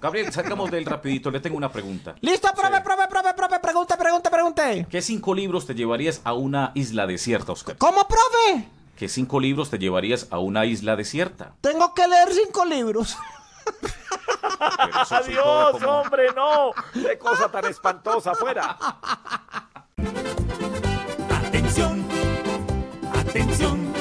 Gabriel, 0.00 0.32
salgamos 0.32 0.70
del 0.70 0.84
rapidito, 0.84 1.30
le 1.30 1.40
tengo 1.40 1.56
una 1.56 1.70
pregunta. 1.70 2.14
Listo, 2.20 2.48
profe, 2.54 2.76
sí. 2.76 2.82
profe, 2.84 3.08
profe, 3.08 3.34
profe, 3.34 3.58
pregunte, 3.60 3.96
pregunte, 3.96 4.30
pregunte. 4.30 4.86
¿Qué 4.90 5.02
cinco 5.02 5.34
libros 5.34 5.66
te 5.66 5.74
llevarías 5.74 6.20
a 6.24 6.34
una 6.34 6.72
isla 6.74 7.06
desierta, 7.06 7.52
Oscar? 7.52 7.76
¿Cómo, 7.76 8.06
profe? 8.06 8.68
¿Qué 8.96 9.08
cinco 9.08 9.40
libros 9.40 9.70
te 9.70 9.78
llevarías 9.78 10.28
a 10.30 10.38
una 10.38 10.66
isla 10.66 10.94
desierta? 10.94 11.54
Tengo 11.60 11.92
que 11.94 12.06
leer 12.06 12.32
cinco 12.32 12.64
libros. 12.64 13.16
Adiós, 15.10 15.82
hombre, 15.82 16.26
no. 16.34 16.72
Qué 16.92 17.18
cosa 17.18 17.50
tan 17.50 17.64
espantosa 17.64 18.32
afuera. 18.32 18.76
Atención, 21.30 22.04
atención, 23.12 23.92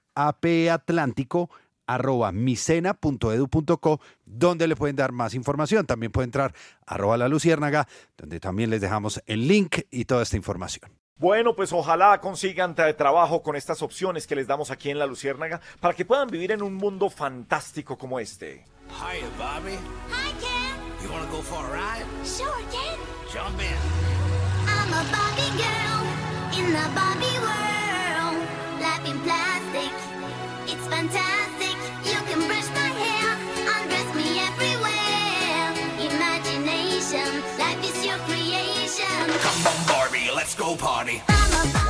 micena.edu.co 2.33 4.01
donde 4.25 4.67
le 4.67 4.77
pueden 4.77 4.97
dar 4.97 5.13
más 5.13 5.35
información. 5.35 5.87
También 5.87 6.13
puede 6.13 6.25
entrar 6.25 6.55
arroba 6.87 7.17
la 7.17 7.29
luciérnaga 7.29 7.89
donde 8.17 8.41
también 8.41 8.71
les 8.71 8.81
dejamos 8.81 9.23
el 9.27 9.47
link 9.49 9.81
y 9.91 10.05
toda 10.05 10.23
esta 10.23 10.37
información. 10.37 11.02
Bueno, 11.19 11.55
pues 11.55 11.73
ojalá 11.73 12.21
consigan 12.21 12.75
tra- 12.75 12.97
trabajo 12.97 13.43
con 13.43 13.55
estas 13.55 13.83
opciones 13.83 14.27
que 14.27 14.35
les 14.35 14.47
damos 14.47 14.71
aquí 14.71 14.91
en 14.91 14.99
la 14.99 15.07
Luciérnaga 15.07 15.61
para 15.81 15.95
que 15.95 16.05
puedan 16.05 16.29
vivir 16.29 16.51
en 16.53 16.63
un 16.63 16.75
mundo 16.75 17.11
fantástico 17.11 17.97
como 17.97 18.19
este. 18.19 18.65
Hiya, 18.91 19.29
Bobby. 19.39 19.75
Hi, 20.11 20.33
Ken. 20.41 21.03
You 21.03 21.11
wanna 21.13 21.31
go 21.31 21.41
for 21.43 21.65
a 21.65 21.71
ride? 21.71 22.07
Sure, 22.27 22.49
Ken. 22.73 22.99
Jump 23.33 23.61
in. 23.61 23.79
I'm 24.67 24.93
a 24.93 25.05
Barbie 25.13 25.53
girl 25.57 26.03
in 26.59 26.73
the 26.73 26.89
Barbie 26.95 27.39
world. 27.39 28.43
Life 28.81 29.07
in 29.09 29.19
plastic, 29.21 29.93
it's 30.67 30.87
fantastic. 30.89 31.77
You 32.05 32.19
can 32.27 32.41
brush 32.49 32.69
my 32.75 32.91
hair, 32.99 33.39
undress 33.79 34.09
me 34.17 34.41
everywhere. 34.43 35.71
Imagination, 36.03 37.31
life 37.59 37.81
is 37.85 38.05
your 38.05 38.19
creation. 38.27 39.07
Come 39.41 39.67
on, 39.71 39.87
Barbie, 39.87 40.02
let's 40.53 40.57
go 40.59 40.77
party. 40.77 41.21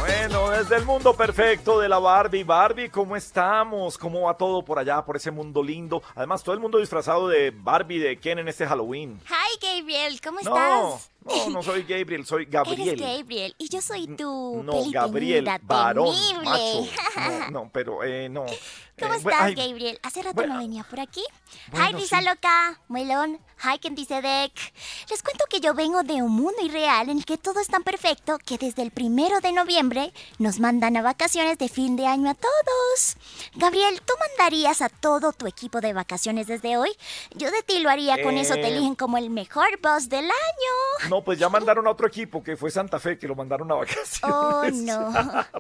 Bueno, 0.01 0.51
desde 0.51 0.77
el 0.77 0.85
mundo 0.85 1.15
perfecto 1.15 1.81
de 1.81 1.89
la 1.89 1.99
Barbie. 1.99 2.45
Barbie, 2.45 2.89
¿cómo 2.89 3.17
estamos? 3.17 3.97
¿Cómo 3.99 4.23
va 4.23 4.37
todo 4.37 4.65
por 4.65 4.79
allá, 4.79 5.05
por 5.05 5.17
ese 5.17 5.31
mundo 5.31 5.63
lindo? 5.63 6.03
Además, 6.15 6.43
todo 6.43 6.55
el 6.55 6.61
mundo 6.61 6.79
disfrazado 6.79 7.29
de 7.29 7.51
Barbie, 7.51 7.99
de 7.99 8.19
Ken 8.19 8.39
en 8.39 8.49
este 8.49 8.67
Halloween. 8.67 9.21
Hi, 9.29 9.59
Gabriel, 9.79 10.21
¿cómo 10.21 10.41
No, 10.43 10.57
estás? 10.57 11.11
No, 11.25 11.51
no 11.51 11.63
soy 11.63 11.83
Gabriel, 11.85 12.25
soy 12.27 12.45
Gabriel. 12.47 12.89
Eres 12.89 13.01
Gabriel 13.19 13.55
y 13.59 13.69
yo 13.69 13.81
soy 13.81 14.07
tu 14.17 14.63
No, 14.65 14.85
Gabriel, 14.91 15.49
varón, 15.63 16.15
temible. 16.15 16.45
macho. 16.51 16.89
No, 17.51 17.51
no, 17.65 17.71
pero 17.73 18.03
eh, 18.05 18.29
no. 18.29 18.45
¿Cómo 18.99 19.15
Eh, 19.15 19.17
estás, 19.17 19.41
ay, 19.41 19.55
Gabriel? 19.55 19.99
Hace 20.03 20.23
rato 20.23 20.35
bueno, 20.35 20.55
no 20.55 20.61
venía 20.61 20.85
por 20.85 21.01
aquí. 21.01 21.23
bueno, 21.71 21.87
Hi, 21.89 21.93
Risa 21.95 22.19
sí. 22.21 22.25
Loca, 22.25 22.81
Melón. 22.89 23.39
Hi, 23.65 23.79
Ken 23.79 23.95
dice 23.95 24.21
Deck. 24.23 24.53
Les 25.11 25.23
cuento 25.23 25.45
que 25.51 25.61
yo 25.61 25.75
vengo 25.75 26.03
de 26.03 26.23
un 26.23 26.33
mundo 26.33 26.63
irreal 26.63 27.09
en 27.09 27.19
el 27.19 27.25
que 27.25 27.39
todo 27.39 27.61
es 27.61 27.69
tan 27.69 27.83
perfecto 27.83 28.39
que 28.45 28.59
desde 28.59 28.83
el 28.83 28.91
primero 28.91 29.41
de 29.41 29.53
noviembre 29.53 30.13
nos 30.39 30.61
mandan 30.61 30.97
a 30.97 31.03
vacaciones 31.03 31.59
de 31.59 31.69
fin 31.69 31.97
de 31.97 32.07
año 32.07 32.31
a 32.31 32.35
todos. 32.35 33.17
Gabriel, 33.55 34.01
¿tú 34.05 34.13
mandarías 34.29 34.83
a 34.83 34.89
todo 34.89 35.33
tu 35.33 35.47
equipo 35.47 35.81
de 35.81 35.93
vacaciones 35.93 36.47
desde 36.47 36.77
hoy? 36.77 36.91
Yo 37.35 37.51
de 37.51 37.63
ti 37.63 37.81
lo 37.81 37.91
haría, 37.91 38.23
con 38.23 38.37
eso 38.39 38.55
te 38.55 38.63
Eh. 38.65 38.69
eligen 38.69 38.95
como 38.95 39.17
el 39.19 39.31
mejor 39.31 39.79
boss 39.83 40.09
del 40.09 40.25
año. 40.27 41.09
No, 41.13 41.23
pues 41.23 41.39
ya 41.39 41.51
mandaron 41.51 41.87
a 41.87 41.91
otro 41.91 42.07
equipo 42.07 42.43
que 42.43 42.57
fue 42.57 42.71
Santa 42.71 42.99
Fe, 42.99 43.19
que 43.19 43.29
lo 43.29 43.35
mandaron 43.35 43.71
a 43.71 43.75
vacaciones. 43.75 44.23
Oh, 44.23 44.65
no. 44.73 45.13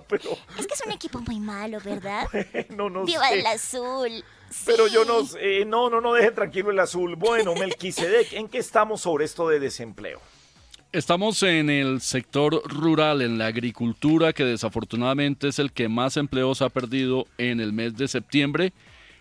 pero 0.08 0.30
Es 0.58 0.66
que 0.66 0.72
es 0.72 0.82
un 0.86 0.92
equipo 0.92 1.20
muy 1.20 1.40
malo, 1.40 1.78
¿verdad? 1.84 2.26
no, 2.70 2.88
no 2.88 3.04
Viva 3.04 3.28
sé. 3.28 3.38
el 3.38 3.44
azul. 3.44 4.24
Pero 4.64 4.86
yo 4.86 5.04
no 5.04 5.26
sé, 5.26 5.66
no, 5.66 5.90
no, 5.90 6.00
no 6.00 6.14
dejen 6.14 6.34
tranquilo 6.34 6.70
el 6.70 6.78
azul. 6.78 7.16
Bueno, 7.16 7.54
Melquisedec, 7.60 8.32
¿en 8.32 8.48
qué 8.48 8.56
estamos 8.56 9.02
sobre 9.02 9.26
esto 9.26 9.46
de 9.46 9.60
desempleo? 9.60 10.22
Estamos 10.90 11.42
en 11.42 11.68
el 11.68 12.00
sector 12.00 12.62
rural, 12.64 13.20
en 13.20 13.36
la 13.36 13.44
agricultura, 13.48 14.32
que 14.32 14.46
desafortunadamente 14.46 15.48
es 15.48 15.58
el 15.58 15.70
que 15.70 15.86
más 15.86 16.16
empleos 16.16 16.62
ha 16.62 16.70
perdido 16.70 17.26
en 17.36 17.60
el 17.60 17.74
mes 17.74 17.94
de 17.98 18.08
septiembre, 18.08 18.72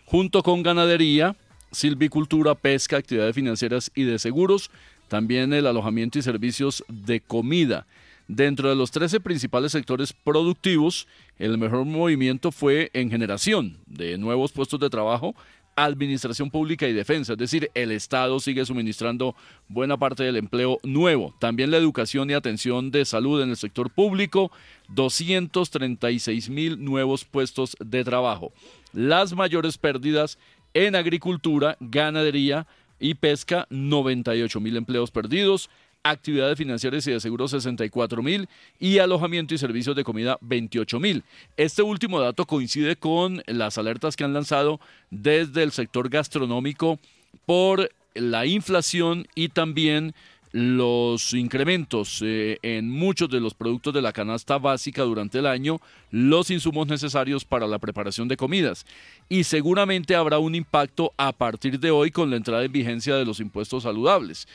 junto 0.06 0.44
con 0.44 0.64
ganadería 0.64 1.36
silvicultura, 1.72 2.56
pesca, 2.56 2.98
actividades 2.98 3.34
financieras 3.34 3.92
y 3.96 4.04
de 4.04 4.20
seguros, 4.20 4.70
también 5.12 5.51
el 5.51 5.68
alojamiento 5.68 6.20
y 6.20 6.22
servicios 6.22 6.86
de 6.88 7.20
comida. 7.20 7.86
Dentro 8.30 8.70
de 8.70 8.78
los 8.78 8.91
13 8.91 9.20
principales 9.20 9.74
sectores 9.74 10.14
productivos, 10.14 11.05
el 11.38 11.57
mejor 11.57 11.84
movimiento 11.84 12.49
fue 12.49 12.89
en 12.93 13.12
generación 13.12 13.76
de 13.88 14.18
nuevos 14.18 14.53
puestos 14.53 14.80
de 14.80 14.89
trabajo, 14.89 15.36
administración 15.76 16.49
pública 16.49 16.88
y 16.88 16.93
defensa, 16.93 17.34
es 17.34 17.39
decir, 17.39 17.70
el 17.74 17.91
Estado 17.91 18.39
sigue 18.39 18.66
suministrando 18.66 19.36
buena 19.68 19.97
parte 19.97 20.24
del 20.24 20.38
empleo 20.38 20.80
nuevo. 20.84 21.36
También 21.41 21.72
la 21.72 21.78
educación 21.78 22.30
y 22.30 22.34
atención 22.34 22.89
de 22.89 23.03
salud 23.03 23.41
en 23.41 23.49
el 23.49 23.57
sector 23.57 23.89
público, 23.89 24.49
236 24.95 26.49
mil 26.49 26.82
nuevos 26.82 27.26
puestos 27.26 27.76
de 27.82 28.05
trabajo. 28.05 28.53
Las 28.93 29.34
mayores 29.34 29.78
pérdidas 29.78 30.38
en 30.74 30.95
agricultura, 30.95 31.76
ganadería 31.82 32.66
y 33.02 33.16
pesca, 33.16 33.68
98 33.70 34.62
mil 34.62 34.78
empleos 34.78 35.12
perdidos 35.12 35.70
actividades 36.04 36.58
financieras 36.58 37.06
y 37.08 37.12
de 37.12 37.20
seguros 37.20 37.52
64 37.52 38.24
mil 38.24 38.48
y 38.80 39.00
alojamiento 39.00 39.54
y 39.54 39.58
servicios 39.58 39.96
de 39.96 40.04
comida 40.04 40.38
28 40.42 41.00
mil. 41.00 41.24
Este 41.58 41.82
último 41.84 42.20
dato 42.20 42.46
coincide 42.46 42.96
con 42.96 43.44
las 43.46 43.78
alertas 43.78 44.16
que 44.16 44.24
han 44.24 44.34
lanzado 44.34 44.80
desde 45.10 45.64
el 45.64 45.72
sector 45.72 46.10
gastronómico 46.10 47.00
por 47.46 47.92
la 48.14 48.46
inflación 48.46 49.28
y 49.36 49.50
también 49.50 50.14
los 50.52 51.34
incrementos 51.34 52.22
eh, 52.24 52.60
en 52.62 52.90
muchos 52.90 53.30
de 53.30 53.40
los 53.40 53.54
productos 53.54 53.94
de 53.94 54.02
la 54.02 54.12
canasta 54.12 54.58
básica 54.58 55.04
durante 55.04 55.40
el 55.40 55.46
año, 55.46 55.80
los 56.10 56.52
insumos 56.52 56.88
necesarios 56.88 57.46
para 57.46 57.68
la 57.68 57.80
preparación 57.80 58.28
de 58.28 58.38
comidas. 58.38 58.86
Y 59.30 59.44
seguramente 59.46 60.16
habrá 60.16 60.40
un 60.40 60.56
impacto 60.56 61.14
a 61.18 61.32
partir 61.32 61.80
de 61.80 61.92
hoy 61.92 62.12
con 62.12 62.30
la 62.30 62.36
entrada 62.36 62.64
en 62.64 62.72
vigencia 62.72 63.16
de 63.16 63.26
los 63.26 63.40
impuestos 63.40 63.84
saludables 63.84 64.48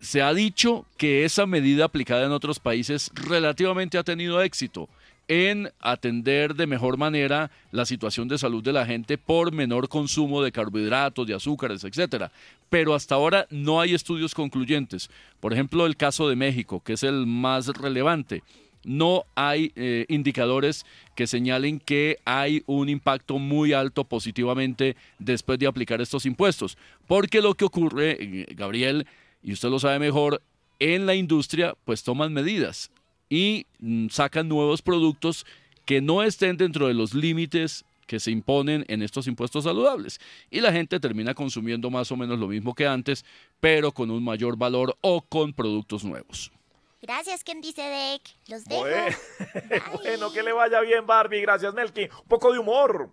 se 0.00 0.20
ha 0.20 0.34
dicho 0.34 0.84
que 0.96 1.24
esa 1.24 1.46
medida 1.46 1.84
aplicada 1.84 2.26
en 2.26 2.32
otros 2.32 2.58
países 2.58 3.12
relativamente 3.14 3.98
ha 3.98 4.02
tenido 4.02 4.42
éxito 4.42 4.88
en 5.28 5.70
atender 5.80 6.54
de 6.54 6.66
mejor 6.66 6.96
manera 6.96 7.50
la 7.70 7.86
situación 7.86 8.28
de 8.28 8.38
salud 8.38 8.62
de 8.62 8.72
la 8.72 8.86
gente 8.86 9.18
por 9.18 9.52
menor 9.52 9.88
consumo 9.88 10.42
de 10.42 10.52
carbohidratos, 10.52 11.26
de 11.26 11.34
azúcares, 11.34 11.84
etcétera. 11.84 12.32
Pero 12.68 12.94
hasta 12.94 13.14
ahora 13.14 13.46
no 13.50 13.80
hay 13.80 13.94
estudios 13.94 14.34
concluyentes. 14.34 15.10
Por 15.40 15.52
ejemplo, 15.52 15.86
el 15.86 15.96
caso 15.96 16.28
de 16.28 16.36
México, 16.36 16.82
que 16.84 16.94
es 16.94 17.02
el 17.02 17.26
más 17.26 17.68
relevante. 17.68 18.42
No 18.84 19.24
hay 19.36 19.72
eh, 19.76 20.06
indicadores 20.08 20.84
que 21.14 21.26
señalen 21.26 21.78
que 21.78 22.18
hay 22.24 22.62
un 22.66 22.88
impacto 22.88 23.38
muy 23.38 23.72
alto 23.72 24.04
positivamente 24.04 24.96
después 25.18 25.58
de 25.58 25.66
aplicar 25.66 26.00
estos 26.00 26.26
impuestos. 26.26 26.76
Porque 27.06 27.40
lo 27.40 27.54
que 27.54 27.64
ocurre, 27.64 28.16
eh, 28.18 28.46
Gabriel, 28.56 29.06
y 29.42 29.52
usted 29.52 29.68
lo 29.70 29.78
sabe 29.78 29.98
mejor, 29.98 30.42
en 30.78 31.06
la 31.06 31.14
industria 31.14 31.74
pues 31.84 32.02
toman 32.02 32.32
medidas 32.32 32.91
y 33.32 33.66
mm, 33.78 34.08
sacan 34.10 34.46
nuevos 34.46 34.82
productos 34.82 35.46
que 35.86 36.02
no 36.02 36.22
estén 36.22 36.58
dentro 36.58 36.86
de 36.86 36.92
los 36.92 37.14
límites 37.14 37.86
que 38.06 38.20
se 38.20 38.30
imponen 38.30 38.84
en 38.88 39.00
estos 39.00 39.26
impuestos 39.26 39.64
saludables. 39.64 40.20
Y 40.50 40.60
la 40.60 40.70
gente 40.70 41.00
termina 41.00 41.32
consumiendo 41.32 41.88
más 41.88 42.12
o 42.12 42.16
menos 42.18 42.38
lo 42.38 42.46
mismo 42.46 42.74
que 42.74 42.86
antes, 42.86 43.24
pero 43.58 43.90
con 43.92 44.10
un 44.10 44.22
mayor 44.22 44.58
valor 44.58 44.98
o 45.00 45.22
con 45.22 45.54
productos 45.54 46.04
nuevos. 46.04 46.52
Gracias, 47.00 47.42
Ken 47.42 47.62
dice 47.62 47.80
Deck. 47.80 48.20
Los 48.48 48.66
dejo. 48.66 48.82
Bueno, 48.82 49.16
bueno, 50.02 50.30
que 50.30 50.42
le 50.42 50.52
vaya 50.52 50.82
bien, 50.82 51.06
Barbie. 51.06 51.40
Gracias, 51.40 51.72
Melky. 51.72 52.02
Un 52.02 52.28
poco 52.28 52.52
de 52.52 52.58
humor. 52.58 53.08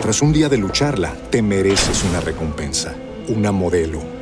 Tras 0.00 0.20
un 0.20 0.32
día 0.32 0.48
de 0.48 0.58
lucharla, 0.58 1.14
te 1.30 1.42
mereces 1.42 2.02
una 2.02 2.20
recompensa, 2.20 2.96
una 3.28 3.52
modelo 3.52 4.21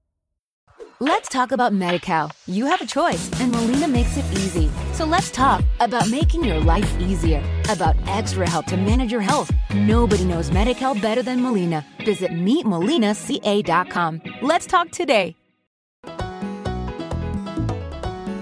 Let's 1.03 1.29
talk 1.29 1.51
about 1.51 1.73
MediCal. 1.73 2.31
You 2.45 2.67
have 2.67 2.79
a 2.79 2.85
choice, 2.85 3.27
and 3.41 3.51
Molina 3.51 3.87
makes 3.87 4.17
it 4.17 4.25
easy. 4.33 4.69
So 4.93 5.03
let's 5.03 5.31
talk 5.31 5.63
about 5.79 6.11
making 6.11 6.43
your 6.43 6.59
life 6.59 6.87
easier, 6.99 7.41
about 7.69 7.95
extra 8.05 8.47
help 8.47 8.67
to 8.67 8.77
manage 8.77 9.11
your 9.11 9.21
health. 9.21 9.49
Nobody 9.73 10.25
knows 10.25 10.51
MediCal 10.51 11.01
better 11.01 11.23
than 11.23 11.41
Molina. 11.41 11.83
Visit 12.05 12.29
meetmolinaca.com. 12.29 14.21
Let's 14.43 14.67
talk 14.67 14.91
today. 14.91 15.35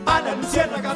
Ana 0.05 0.35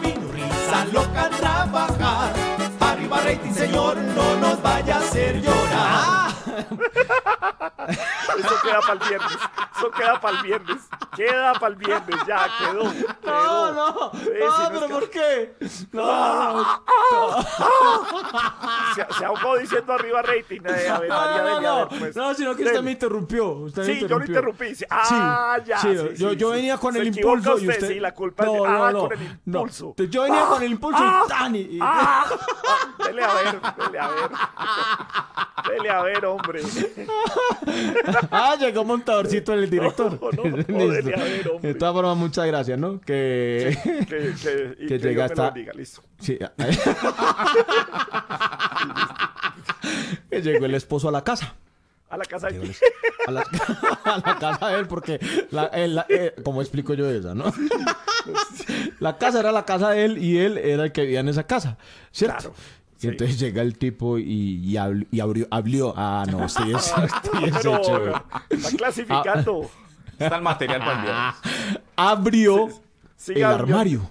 vino, 0.02 0.28
risa 0.34 0.92
loca 0.92 1.30
trabajar. 1.32 2.34
Arriba 2.82 3.22
rating, 3.24 3.54
señor, 3.54 3.96
no 3.96 4.40
nos 4.42 4.62
vaya 4.62 4.96
a 4.96 5.00
hacer 5.00 5.42
llorar. 5.42 6.43
Eso 8.38 8.56
queda 8.64 8.80
para 8.82 8.94
el 8.94 9.00
viernes. 9.10 9.38
Eso 9.78 9.92
queda 9.92 10.20
para 10.22 10.38
el 10.38 10.44
viernes. 10.44 10.78
Queda 11.16 11.54
para 11.54 11.68
el 11.68 11.76
viernes. 11.76 12.16
Ya, 12.28 12.48
quedó. 12.60 12.84
No, 13.24 13.72
no. 13.74 14.12
Sí, 14.14 14.30
no, 14.40 14.70
pero 14.72 14.88
¿por 14.88 15.10
qué? 15.10 15.56
No, 15.92 16.54
no. 16.64 17.44
Se, 18.96 19.06
se 19.18 19.26
ahogó 19.26 19.58
diciendo 19.58 19.94
arriba 19.94 20.22
rating. 20.22 20.62
Eh, 20.66 20.90
a 20.90 21.00
ver, 21.00 21.10
María 21.10 21.42
No, 21.44 21.44
no, 21.44 21.56
a 21.58 21.62
no, 21.62 21.90
ver, 21.90 22.00
pues. 22.00 22.16
no, 22.16 22.34
sino 22.34 22.56
que 22.56 22.64
usted 22.64 22.82
me 22.82 22.92
interrumpió. 22.92 23.50
Usted 23.52 23.86
me 23.86 23.94
Sí, 23.94 24.08
yo 24.08 24.20
lo 24.20 24.26
interrumpí. 24.26 24.76
Sí. 24.76 24.86
Ah, 24.90 25.58
ya. 25.66 25.78
sí, 25.80 25.96
yo, 26.16 26.34
yo 26.34 26.50
venía 26.52 26.78
con 26.78 26.94
Se 26.94 27.00
el 27.00 27.08
impulso 27.08 27.52
y 27.58 27.68
usted, 27.68 27.74
usted. 27.84 27.88
Sí, 27.90 28.00
la 28.00 28.14
culpa 28.14 28.44
es 28.44 28.48
no, 28.52 28.64
de- 28.64 28.68
ah, 28.70 28.92
no, 28.92 29.00
con 29.08 29.14
el 29.14 29.22
impulso. 29.46 29.96
Yo 29.98 30.24
venía 30.24 30.44
Ah, 30.44 30.48
con 30.50 30.64
el 30.64 30.72
impulso 30.72 31.00
ah, 31.02 31.24
y 31.26 31.30
tan 31.30 31.56
y- 31.56 31.60
y- 31.60 31.80
ah, 31.82 32.26
ah, 32.28 33.04
dele 33.06 33.24
a 33.24 33.34
ver, 33.34 33.62
dele 33.78 34.00
a 34.00 34.08
ver. 34.10 34.30
Dele 35.70 35.90
a 35.90 36.02
ver, 36.02 36.26
hombre. 36.26 36.43
Ah, 38.32 38.56
llegó 38.60 38.84
montadorcito 38.84 39.54
el 39.54 39.70
director. 39.70 40.20
No, 40.22 40.32
no, 40.32 40.42
hombre. 40.44 40.64
De 41.62 41.74
todas 41.76 41.94
formas, 41.94 42.18
muchas 42.18 42.46
gracias, 42.48 42.78
¿no? 42.78 43.00
Que, 43.02 43.78
Que, 44.10 44.34
que, 44.42 44.76
y 44.80 44.88
que 44.88 45.00
que 45.00 45.00
llega 45.00 45.26
hasta. 45.26 45.52
listo. 45.76 46.02
Sí. 46.20 46.38
que 50.30 50.42
llegó 50.42 50.66
el 50.66 50.76
esposo 50.76 51.10
a 51.10 51.12
la 51.12 51.24
casa. 51.24 51.56
A 52.10 52.18
la 52.18 52.26
casa 52.26 52.48
de 52.50 52.76
A 53.28 53.32
la, 53.32 53.42
a 54.04 54.18
la 54.24 54.38
casa 54.38 54.68
de 54.70 54.80
él, 54.80 54.88
porque, 54.88 55.20
la, 55.50 55.66
él- 55.68 55.96
la- 55.96 56.06
eh, 56.10 56.36
¿cómo 56.44 56.62
explico 56.62 56.94
yo 56.94 57.10
esa, 57.10 57.34
no? 57.34 57.46
La 59.00 59.18
casa 59.18 59.40
era 59.40 59.52
la 59.52 59.66
casa 59.66 59.90
de 59.92 60.06
él 60.06 60.18
y 60.24 60.38
él 60.38 60.58
era 60.60 60.84
el 60.84 60.92
que 60.92 61.02
vivía 61.02 61.22
en 61.22 61.30
esa 61.30 61.44
casa, 61.48 61.78
¿cierto? 62.12 62.54
Y 63.04 63.08
entonces 63.08 63.40
llega 63.40 63.62
el 63.62 63.78
tipo 63.78 64.18
y, 64.18 64.24
y, 64.24 64.74
habl- 64.74 65.08
y 65.12 65.20
abrió, 65.20 65.48
habló. 65.52 65.94
Ah, 65.98 66.26
no, 66.30 66.48
sí, 66.50 66.64
es, 66.76 66.84
sí, 66.84 66.94
es 67.46 67.66
No, 67.66 67.78
hecho. 67.78 68.14
está 68.50 68.70
clasificando. 68.78 69.70
Está 70.18 70.36
el 70.38 70.42
material 70.42 70.80
para 70.80 70.94
el 71.00 71.02
viernes. 71.04 71.36
Abrió 71.96 72.70
Sí, 73.16 73.34
el 73.36 73.44
abrió. 73.46 73.76
armario. 73.76 74.10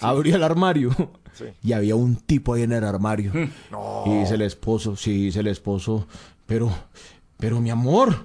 Abrió 0.00 0.36
el 0.36 0.42
armario. 0.42 0.90
Sí. 1.32 1.44
Y 1.62 1.72
había 1.72 1.94
un 1.96 2.16
tipo 2.16 2.54
ahí 2.54 2.62
en 2.62 2.72
el 2.72 2.84
armario. 2.84 3.32
No. 3.70 4.02
Y 4.06 4.18
dice 4.20 4.34
el 4.34 4.42
esposo, 4.42 4.96
sí, 4.96 5.26
dice 5.26 5.40
el 5.40 5.46
esposo, 5.46 6.06
pero, 6.46 6.70
pero 7.36 7.60
mi 7.60 7.70
amor, 7.70 8.24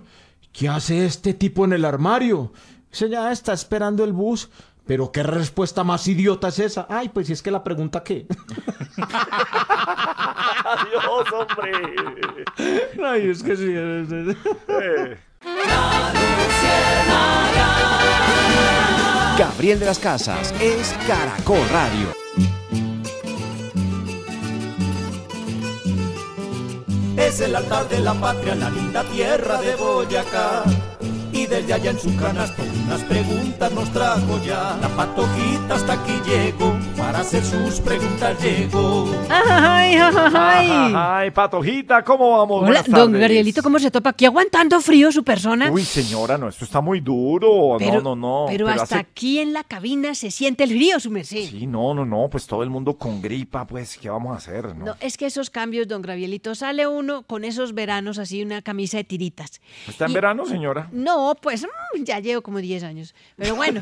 ¿qué 0.52 0.68
hace 0.70 1.06
este 1.06 1.34
tipo 1.34 1.66
en 1.66 1.74
el 1.74 1.86
armario? 1.86 2.52
Dice, 2.92 3.10
ya 3.10 3.32
está 3.32 3.54
esperando 3.54 4.04
el 4.04 4.14
bus. 4.14 4.50
Pero 4.86 5.12
qué 5.12 5.24
respuesta 5.24 5.84
más 5.84 6.08
idiota 6.08 6.50
es 6.50 6.60
esa. 6.60 6.86
Ay, 6.90 7.10
pues 7.10 7.28
si 7.28 7.34
es 7.34 7.42
que 7.42 7.52
la 7.52 7.64
pregunta 7.64 8.04
qué. 8.04 8.26
Adiós, 10.66 11.26
hombre. 11.34 11.72
Ay, 13.06 13.30
es 13.30 13.44
que 13.44 13.56
sí. 13.56 13.72
es- 13.74 14.12
es- 14.12 14.38
Eh. 14.68 15.18
Gabriel 19.38 19.80
de 19.80 19.86
las 19.86 20.00
Casas 20.00 20.54
es 20.62 20.94
Caracol 21.08 21.60
Radio. 21.72 22.08
Es 27.18 27.40
el 27.42 27.56
altar 27.56 27.88
de 27.90 28.00
la 28.00 28.14
patria, 28.14 28.56
la 28.56 28.70
linda 28.70 29.04
tierra 29.06 29.60
de 29.62 29.76
Boyacá. 29.76 30.64
Y 31.34 31.48
desde 31.48 31.74
allá 31.74 31.92
en 31.92 32.00
su 32.00 32.16
canasto, 32.16 32.62
un 32.62 32.84
unas 32.84 33.02
preguntas 33.06 33.72
nos 33.74 33.90
trajo 33.92 34.40
ya. 34.46 34.78
La 34.82 34.88
patojita 34.90 35.76
hasta 35.76 35.94
aquí 35.94 36.12
llegó, 36.30 36.78
para 36.98 37.20
hacer 37.22 37.44
sus 37.44 37.80
preguntas 37.80 38.40
llegó. 38.44 39.06
Ay, 39.30 39.96
ay, 39.96 40.14
ay. 40.36 40.94
Ay, 40.96 41.32
patojita, 41.32 42.04
¿cómo 42.04 42.38
vamos? 42.38 42.68
Hola, 42.70 42.84
don. 42.88 43.14
Gabrielito, 43.14 43.64
¿cómo 43.64 43.80
se 43.80 43.90
topa 43.90 44.12
aquí 44.12 44.26
aguantando 44.26 44.80
frío 44.82 45.12
su 45.12 45.24
persona? 45.24 45.72
Uy, 45.72 45.84
señora, 45.84 46.38
no, 46.38 46.50
esto 46.50 46.66
está 46.66 46.82
muy 46.82 47.00
duro. 47.00 47.78
Pero- 47.80 48.02
no, 48.02 48.16
no, 48.16 48.44
no. 48.44 48.46
Pero 48.50 48.68
hasta 48.68 48.84
hace- 48.84 48.96
aquí 48.98 49.40
en 49.40 49.54
la 49.54 49.64
cabina 49.64 50.14
se 50.14 50.30
siente 50.30 50.66
el 50.66 50.70
frío, 50.72 51.00
su 51.00 51.10
merced. 51.10 51.48
Sí, 51.50 51.66
no, 51.66 51.94
no, 51.96 52.06
no, 52.06 52.28
pues 52.30 52.46
todo 52.46 52.62
el 52.64 52.70
mundo 52.70 52.94
con 52.98 53.22
gripa, 53.22 53.66
pues, 53.66 53.98
¿qué 53.98 54.10
vamos 54.10 54.34
a 54.34 54.38
hacer? 54.38 54.76
No? 54.76 54.86
No, 54.86 54.96
es 55.00 55.18
que 55.18 55.26
esos 55.26 55.50
cambios, 55.50 55.88
don 55.88 56.02
Gravielito, 56.04 56.54
sale 56.54 56.86
uno 56.86 57.24
con 57.24 57.44
esos 57.44 57.74
veranos 57.74 58.20
así, 58.20 58.44
una 58.44 58.62
camisa 58.62 58.98
de 58.98 59.04
tiritas. 59.06 59.62
¿Está 59.88 60.06
en 60.06 60.12
Y- 60.12 60.14
verano, 60.14 60.46
señora? 60.46 60.90
No, 60.92 61.23
pues 61.42 61.64
mm, 61.64 62.04
ya 62.04 62.20
llevo 62.20 62.42
como 62.42 62.60
10 62.60 62.84
años. 62.84 63.16
Pero 63.36 63.56
bueno. 63.56 63.82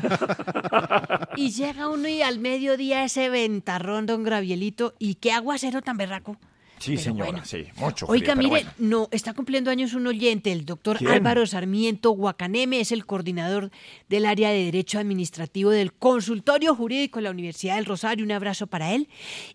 y 1.36 1.50
llega 1.50 1.88
uno 1.88 2.08
y 2.08 2.22
al 2.22 2.38
mediodía 2.38 3.04
ese 3.04 3.28
ventarrón, 3.28 4.06
don 4.06 4.22
Gravielito, 4.22 4.94
y 4.98 5.16
qué 5.16 5.32
aguacero 5.32 5.82
tan 5.82 5.96
berraco. 5.96 6.36
Sí, 6.82 6.96
señora, 6.96 7.44
sí, 7.44 7.64
mucho 7.76 8.08
frío, 8.08 8.20
Oiga, 8.20 8.34
mire, 8.34 8.50
bueno. 8.50 8.70
no, 8.78 9.08
está 9.12 9.34
cumpliendo 9.34 9.70
años 9.70 9.94
un 9.94 10.04
oyente, 10.08 10.50
el 10.50 10.64
doctor 10.64 10.98
¿Quién? 10.98 11.12
Álvaro 11.12 11.46
Sarmiento 11.46 12.10
Guacaneme, 12.10 12.80
es 12.80 12.90
el 12.90 13.06
coordinador 13.06 13.70
del 14.08 14.26
área 14.26 14.50
de 14.50 14.64
Derecho 14.64 14.98
Administrativo 14.98 15.70
del 15.70 15.92
Consultorio 15.92 16.74
Jurídico 16.74 17.20
de 17.20 17.22
la 17.22 17.30
Universidad 17.30 17.76
del 17.76 17.84
Rosario. 17.84 18.24
Un 18.24 18.32
abrazo 18.32 18.66
para 18.66 18.94
él. 18.94 19.08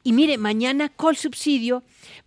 Y 0.04 0.14
mire, 0.14 0.38
mañana 0.38 0.88
Colsubsidio 0.88 1.84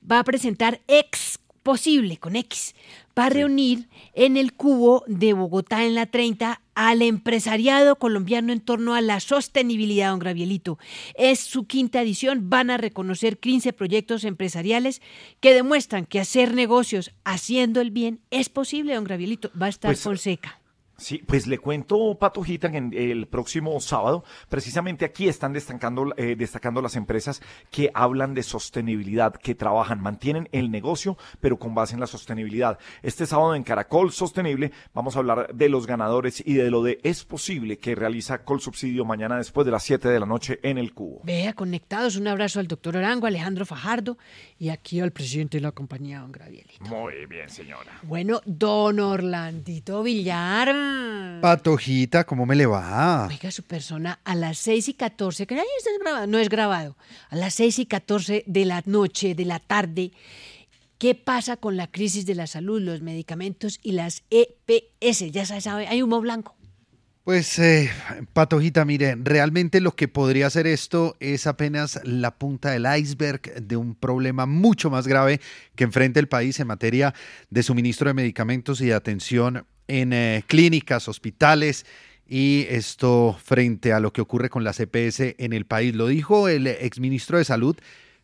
va 0.08 0.18
a 0.18 0.24
presentar 0.24 0.82
ex 0.86 1.39
posible 1.62 2.16
con 2.16 2.36
X. 2.36 2.74
Va 3.18 3.26
a 3.26 3.30
reunir 3.30 3.88
en 4.14 4.36
el 4.36 4.52
cubo 4.54 5.04
de 5.06 5.32
Bogotá 5.34 5.84
en 5.84 5.94
la 5.94 6.06
30 6.06 6.60
al 6.74 7.02
empresariado 7.02 7.96
colombiano 7.96 8.52
en 8.52 8.60
torno 8.60 8.94
a 8.94 9.00
la 9.02 9.20
sostenibilidad, 9.20 10.10
don 10.10 10.20
Gravielito. 10.20 10.78
Es 11.14 11.40
su 11.40 11.66
quinta 11.66 12.00
edición. 12.00 12.48
Van 12.48 12.70
a 12.70 12.78
reconocer 12.78 13.38
15 13.38 13.72
proyectos 13.74 14.24
empresariales 14.24 15.02
que 15.40 15.52
demuestran 15.52 16.06
que 16.06 16.20
hacer 16.20 16.54
negocios 16.54 17.10
haciendo 17.24 17.80
el 17.80 17.90
bien 17.90 18.20
es 18.30 18.48
posible, 18.48 18.94
don 18.94 19.04
Gravielito. 19.04 19.50
Va 19.60 19.66
a 19.66 19.70
estar 19.70 19.90
Pues, 19.90 20.00
Fonseca. 20.00 20.59
Sí, 21.01 21.18
pues 21.27 21.47
le 21.47 21.59
cuento, 21.59 22.16
Patojita, 22.18 22.70
que 22.70 22.77
en- 22.77 22.93
el 22.94 23.27
próximo 23.27 23.81
sábado, 23.81 24.22
precisamente 24.48 25.05
aquí 25.05 25.28
están 25.28 25.52
destacando, 25.52 26.12
eh, 26.16 26.36
destacando 26.36 26.82
las 26.82 26.94
empresas 26.97 27.40
que 27.70 27.90
hablan 27.94 28.35
de 28.35 28.43
sostenibilidad, 28.43 29.35
que 29.35 29.55
trabajan, 29.55 30.01
mantienen 30.01 30.48
el 30.52 30.70
negocio, 30.70 31.16
pero 31.40 31.59
con 31.59 31.74
base 31.74 31.94
en 31.94 32.01
la 32.01 32.06
sostenibilidad. 32.06 32.78
Este 33.02 33.27
sábado 33.27 33.55
en 33.55 33.62
Caracol 33.62 34.12
Sostenible 34.12 34.72
vamos 34.94 35.16
a 35.16 35.20
hablar 35.20 35.55
de 35.55 35.68
los 35.68 35.86
ganadores 35.86 36.43
y 36.47 36.55
de 36.55 36.70
lo 36.70 36.82
de 36.82 37.01
Es 37.02 37.24
Posible 37.24 37.78
que 37.78 37.94
realiza 37.94 38.44
Col 38.44 38.60
Subsidio 38.60 39.05
mañana 39.05 39.36
después 39.39 39.64
de 39.64 39.70
las 39.72 39.82
7 39.82 40.09
de 40.09 40.20
la 40.20 40.27
noche 40.27 40.60
en 40.62 40.77
el 40.78 40.93
Cubo. 40.93 41.20
Vea, 41.24 41.52
conectados. 41.55 42.16
Un 42.16 42.28
abrazo 42.28 42.60
al 42.60 42.66
doctor 42.68 42.97
Orango, 42.97 43.27
Alejandro 43.27 43.64
Fajardo 43.64 44.18
y 44.59 44.68
aquí 44.68 45.01
al 45.01 45.12
presidente 45.12 45.56
de 45.56 45.62
la 45.62 45.72
compañía, 45.72 46.20
don 46.20 46.32
Gravielito. 46.32 46.85
Muy 46.85 47.27
bien, 47.27 47.48
señora. 47.48 48.01
Bueno, 48.02 48.40
don 48.44 49.01
Orlandito 49.01 50.02
Villar. 50.02 50.68
Patojita, 51.40 52.24
¿cómo 52.24 52.44
me 52.44 52.54
le 52.54 52.66
va? 52.66 53.26
Oiga, 53.26 53.50
su 53.50 53.62
persona 53.62 54.20
a 54.24 54.34
las 54.34 54.58
6 54.58 54.88
y 54.88 54.94
14, 54.94 55.46
que 55.46 55.54
ahí 55.54 55.66
está 55.78 55.90
grabado, 56.02 56.26
no 56.26 56.38
es 56.38 56.48
grabado, 56.48 56.96
a 57.30 57.36
las 57.36 57.54
6 57.54 57.78
y 57.78 57.86
14 57.86 58.44
de 58.46 58.64
la 58.64 58.82
noche, 58.84 59.34
de 59.34 59.44
la 59.46 59.58
tarde, 59.58 60.12
¿qué 60.98 61.14
pasa 61.14 61.56
con 61.56 61.76
la 61.76 61.90
crisis 61.90 62.26
de 62.26 62.34
la 62.34 62.46
salud, 62.46 62.80
los 62.80 63.00
medicamentos 63.00 63.80
y 63.82 63.92
las 63.92 64.22
EPS? 64.30 65.32
Ya 65.32 65.46
se 65.46 65.60
sabe, 65.60 65.88
hay 65.88 66.02
humo 66.02 66.20
blanco. 66.20 66.56
Pues, 67.24 67.58
eh, 67.58 67.90
Patojita, 68.32 68.84
mire, 68.84 69.14
realmente 69.22 69.80
lo 69.80 69.94
que 69.94 70.08
podría 70.08 70.46
hacer 70.46 70.66
esto 70.66 71.16
es 71.20 71.46
apenas 71.46 72.00
la 72.02 72.36
punta 72.38 72.70
del 72.70 72.86
iceberg 72.98 73.62
de 73.62 73.76
un 73.76 73.94
problema 73.94 74.46
mucho 74.46 74.90
más 74.90 75.06
grave 75.06 75.40
que 75.74 75.84
enfrenta 75.84 76.18
el 76.18 76.28
país 76.28 76.58
en 76.60 76.66
materia 76.66 77.14
de 77.50 77.62
suministro 77.62 78.08
de 78.08 78.14
medicamentos 78.14 78.80
y 78.80 78.86
de 78.86 78.94
atención 78.94 79.64
en 79.90 80.12
eh, 80.12 80.44
clínicas, 80.46 81.08
hospitales 81.08 81.84
y 82.28 82.66
esto 82.70 83.36
frente 83.42 83.92
a 83.92 83.98
lo 83.98 84.12
que 84.12 84.20
ocurre 84.20 84.48
con 84.48 84.62
las 84.62 84.78
EPS 84.78 85.34
en 85.36 85.52
el 85.52 85.66
país. 85.66 85.94
Lo 85.96 86.06
dijo 86.06 86.48
el 86.48 86.68
exministro 86.68 87.38
de 87.38 87.44
Salud, 87.44 87.76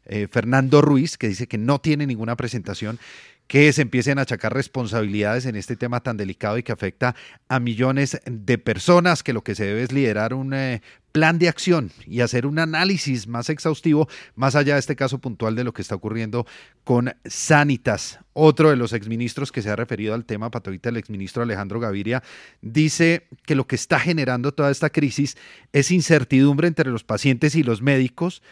eh, 0.05 0.29
Fernando 0.31 0.81
Ruiz, 0.81 1.19
que 1.19 1.29
dice 1.29 1.49
que 1.49 1.59
no 1.59 1.81
tiene 1.81 2.07
ninguna 2.07 2.37
presentación 2.37 3.01
que 3.49 3.73
se 3.73 3.83
empiecen 3.83 4.19
a 4.19 4.23
achacar 4.23 4.53
responsabilidades 4.55 5.47
en 5.47 5.57
este 5.57 5.77
tema 5.77 6.01
tan 6.01 6.17
delicado 6.17 6.59
y 6.59 6.63
que 6.63 6.73
afecta 6.73 7.15
a 7.49 7.61
millones 7.61 8.21
de 8.25 8.59
personas, 8.59 9.23
que 9.23 9.33
lo 9.33 9.43
que 9.43 9.55
se 9.55 9.65
debe 9.65 9.83
es 9.83 9.93
liderar 9.93 10.35
un 10.35 10.53
eh, 10.53 10.83
plan 11.17 11.39
de 11.39 11.49
acción 11.49 11.93
y 12.07 12.21
hacer 12.21 12.45
un 12.45 12.59
análisis 12.59 13.27
más 13.27 13.49
exhaustivo, 13.49 14.07
más 14.35 14.55
allá 14.55 14.75
de 14.75 14.81
este 14.81 14.97
caso 14.97 15.19
puntual 15.19 15.55
de 15.55 15.65
lo 15.65 15.73
que 15.73 15.81
está 15.81 15.95
ocurriendo 15.95 16.47
con 16.85 17.15
Sanitas. 17.25 18.19
Otro 18.35 18.69
de 18.69 18.77
los 18.77 18.93
exministros 18.93 19.51
que 19.51 19.63
se 19.63 19.71
ha 19.71 19.77
referido 19.77 20.13
al 20.13 20.27
tema, 20.27 20.51
Patovita, 20.51 20.91
el 20.91 20.99
exministro 20.99 21.43
Alejandro 21.43 21.81
Gaviria, 21.81 22.23
dice 22.61 23.29
que 23.47 23.55
lo 23.55 23.67
que 23.67 23.77
está 23.77 23.99
generando 23.99 24.53
toda 24.53 24.71
esta 24.71 24.91
crisis 24.91 25.39
es 25.73 25.91
incertidumbre 25.91 26.69
entre 26.69 26.91
los 26.91 27.03
pacientes 27.03 27.55
y 27.55 27.63
los 27.63 27.81
médicos, 27.81 28.43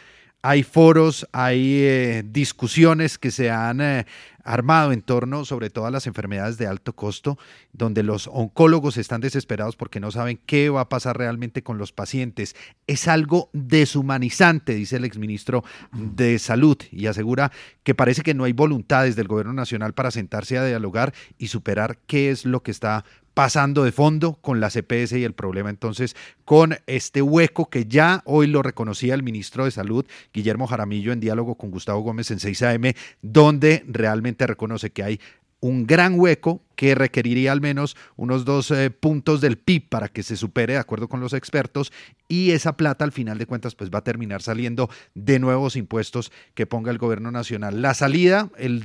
hay 0.46 0.62
foros, 0.62 1.26
hay 1.32 1.78
eh, 1.84 2.22
discusiones 2.22 3.16
que 3.16 3.30
se 3.30 3.50
han 3.50 3.80
eh, 3.80 4.04
armado 4.44 4.92
en 4.92 5.00
torno 5.00 5.46
sobre 5.46 5.70
todo 5.70 5.86
a 5.86 5.90
las 5.90 6.06
enfermedades 6.06 6.58
de 6.58 6.66
alto 6.66 6.92
costo, 6.92 7.38
donde 7.72 8.02
los 8.02 8.28
oncólogos 8.30 8.98
están 8.98 9.22
desesperados 9.22 9.74
porque 9.74 10.00
no 10.00 10.10
saben 10.10 10.38
qué 10.44 10.68
va 10.68 10.82
a 10.82 10.88
pasar 10.90 11.16
realmente 11.16 11.62
con 11.62 11.78
los 11.78 11.92
pacientes. 11.92 12.56
Es 12.86 13.08
algo 13.08 13.48
deshumanizante, 13.54 14.74
dice 14.74 14.96
el 14.96 15.06
exministro 15.06 15.64
de 15.92 16.38
Salud, 16.38 16.76
y 16.92 17.06
asegura 17.06 17.50
que 17.82 17.94
parece 17.94 18.20
que 18.20 18.34
no 18.34 18.44
hay 18.44 18.52
voluntades 18.52 19.16
del 19.16 19.28
gobierno 19.28 19.54
nacional 19.54 19.94
para 19.94 20.10
sentarse 20.10 20.58
a 20.58 20.66
dialogar 20.66 21.14
y 21.38 21.48
superar 21.48 21.96
qué 22.06 22.28
es 22.28 22.44
lo 22.44 22.62
que 22.62 22.70
está 22.70 23.06
pasando 23.34 23.84
de 23.84 23.92
fondo 23.92 24.34
con 24.40 24.60
la 24.60 24.70
CPS 24.70 25.18
y 25.18 25.24
el 25.24 25.34
problema 25.34 25.68
entonces 25.68 26.16
con 26.44 26.76
este 26.86 27.20
hueco 27.20 27.68
que 27.68 27.86
ya 27.86 28.22
hoy 28.24 28.46
lo 28.46 28.62
reconocía 28.62 29.14
el 29.14 29.22
ministro 29.22 29.64
de 29.64 29.72
Salud, 29.72 30.06
Guillermo 30.32 30.66
Jaramillo, 30.66 31.12
en 31.12 31.20
diálogo 31.20 31.56
con 31.56 31.70
Gustavo 31.70 32.00
Gómez 32.00 32.30
en 32.30 32.38
6am, 32.38 32.96
donde 33.22 33.84
realmente 33.88 34.46
reconoce 34.46 34.90
que 34.90 35.02
hay 35.02 35.20
un 35.64 35.86
gran 35.86 36.20
hueco 36.20 36.60
que 36.76 36.94
requeriría 36.94 37.50
al 37.50 37.62
menos 37.62 37.96
unos 38.16 38.44
dos 38.44 38.70
eh, 38.70 38.90
puntos 38.90 39.40
del 39.40 39.56
PIB 39.56 39.88
para 39.88 40.08
que 40.08 40.22
se 40.22 40.36
supere 40.36 40.74
de 40.74 40.78
acuerdo 40.78 41.08
con 41.08 41.20
los 41.20 41.32
expertos 41.32 41.90
y 42.28 42.50
esa 42.50 42.76
plata 42.76 43.02
al 43.02 43.12
final 43.12 43.38
de 43.38 43.46
cuentas 43.46 43.74
pues 43.74 43.90
va 43.90 44.00
a 44.00 44.04
terminar 44.04 44.42
saliendo 44.42 44.90
de 45.14 45.38
nuevos 45.38 45.76
impuestos 45.76 46.32
que 46.52 46.66
ponga 46.66 46.90
el 46.90 46.98
gobierno 46.98 47.30
nacional. 47.30 47.80
La 47.80 47.94
salida, 47.94 48.50
el, 48.58 48.84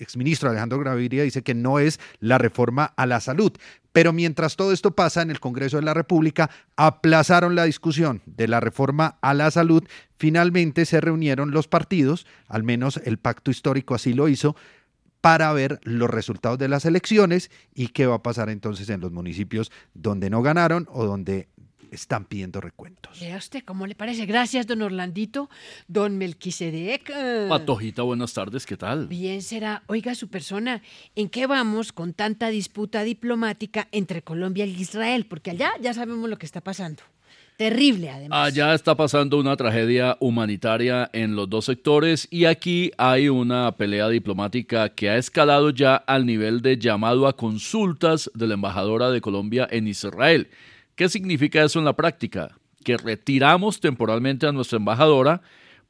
exministro 0.00 0.48
Alejandro 0.48 0.78
Gaviria 0.78 1.24
dice 1.24 1.42
que 1.42 1.54
no 1.54 1.78
es 1.78 2.00
la 2.20 2.38
reforma 2.38 2.84
a 2.96 3.04
la 3.04 3.20
salud, 3.20 3.52
pero 3.92 4.14
mientras 4.14 4.56
todo 4.56 4.72
esto 4.72 4.94
pasa 4.94 5.20
en 5.20 5.30
el 5.30 5.40
Congreso 5.40 5.76
de 5.76 5.82
la 5.82 5.92
República, 5.92 6.48
aplazaron 6.76 7.54
la 7.54 7.64
discusión 7.64 8.22
de 8.24 8.48
la 8.48 8.60
reforma 8.60 9.18
a 9.20 9.34
la 9.34 9.50
salud. 9.50 9.84
Finalmente 10.16 10.86
se 10.86 11.02
reunieron 11.02 11.50
los 11.50 11.68
partidos, 11.68 12.26
al 12.46 12.62
menos 12.62 12.98
el 13.04 13.18
pacto 13.18 13.50
histórico 13.50 13.94
así 13.94 14.14
lo 14.14 14.28
hizo, 14.28 14.56
para 15.20 15.52
ver 15.52 15.80
los 15.82 16.08
resultados 16.10 16.58
de 16.58 16.68
las 16.68 16.84
elecciones 16.84 17.50
y 17.74 17.88
qué 17.88 18.06
va 18.06 18.16
a 18.16 18.22
pasar 18.22 18.50
entonces 18.50 18.88
en 18.88 19.00
los 19.00 19.12
municipios 19.12 19.70
donde 19.94 20.30
no 20.30 20.42
ganaron 20.42 20.86
o 20.92 21.04
donde 21.04 21.48
están 21.90 22.24
pidiendo 22.26 22.60
recuentos. 22.60 23.18
Vea 23.20 23.36
usted, 23.38 23.64
¿cómo 23.64 23.86
le 23.86 23.94
parece? 23.94 24.26
Gracias, 24.26 24.66
don 24.66 24.82
Orlandito. 24.82 25.48
Don 25.86 26.18
Melquisedec. 26.18 27.10
eh, 27.10 27.46
Patojita, 27.48 28.02
buenas 28.02 28.34
tardes, 28.34 28.66
¿qué 28.66 28.76
tal? 28.76 29.08
Bien 29.08 29.42
será. 29.42 29.82
Oiga, 29.86 30.14
su 30.14 30.28
persona, 30.28 30.82
¿en 31.16 31.28
qué 31.28 31.46
vamos 31.46 31.92
con 31.92 32.12
tanta 32.12 32.48
disputa 32.48 33.02
diplomática 33.04 33.88
entre 33.90 34.22
Colombia 34.22 34.66
y 34.66 34.72
Israel? 34.80 35.26
Porque 35.26 35.50
allá 35.52 35.70
ya 35.80 35.94
sabemos 35.94 36.28
lo 36.28 36.36
que 36.38 36.46
está 36.46 36.60
pasando. 36.60 37.02
Terrible, 37.58 38.08
además. 38.08 38.46
Allá 38.46 38.72
está 38.72 38.94
pasando 38.94 39.36
una 39.36 39.56
tragedia 39.56 40.16
humanitaria 40.20 41.10
en 41.12 41.34
los 41.34 41.50
dos 41.50 41.64
sectores 41.64 42.28
y 42.30 42.44
aquí 42.44 42.92
hay 42.98 43.28
una 43.28 43.72
pelea 43.72 44.08
diplomática 44.08 44.90
que 44.90 45.10
ha 45.10 45.16
escalado 45.16 45.70
ya 45.70 45.96
al 45.96 46.24
nivel 46.24 46.62
de 46.62 46.78
llamado 46.78 47.26
a 47.26 47.36
consultas 47.36 48.30
de 48.32 48.46
la 48.46 48.54
embajadora 48.54 49.10
de 49.10 49.20
Colombia 49.20 49.66
en 49.72 49.88
Israel. 49.88 50.46
¿Qué 50.94 51.08
significa 51.08 51.64
eso 51.64 51.80
en 51.80 51.84
la 51.84 51.96
práctica? 51.96 52.56
Que 52.84 52.96
retiramos 52.96 53.80
temporalmente 53.80 54.46
a 54.46 54.52
nuestra 54.52 54.76
embajadora 54.76 55.42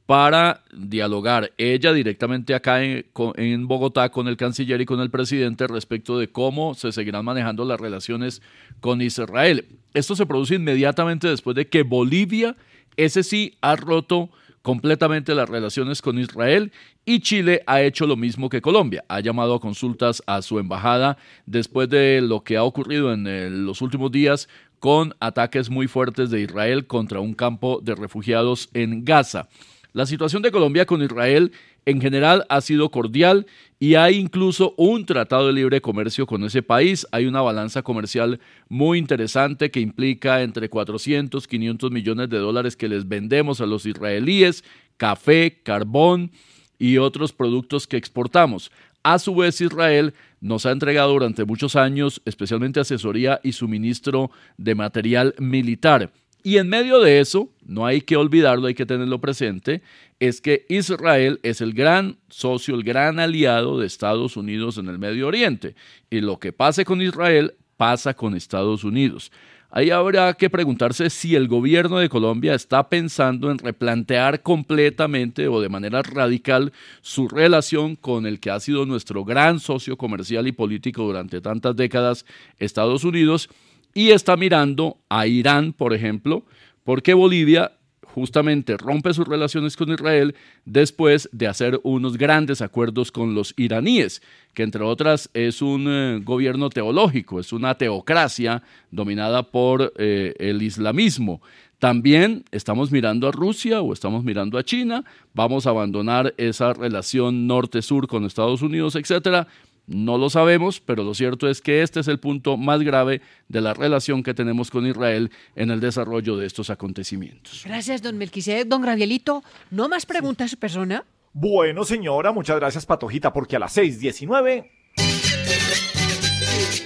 para 0.09 0.63
dialogar 0.73 1.51
ella 1.59 1.93
directamente 1.93 2.55
acá 2.55 2.83
en, 2.83 3.67
Bogotá 3.67 4.09
con 4.09 4.27
el 4.27 4.37
canciller 4.37 4.81
y 4.81 4.85
con 4.87 5.01
el 5.01 5.11
presidente 5.11 5.67
respecto 5.67 6.17
de 6.17 6.31
cómo 6.31 6.73
se 6.73 6.91
seguirán 6.91 7.25
manejando 7.25 7.63
las 7.63 7.79
relaciones 7.79 8.41
con 8.79 9.03
Israel. 9.03 9.67
Esto 9.93 10.15
se 10.15 10.25
produce 10.25 10.55
inmediatamente 10.55 11.27
después 11.27 11.55
de 11.55 11.67
que 11.67 11.83
Bolivia, 11.83 12.55
ese 12.97 13.21
sí, 13.21 13.55
ha 13.61 13.75
roto 13.75 14.31
completamente 14.63 15.35
las 15.35 15.47
relaciones 15.47 16.01
con 16.01 16.17
Israel 16.17 16.71
y 17.05 17.19
Chile 17.19 17.61
ha 17.67 17.83
hecho 17.83 18.07
lo 18.07 18.17
mismo 18.17 18.49
que 18.49 18.61
Colombia. 18.61 19.05
Ha 19.09 19.19
llamado 19.19 19.53
a 19.53 19.59
consultas 19.59 20.23
a 20.25 20.41
su 20.41 20.57
embajada 20.57 21.19
después 21.45 21.87
de 21.87 22.21
lo 22.21 22.43
que 22.43 22.57
ha 22.57 22.63
ocurrido 22.63 23.13
en 23.13 23.27
eh, 23.27 23.51
los 23.51 23.83
últimos 23.83 24.11
días 24.11 24.49
con 24.79 25.13
ataques 25.19 25.69
muy 25.69 25.87
fuertes 25.87 26.31
de 26.31 26.41
Israel 26.41 26.87
contra 26.87 27.19
un 27.19 27.35
campo 27.35 27.79
de 27.83 27.93
refugiados 27.93 28.69
en 28.73 29.05
Gaza. 29.05 29.47
La 29.91 30.05
situación 30.05 30.43
de 30.43 30.51
Colombia 30.51 30.85
con 30.85 31.01
Israel 31.01 31.51
en 31.85 31.99
general 31.99 32.45
ha 32.49 32.61
sido 32.61 32.91
cordial 32.91 33.47
y 33.79 33.95
hay 33.95 34.17
incluso 34.17 34.75
un 34.77 35.05
tratado 35.07 35.47
de 35.47 35.53
libre 35.53 35.81
comercio 35.81 36.27
con 36.27 36.43
ese 36.43 36.61
país. 36.61 37.07
Hay 37.11 37.25
una 37.25 37.41
balanza 37.41 37.81
comercial 37.81 38.39
muy 38.67 38.99
interesante 38.99 39.71
que 39.71 39.79
implica 39.79 40.43
entre 40.43 40.69
400, 40.69 41.47
500 41.47 41.91
millones 41.91 42.29
de 42.29 42.37
dólares 42.37 42.75
que 42.75 42.87
les 42.87 43.07
vendemos 43.07 43.61
a 43.61 43.65
los 43.65 43.87
israelíes, 43.87 44.63
café, 44.97 45.59
carbón 45.63 46.31
y 46.77 46.97
otros 46.97 47.33
productos 47.33 47.87
que 47.87 47.97
exportamos. 47.97 48.71
A 49.01 49.17
su 49.17 49.33
vez, 49.33 49.59
Israel 49.59 50.13
nos 50.39 50.67
ha 50.67 50.71
entregado 50.71 51.13
durante 51.13 51.45
muchos 51.45 51.75
años 51.75 52.21
especialmente 52.25 52.79
asesoría 52.79 53.39
y 53.43 53.53
suministro 53.53 54.29
de 54.57 54.75
material 54.75 55.33
militar. 55.39 56.11
Y 56.43 56.57
en 56.57 56.69
medio 56.69 56.99
de 56.99 57.19
eso, 57.19 57.49
no 57.65 57.85
hay 57.85 58.01
que 58.01 58.15
olvidarlo, 58.15 58.67
hay 58.67 58.73
que 58.73 58.85
tenerlo 58.85 59.19
presente, 59.19 59.81
es 60.19 60.41
que 60.41 60.65
Israel 60.69 61.39
es 61.43 61.61
el 61.61 61.73
gran 61.73 62.17
socio, 62.29 62.75
el 62.75 62.83
gran 62.83 63.19
aliado 63.19 63.79
de 63.79 63.87
Estados 63.87 64.37
Unidos 64.37 64.77
en 64.77 64.87
el 64.87 64.99
Medio 64.99 65.27
Oriente. 65.27 65.75
Y 66.09 66.21
lo 66.21 66.39
que 66.39 66.53
pase 66.53 66.85
con 66.85 67.01
Israel 67.01 67.55
pasa 67.77 68.13
con 68.13 68.35
Estados 68.35 68.83
Unidos. 68.83 69.31
Ahí 69.71 69.91
habrá 69.91 70.33
que 70.33 70.49
preguntarse 70.49 71.11
si 71.11 71.35
el 71.35 71.47
gobierno 71.47 71.99
de 71.99 72.09
Colombia 72.09 72.55
está 72.55 72.89
pensando 72.89 73.51
en 73.51 73.59
replantear 73.59 74.41
completamente 74.41 75.47
o 75.47 75.61
de 75.61 75.69
manera 75.69 76.01
radical 76.01 76.73
su 77.01 77.27
relación 77.27 77.95
con 77.95 78.25
el 78.25 78.39
que 78.39 78.49
ha 78.49 78.59
sido 78.59 78.87
nuestro 78.87 79.23
gran 79.23 79.59
socio 79.59 79.95
comercial 79.95 80.47
y 80.47 80.53
político 80.53 81.03
durante 81.03 81.39
tantas 81.39 81.75
décadas, 81.75 82.25
Estados 82.57 83.03
Unidos, 83.03 83.47
y 83.93 84.09
está 84.09 84.37
mirando 84.37 84.97
a 85.09 85.27
Irán, 85.27 85.73
por 85.73 85.93
ejemplo, 85.93 86.43
porque 86.83 87.13
Bolivia 87.13 87.71
justamente 88.13 88.75
rompe 88.77 89.13
sus 89.13 89.27
relaciones 89.27 89.77
con 89.77 89.91
Israel 89.91 90.35
después 90.65 91.29
de 91.31 91.47
hacer 91.47 91.79
unos 91.83 92.17
grandes 92.17 92.61
acuerdos 92.61 93.11
con 93.11 93.35
los 93.35 93.53
iraníes, 93.55 94.21
que 94.53 94.63
entre 94.63 94.83
otras 94.83 95.29
es 95.33 95.61
un 95.61 95.85
eh, 95.87 96.19
gobierno 96.23 96.69
teológico, 96.69 97.39
es 97.39 97.53
una 97.53 97.75
teocracia 97.75 98.63
dominada 98.91 99.43
por 99.43 99.93
eh, 99.97 100.33
el 100.39 100.61
islamismo. 100.61 101.41
También 101.77 102.43
estamos 102.51 102.91
mirando 102.91 103.29
a 103.29 103.31
Rusia 103.31 103.81
o 103.81 103.93
estamos 103.93 104.25
mirando 104.25 104.57
a 104.57 104.63
China, 104.63 105.05
vamos 105.33 105.65
a 105.65 105.69
abandonar 105.69 106.33
esa 106.37 106.73
relación 106.73 107.47
norte-sur 107.47 108.07
con 108.07 108.25
Estados 108.25 108.61
Unidos, 108.61 108.97
etcétera, 108.97 109.47
no 109.89 110.17
lo 110.19 110.29
sabemos, 110.29 110.79
pero 110.79 111.03
lo 111.03 111.15
cierto 111.15 111.49
es 111.49 111.61
que 111.61 111.81
este 111.81 111.99
es 111.99 112.07
el 112.07 112.19
punto 112.19 112.57
más 112.57 112.81
grave 112.81 113.21
de 113.47 113.59
la 113.59 113.73
relación 113.73 114.21
que 114.21 114.35
tenemos 114.35 114.69
con 114.69 114.85
Israel 114.85 115.31
en 115.55 115.71
el 115.71 115.79
desarrollo 115.79 116.37
de 116.37 116.45
estos 116.45 116.69
acontecimientos. 116.69 117.63
Gracias, 117.65 118.01
don 118.01 118.17
Melquisedec. 118.17 118.67
Don 118.67 118.83
Gravielito, 118.83 119.43
¿no 119.71 119.89
más 119.89 120.05
preguntas, 120.05 120.55
persona? 120.55 121.03
Bueno, 121.33 121.83
señora, 121.83 122.31
muchas 122.31 122.57
gracias, 122.57 122.85
Patojita, 122.85 123.33
porque 123.33 123.55
a 123.55 123.59
las 123.59 123.75
6.19... 123.75 124.69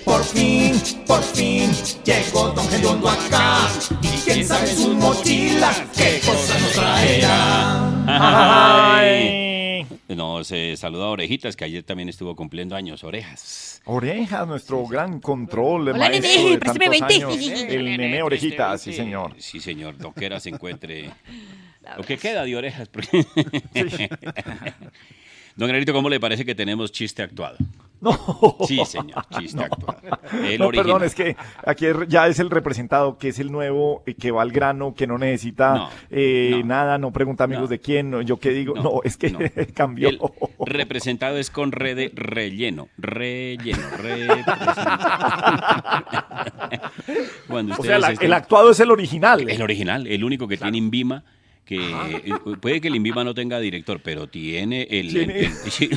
Por 0.06 0.24
fin, 0.24 0.74
por 1.08 1.24
fin, 1.24 1.72
llegó 2.06 2.50
Don 2.50 2.68
Gediondo 2.70 3.10
acá. 3.10 3.68
Y 4.02 4.18
quién 4.24 4.46
sabe 4.46 4.68
sus 4.68 4.96
mochilas, 4.96 5.82
qué 5.96 6.22
cosa 6.26 6.60
nos 6.60 6.72
traerá. 6.74 8.04
Ay. 8.96 9.43
Nos 10.10 10.52
eh, 10.52 10.76
saluda 10.78 11.06
a 11.06 11.10
Orejitas, 11.10 11.56
que 11.56 11.64
ayer 11.66 11.84
también 11.84 12.10
estuvo 12.10 12.36
cumpliendo 12.36 12.76
años. 12.76 13.04
Orejas. 13.04 13.82
Orejas, 13.86 14.48
nuestro 14.48 14.86
gran 14.86 15.20
control, 15.20 15.88
el 15.90 15.96
Hola, 15.96 16.10
maestro 16.10 16.30
nene, 16.42 16.50
de 16.52 16.58
tantos 16.58 16.90
20. 16.90 17.06
años, 17.16 17.38
el 17.70 17.86
nene 17.98 18.22
Orejitas, 18.22 18.82
sí, 18.82 18.94
señor. 18.94 19.34
Sí, 19.38 19.60
señor. 19.60 19.98
Doquiera 19.98 20.40
se 20.40 20.50
encuentre. 20.50 21.10
Lo 21.98 22.04
que 22.04 22.18
queda 22.18 22.44
de 22.46 22.56
orejas. 22.56 22.88
porque- 22.90 23.26
Don 25.56 25.68
Granito, 25.68 25.94
¿cómo 25.94 26.10
le 26.10 26.20
parece 26.20 26.46
que 26.46 26.56
tenemos 26.56 26.92
chiste 26.92 27.22
actuado? 27.22 27.58
No. 28.04 28.58
Sí, 28.68 28.80
señor, 28.86 29.26
chiste 29.38 29.58
No. 29.58 29.64
actuado. 29.64 29.98
El 30.44 30.60
no, 30.60 30.68
original. 30.68 30.72
perdón, 30.72 31.04
es 31.04 31.16
que 31.16 31.36
aquí 31.66 31.86
ya 32.08 32.28
es 32.28 32.40
el 32.40 32.50
representado, 32.50 33.18
que 33.18 33.30
es 33.30 33.40
el 33.40 33.52
nuevo, 33.52 34.04
eh, 34.06 34.14
que 34.16 34.32
va 34.32 34.42
al 34.42 34.52
grano, 34.52 34.94
que 34.94 35.08
no 35.08 35.18
necesita 35.18 35.74
No, 35.76 35.90
eh, 36.12 36.62
nada, 36.66 36.98
no 36.98 37.12
pregunta 37.12 37.46
amigos 37.46 37.70
de 37.70 37.80
quién, 37.80 38.12
no, 38.12 38.22
yo 38.22 38.38
qué 38.38 38.50
digo, 38.50 38.76
no, 38.76 39.00
es 39.04 39.16
que 39.18 39.32
cambió. 39.74 40.10
El 40.10 40.20
representado 40.66 41.38
es 41.38 41.50
con 41.50 41.72
re 41.72 41.96
de 41.96 42.12
relleno. 42.14 42.88
Relleno. 42.98 43.80
re- 43.98 44.28
Cuando 47.48 47.76
O 47.78 47.84
sea, 47.84 48.00
la- 48.00 48.12
estén- 48.14 48.26
el 48.26 48.34
actuado 48.34 48.72
es 48.72 48.80
el 48.80 48.92
original. 48.92 49.50
El 49.50 49.62
original, 49.62 50.08
el 50.08 50.24
único 50.24 50.48
que 50.48 50.58
tiene 50.58 50.78
Invima. 50.78 51.24
Que 51.66 51.78
eh, 51.78 52.34
puede 52.60 52.82
que 52.82 52.90
el 52.90 52.96
Invima 52.96 53.24
no 53.24 53.34
tenga 53.34 53.60
director, 53.60 54.02
pero 54.02 54.28
tiene 54.28 54.88
el. 54.90 55.16
El- 55.16 55.50
sí. 55.70 55.90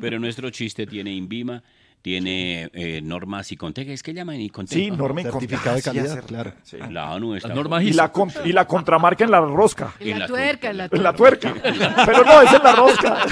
pero 0.00 0.18
nuestro 0.18 0.50
chiste 0.50 0.86
tiene 0.86 1.12
Invima, 1.12 1.62
tiene 2.04 2.68
eh, 2.74 3.00
normas 3.02 3.50
y 3.50 3.56
Conteca. 3.56 3.90
¿Es 3.90 4.02
que 4.02 4.12
llaman 4.12 4.38
y 4.38 4.50
Conteca? 4.50 4.78
Sí, 4.78 4.90
norma 4.90 5.22
y 5.22 5.24
Certificado 5.24 5.74
de 5.76 5.80
calidad, 5.82 6.22
claro. 6.26 6.52
Sí. 6.62 6.76
La 6.90 7.10
ONU 7.14 7.34
está. 7.34 7.54
y, 7.82 7.92
la 7.94 8.12
con- 8.12 8.30
y 8.44 8.52
la 8.52 8.66
contramarca 8.66 9.24
en 9.24 9.30
la 9.30 9.40
rosca. 9.40 9.94
En 10.00 10.18
la 10.18 10.26
tuerca, 10.26 10.68
en 10.68 10.76
la 10.76 10.88
En 10.92 11.02
la 11.02 11.14
tuerca. 11.14 11.54
Pero 11.62 12.24
no, 12.26 12.42
es 12.42 12.52
en 12.52 12.62
la 12.62 12.72
rosca. 12.76 13.24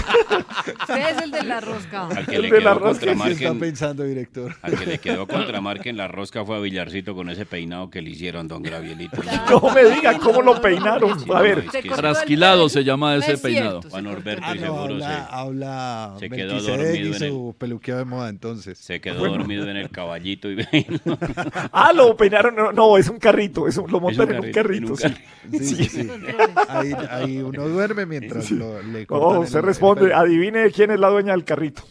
Usted 0.80 1.08
es 1.10 1.22
el 1.22 1.30
de 1.32 1.42
la 1.42 1.60
rosca. 1.60 2.06
Al 2.08 2.24
que 2.24 2.36
El 2.36 2.42
le 2.42 2.50
de 2.50 2.60
la 2.62 2.72
rosca. 2.72 3.14
¿Qué 3.14 3.30
está 3.32 3.48
en- 3.48 3.58
pensando, 3.58 4.04
director? 4.04 4.56
Al 4.62 4.78
que 4.78 4.86
le 4.86 4.98
quedó 4.98 5.26
contramarca 5.26 5.90
en 5.90 5.98
la 5.98 6.08
rosca 6.08 6.42
fue 6.42 6.56
a 6.56 6.60
Villarcito 6.60 7.14
con 7.14 7.28
ese 7.28 7.44
peinado 7.44 7.90
que 7.90 8.00
le 8.00 8.08
hicieron, 8.08 8.48
don 8.48 8.62
Gravielito. 8.62 9.18
No 9.50 9.60
me 9.74 9.84
digan 9.84 10.18
cómo 10.18 10.40
lo 10.40 10.58
peinaron. 10.62 11.18
A 11.30 11.42
ver. 11.42 11.66
Trasquilado 11.94 12.70
se 12.70 12.84
llama 12.84 13.16
ese 13.16 13.36
peinado. 13.36 13.82
se 13.82 13.90
Juan 13.90 14.04
Norberto 14.04 14.42
Ah, 14.46 14.54
no, 14.54 14.60
seguro 14.62 14.82
habla, 14.84 15.06
se, 15.28 15.34
habla 15.34 16.14
se 16.20 16.30
quedó 16.30 16.58
dormido 16.62 16.94
y 16.94 16.98
en 17.08 17.22
el- 17.22 17.28
su 17.30 17.54
peluqueo 17.58 17.98
de 17.98 18.06
moda 18.06 18.30
entonces. 18.30 18.61
Se 18.62 19.00
quedó 19.00 19.26
dormido 19.26 19.68
en 19.68 19.76
el 19.76 19.90
caballito 19.90 20.50
y 20.50 20.56
Ah, 21.72 21.92
lo 21.94 22.16
peinaron. 22.16 22.54
No, 22.54 22.72
no, 22.72 22.96
es 22.98 23.08
un 23.08 23.18
carrito. 23.18 23.68
Es 23.68 23.76
un- 23.76 23.90
lo 23.90 24.00
montan 24.00 24.28
un 24.28 24.34
en 24.36 24.44
un 24.46 24.52
carrito, 24.52 24.94
carrito. 24.94 25.16
en 25.50 25.60
un 25.60 25.60
sí. 25.60 25.74
Sí, 25.74 25.84
sí, 25.84 26.02
sí. 26.02 26.08
Ahí, 26.68 26.92
ahí 27.10 27.38
uno 27.38 27.68
duerme 27.68 28.06
mientras 28.06 28.50
lo, 28.50 28.82
le 28.82 29.06
cortan 29.06 29.40
No, 29.52 29.58
el 29.58 29.64
responde. 29.64 30.12
Adivine 30.14 30.70
quién 30.70 30.90
es 30.90 31.00
la 31.00 31.08
dueña 31.08 31.32
del 31.32 31.44
carrito. 31.44 31.82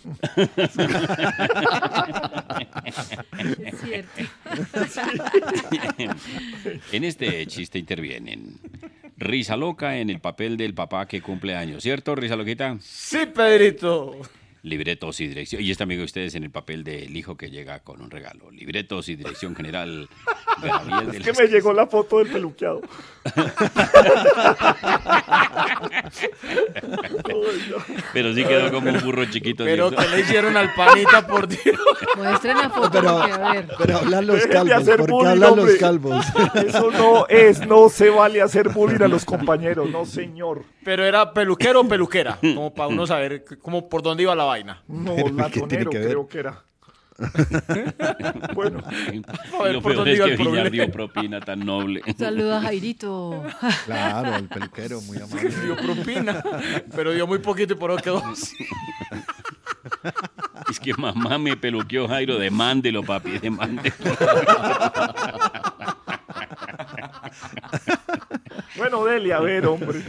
Es 3.60 3.80
cierto. 3.81 4.22
en 6.91 7.03
este 7.03 7.45
chiste 7.48 7.80
intervienen 7.80 8.57
Risa 9.18 9.56
Loca 9.57 9.98
en 9.98 10.10
el 10.10 10.19
papel 10.19 10.57
del 10.57 10.73
papá 10.73 11.07
que 11.07 11.22
cumple 11.22 11.56
años, 11.56 11.84
¿cierto, 11.84 12.15
Risa 12.15 12.35
Loquita? 12.35 12.77
Sí, 12.81 13.19
Pedrito. 13.34 14.15
Libretos 14.63 15.19
y 15.19 15.27
dirección. 15.27 15.61
Y 15.61 15.71
está 15.71 15.85
amigo 15.85 15.99
de 16.01 16.05
ustedes 16.05 16.35
en 16.35 16.43
el 16.43 16.51
papel 16.51 16.83
del 16.83 17.15
hijo 17.17 17.35
que 17.35 17.49
llega 17.49 17.79
con 17.79 17.99
un 18.01 18.11
regalo. 18.11 18.51
Libretos 18.51 19.09
y 19.09 19.15
dirección 19.15 19.55
general. 19.55 20.07
Gabriel 20.61 21.11
de 21.11 21.17
Es 21.17 21.23
que 21.23 21.33
me 21.43 21.47
llegó 21.49 21.73
la 21.73 21.88
foto 21.88 22.19
del 22.19 22.27
peluqueado. 22.29 22.81
Pero 28.13 28.33
sí 28.33 28.43
quedó 28.43 28.71
como 28.71 28.89
un 28.91 28.99
burro 29.01 29.25
chiquito. 29.25 29.63
Pero 29.63 29.91
que 29.91 30.07
le 30.07 30.19
hicieron 30.21 30.55
al 30.57 30.73
panita, 30.73 31.25
por 31.25 31.47
Dios. 31.47 31.61
Muestren 32.17 32.57
la 32.57 32.69
foto. 32.69 32.89
Pero, 32.91 33.17
porque, 33.19 33.31
a 33.31 33.51
ver. 33.53 33.67
pero 33.77 33.97
hablan 33.97 34.27
los 34.27 34.45
calvos. 34.47 34.83
¿Por 35.07 35.21
qué 35.23 35.27
hablan 35.29 35.55
los 35.55 35.71
calvos? 35.75 36.25
Eso 36.65 36.91
no 36.91 37.25
es, 37.27 37.65
no 37.65 37.89
se 37.89 38.09
vale 38.09 38.41
hacer 38.41 38.69
bullying 38.69 39.01
a 39.01 39.07
los 39.07 39.25
compañeros, 39.25 39.89
no 39.89 40.05
señor. 40.05 40.63
Pero 40.83 41.05
era 41.05 41.33
peluquero 41.33 41.81
o 41.81 41.88
peluquera, 41.88 42.38
como 42.41 42.73
para 42.73 42.88
uno 42.89 43.05
saber 43.05 43.45
c- 43.47 43.57
como 43.59 43.88
por 43.88 44.01
dónde 44.01 44.23
iba 44.23 44.33
la 44.35 44.45
vaina. 44.52 44.84
No, 44.88 45.15
latonero 45.36 45.90
que 45.90 46.02
creo 46.02 46.28
que 46.28 46.40
era. 46.40 46.64
bueno, 48.56 48.80
A 49.60 49.64
ver, 49.64 49.73
Lo 49.73 49.82
peor 49.84 50.10
es 50.10 50.19
que 50.19 50.32
el 50.32 50.38
Villar 50.38 50.72
dio 50.72 50.91
propina 50.91 51.40
tan 51.40 51.60
noble. 51.60 52.02
Saluda 52.18 52.57
a 52.57 52.61
Jairito. 52.61 53.44
Claro, 53.86 54.36
el 54.38 54.48
peluquero, 54.48 55.02
muy 55.02 55.18
amable. 55.18 55.49
Dio 55.49 55.76
propina, 55.76 56.44
pero 56.95 57.11
dio 57.11 57.28
muy 57.28 57.38
poquito 57.40 57.73
y 57.73 57.78
por 57.78 57.91
eso 57.91 58.02
quedó 58.02 58.26
así. 58.26 58.65
Es 60.69 60.80
que 60.80 60.95
mamá 60.95 61.38
me 61.38 61.56
peluqueó 61.56 62.07
Jairo, 62.07 62.40
demándelo, 62.40 63.03
papi, 63.03 63.38
demándelo. 63.38 63.94
bueno, 68.78 69.06
Delia, 69.06 69.38
a 69.38 69.41
ver, 69.41 69.68
hombre. 69.68 70.02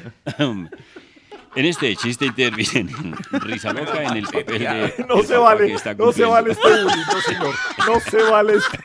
En 1.54 1.66
este 1.66 1.94
chiste 1.96 2.26
intervienen 2.26 3.14
Risa 3.32 3.72
Loca 3.72 4.02
en 4.02 4.16
el 4.16 4.24
papel 4.26 4.58
de. 4.60 5.04
No 5.08 5.22
se 5.22 5.36
vale, 5.36 5.76
no 5.98 6.12
se 6.12 6.24
vale 6.24 6.52
este 6.52 6.68
bullying, 6.68 7.04
no 7.12 7.20
señor. 7.20 7.54
No 7.86 8.00
se 8.00 8.22
vale 8.30 8.54
este 8.54 8.78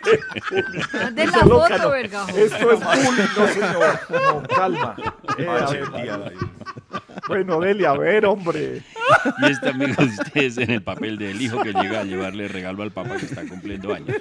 bullying. 0.52 0.84
Mande 0.94 1.26
la 1.26 1.31
Esa 1.31 1.45
loca, 1.45 1.77
foto, 1.77 1.89
no. 1.89 1.95
Esto 2.38 2.72
es 2.72 2.80
bullying, 2.84 3.27
no 3.38 3.48
señor. 3.48 3.99
No, 4.10 4.44
calma. 4.56 4.95
Eh, 5.38 5.48
a 5.48 6.18
ver, 6.18 6.34
Bueno, 7.27 7.60
Delia, 7.60 7.91
a 7.91 7.98
ver, 7.98 8.26
hombre. 8.26 8.81
Y 9.39 9.52
este 9.52 9.69
amigo 9.69 9.94
de 9.98 10.06
ustedes 10.06 10.57
en 10.57 10.72
el 10.72 10.81
papel 10.81 11.18
del 11.19 11.39
hijo 11.39 11.61
que 11.61 11.73
llega 11.73 11.99
a 11.99 12.03
llevarle 12.03 12.48
regalo 12.48 12.81
al 12.81 12.91
papá 12.91 13.18
que 13.18 13.26
está 13.26 13.45
cumpliendo 13.48 13.94
años. 13.94 14.15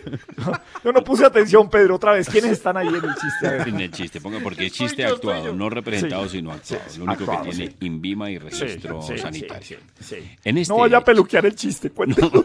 Yo 0.85 0.93
no 0.93 1.03
puse 1.03 1.25
atención, 1.25 1.71
Pedro, 1.71 1.95
otra 1.95 2.13
vez. 2.13 2.29
¿Quiénes 2.29 2.51
están 2.53 2.77
ahí 2.77 2.89
en 2.89 2.97
el 2.97 3.15
chiste? 3.15 3.69
En 3.71 3.81
el 3.81 3.91
chiste, 3.93 4.21
ponga 4.21 4.41
porque 4.41 4.67
es 4.67 4.73
chiste 4.73 5.07
actuado, 5.07 5.55
no 5.55 5.71
representado, 5.71 6.25
Sí. 6.25 6.39
sino 6.39 6.53
actuado. 6.53 6.83
Sí, 6.89 6.99
Lo 6.99 7.05
único 7.05 7.23
actuado, 7.23 7.45
que 7.45 7.51
tiene 7.51 7.71
sí. 7.71 7.77
INVIMA 7.81 8.31
y 8.31 8.36
registro 8.39 9.03
Sí, 9.03 9.15
sí, 9.15 9.19
sanitario. 9.19 9.79
sí, 9.99 10.05
sí. 10.05 10.31
En 10.45 10.59
este, 10.59 10.73
No 10.73 10.81
vaya 10.81 10.99
a 10.99 11.05
peluquear 11.05 11.47
el 11.47 11.55
chiste, 11.55 11.91
cuéntelo. 11.91 12.45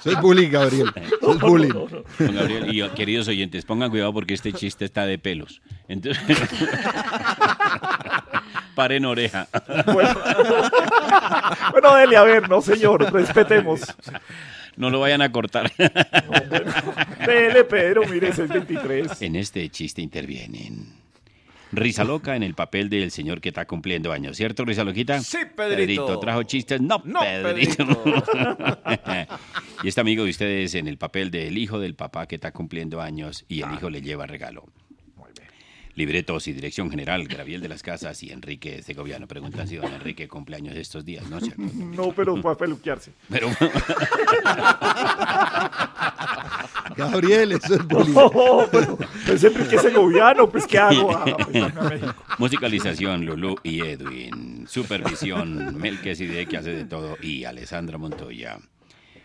Eso 0.00 0.10
es 0.10 0.20
bullying, 0.20 0.50
Gabriel. 0.50 0.90
Eso 0.96 1.32
es 1.32 1.40
bullying. 1.40 1.70
Don 1.72 2.34
Gabriel, 2.34 2.74
y 2.74 2.88
queridos 2.90 3.28
oyentes, 3.28 3.64
pongan 3.64 3.90
cuidado 3.90 4.12
porque 4.12 4.34
este 4.34 4.52
chiste 4.52 4.84
está 4.84 5.06
de 5.06 5.18
pelos. 5.18 5.62
Entonces, 5.88 6.22
paren 8.74 9.04
oreja. 9.04 9.48
Bueno. 9.92 10.14
Bueno, 11.72 11.94
Delia, 11.96 12.20
a 12.20 12.24
ver, 12.24 12.48
no, 12.48 12.60
señor, 12.60 13.12
respetemos. 13.12 13.80
No 14.76 14.90
lo 14.90 15.00
vayan 15.00 15.22
a 15.22 15.30
cortar. 15.30 15.70
Dele, 17.26 17.64
Pedro, 17.64 18.02
mire, 18.08 18.30
es 18.30 18.38
el 18.40 18.48
23. 18.48 19.22
En 19.22 19.36
este 19.36 19.68
chiste 19.70 20.02
intervienen. 20.02 21.03
Risa 21.76 22.04
loca 22.04 22.36
en 22.36 22.42
el 22.42 22.54
papel 22.54 22.88
del 22.88 23.10
señor 23.10 23.40
que 23.40 23.50
está 23.50 23.66
cumpliendo 23.66 24.12
años, 24.12 24.36
¿cierto, 24.36 24.64
Risa 24.64 24.84
Loquita? 24.84 25.20
Sí, 25.20 25.38
Pedrito. 25.56 26.18
¿trajo 26.18 26.42
chistes? 26.42 26.80
No, 26.80 27.02
No, 27.04 27.20
Pedrito. 27.20 27.84
y 29.82 29.88
este 29.88 30.00
amigo 30.00 30.24
de 30.24 30.30
ustedes 30.30 30.74
en 30.74 30.88
el 30.88 30.98
papel 30.98 31.30
del 31.30 31.56
hijo 31.58 31.78
del 31.78 31.94
papá 31.94 32.26
que 32.26 32.36
está 32.36 32.52
cumpliendo 32.52 33.00
años 33.00 33.44
y 33.48 33.62
el 33.62 33.72
hijo 33.72 33.90
le 33.90 34.02
lleva 34.02 34.26
regalo. 34.26 34.66
Libretos 35.96 36.48
y 36.48 36.52
dirección 36.52 36.90
general, 36.90 37.26
Gabriel 37.28 37.60
de 37.60 37.68
las 37.68 37.82
Casas 37.82 38.22
y 38.22 38.32
Enrique 38.32 38.82
Segoviano. 38.82 39.28
Preguntan 39.28 39.68
si 39.68 39.76
don 39.76 39.92
Enrique 39.92 40.26
cumpleaños 40.26 40.76
estos 40.76 41.04
días, 41.04 41.28
¿no? 41.30 41.40
¿Cierto? 41.40 41.62
No, 41.94 42.12
pero 42.12 42.36
fue 42.42 42.52
a 42.52 42.56
peluquearse. 42.56 43.12
Pero... 43.28 43.48
Gabriel, 46.96 47.52
eso 47.52 47.74
es 47.74 47.86
bullying. 47.86 48.14
No, 48.14 48.68
pero 48.70 48.98
es 49.28 49.44
Enrique 49.44 49.78
Segoviano, 49.78 50.48
pues 50.50 50.66
¿qué 50.66 50.78
hago? 50.78 51.14
Ah, 51.14 51.24
pues, 51.24 51.52
dame 51.52 51.80
a 51.80 51.82
México. 51.82 52.14
Musicalización, 52.38 53.24
Lulú 53.24 53.56
y 53.62 53.80
Edwin. 53.80 54.66
Supervisión, 54.68 55.76
Melquisedec, 55.76 56.48
que 56.48 56.56
hace 56.56 56.74
de 56.74 56.84
todo, 56.84 57.16
y 57.22 57.44
Alessandra 57.44 57.98
Montoya. 57.98 58.58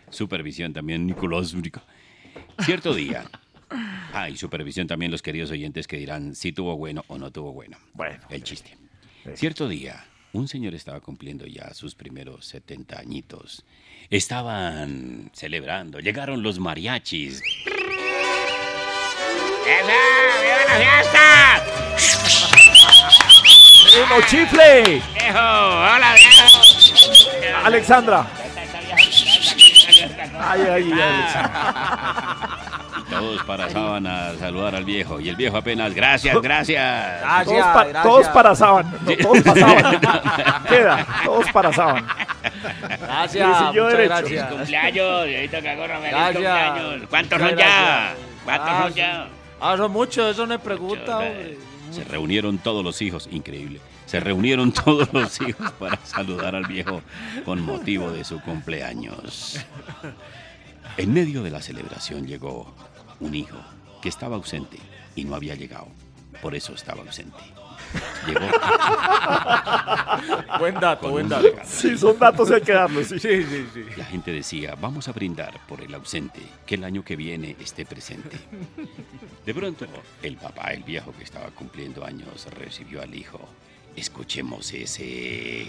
Supervisión 0.10 0.74
también, 0.74 1.06
Nicolás. 1.06 1.56
Cierto 2.60 2.94
día. 2.94 3.26
Ah, 4.14 4.30
y 4.30 4.38
supervisión 4.38 4.88
también 4.88 5.11
los 5.11 5.22
queridos 5.22 5.52
oyentes 5.52 5.88
que 5.88 5.98
dirán 5.98 6.36
si 6.36 6.52
tuvo 6.52 6.76
bueno 6.76 7.03
o 7.07 7.18
no 7.18 7.31
tuvo 7.31 7.53
bueno. 7.53 7.77
Bueno. 7.94 8.19
El 8.30 8.44
chiste. 8.44 8.76
Cierto 9.36 9.68
día, 9.68 10.03
un 10.34 10.48
señor 10.48 10.73
estaba 10.73 10.99
cumpliendo 10.99 11.45
ya 11.45 11.73
sus 11.73 11.95
primeros 11.95 12.45
70 12.45 12.99
añitos. 12.99 13.65
Estaban 14.10 15.30
celebrando. 15.34 15.99
Llegaron 15.99 16.41
los 16.41 16.60
mariachis. 16.60 17.41
¡Uno 24.06 24.22
chifle! 24.27 24.84
¡Viejo! 25.14 25.38
¡Hola, 25.38 26.15
viejo! 26.15 27.65
Alexandra. 27.65 28.27
Ay, 30.40 30.61
ay, 30.61 30.69
ay, 30.72 31.02
Alexandra. 31.02 32.19
Todos 33.20 33.44
paraban 33.44 34.08
a 34.08 34.34
saludar 34.36 34.76
al 34.76 34.86
viejo. 34.86 35.20
Y 35.20 35.30
el 35.30 35.36
viejo 35.36 35.58
apenas, 35.58 35.94
gracias, 35.94 36.40
gracias. 36.41 37.22
Todos, 37.46 37.66
pa- 37.66 38.02
todos 38.04 38.28
parazaban. 38.30 38.91
No, 39.06 39.18
todos 39.18 39.41
pasaban. 39.44 40.00
Queda, 40.70 41.08
todos 41.26 41.52
parazaban. 41.52 42.06
Gracias, 43.00 43.58
Sí, 43.58 43.66
siguió 43.66 43.84
muchas 43.84 43.98
derecho. 43.98 44.10
gracias. 44.16 44.30
¡Feliz 44.48 44.58
cumpleaños! 44.58 45.26
Viejito 45.26 45.58
Cagorro, 45.64 45.96
feliz 45.96 46.10
Gracias. 46.12 46.34
cumpleaños. 46.34 47.10
¿Cuántos 47.10 47.40
Muchas 47.40 47.50
son 47.50 47.60
ya? 47.60 47.66
gracias. 47.66 48.18
¿Cuántos 48.46 48.70
Ah, 48.70 48.82
son 48.84 48.94
ya? 48.94 49.28
Ah, 49.62 49.78
son 49.78 49.91
muchos, 49.91 50.32
eso 50.32 50.48
no 50.48 50.54
es 50.54 50.62
pregunta, 50.62 51.18
hombre. 51.18 51.58
Se 51.91 52.04
reunieron 52.04 52.58
todos 52.60 52.84
los 52.84 53.02
hijos, 53.02 53.28
increíble. 53.32 53.82
Se 54.06 54.20
reunieron 54.20 54.72
todos 54.72 55.12
los 55.14 55.40
hijos 55.41 55.72
para 55.74 55.98
saludar 56.04 56.56
al 56.56 56.66
viejo 56.66 57.02
con 57.46 57.62
motivo 57.62 58.12
de 58.12 58.24
su 58.24 58.40
cumpleaños. 58.41 59.60
En 60.98 61.14
medio 61.14 61.44
de 61.44 61.50
la 61.52 61.62
celebración 61.62 62.26
llegó 62.28 62.74
un 63.20 63.36
hijo 63.36 63.58
que 64.02 64.10
estaba 64.10 64.36
ausente 64.36 64.78
y 65.16 65.26
no 65.26 65.36
había 65.36 65.56
llegado. 65.56 65.88
Por 66.41 66.56
eso 66.56 66.74
estaba 66.74 67.02
ausente. 67.02 67.38
Llegó. 68.28 68.40
Buen 70.60 70.76
dato, 70.76 71.10
buen 71.10 71.28
dato. 71.28 71.44
regalo. 71.44 71.70
Sí, 71.70 71.98
son 71.98 72.18
datos 72.20 72.50
y 72.50 72.54
hay 72.54 72.62
que 72.62 72.74
darlos. 72.74 73.08
Sí, 73.08 73.20
sí, 73.20 73.44
sí. 73.46 73.66
sí. 73.74 73.84
La 73.98 74.06
gente 74.06 74.32
decía, 74.32 74.76
vamos 74.76 75.08
a 75.08 75.12
brindar 75.12 75.60
por 75.68 75.82
el 75.82 75.94
ausente, 75.96 76.40
que 76.66 76.76
el 76.76 76.84
año 76.84 77.04
que 77.04 77.16
viene 77.16 77.56
esté 77.60 77.86
presente. 77.86 78.38
De 79.46 79.54
pronto, 79.54 79.86
el 80.22 80.38
papá, 80.38 80.72
el 80.74 80.84
viejo 80.84 81.14
que 81.18 81.24
estaba 81.24 81.50
cumpliendo 81.52 82.06
años, 82.06 82.46
recibió 82.52 83.02
al 83.02 83.16
hijo. 83.16 83.40
Escuchemos 83.96 84.72
ese... 84.74 85.66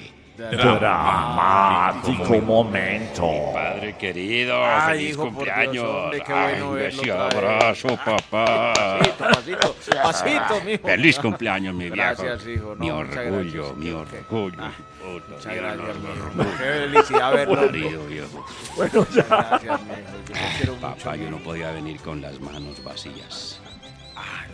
Dramático 0.48 2.40
momento. 2.40 3.22
Mi 3.30 3.52
padre 3.52 3.96
querido, 3.98 4.64
Ay, 4.64 4.98
feliz 4.98 5.10
hijo, 5.10 5.22
por 5.22 5.32
Dios, 5.32 5.34
cumpleaños. 5.54 5.84
hombre, 5.84 6.22
qué 6.26 6.32
Ay, 6.32 6.54
bueno 6.60 6.72
verlo 6.72 7.22
abrazo, 7.22 7.88
papá. 8.04 8.72
Pasito, 8.74 9.16
pasito, 9.18 9.74
pasito, 10.02 10.60
mijo. 10.64 10.88
Feliz 10.88 11.18
cumpleaños, 11.18 11.74
mi 11.74 11.90
viejo. 11.90 11.96
Gracias, 11.96 12.46
hijo. 12.48 12.74
No, 12.74 12.84
mi 12.84 12.90
muchas 12.90 13.16
orgullo, 13.18 13.62
gracias. 13.62 13.76
mi 13.76 13.90
orgullo. 13.90 14.56
Ah, 14.62 14.72
Muchas 15.04 15.46
mi 15.46 15.54
gracias, 15.54 15.88
orgullo. 15.88 16.34
mijo. 16.34 16.50
Qué 16.58 16.64
felicidad 16.64 17.32
verlo. 17.34 17.60
Querido 17.72 18.06
viejo. 18.06 18.46
Bueno, 18.76 19.06
ya. 19.14 19.22
Gracias, 19.24 19.80
mijo. 19.82 19.98
Yo 20.26 20.34
te 20.34 20.56
quiero 20.56 20.74
mucho. 20.74 20.86
Papá, 20.96 21.16
yo 21.16 21.30
no 21.30 21.36
podía 21.38 21.70
venir 21.72 22.00
con 22.00 22.20
las 22.22 22.40
manos 22.40 22.82
vacías. 22.82 23.60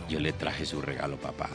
Yo 0.09 0.19
le 0.19 0.31
traje 0.33 0.65
su 0.65 0.81
regalo, 0.81 1.17
papá. 1.17 1.47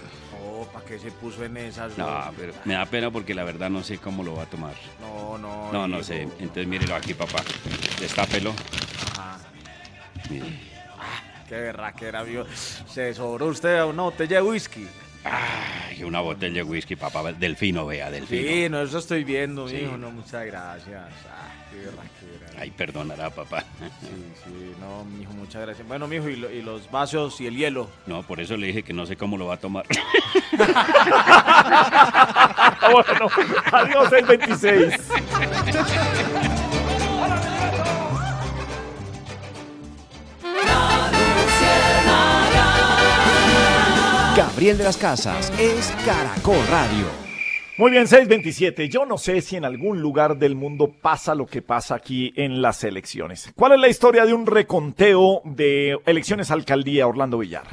¿Para 0.66 0.84
qué 0.84 0.98
se 0.98 1.10
puso 1.10 1.44
en 1.44 1.56
esas? 1.56 1.96
No, 1.98 2.30
pero 2.36 2.52
me 2.64 2.74
da 2.74 2.86
pena 2.86 3.10
porque 3.10 3.34
la 3.34 3.44
verdad 3.44 3.70
no 3.70 3.82
sé 3.82 3.98
cómo 3.98 4.22
lo 4.22 4.34
va 4.36 4.42
a 4.44 4.46
tomar. 4.46 4.74
No, 5.00 5.38
no. 5.38 5.72
No, 5.72 5.88
no 5.88 6.02
sé. 6.02 6.22
Entonces 6.38 6.66
mírelo 6.66 6.94
aquí, 6.94 7.14
papá. 7.14 7.42
Destápelo. 8.00 8.52
Ajá. 9.12 9.38
Mire. 10.30 10.46
Qué 11.48 11.54
berraquera, 11.56 12.22
vio. 12.22 12.46
Se 12.54 13.12
sobró 13.14 13.46
usted 13.46 13.82
una 13.84 14.04
botella 14.04 14.36
de 14.36 14.42
whisky. 14.42 14.86
Ay, 15.24 16.02
una 16.02 16.20
botella 16.20 16.54
de 16.54 16.62
whisky, 16.62 16.96
papá. 16.96 17.32
Delfino, 17.32 17.86
vea, 17.86 18.10
delfino. 18.10 18.48
Sí, 18.48 18.68
no, 18.68 18.82
eso 18.82 18.98
estoy 18.98 19.22
viendo, 19.24 19.68
Sí. 19.68 19.76
mijo. 19.76 19.96
No, 19.98 20.10
muchas 20.10 20.46
gracias. 20.46 21.04
Ah, 21.30 21.48
qué 21.70 21.76
berraquera. 21.76 22.02
Ay, 22.58 22.70
perdonará, 22.70 23.30
papá. 23.30 23.64
Sí, 24.00 24.08
sí, 24.44 24.74
no, 24.80 25.04
mijo, 25.04 25.32
muchas 25.32 25.62
gracias. 25.62 25.86
Bueno, 25.88 26.06
mijo, 26.06 26.28
y, 26.28 26.36
lo- 26.36 26.50
y 26.50 26.62
los 26.62 26.90
vasos 26.90 27.40
y 27.40 27.46
el 27.46 27.56
hielo. 27.56 27.88
No, 28.06 28.22
por 28.22 28.40
eso 28.40 28.56
le 28.56 28.68
dije 28.68 28.82
que 28.82 28.92
no 28.92 29.06
sé 29.06 29.16
cómo 29.16 29.36
lo 29.36 29.46
va 29.46 29.54
a 29.54 29.56
tomar. 29.56 29.84
bueno, 32.92 33.28
adiós 33.72 34.12
el 34.12 34.24
26. 34.26 34.94
Gabriel 44.36 44.78
de 44.78 44.84
las 44.84 44.96
Casas 44.96 45.52
es 45.58 45.92
Caracol 46.06 46.56
Radio. 46.70 47.21
Muy 47.78 47.90
bien, 47.90 48.06
627. 48.06 48.90
Yo 48.90 49.06
no 49.06 49.16
sé 49.16 49.40
si 49.40 49.56
en 49.56 49.64
algún 49.64 50.02
lugar 50.02 50.38
del 50.38 50.54
mundo 50.54 50.92
pasa 51.00 51.34
lo 51.34 51.46
que 51.46 51.62
pasa 51.62 51.94
aquí 51.94 52.32
en 52.36 52.60
las 52.60 52.84
elecciones. 52.84 53.50
¿Cuál 53.56 53.72
es 53.72 53.80
la 53.80 53.88
historia 53.88 54.26
de 54.26 54.34
un 54.34 54.46
reconteo 54.46 55.40
de 55.44 55.98
elecciones 56.04 56.50
a 56.50 56.54
alcaldía 56.54 57.06
Orlando 57.06 57.38
Villar? 57.38 57.64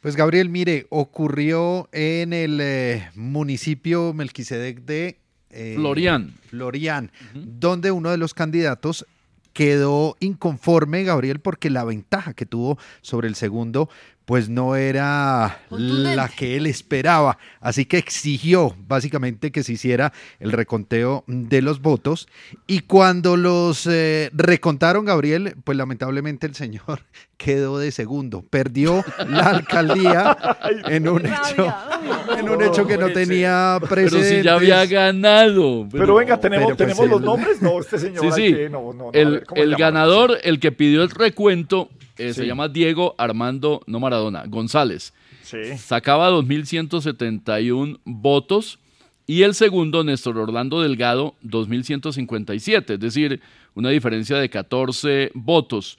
Pues 0.00 0.16
Gabriel, 0.16 0.48
mire, 0.48 0.86
ocurrió 0.88 1.88
en 1.92 2.32
el 2.32 2.58
eh, 2.60 3.08
municipio 3.14 4.12
Melquisedec 4.14 4.80
de 4.80 5.20
eh, 5.50 5.74
Florian. 5.76 6.34
Florian, 6.48 7.12
donde 7.34 7.92
uno 7.92 8.10
de 8.10 8.16
los 8.16 8.34
candidatos 8.34 9.06
quedó 9.52 10.16
inconforme, 10.20 11.04
Gabriel, 11.04 11.40
porque 11.40 11.70
la 11.70 11.84
ventaja 11.84 12.34
que 12.34 12.46
tuvo 12.46 12.78
sobre 13.00 13.28
el 13.28 13.34
segundo, 13.34 13.88
pues 14.30 14.48
no 14.48 14.76
era 14.76 15.58
la 15.70 16.28
que 16.28 16.56
él 16.56 16.66
esperaba. 16.66 17.36
Así 17.60 17.84
que 17.84 17.98
exigió 17.98 18.76
básicamente 18.86 19.50
que 19.50 19.64
se 19.64 19.72
hiciera 19.72 20.12
el 20.38 20.52
reconteo 20.52 21.24
de 21.26 21.60
los 21.62 21.82
votos. 21.82 22.28
Y 22.68 22.82
cuando 22.82 23.36
los 23.36 23.88
eh, 23.90 24.30
recontaron, 24.32 25.04
Gabriel, 25.04 25.56
pues 25.64 25.76
lamentablemente 25.76 26.46
el 26.46 26.54
señor 26.54 27.00
quedó 27.38 27.80
de 27.80 27.90
segundo. 27.90 28.44
Perdió 28.48 29.04
la 29.28 29.48
alcaldía 29.48 30.36
en 30.86 31.08
un 31.08 31.26
hecho, 31.26 31.74
en 32.38 32.48
un 32.50 32.62
hecho 32.62 32.86
que 32.86 32.98
no 32.98 33.08
tenía 33.10 33.78
Pero 33.80 33.90
precedentes. 33.90 34.38
si 34.38 34.42
ya 34.44 34.54
había 34.54 34.86
ganado. 34.86 35.88
Pero, 35.90 36.14
venga, 36.14 36.38
tenemos, 36.38 36.66
pero 36.66 36.76
pues 36.76 36.96
tenemos 36.96 37.10
los 37.10 37.18
el- 37.18 37.26
nombres. 37.26 37.60
No, 37.60 37.80
este 37.80 37.98
señor. 37.98 38.32
Sí, 38.32 38.46
sí. 38.46 38.54
que- 38.54 38.70
no, 38.70 38.92
no, 38.92 39.10
no, 39.10 39.40
el 39.56 39.74
ganador, 39.74 40.38
el 40.44 40.60
que 40.60 40.70
pidió 40.70 41.02
el 41.02 41.10
recuento, 41.10 41.90
eh, 42.28 42.34
se 42.34 42.46
llama 42.46 42.68
Diego 42.68 43.14
Armando, 43.18 43.82
no 43.86 44.00
Maradona, 44.00 44.44
González. 44.46 45.12
Sí. 45.42 45.76
Sacaba 45.78 46.30
2.171 46.30 47.98
votos 48.04 48.78
Y 49.26 49.42
el 49.42 49.54
segundo, 49.54 50.02
Néstor 50.02 50.38
Orlando 50.38 50.80
Delgado, 50.82 51.34
2157, 51.42 52.94
es 52.94 53.00
decir, 53.00 53.40
una 53.74 53.90
diferencia 53.90 54.36
de 54.38 54.48
14 54.50 55.30
votos. 55.34 55.98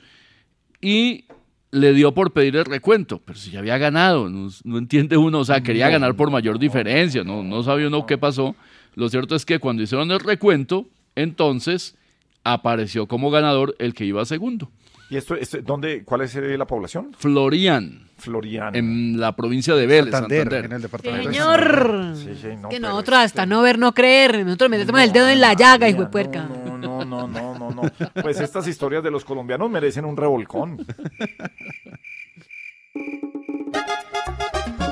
Y 0.81 1.25
le 1.71 1.93
dio 1.93 2.13
por 2.13 2.33
pedir 2.33 2.57
el 2.57 2.65
recuento, 2.65 3.21
pero 3.23 3.39
si 3.39 3.51
ya 3.51 3.59
había 3.59 3.77
ganado, 3.77 4.29
no, 4.29 4.49
no 4.65 4.77
entiende 4.77 5.15
uno, 5.15 5.39
o 5.39 5.45
sea, 5.45 5.61
quería 5.61 5.85
No. 5.85 5.93
ganar 5.93 6.15
por 6.15 6.29
mayor 6.29 6.59
diferencia, 6.59 7.23
no, 7.23 7.41
no 7.43 7.63
sabía 7.63 7.87
uno 7.87 8.05
qué 8.05 8.17
pasó. 8.17 8.55
Lo 8.95 9.07
cierto 9.07 9.35
es 9.35 9.45
que 9.45 9.59
cuando 9.59 9.81
hicieron 9.81 10.11
el 10.11 10.19
recuento, 10.19 10.89
entonces 11.15 11.95
apareció 12.43 13.07
como 13.07 13.31
ganador 13.31 13.75
el 13.79 13.93
que 13.93 14.03
iba 14.03 14.25
segundo. 14.25 14.69
¿Y 15.11 15.17
esto, 15.17 15.35
esto- 15.35 15.61
dónde, 15.61 16.03
cuál 16.05 16.21
es 16.21 16.33
eh, 16.37 16.57
la 16.57 16.65
población? 16.65 17.13
Florian. 17.17 18.07
Florian. 18.17 18.73
En 18.75 19.19
la 19.19 19.35
provincia 19.35 19.75
de 19.75 19.85
Vélez, 19.85 20.11
Santander, 20.11 20.39
Santander. 20.43 20.65
en 20.65 20.71
el 20.71 20.81
departamento 20.81 21.27
de 21.27 21.33
Señor. 21.35 22.13
Sí, 22.15 22.29
sí, 22.41 22.47
no, 22.59 22.69
que 22.69 22.79
nosotros 22.79 23.19
hasta 23.19 23.45
no 23.45 23.61
ver, 23.61 23.77
no 23.77 23.93
creer. 23.93 24.45
Nosotros 24.45 24.69
metemos 24.69 25.01
el 25.01 25.11
dedo 25.11 25.27
en 25.27 25.41
la 25.41 25.53
llaga, 25.53 25.89
hijo 25.89 26.01
de 26.03 26.07
puerca. 26.09 26.43
No, 26.47 26.77
no, 26.77 27.03
no, 27.05 27.27
no, 27.27 27.59
no, 27.59 27.71
no. 27.71 27.81
Pues 28.21 28.39
estas 28.39 28.67
historias 28.67 29.03
de 29.03 29.11
los 29.11 29.25
colombianos 29.25 29.69
merecen 29.69 30.05
un 30.05 30.15
revolcón. 30.15 30.77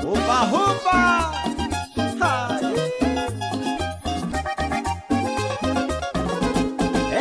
¡Jupa, 0.02 0.36
jupa! 0.50 1.42
Ay. 2.20 2.74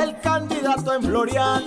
El 0.01 0.19
candidato 0.21 0.93
en 0.95 1.03
Florian, 1.03 1.63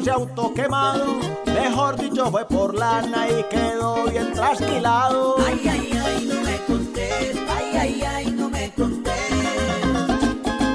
él 0.00 0.04
mismo 0.04 0.04
se 0.04 0.10
autoquemado. 0.10 1.06
Mejor 1.46 1.96
dicho, 1.96 2.30
fue 2.30 2.44
por 2.46 2.74
lana 2.74 3.26
y 3.28 3.42
quedó 3.44 4.04
bien 4.04 4.32
trasquilado. 4.32 5.36
Ay, 5.46 5.68
ay, 5.68 6.00
ay, 6.04 6.28
no 6.32 6.40
me 6.42 6.56
contés. 6.64 7.36
Ay, 7.48 7.76
ay, 7.78 8.02
ay, 8.02 8.30
no 8.32 8.48
me 8.48 8.72
contés. 8.72 9.12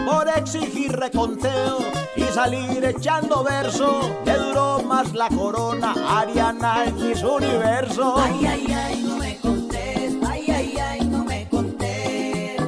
Por 0.05 0.29
exigir 0.29 0.91
reconteo 0.91 1.79
y 2.15 2.23
salir 2.23 2.83
echando 2.85 3.43
verso, 3.43 3.99
le 4.25 4.37
duró 4.37 4.81
más 4.83 5.13
la 5.13 5.29
corona 5.29 5.93
Ariana 6.07 6.85
en 6.85 6.95
mis 7.07 7.23
universo. 7.23 8.15
Ay, 8.17 8.45
ay, 8.45 8.73
ay, 8.73 9.03
no 9.07 9.17
me 9.17 9.37
contés. 9.37 10.13
Ay, 10.27 10.51
ay, 10.51 10.77
ay, 10.77 11.05
no 11.05 11.23
me 11.25 11.47
contés. 11.49 12.61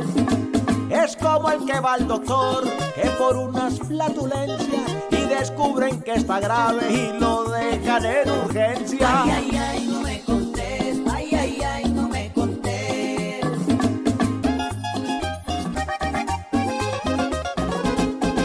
Es 0.90 1.16
como 1.18 1.50
el 1.52 1.66
que 1.66 1.80
va 1.80 1.94
al 1.94 2.08
doctor, 2.08 2.64
que 2.96 3.10
por 3.12 3.38
unas 3.38 3.80
flatulencias 3.80 4.92
y 5.12 5.17
descubren 5.40 6.02
que 6.02 6.14
está 6.14 6.40
grave 6.40 6.92
y 6.92 7.20
lo 7.20 7.44
dejan 7.50 8.06
en 8.06 8.30
urgencia. 8.30 9.24
Ay, 9.24 9.32
ay, 9.32 9.58
ay, 9.58 9.88
no 9.88 10.02
me 10.02 10.22
contés. 10.22 10.98
Ay, 11.14 11.36
ay, 11.36 11.62
ay, 11.62 11.90
no 11.90 12.10
me 12.10 12.32
contés. 12.34 13.46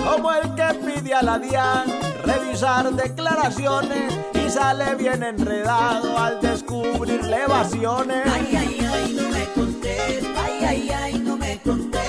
Como 0.05 0.32
el 0.32 0.55
que 0.55 0.74
pide 0.85 1.14
a 1.14 1.23
la 1.23 1.39
DIAN 1.39 1.85
revisar 2.24 2.93
declaraciones 2.93 4.19
y 4.35 4.51
sale 4.51 4.94
bien 4.97 5.23
enredado 5.23 6.19
al 6.19 6.40
descubrirle 6.40 7.43
evasiones. 7.44 8.23
Ay, 8.27 8.56
ay, 8.56 8.86
ay, 8.93 9.16
no 9.19 9.28
me 9.31 9.44
contés. 9.55 10.24
Ay, 10.44 10.64
ay, 10.64 10.90
ay, 10.90 11.19
no 11.19 11.36
me 11.36 11.59
contés. 11.60 12.01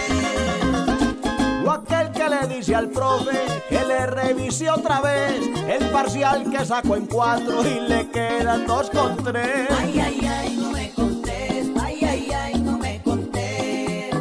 O 1.66 1.72
aquel 1.72 2.12
que 2.12 2.13
le 2.48 2.56
dice 2.56 2.76
al 2.76 2.90
profe 2.90 3.40
que 3.70 3.84
le 3.86 4.06
revise 4.06 4.70
otra 4.70 5.02
vez 5.02 5.40
el 5.70 5.90
parcial 5.90 6.50
que 6.50 6.66
sacó 6.66 6.96
en 6.96 7.06
cuatro 7.06 7.62
y 7.66 7.80
le 7.88 8.10
quedan 8.10 8.66
dos 8.66 8.90
con 8.90 9.16
tres. 9.24 9.70
Ay, 9.70 10.00
ay, 10.00 10.28
ay, 10.28 10.58
no 10.58 10.72
me 10.72 10.92
contés. 10.92 11.68
Ay, 11.82 12.00
ay, 12.02 12.32
ay, 12.32 12.60
no 12.60 12.78
me 12.78 13.02
contés. 13.02 14.16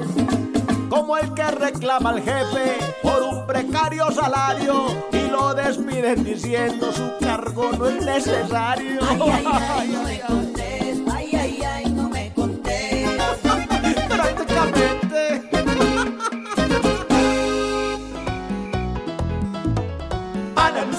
Como 0.88 1.16
el 1.16 1.34
que 1.34 1.50
reclama 1.50 2.10
al 2.10 2.22
jefe 2.22 2.78
por 3.02 3.22
un 3.22 3.46
precario 3.46 4.10
salario 4.12 4.86
y 5.12 5.30
lo 5.30 5.54
despiden 5.54 6.22
diciendo 6.22 6.92
su 6.92 7.10
cargo 7.20 7.72
no 7.72 7.88
es 7.88 8.04
necesario. 8.04 9.00
Ay, 9.08 9.20
ay, 9.20 9.46
ay, 9.52 9.88
no 9.92 10.02
me 10.02 10.20
contés. 10.20 10.61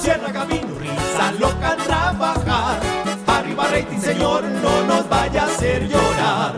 Luciana 0.03 0.43
vino, 0.43 0.75
risa 0.79 1.31
loca 1.39 1.77
trabajar. 1.77 2.77
Arriba 3.25 3.67
rating, 3.69 4.01
señor, 4.01 4.43
no 4.43 4.83
nos 4.83 5.07
vaya 5.07 5.43
a 5.43 5.45
hacer 5.45 5.87
llorar. 5.87 6.55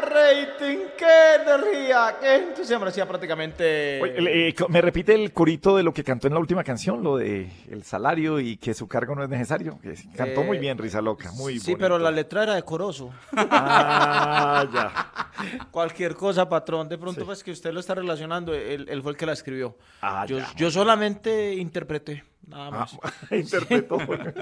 Rating, 0.00 0.78
qué 0.98 1.34
energía, 1.42 2.16
qué 2.20 2.36
entusiasmo. 2.36 2.84
Prácticamente. 3.08 4.00
Oye, 4.02 4.48
eh, 4.48 4.54
¿Me 4.68 4.80
repite 4.80 5.14
el 5.14 5.32
corito 5.32 5.76
de 5.76 5.82
lo 5.82 5.92
que 5.92 6.04
cantó 6.04 6.26
en 6.26 6.34
la 6.34 6.40
última 6.40 6.62
canción? 6.64 7.02
Lo 7.02 7.16
de 7.16 7.50
el 7.70 7.82
salario 7.84 8.40
y 8.40 8.56
que 8.56 8.74
su 8.74 8.86
cargo 8.88 9.14
no 9.14 9.22
es 9.24 9.28
necesario. 9.28 9.78
Que 9.82 9.96
sí, 9.96 10.08
cantó 10.16 10.42
Eh, 10.42 10.44
muy 10.44 10.58
bien, 10.58 10.76
Risa 10.78 11.00
Loca. 11.00 11.30
Muy 11.32 11.58
Sí, 11.58 11.72
bonito. 11.72 11.78
pero 11.84 11.98
la 11.98 12.10
letra 12.10 12.42
era 12.44 12.54
decoroso. 12.54 13.12
Ah, 13.36 14.66
ya. 14.72 15.66
Cualquier 15.70 16.14
cosa, 16.14 16.48
patrón. 16.48 16.88
De 16.88 16.98
pronto, 16.98 17.24
pues 17.24 17.42
que 17.42 17.50
usted 17.50 17.72
lo 17.72 17.80
está 17.80 17.94
relacionando, 17.94 18.54
él, 18.54 18.86
él 18.88 19.02
fue 19.02 19.12
el 19.12 19.16
que 19.18 19.26
la 19.26 19.32
escribió. 19.32 19.76
Ah, 20.02 20.24
yo, 20.26 20.38
ya. 20.38 20.48
yo 20.56 20.70
solamente 20.70 21.54
interpreté, 21.54 22.24
nada 22.46 22.70
más. 22.70 22.96
interpretó. 23.30 23.96
bueno, 24.06 24.32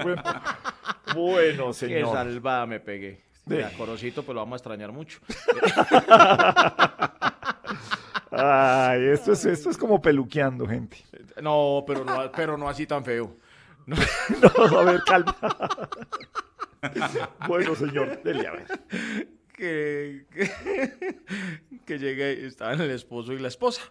bueno, 1.15 1.67
Qué 1.67 1.73
señor. 1.73 2.13
salvada 2.13 2.65
me 2.65 2.79
pegué. 2.79 3.21
Sí. 3.47 3.55
Mira, 3.55 3.71
Corocito, 3.77 4.23
pues 4.23 4.33
lo 4.35 4.41
vamos 4.41 4.53
a 4.53 4.57
extrañar 4.57 4.91
mucho. 4.91 5.19
Ay, 8.31 9.05
esto 9.09 9.33
es, 9.33 9.45
esto 9.45 9.69
es 9.69 9.77
como 9.77 10.01
peluqueando, 10.01 10.67
gente. 10.67 10.97
No, 11.41 11.83
pero 11.85 12.03
no, 12.03 12.31
pero 12.31 12.57
no 12.57 12.67
así 12.67 12.87
tan 12.87 13.03
feo. 13.05 13.35
No, 13.85 13.95
No, 14.61 14.79
a 14.79 14.83
ver, 14.85 15.01
calma. 15.05 15.35
Bueno, 17.47 17.75
señor, 17.75 18.21
dele 18.23 18.47
a 18.47 18.51
ver. 18.51 18.65
que, 19.55 20.25
que, 20.33 21.19
que 21.85 21.99
llegué 21.99 22.39
y 22.41 22.45
estaban 22.45 22.81
el 22.81 22.91
esposo 22.91 23.33
y 23.33 23.39
la 23.39 23.49
esposa. 23.49 23.81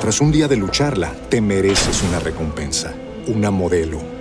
Tras 0.00 0.20
un 0.20 0.32
día 0.32 0.48
de 0.48 0.56
lucharla, 0.56 1.12
te 1.28 1.40
mereces 1.40 2.02
una 2.02 2.18
recompensa, 2.20 2.94
una 3.26 3.50
modelo, 3.50 4.00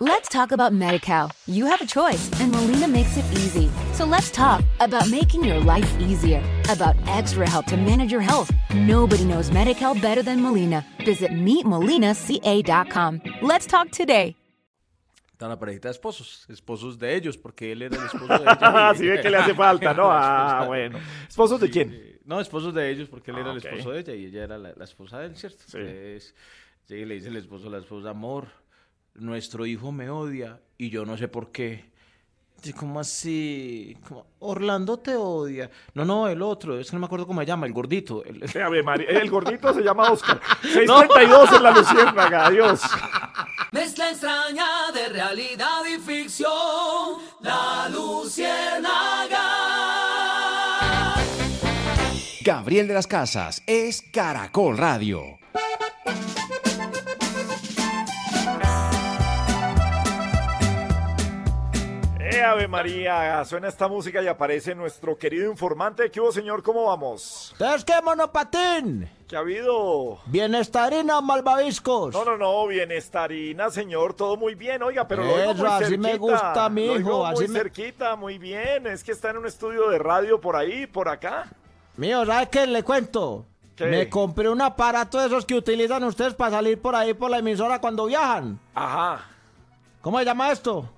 Let's 0.00 0.28
talk 0.28 0.52
about 0.52 0.72
MediCal. 0.72 1.32
You 1.46 1.66
have 1.66 1.80
a 1.80 1.86
choice, 1.86 2.30
and 2.40 2.52
Molina 2.52 2.86
makes 2.86 3.16
it 3.16 3.24
easy. 3.32 3.68
So 3.94 4.04
let's 4.04 4.30
talk 4.30 4.62
about 4.78 5.08
making 5.10 5.42
your 5.44 5.58
life 5.60 5.88
easier, 5.98 6.40
about 6.68 6.94
extra 7.08 7.48
help 7.48 7.66
to 7.66 7.76
manage 7.76 8.12
your 8.12 8.20
health. 8.20 8.48
Nobody 8.74 9.24
knows 9.24 9.50
MediCal 9.50 10.00
better 10.00 10.22
than 10.22 10.40
Molina. 10.40 10.84
Visit 11.04 11.32
meetmolinaca.com. 11.32 13.22
Let's 13.42 13.66
talk 13.66 13.90
today. 13.90 14.36
Están 15.32 15.50
la 15.50 15.56
parejita 15.58 15.88
de 15.88 15.92
esposos, 15.94 16.46
esposos 16.48 16.98
de 16.98 17.14
ellos, 17.16 17.36
porque 17.36 17.72
él 17.72 17.82
era 17.82 17.96
el 17.96 18.04
esposo 18.06 18.26
de 18.38 18.42
ella. 18.42 18.88
Así 18.90 19.06
ve 19.06 19.20
que 19.20 19.30
le 19.30 19.36
hace 19.36 19.54
falta, 19.54 19.94
¿no? 19.94 20.10
Ah, 20.12 20.64
bueno. 20.68 20.98
¿Esposos 21.28 21.60
de 21.60 21.66
Sí, 21.68 21.72
quién? 21.72 22.18
No, 22.24 22.40
esposos 22.40 22.72
de 22.74 22.88
ellos, 22.90 23.08
porque 23.08 23.30
él 23.32 23.38
Ah, 23.38 23.40
era 23.40 23.50
el 23.52 23.58
ok. 23.58 23.64
esposo 23.64 23.90
de 23.92 24.00
ella 24.00 24.14
y 24.14 24.26
ella 24.26 24.44
era 24.44 24.58
la, 24.58 24.72
la 24.76 24.84
esposa 24.84 25.18
de 25.20 25.26
él, 25.26 25.36
¿cierto? 25.36 25.58
Entonces, 25.66 26.34
llega 26.86 27.02
y 27.02 27.04
le 27.04 27.14
dice 27.14 27.28
el 27.28 27.36
esposo 27.36 27.66
a 27.68 27.70
la 27.70 27.78
esposa, 27.78 28.10
amor, 28.10 28.48
nuestro 29.20 29.66
hijo 29.66 29.92
me 29.92 30.10
odia 30.10 30.60
y 30.76 30.90
yo 30.90 31.04
no 31.04 31.16
sé 31.16 31.28
por 31.28 31.50
qué. 31.50 31.88
¿cómo 32.76 33.00
así? 33.00 33.96
¿Cómo? 34.06 34.26
Orlando 34.40 34.98
te 34.98 35.14
odia. 35.16 35.70
No, 35.94 36.04
no, 36.04 36.28
el 36.28 36.42
otro, 36.42 36.78
es 36.78 36.90
que 36.90 36.96
no 36.96 37.00
me 37.00 37.06
acuerdo 37.06 37.26
cómo 37.26 37.40
se 37.40 37.46
llama, 37.46 37.66
el 37.66 37.72
gordito. 37.72 38.24
El, 38.24 38.42
Ave 38.60 38.82
María, 38.82 39.08
El 39.08 39.30
gordito 39.30 39.72
se 39.72 39.82
llama 39.82 40.10
Oscar. 40.10 40.40
632 40.62 41.52
en 41.52 41.62
la 41.62 41.70
Luciérnaga, 41.70 42.46
adiós. 42.46 42.80
Mezcla 43.72 44.10
extraña 44.10 44.66
de 44.92 45.08
realidad 45.08 45.84
y 45.84 45.98
ficción. 46.00 46.50
La 47.40 47.88
Luciérnaga. 47.90 49.44
Gabriel 52.44 52.88
de 52.88 52.94
las 52.94 53.06
Casas 53.06 53.62
es 53.66 54.02
Caracol 54.12 54.78
Radio. 54.78 55.38
¡Eh, 62.38 62.44
Ave 62.44 62.68
María! 62.68 63.44
Suena 63.44 63.66
esta 63.66 63.88
música 63.88 64.22
y 64.22 64.28
aparece 64.28 64.72
nuestro 64.72 65.16
querido 65.18 65.50
informante. 65.50 66.08
¿Qué 66.08 66.20
hubo, 66.20 66.30
señor? 66.30 66.62
¿Cómo 66.62 66.84
vamos? 66.84 67.50
¿Ustedes 67.52 67.84
qué, 67.84 67.94
monopatín? 68.00 69.10
¿Qué 69.26 69.34
ha 69.34 69.40
habido? 69.40 70.18
¿Bienestarina 70.26 71.20
malvaviscos? 71.20 72.14
No, 72.14 72.24
no, 72.24 72.36
no, 72.36 72.64
bienestarina, 72.68 73.70
señor, 73.70 74.14
todo 74.14 74.36
muy 74.36 74.54
bien, 74.54 74.84
oiga, 74.84 75.08
pero 75.08 75.24
lo 75.24 75.36
Eso, 75.36 75.54
muy 75.54 75.66
así 75.66 75.84
cerquita. 75.86 75.98
me 76.08 76.16
gusta, 76.16 76.68
Lo 76.68 76.92
oigo 76.92 77.26
así 77.26 77.42
muy 77.44 77.48
me- 77.48 77.58
cerquita, 77.58 78.14
muy 78.14 78.38
bien. 78.38 78.86
Es 78.86 79.02
que 79.02 79.10
está 79.10 79.30
en 79.30 79.38
un 79.38 79.46
estudio 79.46 79.88
de 79.90 79.98
radio 79.98 80.40
por 80.40 80.54
ahí, 80.54 80.86
por 80.86 81.08
acá. 81.08 81.46
Mío, 81.96 82.24
¿sabes 82.24 82.48
qué? 82.50 82.68
Le 82.68 82.84
cuento. 82.84 83.46
¿Qué? 83.74 83.86
Me 83.86 84.08
compré 84.08 84.48
un 84.48 84.62
aparato 84.62 85.18
de 85.18 85.26
esos 85.26 85.44
que 85.44 85.56
utilizan 85.56 86.04
ustedes 86.04 86.34
para 86.34 86.52
salir 86.52 86.80
por 86.80 86.94
ahí 86.94 87.14
por 87.14 87.30
la 87.32 87.38
emisora 87.38 87.80
cuando 87.80 88.06
viajan. 88.06 88.60
Ajá. 88.76 89.24
¿Cómo 90.00 90.20
se 90.20 90.24
llama 90.24 90.52
esto? 90.52 90.88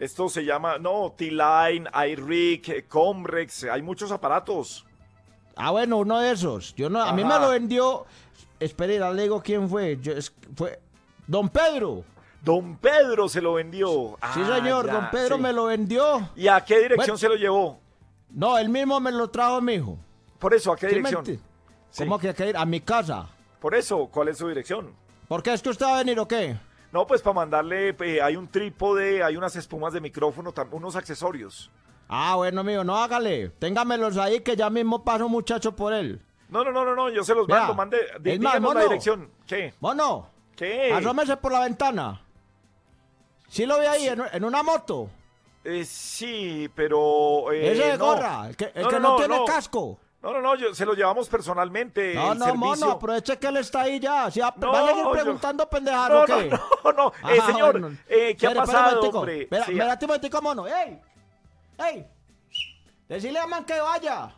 Esto 0.00 0.28
se 0.30 0.44
llama, 0.44 0.78
no, 0.78 1.12
T-Line, 1.16 1.88
iRig, 2.08 2.88
Comrex, 2.88 3.64
hay 3.64 3.82
muchos 3.82 4.10
aparatos. 4.10 4.84
Ah, 5.54 5.70
bueno, 5.70 5.98
uno 5.98 6.18
de 6.18 6.32
esos. 6.32 6.74
Yo 6.74 6.88
no, 6.88 7.02
a 7.02 7.12
mí 7.12 7.22
me 7.22 7.38
lo 7.38 7.50
vendió. 7.50 8.06
Espere, 8.58 8.98
ya 8.98 9.10
le 9.10 9.22
digo 9.22 9.42
quién 9.42 9.68
fue. 9.68 9.98
Yo- 10.00 10.12
es- 10.14 10.32
fue 10.56 10.80
Don 11.26 11.48
Pedro. 11.50 12.02
Don 12.42 12.76
Pedro 12.78 13.28
se 13.28 13.42
lo 13.42 13.54
vendió. 13.54 14.16
Sí, 14.32 14.40
Ah, 14.42 14.56
señor, 14.56 14.86
ya, 14.86 14.92
don 14.94 15.10
Pedro 15.10 15.36
sí. 15.36 15.42
me 15.42 15.52
lo 15.52 15.64
vendió. 15.66 16.30
¿Y 16.34 16.48
a 16.48 16.64
qué 16.64 16.76
dirección 16.78 16.96
Bueno. 16.96 17.18
se 17.18 17.28
lo 17.28 17.34
llevó? 17.36 17.78
No, 18.30 18.56
él 18.56 18.70
mismo 18.70 18.98
me 19.00 19.12
lo 19.12 19.28
trajo, 19.28 19.60
mijo. 19.60 19.98
Por 20.38 20.54
eso, 20.54 20.72
¿a 20.72 20.76
qué 20.76 20.88
¿Sí 20.88 20.96
me 20.96 21.10
dirección? 21.10 21.42
¿Cómo 21.98 22.18
que 22.18 22.32
que 22.32 22.48
ir? 22.48 22.56
A 22.56 22.64
mi 22.64 22.80
casa. 22.80 23.28
Por 23.60 23.74
eso, 23.74 24.08
¿cuál 24.10 24.28
es 24.28 24.38
su 24.38 24.48
dirección? 24.48 24.94
¿Por 25.28 25.42
qué 25.42 25.52
es 25.52 25.60
que 25.60 25.68
usted 25.68 25.84
va 25.84 25.96
a 25.96 25.98
venir 25.98 26.18
o 26.18 26.26
qué? 26.26 26.56
No, 26.92 27.06
pues 27.06 27.22
para 27.22 27.34
mandarle, 27.34 27.94
eh, 28.00 28.20
hay 28.20 28.36
un 28.36 28.48
trípode, 28.48 29.22
hay 29.22 29.36
unas 29.36 29.54
espumas 29.56 29.92
de 29.92 30.00
micrófono, 30.00 30.52
unos 30.72 30.96
accesorios. 30.96 31.70
Ah, 32.08 32.34
bueno, 32.36 32.64
mío, 32.64 32.82
no 32.82 32.96
hágale. 32.96 33.50
Téngamelos 33.50 34.16
ahí 34.16 34.40
que 34.40 34.56
ya 34.56 34.68
mismo 34.70 35.04
paso 35.04 35.26
un 35.26 35.32
muchacho 35.32 35.76
por 35.76 35.92
él. 35.92 36.20
No, 36.48 36.64
no, 36.64 36.72
no, 36.72 36.84
no, 36.84 36.96
no, 36.96 37.08
yo 37.10 37.22
se 37.22 37.32
los 37.32 37.46
mando, 37.48 37.74
mande, 37.74 37.98
es 38.00 38.12
más, 38.12 38.22
díganos 38.24 38.52
la 38.52 38.60
mono. 38.60 38.80
dirección. 38.80 39.30
¿Qué? 39.46 39.72
Mono, 39.78 40.28
¿Qué? 40.56 40.92
asómese 40.92 41.36
por 41.36 41.52
la 41.52 41.60
ventana. 41.60 42.20
¿Sí 43.48 43.66
lo 43.66 43.78
ve 43.78 43.86
ahí, 43.86 44.08
en, 44.08 44.22
en 44.32 44.44
una 44.44 44.64
moto? 44.64 45.08
Eh, 45.62 45.84
sí, 45.84 46.68
pero... 46.74 47.52
eh, 47.52 47.70
Ese 47.72 47.86
de 47.92 47.98
no. 47.98 48.06
gorra, 48.06 48.48
el 48.48 48.56
que, 48.56 48.72
el 48.74 48.88
que 48.88 48.98
no, 48.98 49.14
tiene 49.16 49.44
casco. 49.46 49.98
No, 50.22 50.34
no, 50.34 50.42
no, 50.42 50.54
yo- 50.54 50.74
se 50.74 50.84
lo 50.84 50.92
llevamos 50.92 51.30
personalmente. 51.30 52.14
No, 52.14 52.34
no, 52.34 52.44
servicio. 52.44 52.54
mono, 52.56 52.90
aproveche 52.90 53.38
que 53.38 53.46
él 53.46 53.56
está 53.56 53.82
ahí 53.82 53.98
ya. 53.98 54.30
¿Sí 54.30 54.40
va, 54.40 54.52
No, 54.56 54.70
va 54.70 54.80
a 54.84 54.88
seguir 54.88 55.04
yo- 55.04 55.12
preguntando 55.12 55.68
pendejadas 55.70 56.10
No, 56.10 56.22
o 56.22 56.26
qué? 56.38 56.50
no, 56.50 56.58
no, 56.84 56.92
no. 56.92 57.08
Eh, 57.30 57.38
Ah, 57.40 57.46
señor, 57.46 57.80
bueno. 57.80 57.96
eh, 58.06 58.36
¿qué 58.38 58.46
ha 58.46 58.50
Espere, 58.50 58.66
pasado, 58.66 59.00
hombre? 59.00 59.42
Espera, 59.42 59.64
Sí, 59.64 59.72
espérate 59.72 60.04
un 60.04 60.08
momentico, 60.08 60.42
mono. 60.42 60.66
¡Ey! 60.66 61.00
¡Ey! 61.78 62.06
Decirle 63.08 63.38
a 63.40 63.46
man 63.46 63.64
que 63.64 63.80
vaya. 63.80 64.30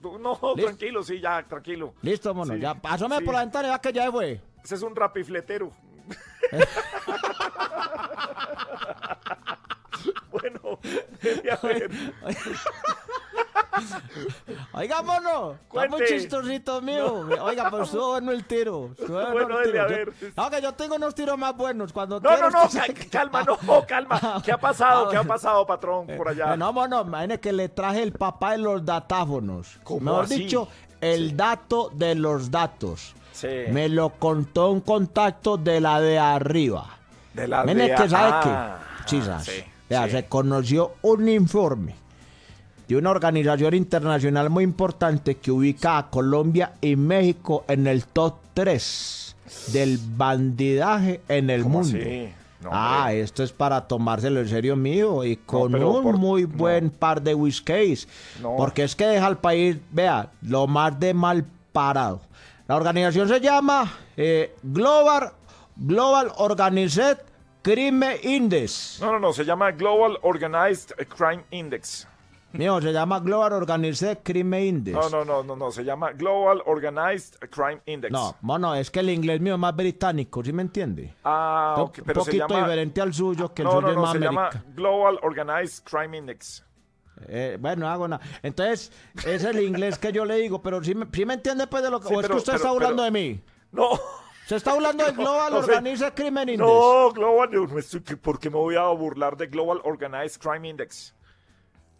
No, 0.00 0.36
tranquilo, 0.56 1.02
sí, 1.02 1.20
ya, 1.20 1.42
tranquilo. 1.46 1.94
Listo, 2.02 2.34
mono, 2.34 2.54
Sí, 2.54 2.60
ya. 2.60 2.74
Sí. 2.74 2.80
por 3.24 3.34
la 3.34 3.40
ventana 3.40 3.68
y 3.68 3.70
va 3.70 3.80
que 3.80 3.92
ya 3.92 4.10
fue. 4.12 4.40
Ese 4.62 4.74
es 4.74 4.82
un 4.82 4.94
rapifletero. 4.94 5.72
bueno, 10.30 10.78
debe 11.22 11.52
haber. 11.52 11.90
Oiga, 14.72 15.02
mono, 15.02 15.56
está 15.72 15.88
muy 15.88 16.04
chistosito 16.06 16.80
mío. 16.82 17.26
Oiga, 17.42 17.70
pero 17.70 17.84
estuvo 17.84 18.08
bueno 18.10 18.32
el 18.32 18.44
tiro. 18.44 18.90
estuvo 18.98 19.20
bueno 19.32 19.60
el 19.60 19.70
tiro. 19.70 19.82
haber. 19.82 20.12
Yo- 20.20 20.28
No, 20.36 20.50
que 20.50 20.62
yo 20.62 20.72
tengo 20.74 20.96
unos 20.96 21.14
tiros 21.14 21.38
más 21.38 21.56
buenos. 21.56 21.92
Cuando 21.92 22.20
No, 22.20 22.36
no, 22.36 22.50
no, 22.50 22.62
ca- 22.62 22.68
sabe- 22.68 22.94
calma, 23.10 23.42
no, 23.44 23.58
calma. 23.86 24.42
¿Qué 24.44 24.52
ha 24.52 24.58
pasado? 24.58 25.06
Ah, 25.06 25.10
¿Qué 25.10 25.16
ha 25.16 25.20
bueno. 25.20 25.34
pasado, 25.34 25.66
patrón, 25.66 26.06
por 26.16 26.28
allá? 26.28 26.54
Eh, 26.54 26.56
No, 26.56 26.72
mono, 26.72 27.02
imagine 27.02 27.38
que 27.40 27.52
le 27.52 27.68
traje 27.68 28.02
el 28.02 28.12
papá 28.12 28.52
de 28.52 28.58
los 28.58 28.84
datáfonos. 28.84 29.78
¿Cómo 29.84 30.00
Mejor 30.00 30.24
así? 30.24 30.34
dicho, 30.40 30.68
el 31.00 31.36
dato 31.36 31.90
de 31.94 32.14
los 32.14 32.50
datos. 32.50 33.14
Sí. 33.32 33.48
Me 33.70 33.88
lo 33.88 34.10
contó 34.10 34.70
un 34.70 34.80
contacto 34.80 35.56
de 35.56 35.80
la 35.80 36.00
de 36.00 36.18
arriba. 36.18 36.86
De 37.32 37.46
la 37.48 37.64
Mene 37.64 37.88
de- 37.88 37.94
que 37.94 38.08
sabe 38.08 38.30
ah, 38.32 38.78
que, 38.98 39.04
chisas, 39.06 39.44
sí, 39.44 39.64
vea, 39.90 40.04
sí. 40.06 40.12
se 40.12 40.24
conoció 40.26 40.92
un 41.02 41.28
informe 41.28 41.94
de 42.88 42.96
una 42.96 43.10
organización 43.10 43.74
internacional 43.74 44.48
muy 44.50 44.64
importante 44.64 45.36
que 45.36 45.50
ubica 45.52 45.98
a 45.98 46.10
Colombia 46.10 46.72
y 46.80 46.96
México 46.96 47.64
en 47.68 47.86
el 47.86 48.04
top 48.06 48.34
3 48.54 49.36
del 49.72 49.98
bandidaje 50.16 51.20
en 51.28 51.50
el 51.50 51.62
¿Cómo 51.62 51.80
mundo. 51.82 51.98
así? 51.98 52.28
No, 52.62 52.68
ah, 52.72 53.12
esto 53.14 53.42
es 53.42 53.52
para 53.52 53.86
tomárselo 53.88 54.40
en 54.40 54.48
serio 54.48 54.76
mío 54.76 55.24
y 55.24 55.36
con 55.36 55.74
un 55.74 56.02
por- 56.02 56.18
muy 56.18 56.42
no. 56.42 56.48
buen 56.48 56.90
par 56.90 57.22
de 57.22 57.34
whiskies. 57.34 58.06
Porque 58.42 58.82
es 58.84 58.94
que 58.94 59.06
deja 59.06 59.26
al 59.26 59.38
país, 59.38 59.78
vea, 59.90 60.30
lo 60.42 60.66
más 60.66 60.98
de 61.00 61.14
mal 61.14 61.44
parado. 61.72 62.20
La 62.68 62.76
organización 62.76 63.28
se 63.28 63.40
llama 63.40 63.90
eh, 64.16 64.54
Global, 64.62 65.32
Global 65.76 66.32
Organized 66.36 67.16
Crime 67.62 68.18
Index. 68.22 68.98
No, 69.00 69.12
no, 69.12 69.18
no, 69.18 69.32
se 69.32 69.44
llama 69.44 69.70
Global 69.72 70.18
Organized 70.22 70.92
Crime 71.08 71.44
Index. 71.50 72.06
Mío, 72.52 72.80
se 72.80 72.92
llama 72.92 73.20
Global 73.20 73.52
Organized 73.52 74.18
Crime 74.24 74.60
Index. 74.66 74.96
No, 74.96 75.08
no, 75.08 75.24
no, 75.24 75.44
no, 75.44 75.54
no, 75.54 75.70
se 75.70 75.84
llama 75.84 76.10
Global 76.12 76.62
Organized 76.66 77.36
Crime 77.50 77.80
Index. 77.86 78.10
No, 78.12 78.34
mono, 78.40 78.74
es 78.74 78.90
que 78.90 79.00
el 79.00 79.10
inglés 79.10 79.40
mío 79.40 79.54
es 79.54 79.60
más 79.60 79.76
británico, 79.76 80.42
¿sí 80.42 80.52
me 80.52 80.62
entiende? 80.62 81.14
Ah, 81.22 81.74
Un 81.76 81.82
ok, 81.84 82.00
pero 82.04 82.24
se 82.24 82.30
poquito 82.32 82.48
llama... 82.48 82.66
diferente 82.66 83.00
al 83.00 83.14
suyo, 83.14 83.54
que 83.54 83.62
el 83.62 83.68
No, 83.68 83.74
suyo 83.74 83.82
no, 83.82 83.88
es 83.90 83.94
no, 83.96 84.02
más 84.02 84.12
se 84.12 84.18
llama. 84.18 84.50
Global 84.74 85.18
Organized 85.22 85.84
Crime 85.84 86.16
Index. 86.18 86.64
Eh, 87.28 87.56
bueno, 87.60 87.86
hago 87.86 88.08
nada. 88.08 88.24
Entonces, 88.42 88.90
es 89.26 89.44
el 89.44 89.60
inglés 89.60 89.98
que 89.98 90.10
yo 90.10 90.24
le 90.24 90.36
digo, 90.36 90.60
pero 90.62 90.82
si 90.82 90.94
me, 90.94 91.06
sí 91.12 91.24
me 91.26 91.34
entiende 91.34 91.66
pues 91.68 91.82
de 91.84 91.90
lo 91.90 92.00
que... 92.00 92.08
Sí, 92.08 92.14
o 92.14 92.20
es 92.20 92.26
que 92.26 92.32
usted 92.32 92.52
pero- 92.54 92.56
está 92.56 92.68
hablando 92.70 93.02
pero- 93.02 93.04
de 93.04 93.10
mí. 93.12 93.40
No. 93.72 93.90
Se 94.50 94.56
está 94.56 94.72
hablando 94.72 95.04
de 95.04 95.12
Global 95.16 95.54
Organized 95.54 96.12
Crime 96.12 96.40
Index. 96.42 96.58
No, 96.58 97.12
Global, 97.12 97.50
¿por 98.20 98.40
qué 98.40 98.50
me 98.50 98.56
voy 98.56 98.74
a 98.74 98.82
burlar 98.88 99.36
de 99.36 99.46
Global 99.46 99.80
Organized 99.84 100.40
Crime 100.40 100.70
Index? 100.70 101.14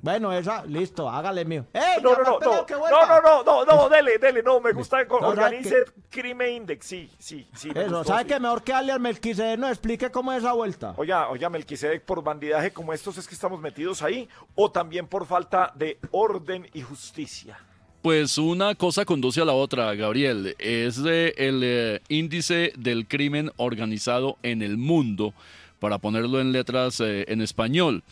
Bueno, 0.01 0.33
esa, 0.33 0.65
listo, 0.67 1.09
hágale 1.09 1.45
mío. 1.45 1.67
¡Eh! 1.73 2.01
No, 2.03 2.13
no, 2.17 2.25
no, 2.25 2.41
no, 2.41 2.67
no, 2.67 3.23
no, 3.23 3.45
no, 3.45 3.65
no, 3.65 3.89
dele, 3.89 4.19
dele, 4.19 4.43
no, 4.43 4.59
me 4.59 4.73
gusta 4.73 5.05
no, 5.05 5.19
organice 5.19 5.85
que... 6.11 6.23
Crime 6.23 6.51
Index, 6.51 6.85
sí, 6.85 7.09
sí, 7.21 7.49
sí. 7.55 7.71
Eso, 7.71 7.99
gustó, 7.99 8.05
¿sabe 8.05 8.27
que 8.27 8.41
mejor 8.41 8.65
que 8.65 8.73
Ale 8.73 8.91
al 8.91 8.99
Melquisedec 8.99 9.57
nos 9.57 9.71
explique 9.71 10.11
cómo 10.11 10.33
es 10.33 10.39
esa 10.39 10.53
vuelta? 10.53 10.95
Oiga, 10.97 11.29
oiga, 11.29 11.49
Melquisedec, 11.51 12.05
por 12.05 12.21
bandidaje 12.25 12.73
como 12.73 12.93
estos 12.93 13.17
es 13.17 13.29
que 13.29 13.35
estamos 13.37 13.61
metidos 13.61 14.03
ahí, 14.03 14.29
o 14.57 14.73
también 14.73 15.07
por 15.07 15.25
falta 15.25 15.73
de 15.77 16.01
orden 16.11 16.69
y 16.73 16.83
justicia. 16.83 17.61
Pues 18.03 18.39
una 18.39 18.75
cosa 18.77 19.05
conduce 19.05 19.43
a 19.43 19.45
la 19.45 19.53
otra, 19.53 19.95
Gabriel. 19.95 20.57
Es 20.59 21.03
de 21.03 21.35
el 21.37 21.61
eh, 21.63 22.01
índice 22.09 22.73
del 22.79 23.07
crimen 23.07 23.53
organizado 23.59 24.39
en 24.43 24.63
el 24.63 24.79
mundo, 24.79 25.35
para 25.81 25.99
ponerlo 25.99 26.41
en 26.41 26.51
letras 26.51 27.01
eh, 27.01 27.27
en 27.29 27.43
español. 27.43 28.03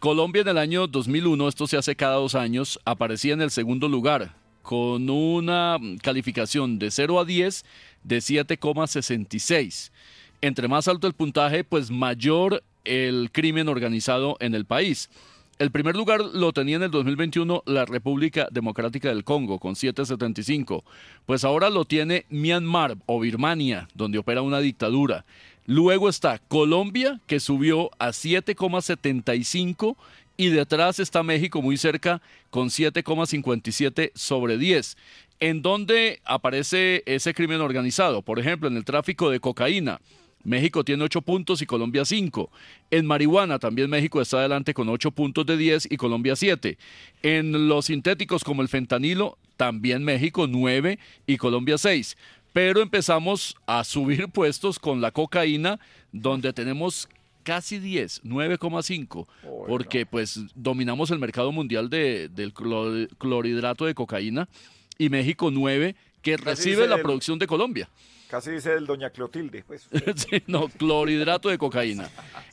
Colombia 0.00 0.42
en 0.42 0.48
el 0.48 0.58
año 0.58 0.88
2001, 0.88 1.46
esto 1.46 1.68
se 1.68 1.76
hace 1.76 1.94
cada 1.94 2.16
dos 2.16 2.34
años, 2.34 2.80
aparecía 2.84 3.34
en 3.34 3.40
el 3.40 3.52
segundo 3.52 3.88
lugar, 3.88 4.34
con 4.62 5.08
una 5.08 5.78
calificación 6.02 6.80
de 6.80 6.90
0 6.90 7.20
a 7.20 7.24
10 7.24 7.64
de 8.02 8.18
7,66. 8.18 9.92
Entre 10.40 10.66
más 10.66 10.88
alto 10.88 11.06
el 11.06 11.14
puntaje, 11.14 11.62
pues 11.62 11.92
mayor 11.92 12.64
el 12.84 13.30
crimen 13.30 13.68
organizado 13.68 14.36
en 14.40 14.56
el 14.56 14.64
país. 14.64 15.08
El 15.58 15.70
primer 15.70 15.96
lugar 15.96 16.20
lo 16.20 16.52
tenía 16.52 16.76
en 16.76 16.82
el 16.82 16.90
2021 16.90 17.62
la 17.64 17.86
República 17.86 18.46
Democrática 18.50 19.08
del 19.08 19.24
Congo 19.24 19.58
con 19.58 19.74
7.75. 19.74 20.82
Pues 21.24 21.44
ahora 21.44 21.70
lo 21.70 21.86
tiene 21.86 22.26
Myanmar 22.28 22.98
o 23.06 23.20
Birmania, 23.20 23.88
donde 23.94 24.18
opera 24.18 24.42
una 24.42 24.60
dictadura. 24.60 25.24
Luego 25.64 26.10
está 26.10 26.40
Colombia, 26.40 27.20
que 27.26 27.40
subió 27.40 27.90
a 27.98 28.08
7,75 28.08 29.96
y 30.36 30.50
detrás 30.50 30.98
está 30.98 31.22
México 31.22 31.62
muy 31.62 31.78
cerca 31.78 32.20
con 32.50 32.68
7,57 32.68 34.10
sobre 34.14 34.58
10. 34.58 34.98
¿En 35.40 35.62
dónde 35.62 36.20
aparece 36.26 37.02
ese 37.06 37.32
crimen 37.32 37.62
organizado? 37.62 38.20
Por 38.20 38.38
ejemplo, 38.38 38.68
en 38.68 38.76
el 38.76 38.84
tráfico 38.84 39.30
de 39.30 39.40
cocaína. 39.40 40.00
México 40.46 40.84
tiene 40.84 41.02
8 41.04 41.22
puntos 41.22 41.60
y 41.60 41.66
Colombia 41.66 42.04
5. 42.04 42.50
En 42.90 43.04
marihuana 43.04 43.58
también 43.58 43.90
México 43.90 44.20
está 44.22 44.38
adelante 44.38 44.72
con 44.74 44.88
8 44.88 45.10
puntos 45.10 45.44
de 45.44 45.56
10 45.56 45.88
y 45.90 45.96
Colombia 45.96 46.36
7. 46.36 46.78
En 47.22 47.68
los 47.68 47.86
sintéticos 47.86 48.44
como 48.44 48.62
el 48.62 48.68
fentanilo, 48.68 49.38
también 49.56 50.04
México 50.04 50.46
9 50.46 50.98
y 51.26 51.36
Colombia 51.36 51.78
6. 51.78 52.16
Pero 52.52 52.80
empezamos 52.80 53.56
a 53.66 53.82
subir 53.84 54.28
puestos 54.32 54.78
con 54.78 55.00
la 55.00 55.10
cocaína, 55.10 55.80
donde 56.12 56.52
tenemos 56.52 57.08
casi 57.42 57.78
10, 57.78 58.22
9,5, 58.24 59.26
porque 59.68 60.06
pues 60.06 60.40
dominamos 60.54 61.10
el 61.10 61.18
mercado 61.18 61.52
mundial 61.52 61.90
de, 61.90 62.28
del 62.28 62.52
clor- 62.54 63.08
clorhidrato 63.18 63.84
de 63.84 63.94
cocaína 63.94 64.48
y 64.98 65.08
México 65.10 65.50
9, 65.50 65.94
que 66.22 66.34
Así 66.34 66.44
recibe 66.44 66.86
la 66.88 66.96
el- 66.96 67.02
producción 67.02 67.38
de 67.38 67.46
Colombia. 67.46 67.88
Casi 68.28 68.50
dice 68.50 68.74
el 68.74 68.86
doña 68.86 69.10
Clotilde, 69.10 69.62
pues. 69.66 69.88
Sí, 70.16 70.42
no, 70.46 70.68
clorhidrato 70.68 71.48
de 71.48 71.58
cocaína. 71.58 72.08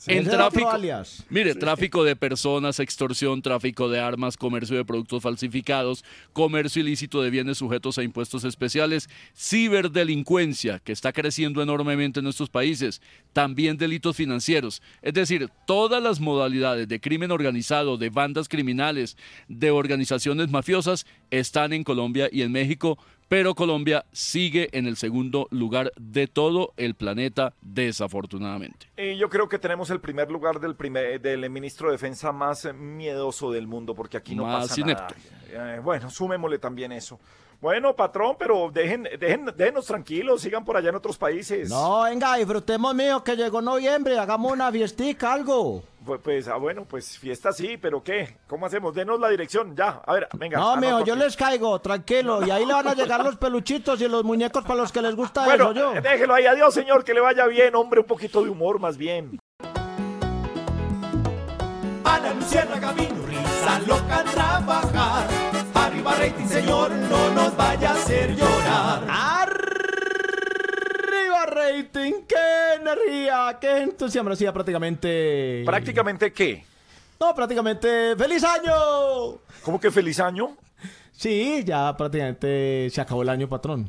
en 0.06 0.24
tráfico, 0.24 0.70
alias. 0.70 1.24
mire, 1.30 1.54
tráfico 1.54 2.04
de 2.04 2.14
personas, 2.14 2.78
extorsión, 2.78 3.42
tráfico 3.42 3.88
de 3.88 3.98
armas, 3.98 4.36
comercio 4.36 4.76
de 4.76 4.84
productos 4.84 5.22
falsificados, 5.22 6.04
comercio 6.32 6.82
ilícito 6.82 7.22
de 7.22 7.30
bienes 7.30 7.58
sujetos 7.58 7.98
a 7.98 8.02
impuestos 8.02 8.44
especiales, 8.44 9.08
ciberdelincuencia, 9.36 10.78
que 10.78 10.92
está 10.92 11.12
creciendo 11.12 11.62
enormemente 11.62 12.20
en 12.20 12.24
nuestros 12.24 12.50
países, 12.50 13.02
también 13.32 13.76
delitos 13.76 14.16
financieros. 14.16 14.80
Es 15.02 15.14
decir, 15.14 15.50
todas 15.66 16.02
las 16.02 16.20
modalidades 16.20 16.86
de 16.86 17.00
crimen 17.00 17.32
organizado, 17.32 17.96
de 17.96 18.10
bandas 18.10 18.48
criminales, 18.48 19.16
de 19.48 19.70
organizaciones 19.70 20.50
mafiosas, 20.50 21.06
están 21.30 21.72
en 21.72 21.82
Colombia 21.82 22.28
y 22.30 22.42
en 22.42 22.52
México 22.52 22.98
pero 23.28 23.54
Colombia 23.54 24.04
sigue 24.12 24.68
en 24.72 24.86
el 24.86 24.96
segundo 24.96 25.48
lugar 25.50 25.92
de 25.96 26.26
todo 26.26 26.72
el 26.76 26.94
planeta, 26.94 27.52
desafortunadamente. 27.62 28.86
Y 28.96 29.16
yo 29.16 29.28
creo 29.28 29.48
que 29.48 29.58
tenemos 29.58 29.90
el 29.90 30.00
primer 30.00 30.30
lugar 30.30 30.60
del 30.60 30.74
primer 30.76 31.20
del 31.20 31.48
ministro 31.50 31.88
de 31.88 31.92
Defensa 31.92 32.32
más 32.32 32.68
miedoso 32.74 33.50
del 33.50 33.66
mundo, 33.66 33.94
porque 33.94 34.16
aquí 34.16 34.34
no 34.34 34.44
Más 34.44 34.68
pasa 34.68 34.80
inepto. 34.80 35.14
nada. 35.52 35.76
Eh, 35.76 35.80
bueno, 35.80 36.10
sumémosle 36.10 36.58
también 36.58 36.92
eso. 36.92 37.18
Bueno, 37.60 37.96
patrón, 37.96 38.36
pero 38.38 38.70
dejen, 38.70 39.08
dejen, 39.18 39.46
déjenos 39.56 39.86
tranquilos, 39.86 40.42
sigan 40.42 40.64
por 40.64 40.76
allá 40.76 40.90
en 40.90 40.96
otros 40.96 41.16
países. 41.16 41.70
No, 41.70 42.02
venga, 42.02 42.36
disfrutemos 42.36 42.94
mío 42.94 43.24
que 43.24 43.36
llegó 43.36 43.62
noviembre, 43.62 44.18
hagamos 44.18 44.52
una 44.52 44.70
fiestica, 44.70 45.32
algo. 45.32 45.82
Pues, 46.04 46.20
pues, 46.22 46.48
ah, 46.48 46.56
bueno, 46.56 46.84
pues 46.84 47.18
fiesta 47.18 47.52
sí, 47.52 47.76
pero 47.78 48.02
¿qué? 48.02 48.36
¿Cómo 48.46 48.66
hacemos? 48.66 48.94
Denos 48.94 49.18
la 49.18 49.28
dirección, 49.30 49.74
ya. 49.74 50.02
A 50.04 50.12
ver, 50.14 50.28
venga. 50.34 50.58
No, 50.58 50.72
anoto 50.72 50.86
mijo, 50.86 51.04
yo 51.04 51.14
aquí. 51.14 51.22
les 51.22 51.36
caigo, 51.36 51.80
tranquilo, 51.80 52.44
y 52.46 52.50
ahí 52.50 52.66
le 52.66 52.74
van 52.74 52.88
a 52.88 52.94
llegar 52.94 53.24
los 53.24 53.36
peluchitos 53.36 54.00
y 54.00 54.08
los 54.08 54.22
muñecos 54.24 54.64
para 54.64 54.76
los 54.76 54.92
que 54.92 55.00
les 55.00 55.14
gusta 55.14 55.44
Bueno, 55.44 55.70
eso, 55.72 55.94
yo. 55.94 56.00
déjelo 56.02 56.34
ahí. 56.34 56.46
Adiós, 56.46 56.74
señor, 56.74 57.04
que 57.04 57.14
le 57.14 57.20
vaya 57.20 57.46
bien. 57.46 57.74
Hombre, 57.74 58.00
un 58.00 58.06
poquito 58.06 58.42
de 58.42 58.50
humor 58.50 58.78
más 58.78 58.96
bien. 58.98 59.38
Ana 62.04 62.34
Luciérnaga 62.34 62.92
vino, 62.92 63.26
risa 63.26 63.78
loca 63.86 64.24
trabajar. 64.24 65.26
Arriba 65.74 66.14
rating, 66.16 66.46
señor, 66.46 66.90
no 66.90 67.30
nos 67.30 67.56
vaya 67.56 67.90
a 67.90 67.94
hacer 67.94 68.34
llorar. 68.36 69.53
Rating, 71.72 72.12
qué 72.28 72.74
energía, 72.80 73.58
qué 73.60 73.78
entusiasmo, 73.82 74.30
hacía 74.30 74.52
prácticamente... 74.52 75.62
¿Prácticamente 75.64 76.32
qué? 76.32 76.64
No, 77.20 77.34
prácticamente 77.34 78.14
¡Feliz 78.16 78.44
año! 78.44 79.38
¿Cómo 79.62 79.80
que 79.80 79.90
feliz 79.90 80.20
año? 80.20 80.56
Sí, 81.12 81.62
ya 81.64 81.96
prácticamente 81.96 82.88
se 82.90 83.00
acabó 83.00 83.22
el 83.22 83.28
año, 83.28 83.48
patrón. 83.48 83.88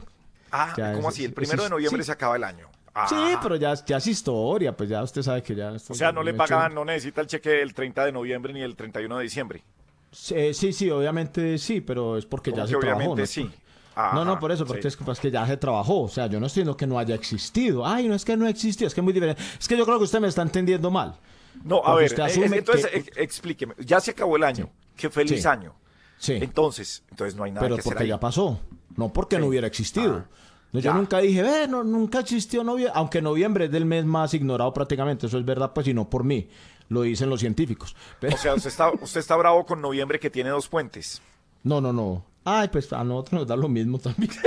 Ah, 0.52 0.74
Ya, 0.78 0.94
¿cómo 0.94 1.10
es- 1.10 1.16
así? 1.16 1.24
El 1.26 1.30
es- 1.32 1.36
primero 1.36 1.64
de 1.64 1.70
noviembre 1.70 2.04
sí. 2.04 2.06
se 2.08 2.12
acaba 2.12 2.36
el 2.36 2.44
año. 2.44 2.68
Ah, 2.94 3.08
Sí, 3.10 3.16
pero 3.44 3.58
ya, 3.58 3.74
ya 3.86 3.98
es 3.98 4.08
historia, 4.08 4.76
pues 4.78 4.88
ya 4.90 5.04
usted 5.04 5.22
sabe 5.22 5.44
que 5.44 5.54
ya... 5.54 5.72
O 5.72 5.80
sea, 5.80 6.14
no 6.14 6.24
le 6.24 6.34
pagan, 6.34 6.74
no 6.74 6.86
necesita 6.86 7.20
el 7.22 7.28
cheque 7.28 7.62
el 7.62 7.74
30 7.74 8.06
de 8.06 8.12
noviembre 8.14 8.54
ni 8.54 8.62
el 8.62 8.76
31 8.76 9.18
de 9.18 9.24
diciembre. 9.24 9.64
Sí, 10.12 10.54
sí, 10.54 10.72
sí, 10.72 10.90
obviamente 10.90 11.58
sí, 11.58 11.82
pero 11.82 12.18
es 12.18 12.26
porque 12.26 12.52
¿Cómo 12.52 12.64
ya 12.64 12.68
se 12.68 12.78
trabajó. 12.78 12.98
obviamente 13.12 13.22
¿no? 13.24 13.28
sí? 13.28 13.52
No, 13.96 14.26
no, 14.26 14.32
Ajá, 14.34 14.40
por 14.40 14.52
eso, 14.52 14.66
porque 14.66 14.82
sí. 14.84 14.88
es, 14.90 14.98
que, 14.98 15.04
pues, 15.06 15.20
que 15.20 15.32
ya 15.32 15.46
se 15.48 15.58
trabajó. 15.58 16.02
O 16.02 16.08
sea, 16.10 16.28
yo 16.28 16.40
no 16.40 16.48
estoy 16.48 16.62
diciendo 16.62 16.76
que 16.78 16.86
no 16.88 17.00
haya 17.00 17.16
existido. 17.16 17.86
Ay, 17.86 18.08
no 18.08 18.16
es 18.16 18.26
que 18.26 18.36
no 18.36 18.48
existió, 18.48 18.88
es 18.88 18.94
que 18.94 19.00
es 19.02 19.04
muy 19.04 19.14
diferente. 19.14 19.42
Es 19.60 19.68
que 19.68 19.78
yo 19.78 19.86
creo 19.86 19.98
que 19.98 20.04
usted 20.04 20.20
me 20.20 20.28
está 20.28 20.42
entendiendo 20.42 20.92
mal. 20.92 21.16
No, 21.64 21.82
a 21.86 21.96
ver, 21.96 22.12
eh, 22.12 22.50
entonces 22.52 22.88
que- 22.88 22.98
eh, 23.00 23.06
explíqueme. 23.16 23.74
Ya 23.80 24.00
se 24.02 24.12
acabó 24.12 24.36
el 24.36 24.44
año. 24.44 24.70
Qué 24.98 25.10
feliz 25.10 25.42
Sí. 25.42 25.48
año. 25.48 25.74
Sí. 26.18 26.34
Entonces, 26.34 27.04
entonces 27.10 27.36
no 27.36 27.44
hay 27.46 27.52
nada 27.52 27.62
pero 27.66 27.76
que 27.76 27.80
hacer 27.82 27.90
porque 27.92 28.04
ahí. 28.04 28.10
ya 28.10 28.20
pasó. 28.20 28.60
No 28.98 29.12
porque 29.14 29.40
no 29.40 29.48
hubiera 29.48 29.68
existido. 29.68 30.26
No, 30.74 30.80
yo 30.82 30.92
ya. 30.92 30.94
nunca 30.94 31.20
dije, 31.20 31.42
ve, 31.42 31.68
no, 31.70 31.84
nunca 31.86 32.20
existió 32.20 32.64
noviembre. 32.64 32.92
Aunque 32.96 33.22
noviembre 33.22 33.66
es 33.66 33.72
del 33.72 33.86
mes 33.86 34.04
más 34.06 34.34
ignorado 34.34 34.74
prácticamente. 34.74 35.28
Eso 35.28 35.38
es 35.38 35.46
verdad, 35.46 35.72
pues, 35.74 35.88
y 35.88 35.94
no 35.94 36.10
por 36.10 36.24
mí. 36.26 36.50
Lo 36.90 37.02
dicen 37.04 37.30
los 37.30 37.40
científicos. 37.40 37.96
Pero- 38.20 38.36
O 38.36 38.38
sea, 38.38 38.54
usted 38.54 38.70
está, 38.70 38.92
usted 38.92 39.20
está 39.22 39.36
bravo 39.38 39.66
con 39.66 39.82
noviembre 39.82 40.20
que 40.20 40.30
tiene 40.30 40.50
dos 40.50 40.68
puentes. 40.68 41.22
No, 41.64 41.80
no, 41.82 41.92
no. 41.94 42.24
Ay, 42.46 42.68
pues 42.70 42.94
a 42.94 43.04
nosotros 43.04 43.42
nos 43.42 43.48
da 43.48 43.56
lo 43.58 43.68
mismo 43.68 44.00
también. 44.00 44.32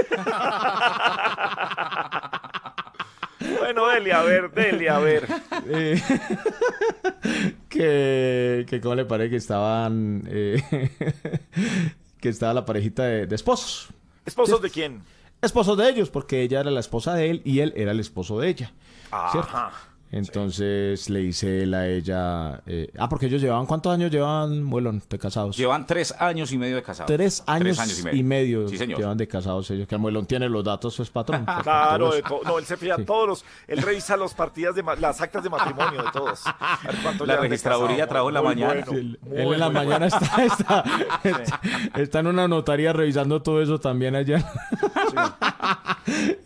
Bueno, 3.58 3.86
Deli, 3.88 4.10
a 4.10 4.22
ver, 4.22 4.50
Deli, 4.50 4.88
a 4.88 4.98
ver. 4.98 5.28
Eh, 5.66 6.00
que, 7.68 8.66
que 8.68 8.80
cómo 8.80 8.94
le 8.94 9.04
parece 9.04 9.30
que 9.30 9.36
estaban 9.36 10.24
eh, 10.28 10.62
que 12.20 12.28
estaba 12.30 12.54
la 12.54 12.64
parejita 12.64 13.04
de, 13.04 13.26
de 13.26 13.34
esposos 13.34 13.88
¿Esposos 14.24 14.60
de 14.62 14.70
quién? 14.70 15.02
esposos 15.42 15.76
de 15.78 15.88
ellos 15.88 16.10
porque 16.10 16.42
ella 16.42 16.60
era 16.60 16.70
la 16.70 16.80
esposa 16.80 17.14
de 17.14 17.30
él 17.30 17.42
y 17.44 17.60
él 17.60 17.72
era 17.76 17.92
el 17.92 18.00
esposo 18.00 18.40
de 18.40 18.48
ella 18.48 18.72
¿cierto? 19.32 19.50
Entonces 20.10 21.10
le 21.10 21.20
dice 21.20 21.62
él 21.64 21.74
a 21.74 21.86
ella 21.86 22.62
eh, 22.66 22.90
ah 22.98 23.08
porque 23.10 23.26
ellos 23.26 23.42
llevaban 23.42 23.66
cuántos 23.66 23.92
años 23.92 24.10
llevan 24.10 24.68
bueno 24.70 24.90
de 25.08 25.18
casados 25.18 25.56
Llevan 25.56 25.86
tres 25.86 26.14
años 26.18 26.50
y 26.52 26.56
medio 26.58 26.76
de 26.76 26.82
casados. 26.82 27.06
Tres 27.14 27.42
años, 27.46 27.78
y, 28.12 28.22
medio 28.22 28.68
Sí, 28.68 28.78
señor. 28.78 28.98
llevan 29.00 29.18
de 29.18 29.28
casados 29.28 29.70
ellos 29.70 29.86
que 29.86 29.94
Amuelón 29.96 30.24
tiene 30.24 30.48
los 30.48 30.64
datos 30.64 30.96
pues 30.96 31.10
patrón 31.10 31.44
por 31.46 31.62
Claro, 31.62 32.12
de 32.12 32.22
no, 32.46 32.58
él 32.58 32.64
se 32.64 32.76
fía 32.78 32.96
Sí. 32.96 33.04
todos 33.04 33.28
los, 33.28 33.44
él 33.66 33.82
revisa 33.82 34.16
los 34.16 34.32
partidas 34.34 34.74
de 34.74 34.82
ma- 34.82 34.96
las 34.96 35.20
actas 35.20 35.42
de 35.44 35.50
matrimonio 35.50 36.02
de 36.02 36.10
todos. 36.12 36.42
La 37.26 37.36
registraduría 37.36 38.06
trajo 38.06 38.28
en 38.28 38.34
la 38.34 38.42
mañana. 38.42 38.84
bueno, 38.86 38.92
Sí, 38.92 39.18
muy 39.22 39.36
él 39.36 39.52
en 39.52 39.60
la 39.60 39.66
bueno. 39.68 39.70
mañana 39.80 40.06
está, 40.06 40.44
está, 41.24 41.60
está 41.96 42.18
en 42.20 42.26
una 42.28 42.48
notaría 42.48 42.92
revisando 42.94 43.42
todo 43.42 43.60
eso 43.62 43.78
también 43.78 44.14
allá. 44.16 44.44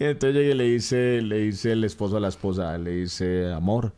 Y 0.00 0.04
entonces 0.04 0.34
llega 0.34 0.54
y 0.54 0.58
le 0.58 0.64
dice, 0.64 1.22
le 1.22 1.38
dice 1.38 1.72
el 1.72 1.84
esposo 1.84 2.16
a 2.16 2.20
la 2.20 2.28
esposa, 2.28 2.76
le 2.78 2.90
dice, 2.90 3.51
amor, 3.52 3.94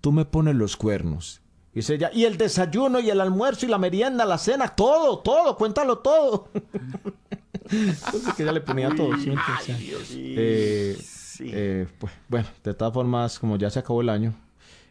tú 0.00 0.12
me 0.12 0.24
pones 0.24 0.54
los 0.54 0.76
cuernos. 0.76 1.40
Y 1.72 1.76
dice 1.76 1.94
ella, 1.94 2.10
y 2.12 2.24
el 2.24 2.36
desayuno 2.36 3.00
y 3.00 3.08
el 3.08 3.20
almuerzo 3.20 3.66
y 3.66 3.68
la 3.68 3.78
merienda, 3.78 4.24
la 4.24 4.38
cena, 4.38 4.68
todo, 4.68 5.20
todo, 5.20 5.56
cuéntalo 5.56 5.98
todo. 5.98 6.48
Entonces 7.70 8.34
que 8.34 8.42
ella 8.42 8.52
le 8.52 8.60
ponía 8.60 8.90
todo, 8.90 9.16
¿sí? 9.16 9.30
Entonces, 9.30 10.10
eh, 10.14 10.98
eh, 11.40 11.86
pues, 11.98 12.12
bueno, 12.28 12.46
de 12.62 12.74
todas 12.74 12.92
formas, 12.92 13.38
como 13.38 13.56
ya 13.56 13.70
se 13.70 13.78
acabó 13.78 14.02
el 14.02 14.10
año. 14.10 14.34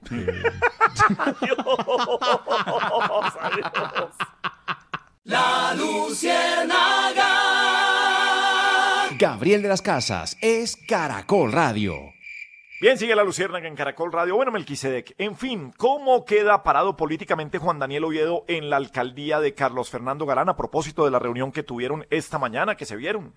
eh, 0.11 0.41
La 5.25 5.75
Luciérnaga. 5.75 7.27
Gabriel 9.19 9.61
de 9.61 9.67
las 9.67 9.83
Casas 9.83 10.35
es 10.41 10.75
Caracol 10.87 11.51
Radio. 11.51 12.11
Bien, 12.81 12.97
sigue 12.97 13.15
la 13.15 13.23
Luciérnaga 13.23 13.67
en 13.67 13.75
Caracol 13.75 14.11
Radio. 14.11 14.35
Bueno, 14.35 14.51
Melquisedec. 14.51 15.13
En 15.19 15.37
fin, 15.37 15.71
¿cómo 15.77 16.25
queda 16.25 16.63
parado 16.63 16.97
políticamente 16.97 17.59
Juan 17.59 17.77
Daniel 17.77 18.05
Oviedo 18.05 18.43
en 18.47 18.71
la 18.71 18.77
alcaldía 18.77 19.39
de 19.39 19.53
Carlos 19.53 19.91
Fernando 19.91 20.25
Galán 20.25 20.49
a 20.49 20.57
propósito 20.57 21.05
de 21.05 21.11
la 21.11 21.19
reunión 21.19 21.51
que 21.51 21.61
tuvieron 21.61 22.07
esta 22.09 22.39
mañana, 22.39 22.73
que 22.73 22.87
se 22.87 22.95
vieron? 22.95 23.33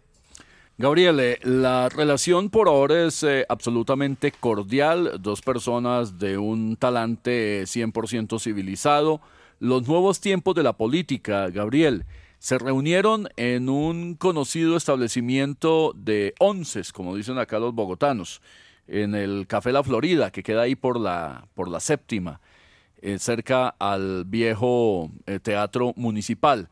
Gabriel, 0.78 1.20
eh, 1.20 1.38
la 1.42 1.90
relación 1.90 2.48
por 2.48 2.68
ahora 2.68 3.04
es 3.04 3.22
eh, 3.22 3.44
absolutamente 3.50 4.32
cordial, 4.32 5.18
dos 5.20 5.42
personas 5.42 6.18
de 6.18 6.38
un 6.38 6.76
talante 6.76 7.60
eh, 7.60 7.64
100% 7.64 8.40
civilizado. 8.40 9.20
Los 9.60 9.86
nuevos 9.86 10.20
tiempos 10.20 10.54
de 10.54 10.62
la 10.62 10.72
política, 10.72 11.50
Gabriel, 11.50 12.06
se 12.38 12.56
reunieron 12.56 13.28
en 13.36 13.68
un 13.68 14.14
conocido 14.14 14.78
establecimiento 14.78 15.92
de 15.94 16.32
onces, 16.38 16.94
como 16.94 17.14
dicen 17.14 17.36
acá 17.36 17.58
los 17.58 17.74
bogotanos, 17.74 18.40
en 18.88 19.14
el 19.14 19.46
Café 19.46 19.72
La 19.72 19.82
Florida, 19.82 20.30
que 20.30 20.42
queda 20.42 20.62
ahí 20.62 20.74
por 20.74 20.98
la, 20.98 21.46
por 21.54 21.68
la 21.68 21.80
séptima, 21.80 22.40
eh, 23.02 23.18
cerca 23.18 23.74
al 23.78 24.24
viejo 24.24 25.10
eh, 25.26 25.38
teatro 25.40 25.92
municipal 25.96 26.68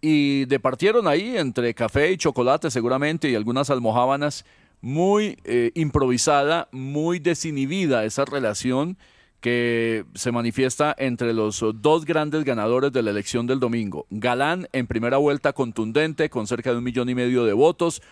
y 0.00 0.46
departieron 0.46 1.06
ahí 1.06 1.36
entre 1.36 1.74
café 1.74 2.10
y 2.10 2.16
chocolate 2.16 2.70
seguramente 2.70 3.30
y 3.30 3.34
algunas 3.34 3.70
almohábanas 3.70 4.44
muy 4.80 5.38
eh, 5.44 5.72
improvisada, 5.74 6.68
muy 6.72 7.18
desinhibida 7.18 8.04
esa 8.04 8.24
relación 8.24 8.96
que 9.40 10.04
se 10.14 10.32
manifiesta 10.32 10.94
entre 10.98 11.32
los 11.32 11.64
dos 11.76 12.04
grandes 12.04 12.44
ganadores 12.44 12.92
de 12.92 13.02
la 13.02 13.10
elección 13.10 13.46
del 13.46 13.60
domingo. 13.60 14.06
Galán 14.10 14.68
en 14.72 14.86
primera 14.86 15.16
vuelta 15.18 15.52
contundente 15.52 16.28
con 16.28 16.46
cerca 16.46 16.72
de 16.72 16.78
un 16.78 16.84
millón 16.84 17.08
y 17.08 17.14
medio 17.14 17.44
de 17.44 17.52
votos, 17.52 18.02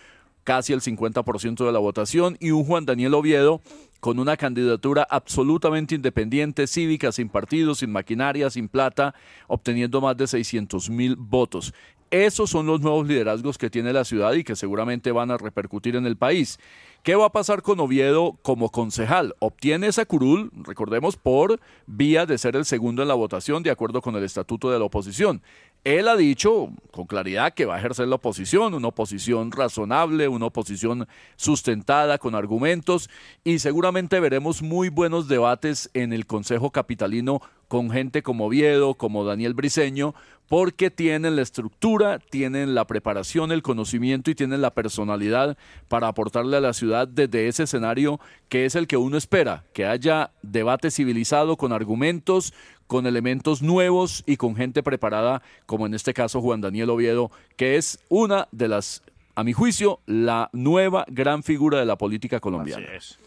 casi 0.49 0.73
el 0.73 0.81
50% 0.81 1.66
de 1.66 1.73
la 1.73 1.79
votación, 1.79 2.39
y 2.41 2.53
un 2.53 2.65
Juan 2.65 2.87
Daniel 2.87 3.12
Oviedo 3.12 3.61
con 4.01 4.19
una 4.19 4.39
candidatura 4.39 5.07
absolutamente 5.11 5.95
independiente, 5.95 6.66
cívica, 6.66 7.12
sin 7.12 7.29
partido, 7.29 7.75
sin 7.75 7.93
maquinaria, 7.93 8.49
sin 8.49 8.66
plata, 8.66 9.15
obteniendo 9.47 10.01
más 10.01 10.16
de 10.16 10.27
600 10.27 10.89
mil 10.89 11.16
votos. 11.16 11.75
Esos 12.11 12.49
son 12.49 12.65
los 12.65 12.81
nuevos 12.81 13.07
liderazgos 13.07 13.59
que 13.59 13.69
tiene 13.69 13.93
la 13.93 14.07
ciudad 14.07 14.33
y 14.33 14.43
que 14.43 14.57
seguramente 14.57 15.12
van 15.12 15.31
a 15.31 15.37
repercutir 15.37 15.97
en 15.97 16.07
el 16.07 16.16
país. 16.16 16.59
¿Qué 17.03 17.15
va 17.15 17.27
a 17.27 17.33
pasar 17.33 17.61
con 17.61 17.79
Oviedo 17.81 18.39
como 18.41 18.70
concejal? 18.70 19.35
Obtiene 19.41 19.89
esa 19.89 20.07
curul, 20.07 20.51
recordemos, 20.65 21.16
por 21.16 21.61
vía 21.87 22.25
de 22.25 22.39
ser 22.39 22.57
el 22.57 22.65
segundo 22.65 23.03
en 23.03 23.09
la 23.09 23.15
votación, 23.15 23.62
de 23.62 23.70
acuerdo 23.70 24.01
con 24.01 24.16
el 24.16 24.25
estatuto 24.25 24.70
de 24.70 24.79
la 24.79 24.87
oposición. 24.87 25.43
Él 25.85 26.09
ha 26.09 26.17
dicho 26.17 26.71
con 26.91 27.07
claridad 27.07 27.55
que 27.55 27.65
va 27.65 27.77
a 27.77 27.79
ejercer 27.79 28.09
la 28.09 28.17
oposición, 28.17 28.75
una 28.75 28.89
oposición 28.89 29.53
razonable, 29.53 30.29
una 30.29 30.47
oposición 30.47 31.07
sustentada 31.37 32.19
con 32.19 32.35
argumentos 32.35 33.09
y 33.45 33.61
seguramente 33.61 34.21
veremos 34.21 34.61
muy 34.61 34.89
buenos 34.89 35.29
debates 35.29 35.91
en 35.95 36.13
el 36.13 36.27
Consejo 36.27 36.73
Capitalino 36.73 37.41
con 37.69 37.91
gente 37.91 38.23
como 38.23 38.47
Oviedo, 38.47 38.95
como 38.95 39.25
Daniel 39.25 39.55
Briceño, 39.55 40.15
porque 40.49 40.91
tienen 40.91 41.37
la 41.37 41.43
estructura, 41.43 42.19
tienen 42.19 42.75
la 42.75 42.87
preparación, 42.87 43.53
el 43.53 43.62
conocimiento 43.62 44.31
y 44.31 44.35
tienen 44.35 44.62
la 44.62 44.73
personalidad 44.73 45.57
para 45.89 46.09
aportarle 46.09 46.57
a 46.57 46.61
la 46.61 46.73
ciudad 46.73 47.07
desde 47.07 47.49
ese 47.49 47.65
escenario 47.65 48.19
que 48.49 48.65
es 48.65 48.75
el 48.75 48.87
que 48.87 48.97
uno 48.97 49.19
espera, 49.19 49.65
que 49.75 49.85
haya 49.85 50.31
debate 50.43 50.91
civilizado 50.91 51.57
con 51.57 51.73
argumentos, 51.73 52.55
con 52.87 53.07
elementos 53.07 53.61
nuevos 53.61 54.25
y 54.27 54.39
con 54.39 54.57
gente 54.57 54.83
preparada, 54.83 55.43
como 55.66 55.87
en 55.87 55.93
este 55.93 56.15
caso 56.15 56.41
Juan 56.41 56.62
Daniel 56.62 56.91
Oviedo, 56.91 57.31
que 57.57 57.77
es 57.77 57.99
una 58.09 58.49
de 58.51 58.69
las, 58.69 59.03
a 59.35 59.45
mi 59.45 59.53
juicio, 59.53 60.01
la 60.07 60.49
nueva 60.55 61.05
gran 61.09 61.43
figura 61.43 61.79
de 61.79 61.85
la 61.85 61.97
política 61.97 62.41
colombiana. 62.41 62.87
Así 62.87 62.97
es. 62.97 63.19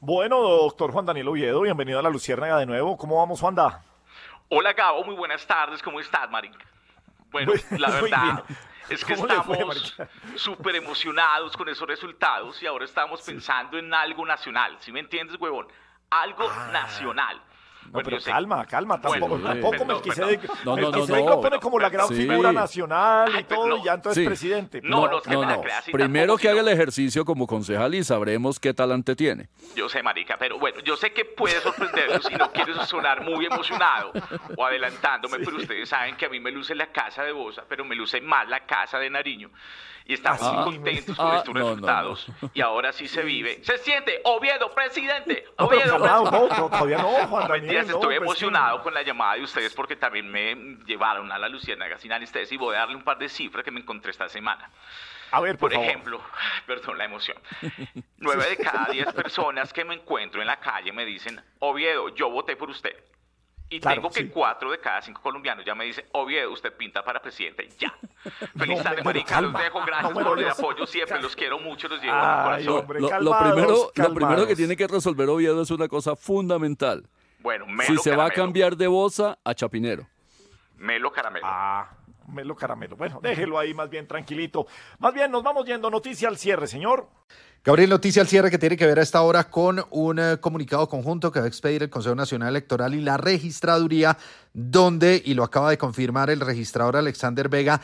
Bueno, 0.00 0.40
doctor 0.42 0.90
Juan 0.90 1.06
Daniel 1.06 1.28
Oviedo, 1.28 1.60
bienvenido 1.60 2.00
a 2.00 2.02
la 2.02 2.10
Luciérnaga 2.10 2.58
de 2.58 2.66
nuevo. 2.66 2.96
¿Cómo 2.96 3.18
vamos, 3.18 3.40
Juanda? 3.40 3.82
Hola 4.48 4.72
Gabo, 4.72 5.04
muy 5.04 5.14
buenas 5.14 5.46
tardes, 5.46 5.82
¿cómo 5.82 6.00
estás, 6.00 6.30
marica? 6.30 6.58
Bueno, 7.30 7.52
Muy- 7.70 7.78
la 7.78 7.90
verdad 8.00 8.44
es 8.88 9.04
que 9.04 9.14
¿Cómo 9.14 9.26
le 9.26 9.42
fue, 9.42 9.54
estamos 9.56 9.96
súper 10.36 10.76
emocionados 10.76 11.56
con 11.56 11.68
esos 11.68 11.88
resultados 11.88 12.62
y 12.62 12.66
ahora 12.66 12.84
estamos 12.84 13.22
pensando 13.22 13.78
en 13.78 13.92
algo 13.92 14.24
nacional, 14.26 14.76
¿sí 14.80 14.92
me 14.92 15.00
entiendes, 15.00 15.36
huevón? 15.40 15.66
Algo 16.10 16.48
nacional. 16.70 17.40
No, 17.86 17.90
Bueno, 17.92 18.08
pero 18.10 18.22
calma, 18.22 18.64
calma, 18.66 19.00
tampoco, 19.00 19.28
Bueno, 19.38 19.48
tampoco 19.48 19.84
Melquisedec. 19.84 20.64
No, 20.64 20.76
no, 20.76 20.90
no, 20.90 21.06
no. 21.06 21.40
pone 21.40 21.58
como 21.60 21.78
la 21.78 21.88
gran 21.90 22.08
Sí. 22.08 22.14
figura 22.16 22.52
nacional 22.52 23.30
y 23.32 23.36
Ay, 23.38 23.44
todo, 23.44 23.66
no. 23.68 23.76
y 23.78 23.84
ya 23.84 23.94
entonces 23.94 24.22
Sí. 24.22 24.26
presidente. 24.26 24.80
No, 24.82 25.06
no, 25.08 25.20
No, 25.26 25.44
no. 25.44 25.62
Primero 25.92 26.36
que 26.36 26.48
haga 26.48 26.60
el 26.60 26.68
ejercicio 26.68 27.24
como 27.24 27.46
concejal 27.46 27.94
y 27.94 28.02
sabremos 28.04 28.58
qué 28.58 28.74
talante 28.74 29.14
tiene. 29.16 29.48
Yo 29.76 29.88
sé, 29.88 30.02
marica, 30.02 30.36
pero 30.38 30.58
bueno, 30.58 30.80
yo 30.80 30.96
sé 30.96 31.12
que 31.12 31.24
puede 31.24 31.60
sorprenderlos 31.60 32.24
si 32.24 32.34
no 32.34 32.50
quieres 32.52 32.76
sonar 32.88 33.22
muy 33.22 33.46
emocionado 33.46 34.12
o 34.56 34.64
adelantándome, 34.64 35.38
pero 35.38 35.56
ustedes 35.56 35.88
saben 35.88 36.16
que 36.16 36.26
a 36.26 36.28
mí 36.28 36.40
me 36.40 36.50
luce 36.50 36.74
la 36.74 36.86
casa 36.92 37.22
de 37.22 37.32
Bosa, 37.32 37.64
pero 37.68 37.84
me 37.84 37.94
luce 37.94 38.20
más 38.20 38.48
la 38.48 38.60
casa 38.66 38.98
de 38.98 39.10
Nariño. 39.10 39.50
Y 40.06 40.12
estamos 40.12 40.42
Ah, 40.42 40.64
muy 40.66 40.74
contentos 40.76 41.16
con 41.16 41.26
ah, 41.26 41.38
estos 41.38 41.54
no, 41.54 41.60
no, 41.60 41.68
resultados. 41.70 42.26
Y 42.52 42.60
ahora 42.60 42.92
sí 42.92 43.08
se 43.08 43.22
vive. 43.22 43.64
Se 43.64 43.78
siente, 43.78 44.20
Oviedo, 44.24 44.70
presidente. 44.74 45.46
Oviedo, 45.56 45.98
no, 45.98 46.24
no, 46.24 46.48
todavía 46.48 46.98
no, 46.98 47.08
Juan 47.08 47.48
Daniel, 47.48 47.62
Mentiras, 47.62 47.86
no, 47.86 47.94
estoy 47.94 48.16
pues, 48.16 48.28
emocionado 48.28 48.82
con 48.82 48.92
la 48.92 49.02
llamada 49.02 49.36
de 49.36 49.42
ustedes 49.42 49.72
porque 49.72 49.96
también 49.96 50.30
me 50.30 50.54
llevaron 50.84 51.32
a 51.32 51.38
la 51.38 51.48
Luciérnaga 51.48 51.96
sin 51.98 52.12
anestesia 52.12 52.54
y 52.54 52.58
voy 52.58 52.76
a 52.76 52.80
darle 52.80 52.96
un 52.96 53.04
par 53.04 53.16
de 53.16 53.30
cifras 53.30 53.64
que 53.64 53.70
me 53.70 53.80
encontré 53.80 54.10
esta 54.10 54.28
semana. 54.28 54.70
A 55.30 55.40
ver, 55.40 55.56
por, 55.56 55.72
Por 55.72 55.82
ejemplo, 55.82 56.20
perdón 56.66 56.98
la 56.98 57.06
emoción. 57.06 57.38
Nueve 58.18 58.44
de 58.50 58.56
cada 58.58 58.84
diez 58.92 59.10
personas 59.12 59.72
que 59.72 59.84
me 59.84 59.94
encuentro 59.94 60.40
en 60.42 60.46
la 60.46 60.60
calle 60.60 60.92
me 60.92 61.06
dicen, 61.06 61.42
Oviedo, 61.60 62.14
yo 62.14 62.28
voté 62.30 62.56
por 62.56 62.68
usted. 62.68 62.94
Y 63.70 63.80
Claro, 63.80 63.96
tengo 63.96 64.10
que 64.10 64.20
sí. 64.20 64.28
cuatro 64.28 64.70
de 64.70 64.78
cada 64.78 65.00
cinco 65.02 65.20
colombianos 65.22 65.64
ya 65.64 65.74
me 65.74 65.84
dicen, 65.84 66.04
Oviedo, 66.12 66.52
usted 66.52 66.72
pinta 66.74 67.02
para 67.02 67.20
presidente. 67.20 67.68
Ya. 67.78 67.92
Feliz 68.56 68.76
No, 68.78 68.82
tarde, 68.84 69.02
marica. 69.02 69.26
calma. 69.34 69.52
Los 69.58 69.62
dejo. 69.62 69.84
Gracias 69.86 70.14
No, 70.14 70.24
por 70.24 70.38
el 70.38 70.48
apoyo 70.48 70.86
siempre. 70.86 71.20
Los 71.22 71.34
quiero 71.34 71.58
mucho. 71.58 71.88
Los 71.88 72.00
llevo 72.00 72.14
en 72.14 72.20
Ay, 72.22 72.60
el 72.62 72.66
corazón. 72.68 72.78
hombre, 72.80 73.00
Lo, 73.00 73.06
lo 73.20 73.30
calmados, 73.30 73.52
primero, 73.52 73.92
lo 74.08 74.14
primero 74.14 74.46
que 74.46 74.54
tiene 74.56 74.76
que 74.76 74.86
resolver 74.86 75.28
Oviedo 75.28 75.62
es 75.62 75.70
una 75.70 75.88
cosa 75.88 76.14
fundamental. 76.14 77.08
Bueno, 77.40 77.66
Melo 77.66 77.82
Si 77.84 77.98
se 77.98 78.14
va 78.14 78.26
a 78.26 78.30
cambiar 78.30 78.76
de 78.76 78.86
Bosa 78.86 79.38
a 79.44 79.54
Chapinero. 79.54 80.06
Melo 80.76 81.10
Caramelo. 81.12 81.46
Ah, 81.48 81.88
Melo 82.28 82.56
Caramelo. 82.56 82.96
Bueno, 82.96 83.20
déjelo 83.22 83.58
ahí 83.58 83.74
más 83.74 83.90
bien 83.90 84.06
tranquilito. 84.06 84.66
Más 84.98 85.14
bien, 85.14 85.30
nos 85.30 85.42
vamos 85.42 85.64
yendo. 85.66 85.90
Noticia 85.90 86.28
al 86.28 86.36
cierre, 86.36 86.66
señor. 86.66 87.08
Gabriel, 87.64 87.88
noticia 87.88 88.20
al 88.20 88.28
cierre 88.28 88.50
que 88.50 88.58
tiene 88.58 88.76
que 88.76 88.86
ver 88.86 88.98
a 88.98 89.02
esta 89.02 89.22
hora 89.22 89.48
con 89.50 89.82
un 89.90 90.18
eh, 90.18 90.36
comunicado 90.38 90.86
conjunto 90.86 91.32
que 91.32 91.38
va 91.38 91.46
a 91.46 91.48
expedir 91.48 91.82
el 91.82 91.88
Consejo 91.88 92.14
Nacional 92.14 92.50
Electoral 92.50 92.94
y 92.94 93.00
la 93.00 93.16
registraduría, 93.16 94.18
donde, 94.52 95.22
y 95.24 95.32
lo 95.32 95.44
acaba 95.44 95.70
de 95.70 95.78
confirmar 95.78 96.28
el 96.28 96.40
registrador 96.40 96.96
Alexander 96.96 97.48
Vega, 97.48 97.80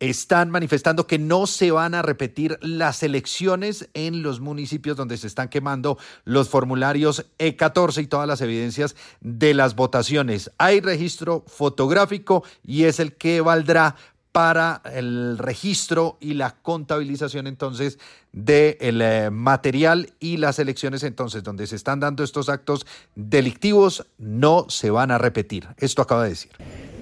están 0.00 0.50
manifestando 0.50 1.06
que 1.06 1.18
no 1.18 1.46
se 1.46 1.70
van 1.70 1.94
a 1.94 2.02
repetir 2.02 2.58
las 2.62 3.02
elecciones 3.02 3.88
en 3.94 4.22
los 4.22 4.40
municipios 4.40 4.96
donde 4.96 5.18
se 5.18 5.26
están 5.26 5.48
quemando 5.48 5.98
los 6.24 6.48
formularios 6.48 7.26
E14 7.38 8.02
y 8.02 8.06
todas 8.06 8.26
las 8.26 8.40
evidencias 8.40 8.96
de 9.20 9.54
las 9.54 9.76
votaciones. 9.76 10.50
Hay 10.58 10.80
registro 10.80 11.44
fotográfico 11.46 12.42
y 12.64 12.84
es 12.84 12.98
el 12.98 13.14
que 13.14 13.42
valdrá 13.42 13.94
para 14.32 14.80
el 14.94 15.38
registro 15.38 16.16
y 16.20 16.34
la 16.34 16.54
contabilización 16.62 17.46
entonces 17.46 17.98
del 18.32 19.30
material 19.32 20.10
y 20.20 20.36
las 20.36 20.58
elecciones 20.58 21.02
entonces 21.02 21.42
donde 21.42 21.66
se 21.66 21.76
están 21.76 21.98
dando 21.98 22.22
estos 22.22 22.48
actos 22.48 22.86
delictivos 23.16 24.06
no 24.18 24.66
se 24.68 24.90
van 24.90 25.10
a 25.10 25.18
repetir. 25.18 25.66
Esto 25.78 26.02
acaba 26.02 26.24
de 26.24 26.30
decir. 26.30 26.52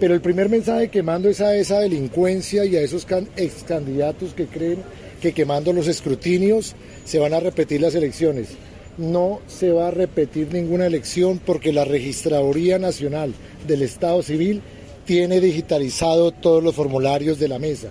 Pero 0.00 0.14
el 0.14 0.20
primer 0.20 0.48
mensaje 0.48 0.88
quemando 0.88 1.28
es 1.28 1.40
a 1.40 1.54
esa 1.54 1.80
delincuencia 1.80 2.64
y 2.64 2.76
a 2.76 2.80
esos 2.80 3.06
ex 3.36 3.64
candidatos 3.64 4.32
que 4.32 4.46
creen 4.46 4.82
que 5.20 5.34
quemando 5.34 5.72
los 5.72 5.88
escrutinios 5.88 6.76
se 7.04 7.18
van 7.18 7.34
a 7.34 7.40
repetir 7.40 7.80
las 7.80 7.94
elecciones. 7.94 8.56
No 8.96 9.40
se 9.46 9.70
va 9.70 9.88
a 9.88 9.90
repetir 9.90 10.52
ninguna 10.52 10.86
elección 10.86 11.40
porque 11.44 11.72
la 11.72 11.84
Registraduría 11.84 12.78
Nacional 12.78 13.34
del 13.66 13.82
Estado 13.82 14.22
Civil 14.22 14.62
tiene 15.08 15.40
digitalizado 15.40 16.32
todos 16.32 16.62
los 16.62 16.74
formularios 16.74 17.38
de 17.38 17.48
la 17.48 17.58
mesa. 17.58 17.88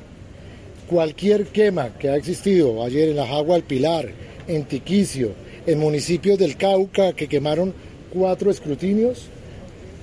Cualquier 0.88 1.48
quema 1.48 1.98
que 1.98 2.10
ha 2.10 2.16
existido 2.16 2.84
ayer 2.84 3.10
en 3.10 3.16
la 3.16 3.26
Jagua 3.26 3.56
del 3.56 3.64
Pilar, 3.64 4.12
en 4.48 4.66
Tiquicio, 4.66 5.32
en 5.66 5.80
municipios 5.80 6.38
del 6.38 6.58
Cauca 6.58 7.14
que 7.14 7.28
quemaron 7.28 7.74
cuatro 8.14 8.52
escrutinios, 8.52 9.30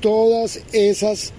todas 0.01 0.61
esas 0.73 1.33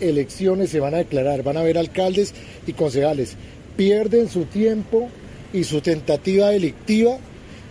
elecciones 0.00 0.70
se 0.70 0.80
van 0.80 0.94
a 0.94 1.04
declarar, 1.04 1.42
van 1.42 1.58
a 1.58 1.60
haber 1.60 1.76
alcaldes 1.76 2.32
y 2.66 2.72
concejales. 2.72 3.36
Pierden 3.76 4.30
su 4.30 4.46
tiempo 4.46 5.10
y 5.52 5.64
su 5.64 5.82
tentativa 5.82 6.48
delictiva 6.48 7.18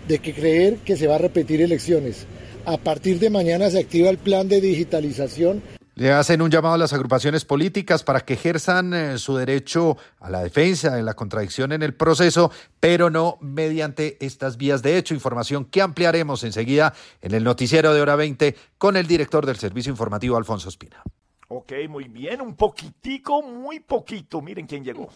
de 0.08 0.20
que 0.20 0.32
creer 0.32 0.76
que 0.86 0.96
se 0.96 1.08
va 1.08 1.16
a 1.16 1.26
repetir 1.26 1.60
elecciones. 1.64 2.28
A 2.66 2.78
partir 2.78 3.18
de 3.18 3.32
mañana 3.32 3.72
se 3.72 3.80
activa 3.80 4.12
el 4.12 4.20
plan 4.20 4.48
de 4.48 4.62
digitalización 4.62 5.64
Le 5.98 6.12
hacen 6.12 6.44
un 6.44 6.52
llamado 6.52 6.76
a 6.76 6.78
las 6.78 6.94
agrupaciones 6.94 7.44
políticas 7.44 8.04
para 8.04 8.20
que 8.20 8.36
ejerzan 8.36 8.94
eh, 8.94 9.18
su 9.18 9.36
derecho 9.36 9.98
a 10.20 10.30
la 10.30 10.44
defensa 10.44 10.96
de 10.96 11.02
la 11.02 11.16
contradicción 11.16 11.72
en 11.72 11.82
el 11.82 11.96
proceso, 11.96 12.52
pero 12.80 13.10
no 13.10 13.40
mediante 13.42 14.24
estas 14.24 14.58
vías 14.58 14.84
de 14.84 15.00
hecho. 15.00 15.16
Información 15.16 15.66
que 15.66 15.82
ampliaremos 15.82 16.44
enseguida 16.44 16.94
en 17.20 17.34
el 17.34 17.44
noticiero 17.44 17.96
de 17.96 18.02
hora 18.02 18.16
20 18.16 18.56
con 18.78 18.96
el 18.96 19.08
director 19.08 19.48
del 19.48 19.56
servicio 19.56 19.90
informativo, 19.90 20.38
Alfonso 20.38 20.70
Espina. 20.70 21.02
Ok, 21.48 21.74
muy 21.90 22.04
bien. 22.04 22.42
Un 22.42 22.56
poquitico, 22.56 23.42
muy 23.42 23.80
poquito. 23.80 24.40
Miren 24.40 24.68
quién 24.68 24.84
llegó. 24.84 25.10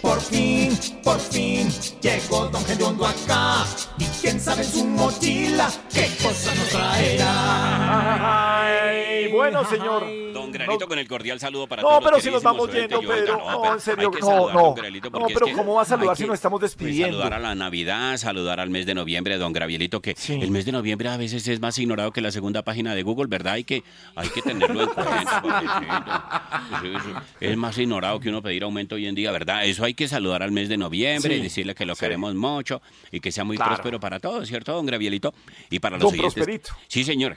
Por 0.00 0.20
fin, 0.20 0.76
por 1.04 1.20
fin, 1.20 1.68
llegó 2.02 2.48
Don 2.48 2.64
Gediondo 2.64 3.06
acá. 3.06 3.64
Y 3.98 4.04
quién 4.20 4.40
sabe 4.40 4.62
en 4.62 4.68
su 4.70 4.84
mochila 4.84 5.70
qué 5.92 6.08
cosa 6.22 6.54
nos 6.54 6.68
traerá. 6.68 8.60
Ay, 8.88 9.28
bueno, 9.28 9.64
señor. 9.64 10.06
Don 10.32 10.52
Granito, 10.52 10.88
con 10.88 10.98
el 10.98 11.06
cordial 11.06 11.38
saludo 11.38 11.66
para 11.66 11.82
No, 11.82 11.88
todos 11.88 12.04
pero 12.04 12.16
los 12.16 12.22
si 12.24 12.30
nos 12.30 12.42
vamos 12.42 12.72
yendo, 12.72 13.00
Pedro. 13.00 13.36
No, 13.38 13.62
pero 13.62 13.74
en 13.74 13.80
serio, 13.80 14.08
hay 14.08 14.14
que 14.14 14.20
no, 14.20 14.52
no. 14.52 14.74
No, 15.12 15.26
pero 15.28 15.46
que 15.46 15.52
¿cómo 15.52 15.74
va 15.74 15.82
a 15.82 15.84
saludar 15.84 16.16
si 16.16 16.24
nos 16.24 16.34
estamos 16.34 16.60
pues, 16.60 16.72
despidiendo? 16.72 17.18
saludar 17.18 17.34
a 17.34 17.38
la 17.38 17.54
Navidad, 17.54 18.16
saludar 18.16 18.60
al 18.60 18.70
mes 18.70 18.86
de 18.86 18.94
noviembre, 18.94 19.36
don 19.36 19.52
Gabrielito, 19.52 20.00
que 20.00 20.16
el 20.28 20.50
mes 20.50 20.64
de 20.64 20.72
noviembre 20.72 21.08
a 21.08 21.16
veces 21.16 21.46
es 21.48 21.60
más 21.60 21.78
ignorado 21.78 22.12
que 22.12 22.20
la 22.20 22.30
segunda 22.30 22.62
página 22.62 22.94
de 22.94 23.02
Google, 23.02 23.26
¿verdad? 23.28 23.54
Hay 23.54 23.64
que, 23.64 23.82
hay 24.14 24.28
que 24.28 24.42
tenerlo 24.42 24.82
en 24.82 24.88
cuenta, 24.88 26.42
es 27.40 27.56
más 27.56 27.76
ignorado 27.78 28.20
que 28.20 28.28
uno 28.28 28.42
pedir 28.42 28.62
aumento 28.62 28.94
hoy 28.94 29.06
en 29.06 29.14
día, 29.14 29.30
¿verdad? 29.32 29.59
Eso 29.64 29.84
hay 29.84 29.94
que 29.94 30.08
saludar 30.08 30.42
al 30.42 30.52
mes 30.52 30.68
de 30.68 30.76
noviembre 30.76 31.34
Sí, 31.34 31.40
y 31.40 31.42
decirle 31.42 31.74
que 31.74 31.84
lo 31.86 31.94
sí. 31.94 32.00
queremos 32.00 32.34
mucho 32.34 32.80
y 33.12 33.20
que 33.20 33.30
sea 33.32 33.44
muy 33.44 33.56
Claro. 33.56 33.72
próspero 33.74 34.00
para 34.00 34.18
todos, 34.20 34.48
¿cierto, 34.48 34.72
don 34.72 34.86
Gabrielito? 34.86 35.34
Y 35.70 35.78
para 35.78 35.96
los 35.96 36.02
Don 36.04 36.12
oyentes. 36.12 36.34
Prosperito. 36.34 36.70
Sí, 36.88 37.04
señor. 37.04 37.36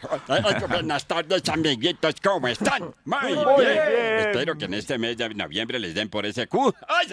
Buenas 0.70 1.06
tardes, 1.08 1.48
amiguitos, 1.50 2.16
¿cómo 2.24 2.48
están? 2.48 2.94
Muy, 3.06 3.34
Muy 3.36 3.66
bien. 3.66 3.74
bien. 3.74 4.20
Espero 4.30 4.58
que 4.58 4.66
en 4.66 4.74
este 4.76 4.98
mes 4.98 5.18
de 5.18 5.30
noviembre 5.34 5.80
les 5.80 5.94
den 5.94 6.10
por 6.10 6.26
ese 6.26 6.48
ay, 6.88 7.08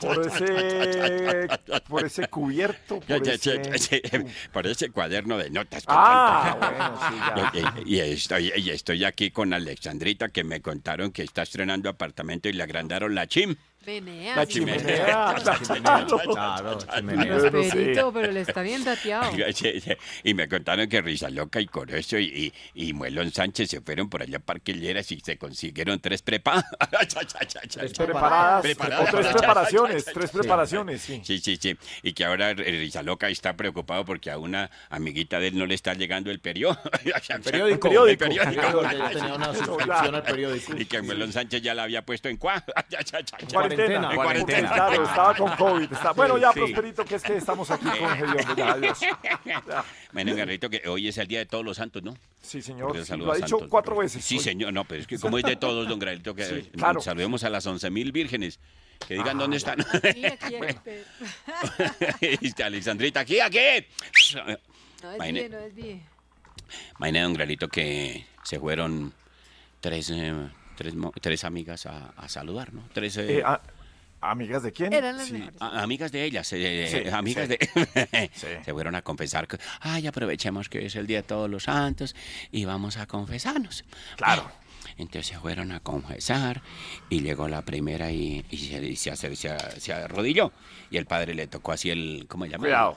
Por 0.00 0.26
ese, 0.26 1.48
por 1.88 2.04
ese 2.04 2.28
cubierto, 2.28 3.00
por 3.00 3.28
ese... 3.28 4.00
ya, 4.02 4.24
por 4.52 4.66
ese 4.66 4.90
cuaderno 4.90 5.38
de 5.38 5.50
notas. 5.50 5.84
Ah, 5.86 6.56
tanta- 6.60 6.70
bueno, 6.70 7.00
sí, 7.08 7.60
ya. 7.62 7.86
Y, 7.86 7.90
y- 7.92 7.96
y 7.96 8.00
estoy, 8.00 8.52
y 8.56 8.70
estoy 8.70 9.04
aquí 9.04 9.30
con 9.30 9.52
Alexandrita 9.52 10.28
que 10.30 10.44
me 10.44 10.60
contaron 10.60 11.12
que 11.12 11.22
está 11.22 11.42
estrenando 11.42 11.88
apartamento 11.88 12.48
y 12.48 12.52
le 12.52 12.62
agrandaron 12.62 13.14
la 13.14 13.26
chim. 13.26 13.56
Venea, 13.84 14.36
La 14.36 14.46
chimenea. 14.46 15.34
la 15.44 15.58
chimenea. 15.60 16.06
Claro, 16.32 16.78
chimenea. 16.78 18.10
Pero 18.12 18.32
le 18.32 18.40
está 18.40 18.62
bien 18.62 18.84
dateado. 18.84 19.32
Sí, 19.54 19.80
sí. 19.80 19.92
Y 20.24 20.34
me 20.34 20.48
contaron 20.48 20.88
que 20.88 21.00
Risa 21.02 21.28
Loca 21.30 21.60
y 21.60 21.66
Corozo 21.66 22.18
y, 22.18 22.52
y, 22.74 22.88
y 22.88 22.92
Muelón 22.92 23.32
Sánchez 23.32 23.70
se 23.70 23.80
fueron 23.80 24.08
por 24.08 24.22
allá 24.22 24.38
a 24.38 24.40
Parque 24.40 24.72
Lleras 24.74 25.10
y 25.12 25.20
se 25.20 25.36
consiguieron 25.36 26.00
tres 26.00 26.22
prepa. 26.22 26.64
Tres 27.80 27.94
preparadas, 27.94 28.64
o 28.64 29.04
tres 29.10 29.26
preparaciones, 29.32 30.04
tres 30.04 30.30
preparaciones, 30.30 31.02
sí. 31.02 31.20
Sí, 31.24 31.38
sí, 31.38 31.58
sí. 31.60 31.76
Y 32.02 32.12
que 32.12 32.24
ahora 32.24 32.54
Risa 32.54 33.02
Loca 33.02 33.28
está 33.28 33.56
preocupado 33.56 34.04
porque 34.04 34.30
a 34.30 34.38
una 34.38 34.70
amiguita 34.90 35.38
de 35.40 35.48
él 35.48 35.58
no 35.58 35.66
le 35.66 35.74
está 35.74 35.94
llegando 35.94 36.30
el 36.30 36.40
periódico. 36.40 36.80
periódico. 37.44 37.88
El 37.88 38.08
El 38.10 38.18
periódico. 38.18 38.18
periódico. 38.18 38.82
Yo 38.82 39.08
tenía 39.10 39.34
una 39.34 39.54
suscripción 39.54 40.14
al 40.14 40.22
periódico. 40.22 40.76
Y 40.76 40.84
que 40.86 41.02
Muelón 41.02 41.32
Sánchez 41.32 41.62
ya 41.62 41.74
la 41.74 41.82
había 41.84 42.02
puesto 42.04 42.28
en 42.28 42.36
cua. 42.36 42.64
Cuarentena, 43.74 44.10
En 44.10 44.16
cuarentena. 44.16 44.72
Claro, 44.72 45.02
estaba 45.04 45.34
con 45.36 45.56
COVID. 45.56 45.92
está- 45.92 46.12
Bueno, 46.12 46.38
ya, 46.38 46.52
Sí. 46.52 46.60
Prosperito, 46.60 47.04
que 47.04 47.14
es 47.16 47.22
que 47.22 47.36
estamos 47.36 47.70
aquí 47.70 47.84
con 47.86 48.12
Hediondo. 48.16 48.56
Ya, 48.56 48.72
adiós. 48.72 48.98
Bueno, 50.12 50.34
Garrito, 50.36 50.68
que 50.68 50.82
hoy 50.88 51.08
es 51.08 51.16
el 51.18 51.26
Día 51.26 51.38
de 51.40 51.46
Todos 51.46 51.64
los 51.64 51.76
Santos, 51.78 52.02
¿no? 52.02 52.14
Sí, 52.42 52.60
señor. 52.60 52.92
Sí, 53.04 53.16
lo 53.16 53.32
ha 53.32 53.36
dicho 53.36 53.48
Santos. 53.48 53.68
cuatro 53.70 53.96
veces 53.96 54.22
Sí, 54.24 54.36
hoy. 54.36 54.44
señor. 54.44 54.72
No, 54.72 54.84
pero 54.84 55.00
es 55.00 55.06
que 55.06 55.18
como 55.18 55.38
es 55.38 55.44
de 55.44 55.56
todos, 55.56 55.88
don 55.88 55.98
Garrito, 55.98 56.34
que 56.34 56.44
Sí, 56.44 56.54
eh, 56.56 56.70
claro. 56.76 57.00
saludemos 57.00 57.42
a 57.44 57.50
las 57.50 57.66
11 57.66 57.90
mil 57.90 58.12
vírgenes. 58.12 58.58
Que 59.08 59.14
digan 59.14 59.36
Ah, 59.36 59.40
dónde 59.42 59.56
están. 59.56 59.80
Aquí, 60.04 60.24
aquí, 60.26 60.54
aquí. 60.56 60.90
Este, 62.40 62.62
Alexandrita, 62.64 63.20
aquí, 63.20 63.40
aquí. 63.40 63.58
No 64.36 64.44
bien, 65.18 65.50
no 65.50 65.58
es 65.58 65.74
bien. 65.74 66.02
Imagínate, 66.98 67.22
don 67.24 67.34
Garrito, 67.34 67.68
que 67.68 68.24
se 68.44 68.60
fueron 68.60 69.12
tres, 69.80 70.10
eh, 70.10 70.32
tres, 70.82 70.94
tres 71.20 71.44
amigas 71.44 71.86
a, 71.86 72.08
a 72.16 72.28
saludar, 72.28 72.72
¿no? 72.72 72.82
Tres... 72.92 73.16
eh, 73.16 73.38
Eh, 73.38 73.42
a- 73.44 73.60
¿Amigas 74.24 74.62
de 74.62 74.70
quién? 74.70 74.92
Eran 74.92 75.16
las 75.16 75.26
Sí. 75.26 75.32
mejores. 75.32 75.60
a- 75.60 75.82
amigas 75.82 76.12
de 76.12 76.22
ellas, 76.24 76.52
eh, 76.52 77.02
Sí, 77.04 77.08
amigas 77.10 77.48
sí. 77.48 77.56
de... 77.56 78.30
Sí. 78.34 78.46
Se 78.64 78.72
fueron 78.72 78.94
a 78.94 79.02
confesar 79.02 79.48
que, 79.48 79.58
ay, 79.80 80.06
aprovechemos 80.06 80.68
que 80.68 80.78
hoy 80.78 80.84
es 80.86 80.94
el 80.94 81.08
Día 81.08 81.18
de 81.18 81.22
Todos 81.24 81.50
los 81.50 81.64
Santos 81.64 82.14
y 82.52 82.64
vamos 82.64 82.98
a 82.98 83.06
confesarnos. 83.06 83.84
Claro. 84.16 84.48
Entonces 84.96 85.26
se 85.26 85.38
fueron 85.40 85.72
a 85.72 85.80
confesar 85.80 86.62
y 87.08 87.22
llegó 87.22 87.48
la 87.48 87.62
primera 87.62 88.12
y, 88.12 88.44
y 88.50 88.56
se, 88.58 88.84
y 88.84 88.94
se, 88.96 89.16
se, 89.16 89.34
se 89.80 89.92
arrodilló. 89.92 90.52
Y 90.90 90.98
el 90.98 91.06
padre 91.06 91.34
le 91.34 91.48
tocó 91.48 91.72
así 91.72 91.90
el, 91.90 92.26
¿cómo 92.28 92.44
se 92.44 92.50
llama? 92.52 92.62
Cuidado. 92.62 92.96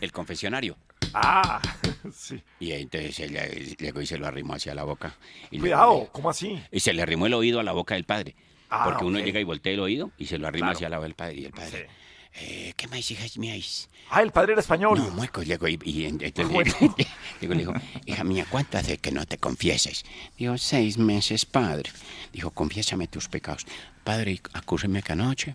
El 0.00 0.12
confesionario. 0.12 0.76
Ah, 1.14 1.60
sí. 2.14 2.42
Y 2.60 2.72
entonces 2.72 3.18
ella 3.20 3.46
llegó 3.46 4.00
y 4.00 4.06
se 4.06 4.18
lo 4.18 4.26
arrimó 4.26 4.54
hacia 4.54 4.74
la 4.74 4.84
boca. 4.84 5.14
Y 5.50 5.56
le- 5.56 5.60
Cuidado, 5.60 6.08
¿cómo 6.12 6.30
así? 6.30 6.60
y 6.70 6.80
se 6.80 6.92
le 6.92 7.02
arrimó 7.02 7.26
el 7.26 7.34
oído 7.34 7.60
a 7.60 7.62
la 7.62 7.72
boca 7.72 7.94
del 7.94 8.04
padre. 8.04 8.34
Ah, 8.70 8.84
porque 8.84 9.04
uno 9.04 9.18
llega 9.18 9.38
y 9.38 9.44
voltea 9.44 9.72
el 9.74 9.80
oído 9.80 10.10
y 10.16 10.26
se 10.26 10.38
lo 10.38 10.46
arrima 10.48 10.68
Claro. 10.68 10.76
hacia 10.78 10.88
la 10.88 10.96
boca 10.96 11.06
del 11.06 11.14
padre. 11.14 11.34
Y 11.40 11.44
el 11.44 11.52
padre, 11.52 11.88
eh, 12.36 12.72
¿qué 12.76 12.88
más 12.88 13.10
hijas 13.10 13.36
mías? 13.36 13.90
Ah, 14.08 14.22
el 14.22 14.30
padre 14.30 14.52
era 14.52 14.62
español. 14.62 14.96
No, 14.98 15.10
mueco, 15.10 15.42
llegó 15.42 15.68
y, 15.68 15.78
y 15.84 16.06
entonces 16.06 16.48
digo, 17.40 17.52
le 17.52 17.60
dijo, 17.60 17.74
hija 18.06 18.24
mía, 18.24 18.46
¿cuánto 18.48 18.78
hace 18.78 18.96
que 18.96 19.12
no 19.12 19.26
te 19.26 19.36
confieses? 19.36 20.04
Digo, 20.38 20.56
seis 20.56 20.96
meses, 20.96 21.44
padre. 21.44 21.90
Dijo, 22.32 22.50
confiésame 22.50 23.06
tus 23.08 23.28
pecados. 23.28 23.66
Padre, 24.04 24.40
acúseme 24.54 25.02
que 25.02 25.12
anoche 25.12 25.54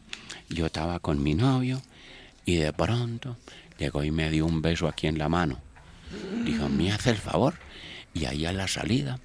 yo 0.50 0.68
estaba 0.68 1.00
con 1.00 1.24
mi 1.24 1.34
novio 1.34 1.82
y 2.46 2.58
de 2.58 2.72
pronto 2.72 3.36
llegó 3.78 4.04
y 4.04 4.12
me 4.12 4.30
dio 4.30 4.46
un 4.46 4.62
beso 4.62 4.88
aquí 4.88 5.08
en 5.08 5.18
la 5.18 5.30
mano. 5.30 5.60
Dijo, 6.46 6.70
¿me 6.70 6.92
hace 6.92 7.10
el 7.12 7.18
favor? 7.18 7.56
Y 8.14 8.26
ahí 8.26 8.46
a 8.46 8.54
la 8.54 8.68
salida 8.68 9.20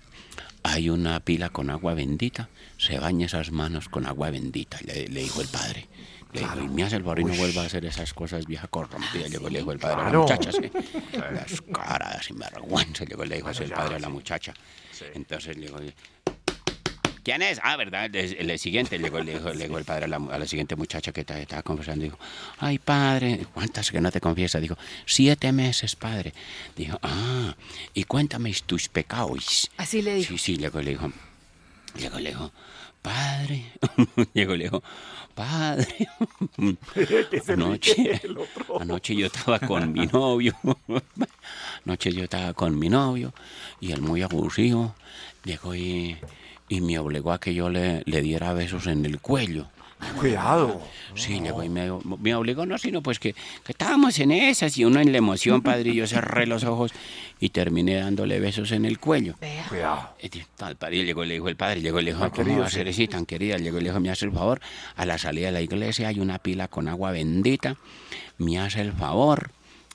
hay 0.65 0.91
una 0.91 1.21
pila 1.21 1.49
con 1.51 1.71
agua 1.71 1.95
bendita. 1.95 2.49
Se 2.79 2.99
baña 2.99 3.27
esas 3.27 3.51
manos 3.53 3.89
con 3.89 4.07
agua 4.07 4.31
bendita, 4.31 4.79
le, 4.85 5.09
le 5.09 5.23
dijo 5.23 5.41
el 5.41 5.49
padre. 5.49 5.89
Le 6.33 6.41
dijo, 6.41 6.61
y 6.61 6.69
me 6.69 6.83
hace 6.83 6.97
el 6.97 7.03
favor 7.03 7.21
y 7.21 7.25
no 7.25 7.35
vuelva 7.35 7.63
a 7.63 7.67
hacer 7.67 7.85
esas 7.85 8.15
cosas 8.15 8.47
vieja 8.47 8.67
corrompida. 8.67 9.29
Llegó, 9.29 9.49
le 9.51 9.59
dijo 9.59 9.73
el 9.73 9.79
padre 9.79 9.95
a 9.95 10.05
la 10.05 10.11
Claro. 10.11 10.23
muchacha. 10.23 10.51
sí. 10.53 10.71
Las 11.13 11.61
caras 11.61 12.25
sinvergüenza, 12.25 13.05
llegó, 13.05 13.25
le 13.25 13.37
dijo 13.37 13.49
así 13.49 13.65
el 13.65 13.71
padre 13.73 13.97
a 13.97 13.99
la 13.99 14.09
muchacha. 14.09 14.55
Entonces 15.15 15.57
le 15.59 15.67
dijo, 15.67 15.79
¿Quién 17.25 17.41
es? 17.43 17.61
Ah, 17.63 17.77
¿verdad? 17.77 18.15
El, 18.15 18.51
el 18.51 18.59
siguiente, 18.59 18.99
llegó, 18.99 19.21
le 19.21 19.35
dijo, 19.35 19.53
le 19.53 19.65
dijo 19.67 19.79
el 19.79 19.85
padre 19.85 20.07
a 20.07 20.09
la, 20.09 20.17
a 20.17 20.39
la 20.39 20.47
siguiente 20.47 20.75
muchacha 20.75 21.13
que 21.13 21.23
ta- 21.25 21.39
estaba 21.41 21.63
confesando. 21.63 22.03
Dijo, 22.05 22.19
ay, 22.59 22.79
padre, 22.79 23.47
¿cuántas 23.55 23.91
que 23.93 24.01
no 24.01 24.11
te 24.11 24.21
confiesa? 24.21 24.59
Dijo, 24.59 24.77
siete 25.07 25.53
meses, 25.53 25.95
padre. 25.95 26.33
Dijo, 26.77 26.99
ah, 27.03 27.55
y 27.95 28.05
cuéntame 28.05 28.53
tus 28.67 28.89
pecados. 28.89 29.71
Así 29.77 30.03
le 30.03 30.17
dijo. 30.17 30.31
Sí, 30.33 30.39
sí, 30.39 30.57
luego 30.57 30.81
le 30.83 30.91
dijo, 30.91 31.13
luego 32.01 32.19
le 32.19 32.31
dijo, 32.31 32.53
padre, 33.03 33.65
luego 34.35 34.57
le 34.57 34.65
dijo, 34.65 34.83
padre, 35.35 36.09
anoche, 37.49 38.21
el 38.25 38.37
anoche 38.81 39.15
yo 39.17 39.27
estaba 39.27 39.59
con 39.61 39.93
mi 39.93 40.07
novio, 40.07 40.57
anoche 41.87 42.13
yo 42.13 42.25
estaba 42.25 42.53
con 42.53 42.79
mi 42.79 42.89
novio 42.89 43.33
y 43.81 43.93
él 43.93 44.01
muy 44.03 44.23
aburrido 44.23 44.95
llegó 45.45 45.75
y, 45.75 46.17
y 46.73 46.81
me 46.81 46.99
obligó 46.99 47.33
a 47.33 47.39
que 47.39 47.53
yo 47.53 47.69
le, 47.69 48.03
le 48.07 48.23
diera 48.23 48.55
besos 48.55 48.87
en 48.87 49.05
el 49.05 49.21
cuello. 49.21 49.67
Cuidado. 50.19 50.81
Sí, 51.15 51.39
llegó 51.39 51.63
y 51.63 51.69
me, 51.69 51.93
me 52.19 52.35
obligó, 52.35 52.65
no, 52.65 52.79
sino 52.79 53.03
pues 53.03 53.19
que, 53.19 53.35
que 53.35 53.73
estábamos 53.73 54.19
en 54.19 54.33
esas 54.33 54.77
y 54.79 54.85
uno 54.87 54.99
en 54.99 55.13
la 55.13 55.19
emoción, 55.19 55.61
padre, 55.61 55.91
y 55.91 55.97
yo 55.97 56.07
cerré 56.07 56.47
los 56.47 56.65
ojos 56.65 56.93
y 57.39 57.51
terminé 57.51 57.97
dándole 57.97 58.41
besos 58.41 58.73
en 58.73 58.87
el 58.87 58.99
cuello. 58.99 59.35
Cuidado. 59.69 60.17
Tal, 60.57 60.77
padre, 60.77 61.05
llegó 61.05 61.25
y 61.25 61.29
le 61.29 61.35
dijo 61.35 61.49
el 61.49 61.57
padre, 61.57 61.83
llegó 61.83 62.01
y 62.01 62.05
le 62.05 62.13
dijo, 62.13 62.21
¿cómo 62.31 62.33
querido, 62.33 62.61
va 62.61 62.67
a 62.67 62.71
ser 62.71 62.87
sí. 62.87 62.91
así 62.91 63.09
tan 63.09 63.27
querida? 63.27 63.59
Llegó 63.59 63.77
y 63.77 63.83
le 63.83 63.91
dijo, 63.91 64.01
me 64.01 64.11
hace 64.11 64.25
el 64.25 64.33
favor, 64.33 64.61
a 64.97 65.05
la 65.05 65.19
salida 65.19 65.47
de 65.49 65.53
la 65.53 65.61
iglesia 65.61 66.09
hay 66.09 66.21
una 66.21 66.39
pila 66.39 66.69
con 66.69 66.89
agua 66.89 67.13
bendita, 67.13 67.77
me 68.39 68.59
hace 68.59 68.81
el 68.81 68.93
favor 68.95 69.51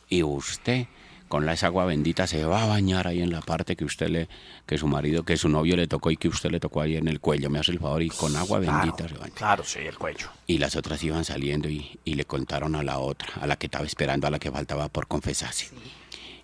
y 0.09 0.21
usted 0.21 0.85
con 1.27 1.45
la- 1.45 1.53
esa 1.53 1.67
agua 1.67 1.85
bendita 1.85 2.27
se 2.27 2.43
va 2.45 2.63
a 2.63 2.67
bañar 2.67 3.07
ahí 3.07 3.21
en 3.21 3.31
la 3.31 3.41
parte 3.41 3.75
que 3.75 3.85
usted 3.85 4.09
le, 4.09 4.29
que 4.65 4.77
su 4.77 4.87
marido, 4.87 5.23
que 5.23 5.37
su 5.37 5.49
novio 5.49 5.75
le 5.75 5.87
tocó 5.87 6.11
y 6.11 6.17
que 6.17 6.27
usted 6.27 6.51
le 6.51 6.59
tocó 6.59 6.81
ahí 6.81 6.95
en 6.97 7.07
el 7.07 7.19
cuello, 7.19 7.49
me 7.49 7.59
hace 7.59 7.71
el 7.71 7.79
favor 7.79 8.01
y 8.01 8.09
con 8.09 8.35
agua 8.35 8.59
bendita 8.59 9.07
se 9.07 9.15
baña. 9.15 9.33
Claro, 9.35 9.63
sí, 9.63 9.79
el 9.79 9.97
cuello. 9.97 10.27
Y 10.47 10.57
las 10.57 10.75
otras 10.75 11.03
iban 11.03 11.25
saliendo 11.25 11.69
y, 11.69 11.99
y 12.05 12.15
le 12.15 12.25
contaron 12.25 12.75
a 12.75 12.83
la 12.83 12.99
otra, 12.99 13.27
a 13.41 13.47
la 13.47 13.55
que 13.57 13.67
estaba 13.67 13.85
esperando, 13.85 14.27
a 14.27 14.31
la 14.31 14.39
que 14.39 14.51
faltaba 14.51 14.87
por 14.89 15.07
confesarse. 15.07 15.67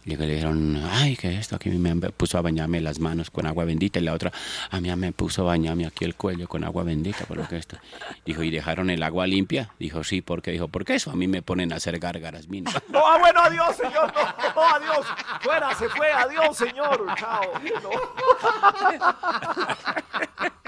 Y 0.05 0.17
le 0.17 0.27
dijeron, 0.27 0.81
ay, 0.91 1.15
que 1.15 1.37
esto 1.37 1.55
aquí 1.55 1.69
me 1.69 1.95
puso 2.11 2.37
a 2.37 2.41
bañarme 2.41 2.81
las 2.81 2.99
manos 2.99 3.31
con 3.31 3.45
agua 3.45 3.63
bendita. 3.63 3.99
Y 3.99 4.03
la 4.03 4.13
otra, 4.13 4.33
a 4.69 4.81
mí 4.81 4.93
me 4.95 5.13
puso 5.13 5.43
a 5.43 5.45
bañarme 5.45 5.85
aquí 5.85 6.03
el 6.03 6.15
cuello 6.15 6.47
con 6.47 6.63
agua 6.63 6.83
bendita, 6.83 7.25
por 7.25 7.37
lo 7.37 7.47
que 7.47 7.57
esto. 7.57 7.77
Dijo, 8.25 8.43
¿y 8.43 8.51
dejaron 8.51 8.89
el 8.89 9.01
agua 9.01 9.27
limpia? 9.27 9.69
Dijo, 9.79 10.03
sí, 10.03 10.21
porque 10.21 10.51
dijo, 10.51 10.67
porque 10.67 10.95
eso 10.95 11.09
a 11.11 11.15
mí 11.15 11.27
me 11.27 11.41
ponen 11.41 11.71
a 11.71 11.77
hacer 11.77 11.99
gárgaras 11.99 12.47
mínimas. 12.47 12.81
No, 12.93 12.99
ah, 12.99 13.17
bueno, 13.17 13.39
adiós, 13.41 13.75
señor. 13.75 14.13
No, 14.13 14.53
no, 14.53 14.75
adiós. 14.75 15.07
Fuera, 15.41 15.73
se 15.73 15.89
fue. 15.89 16.11
Adiós, 16.11 16.55
señor. 16.55 17.07
Chao. 17.17 17.41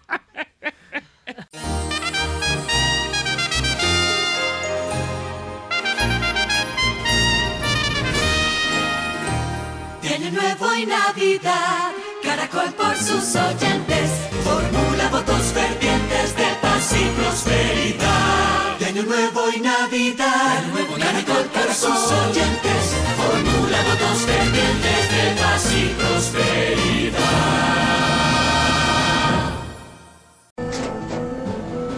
Tiene 10.31 10.47
nuevo 10.47 10.75
y 10.77 10.87
Navidad, 10.87 11.91
Caracol 12.23 12.73
por 12.75 12.97
sus 12.97 13.35
oyentes, 13.35 14.11
formula 14.45 15.09
votos 15.11 15.43
fervientes 15.53 16.37
de 16.37 16.45
paz 16.63 16.93
y 16.93 17.05
prosperidad. 17.21 18.83
Año 18.87 19.03
nuevo 19.03 19.51
y 19.57 19.61
Navidad, 19.61 20.63
Caracol 21.01 21.45
por 21.47 21.75
sus 21.75 22.13
oyentes, 22.13 22.95
formula 23.17 23.79
votos 23.89 24.19
fervientes 24.25 25.11
de 25.11 25.41
paz 25.41 25.73
y 25.75 25.89
prosperidad. 25.99 27.19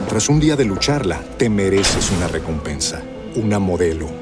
Tras 0.09 0.29
un 0.31 0.41
día 0.41 0.57
de 0.57 0.65
lucharla, 0.65 1.21
te 1.37 1.51
mereces 1.51 2.11
una 2.11 2.29
recompensa, 2.29 3.03
una 3.35 3.59
modelo, 3.59 4.22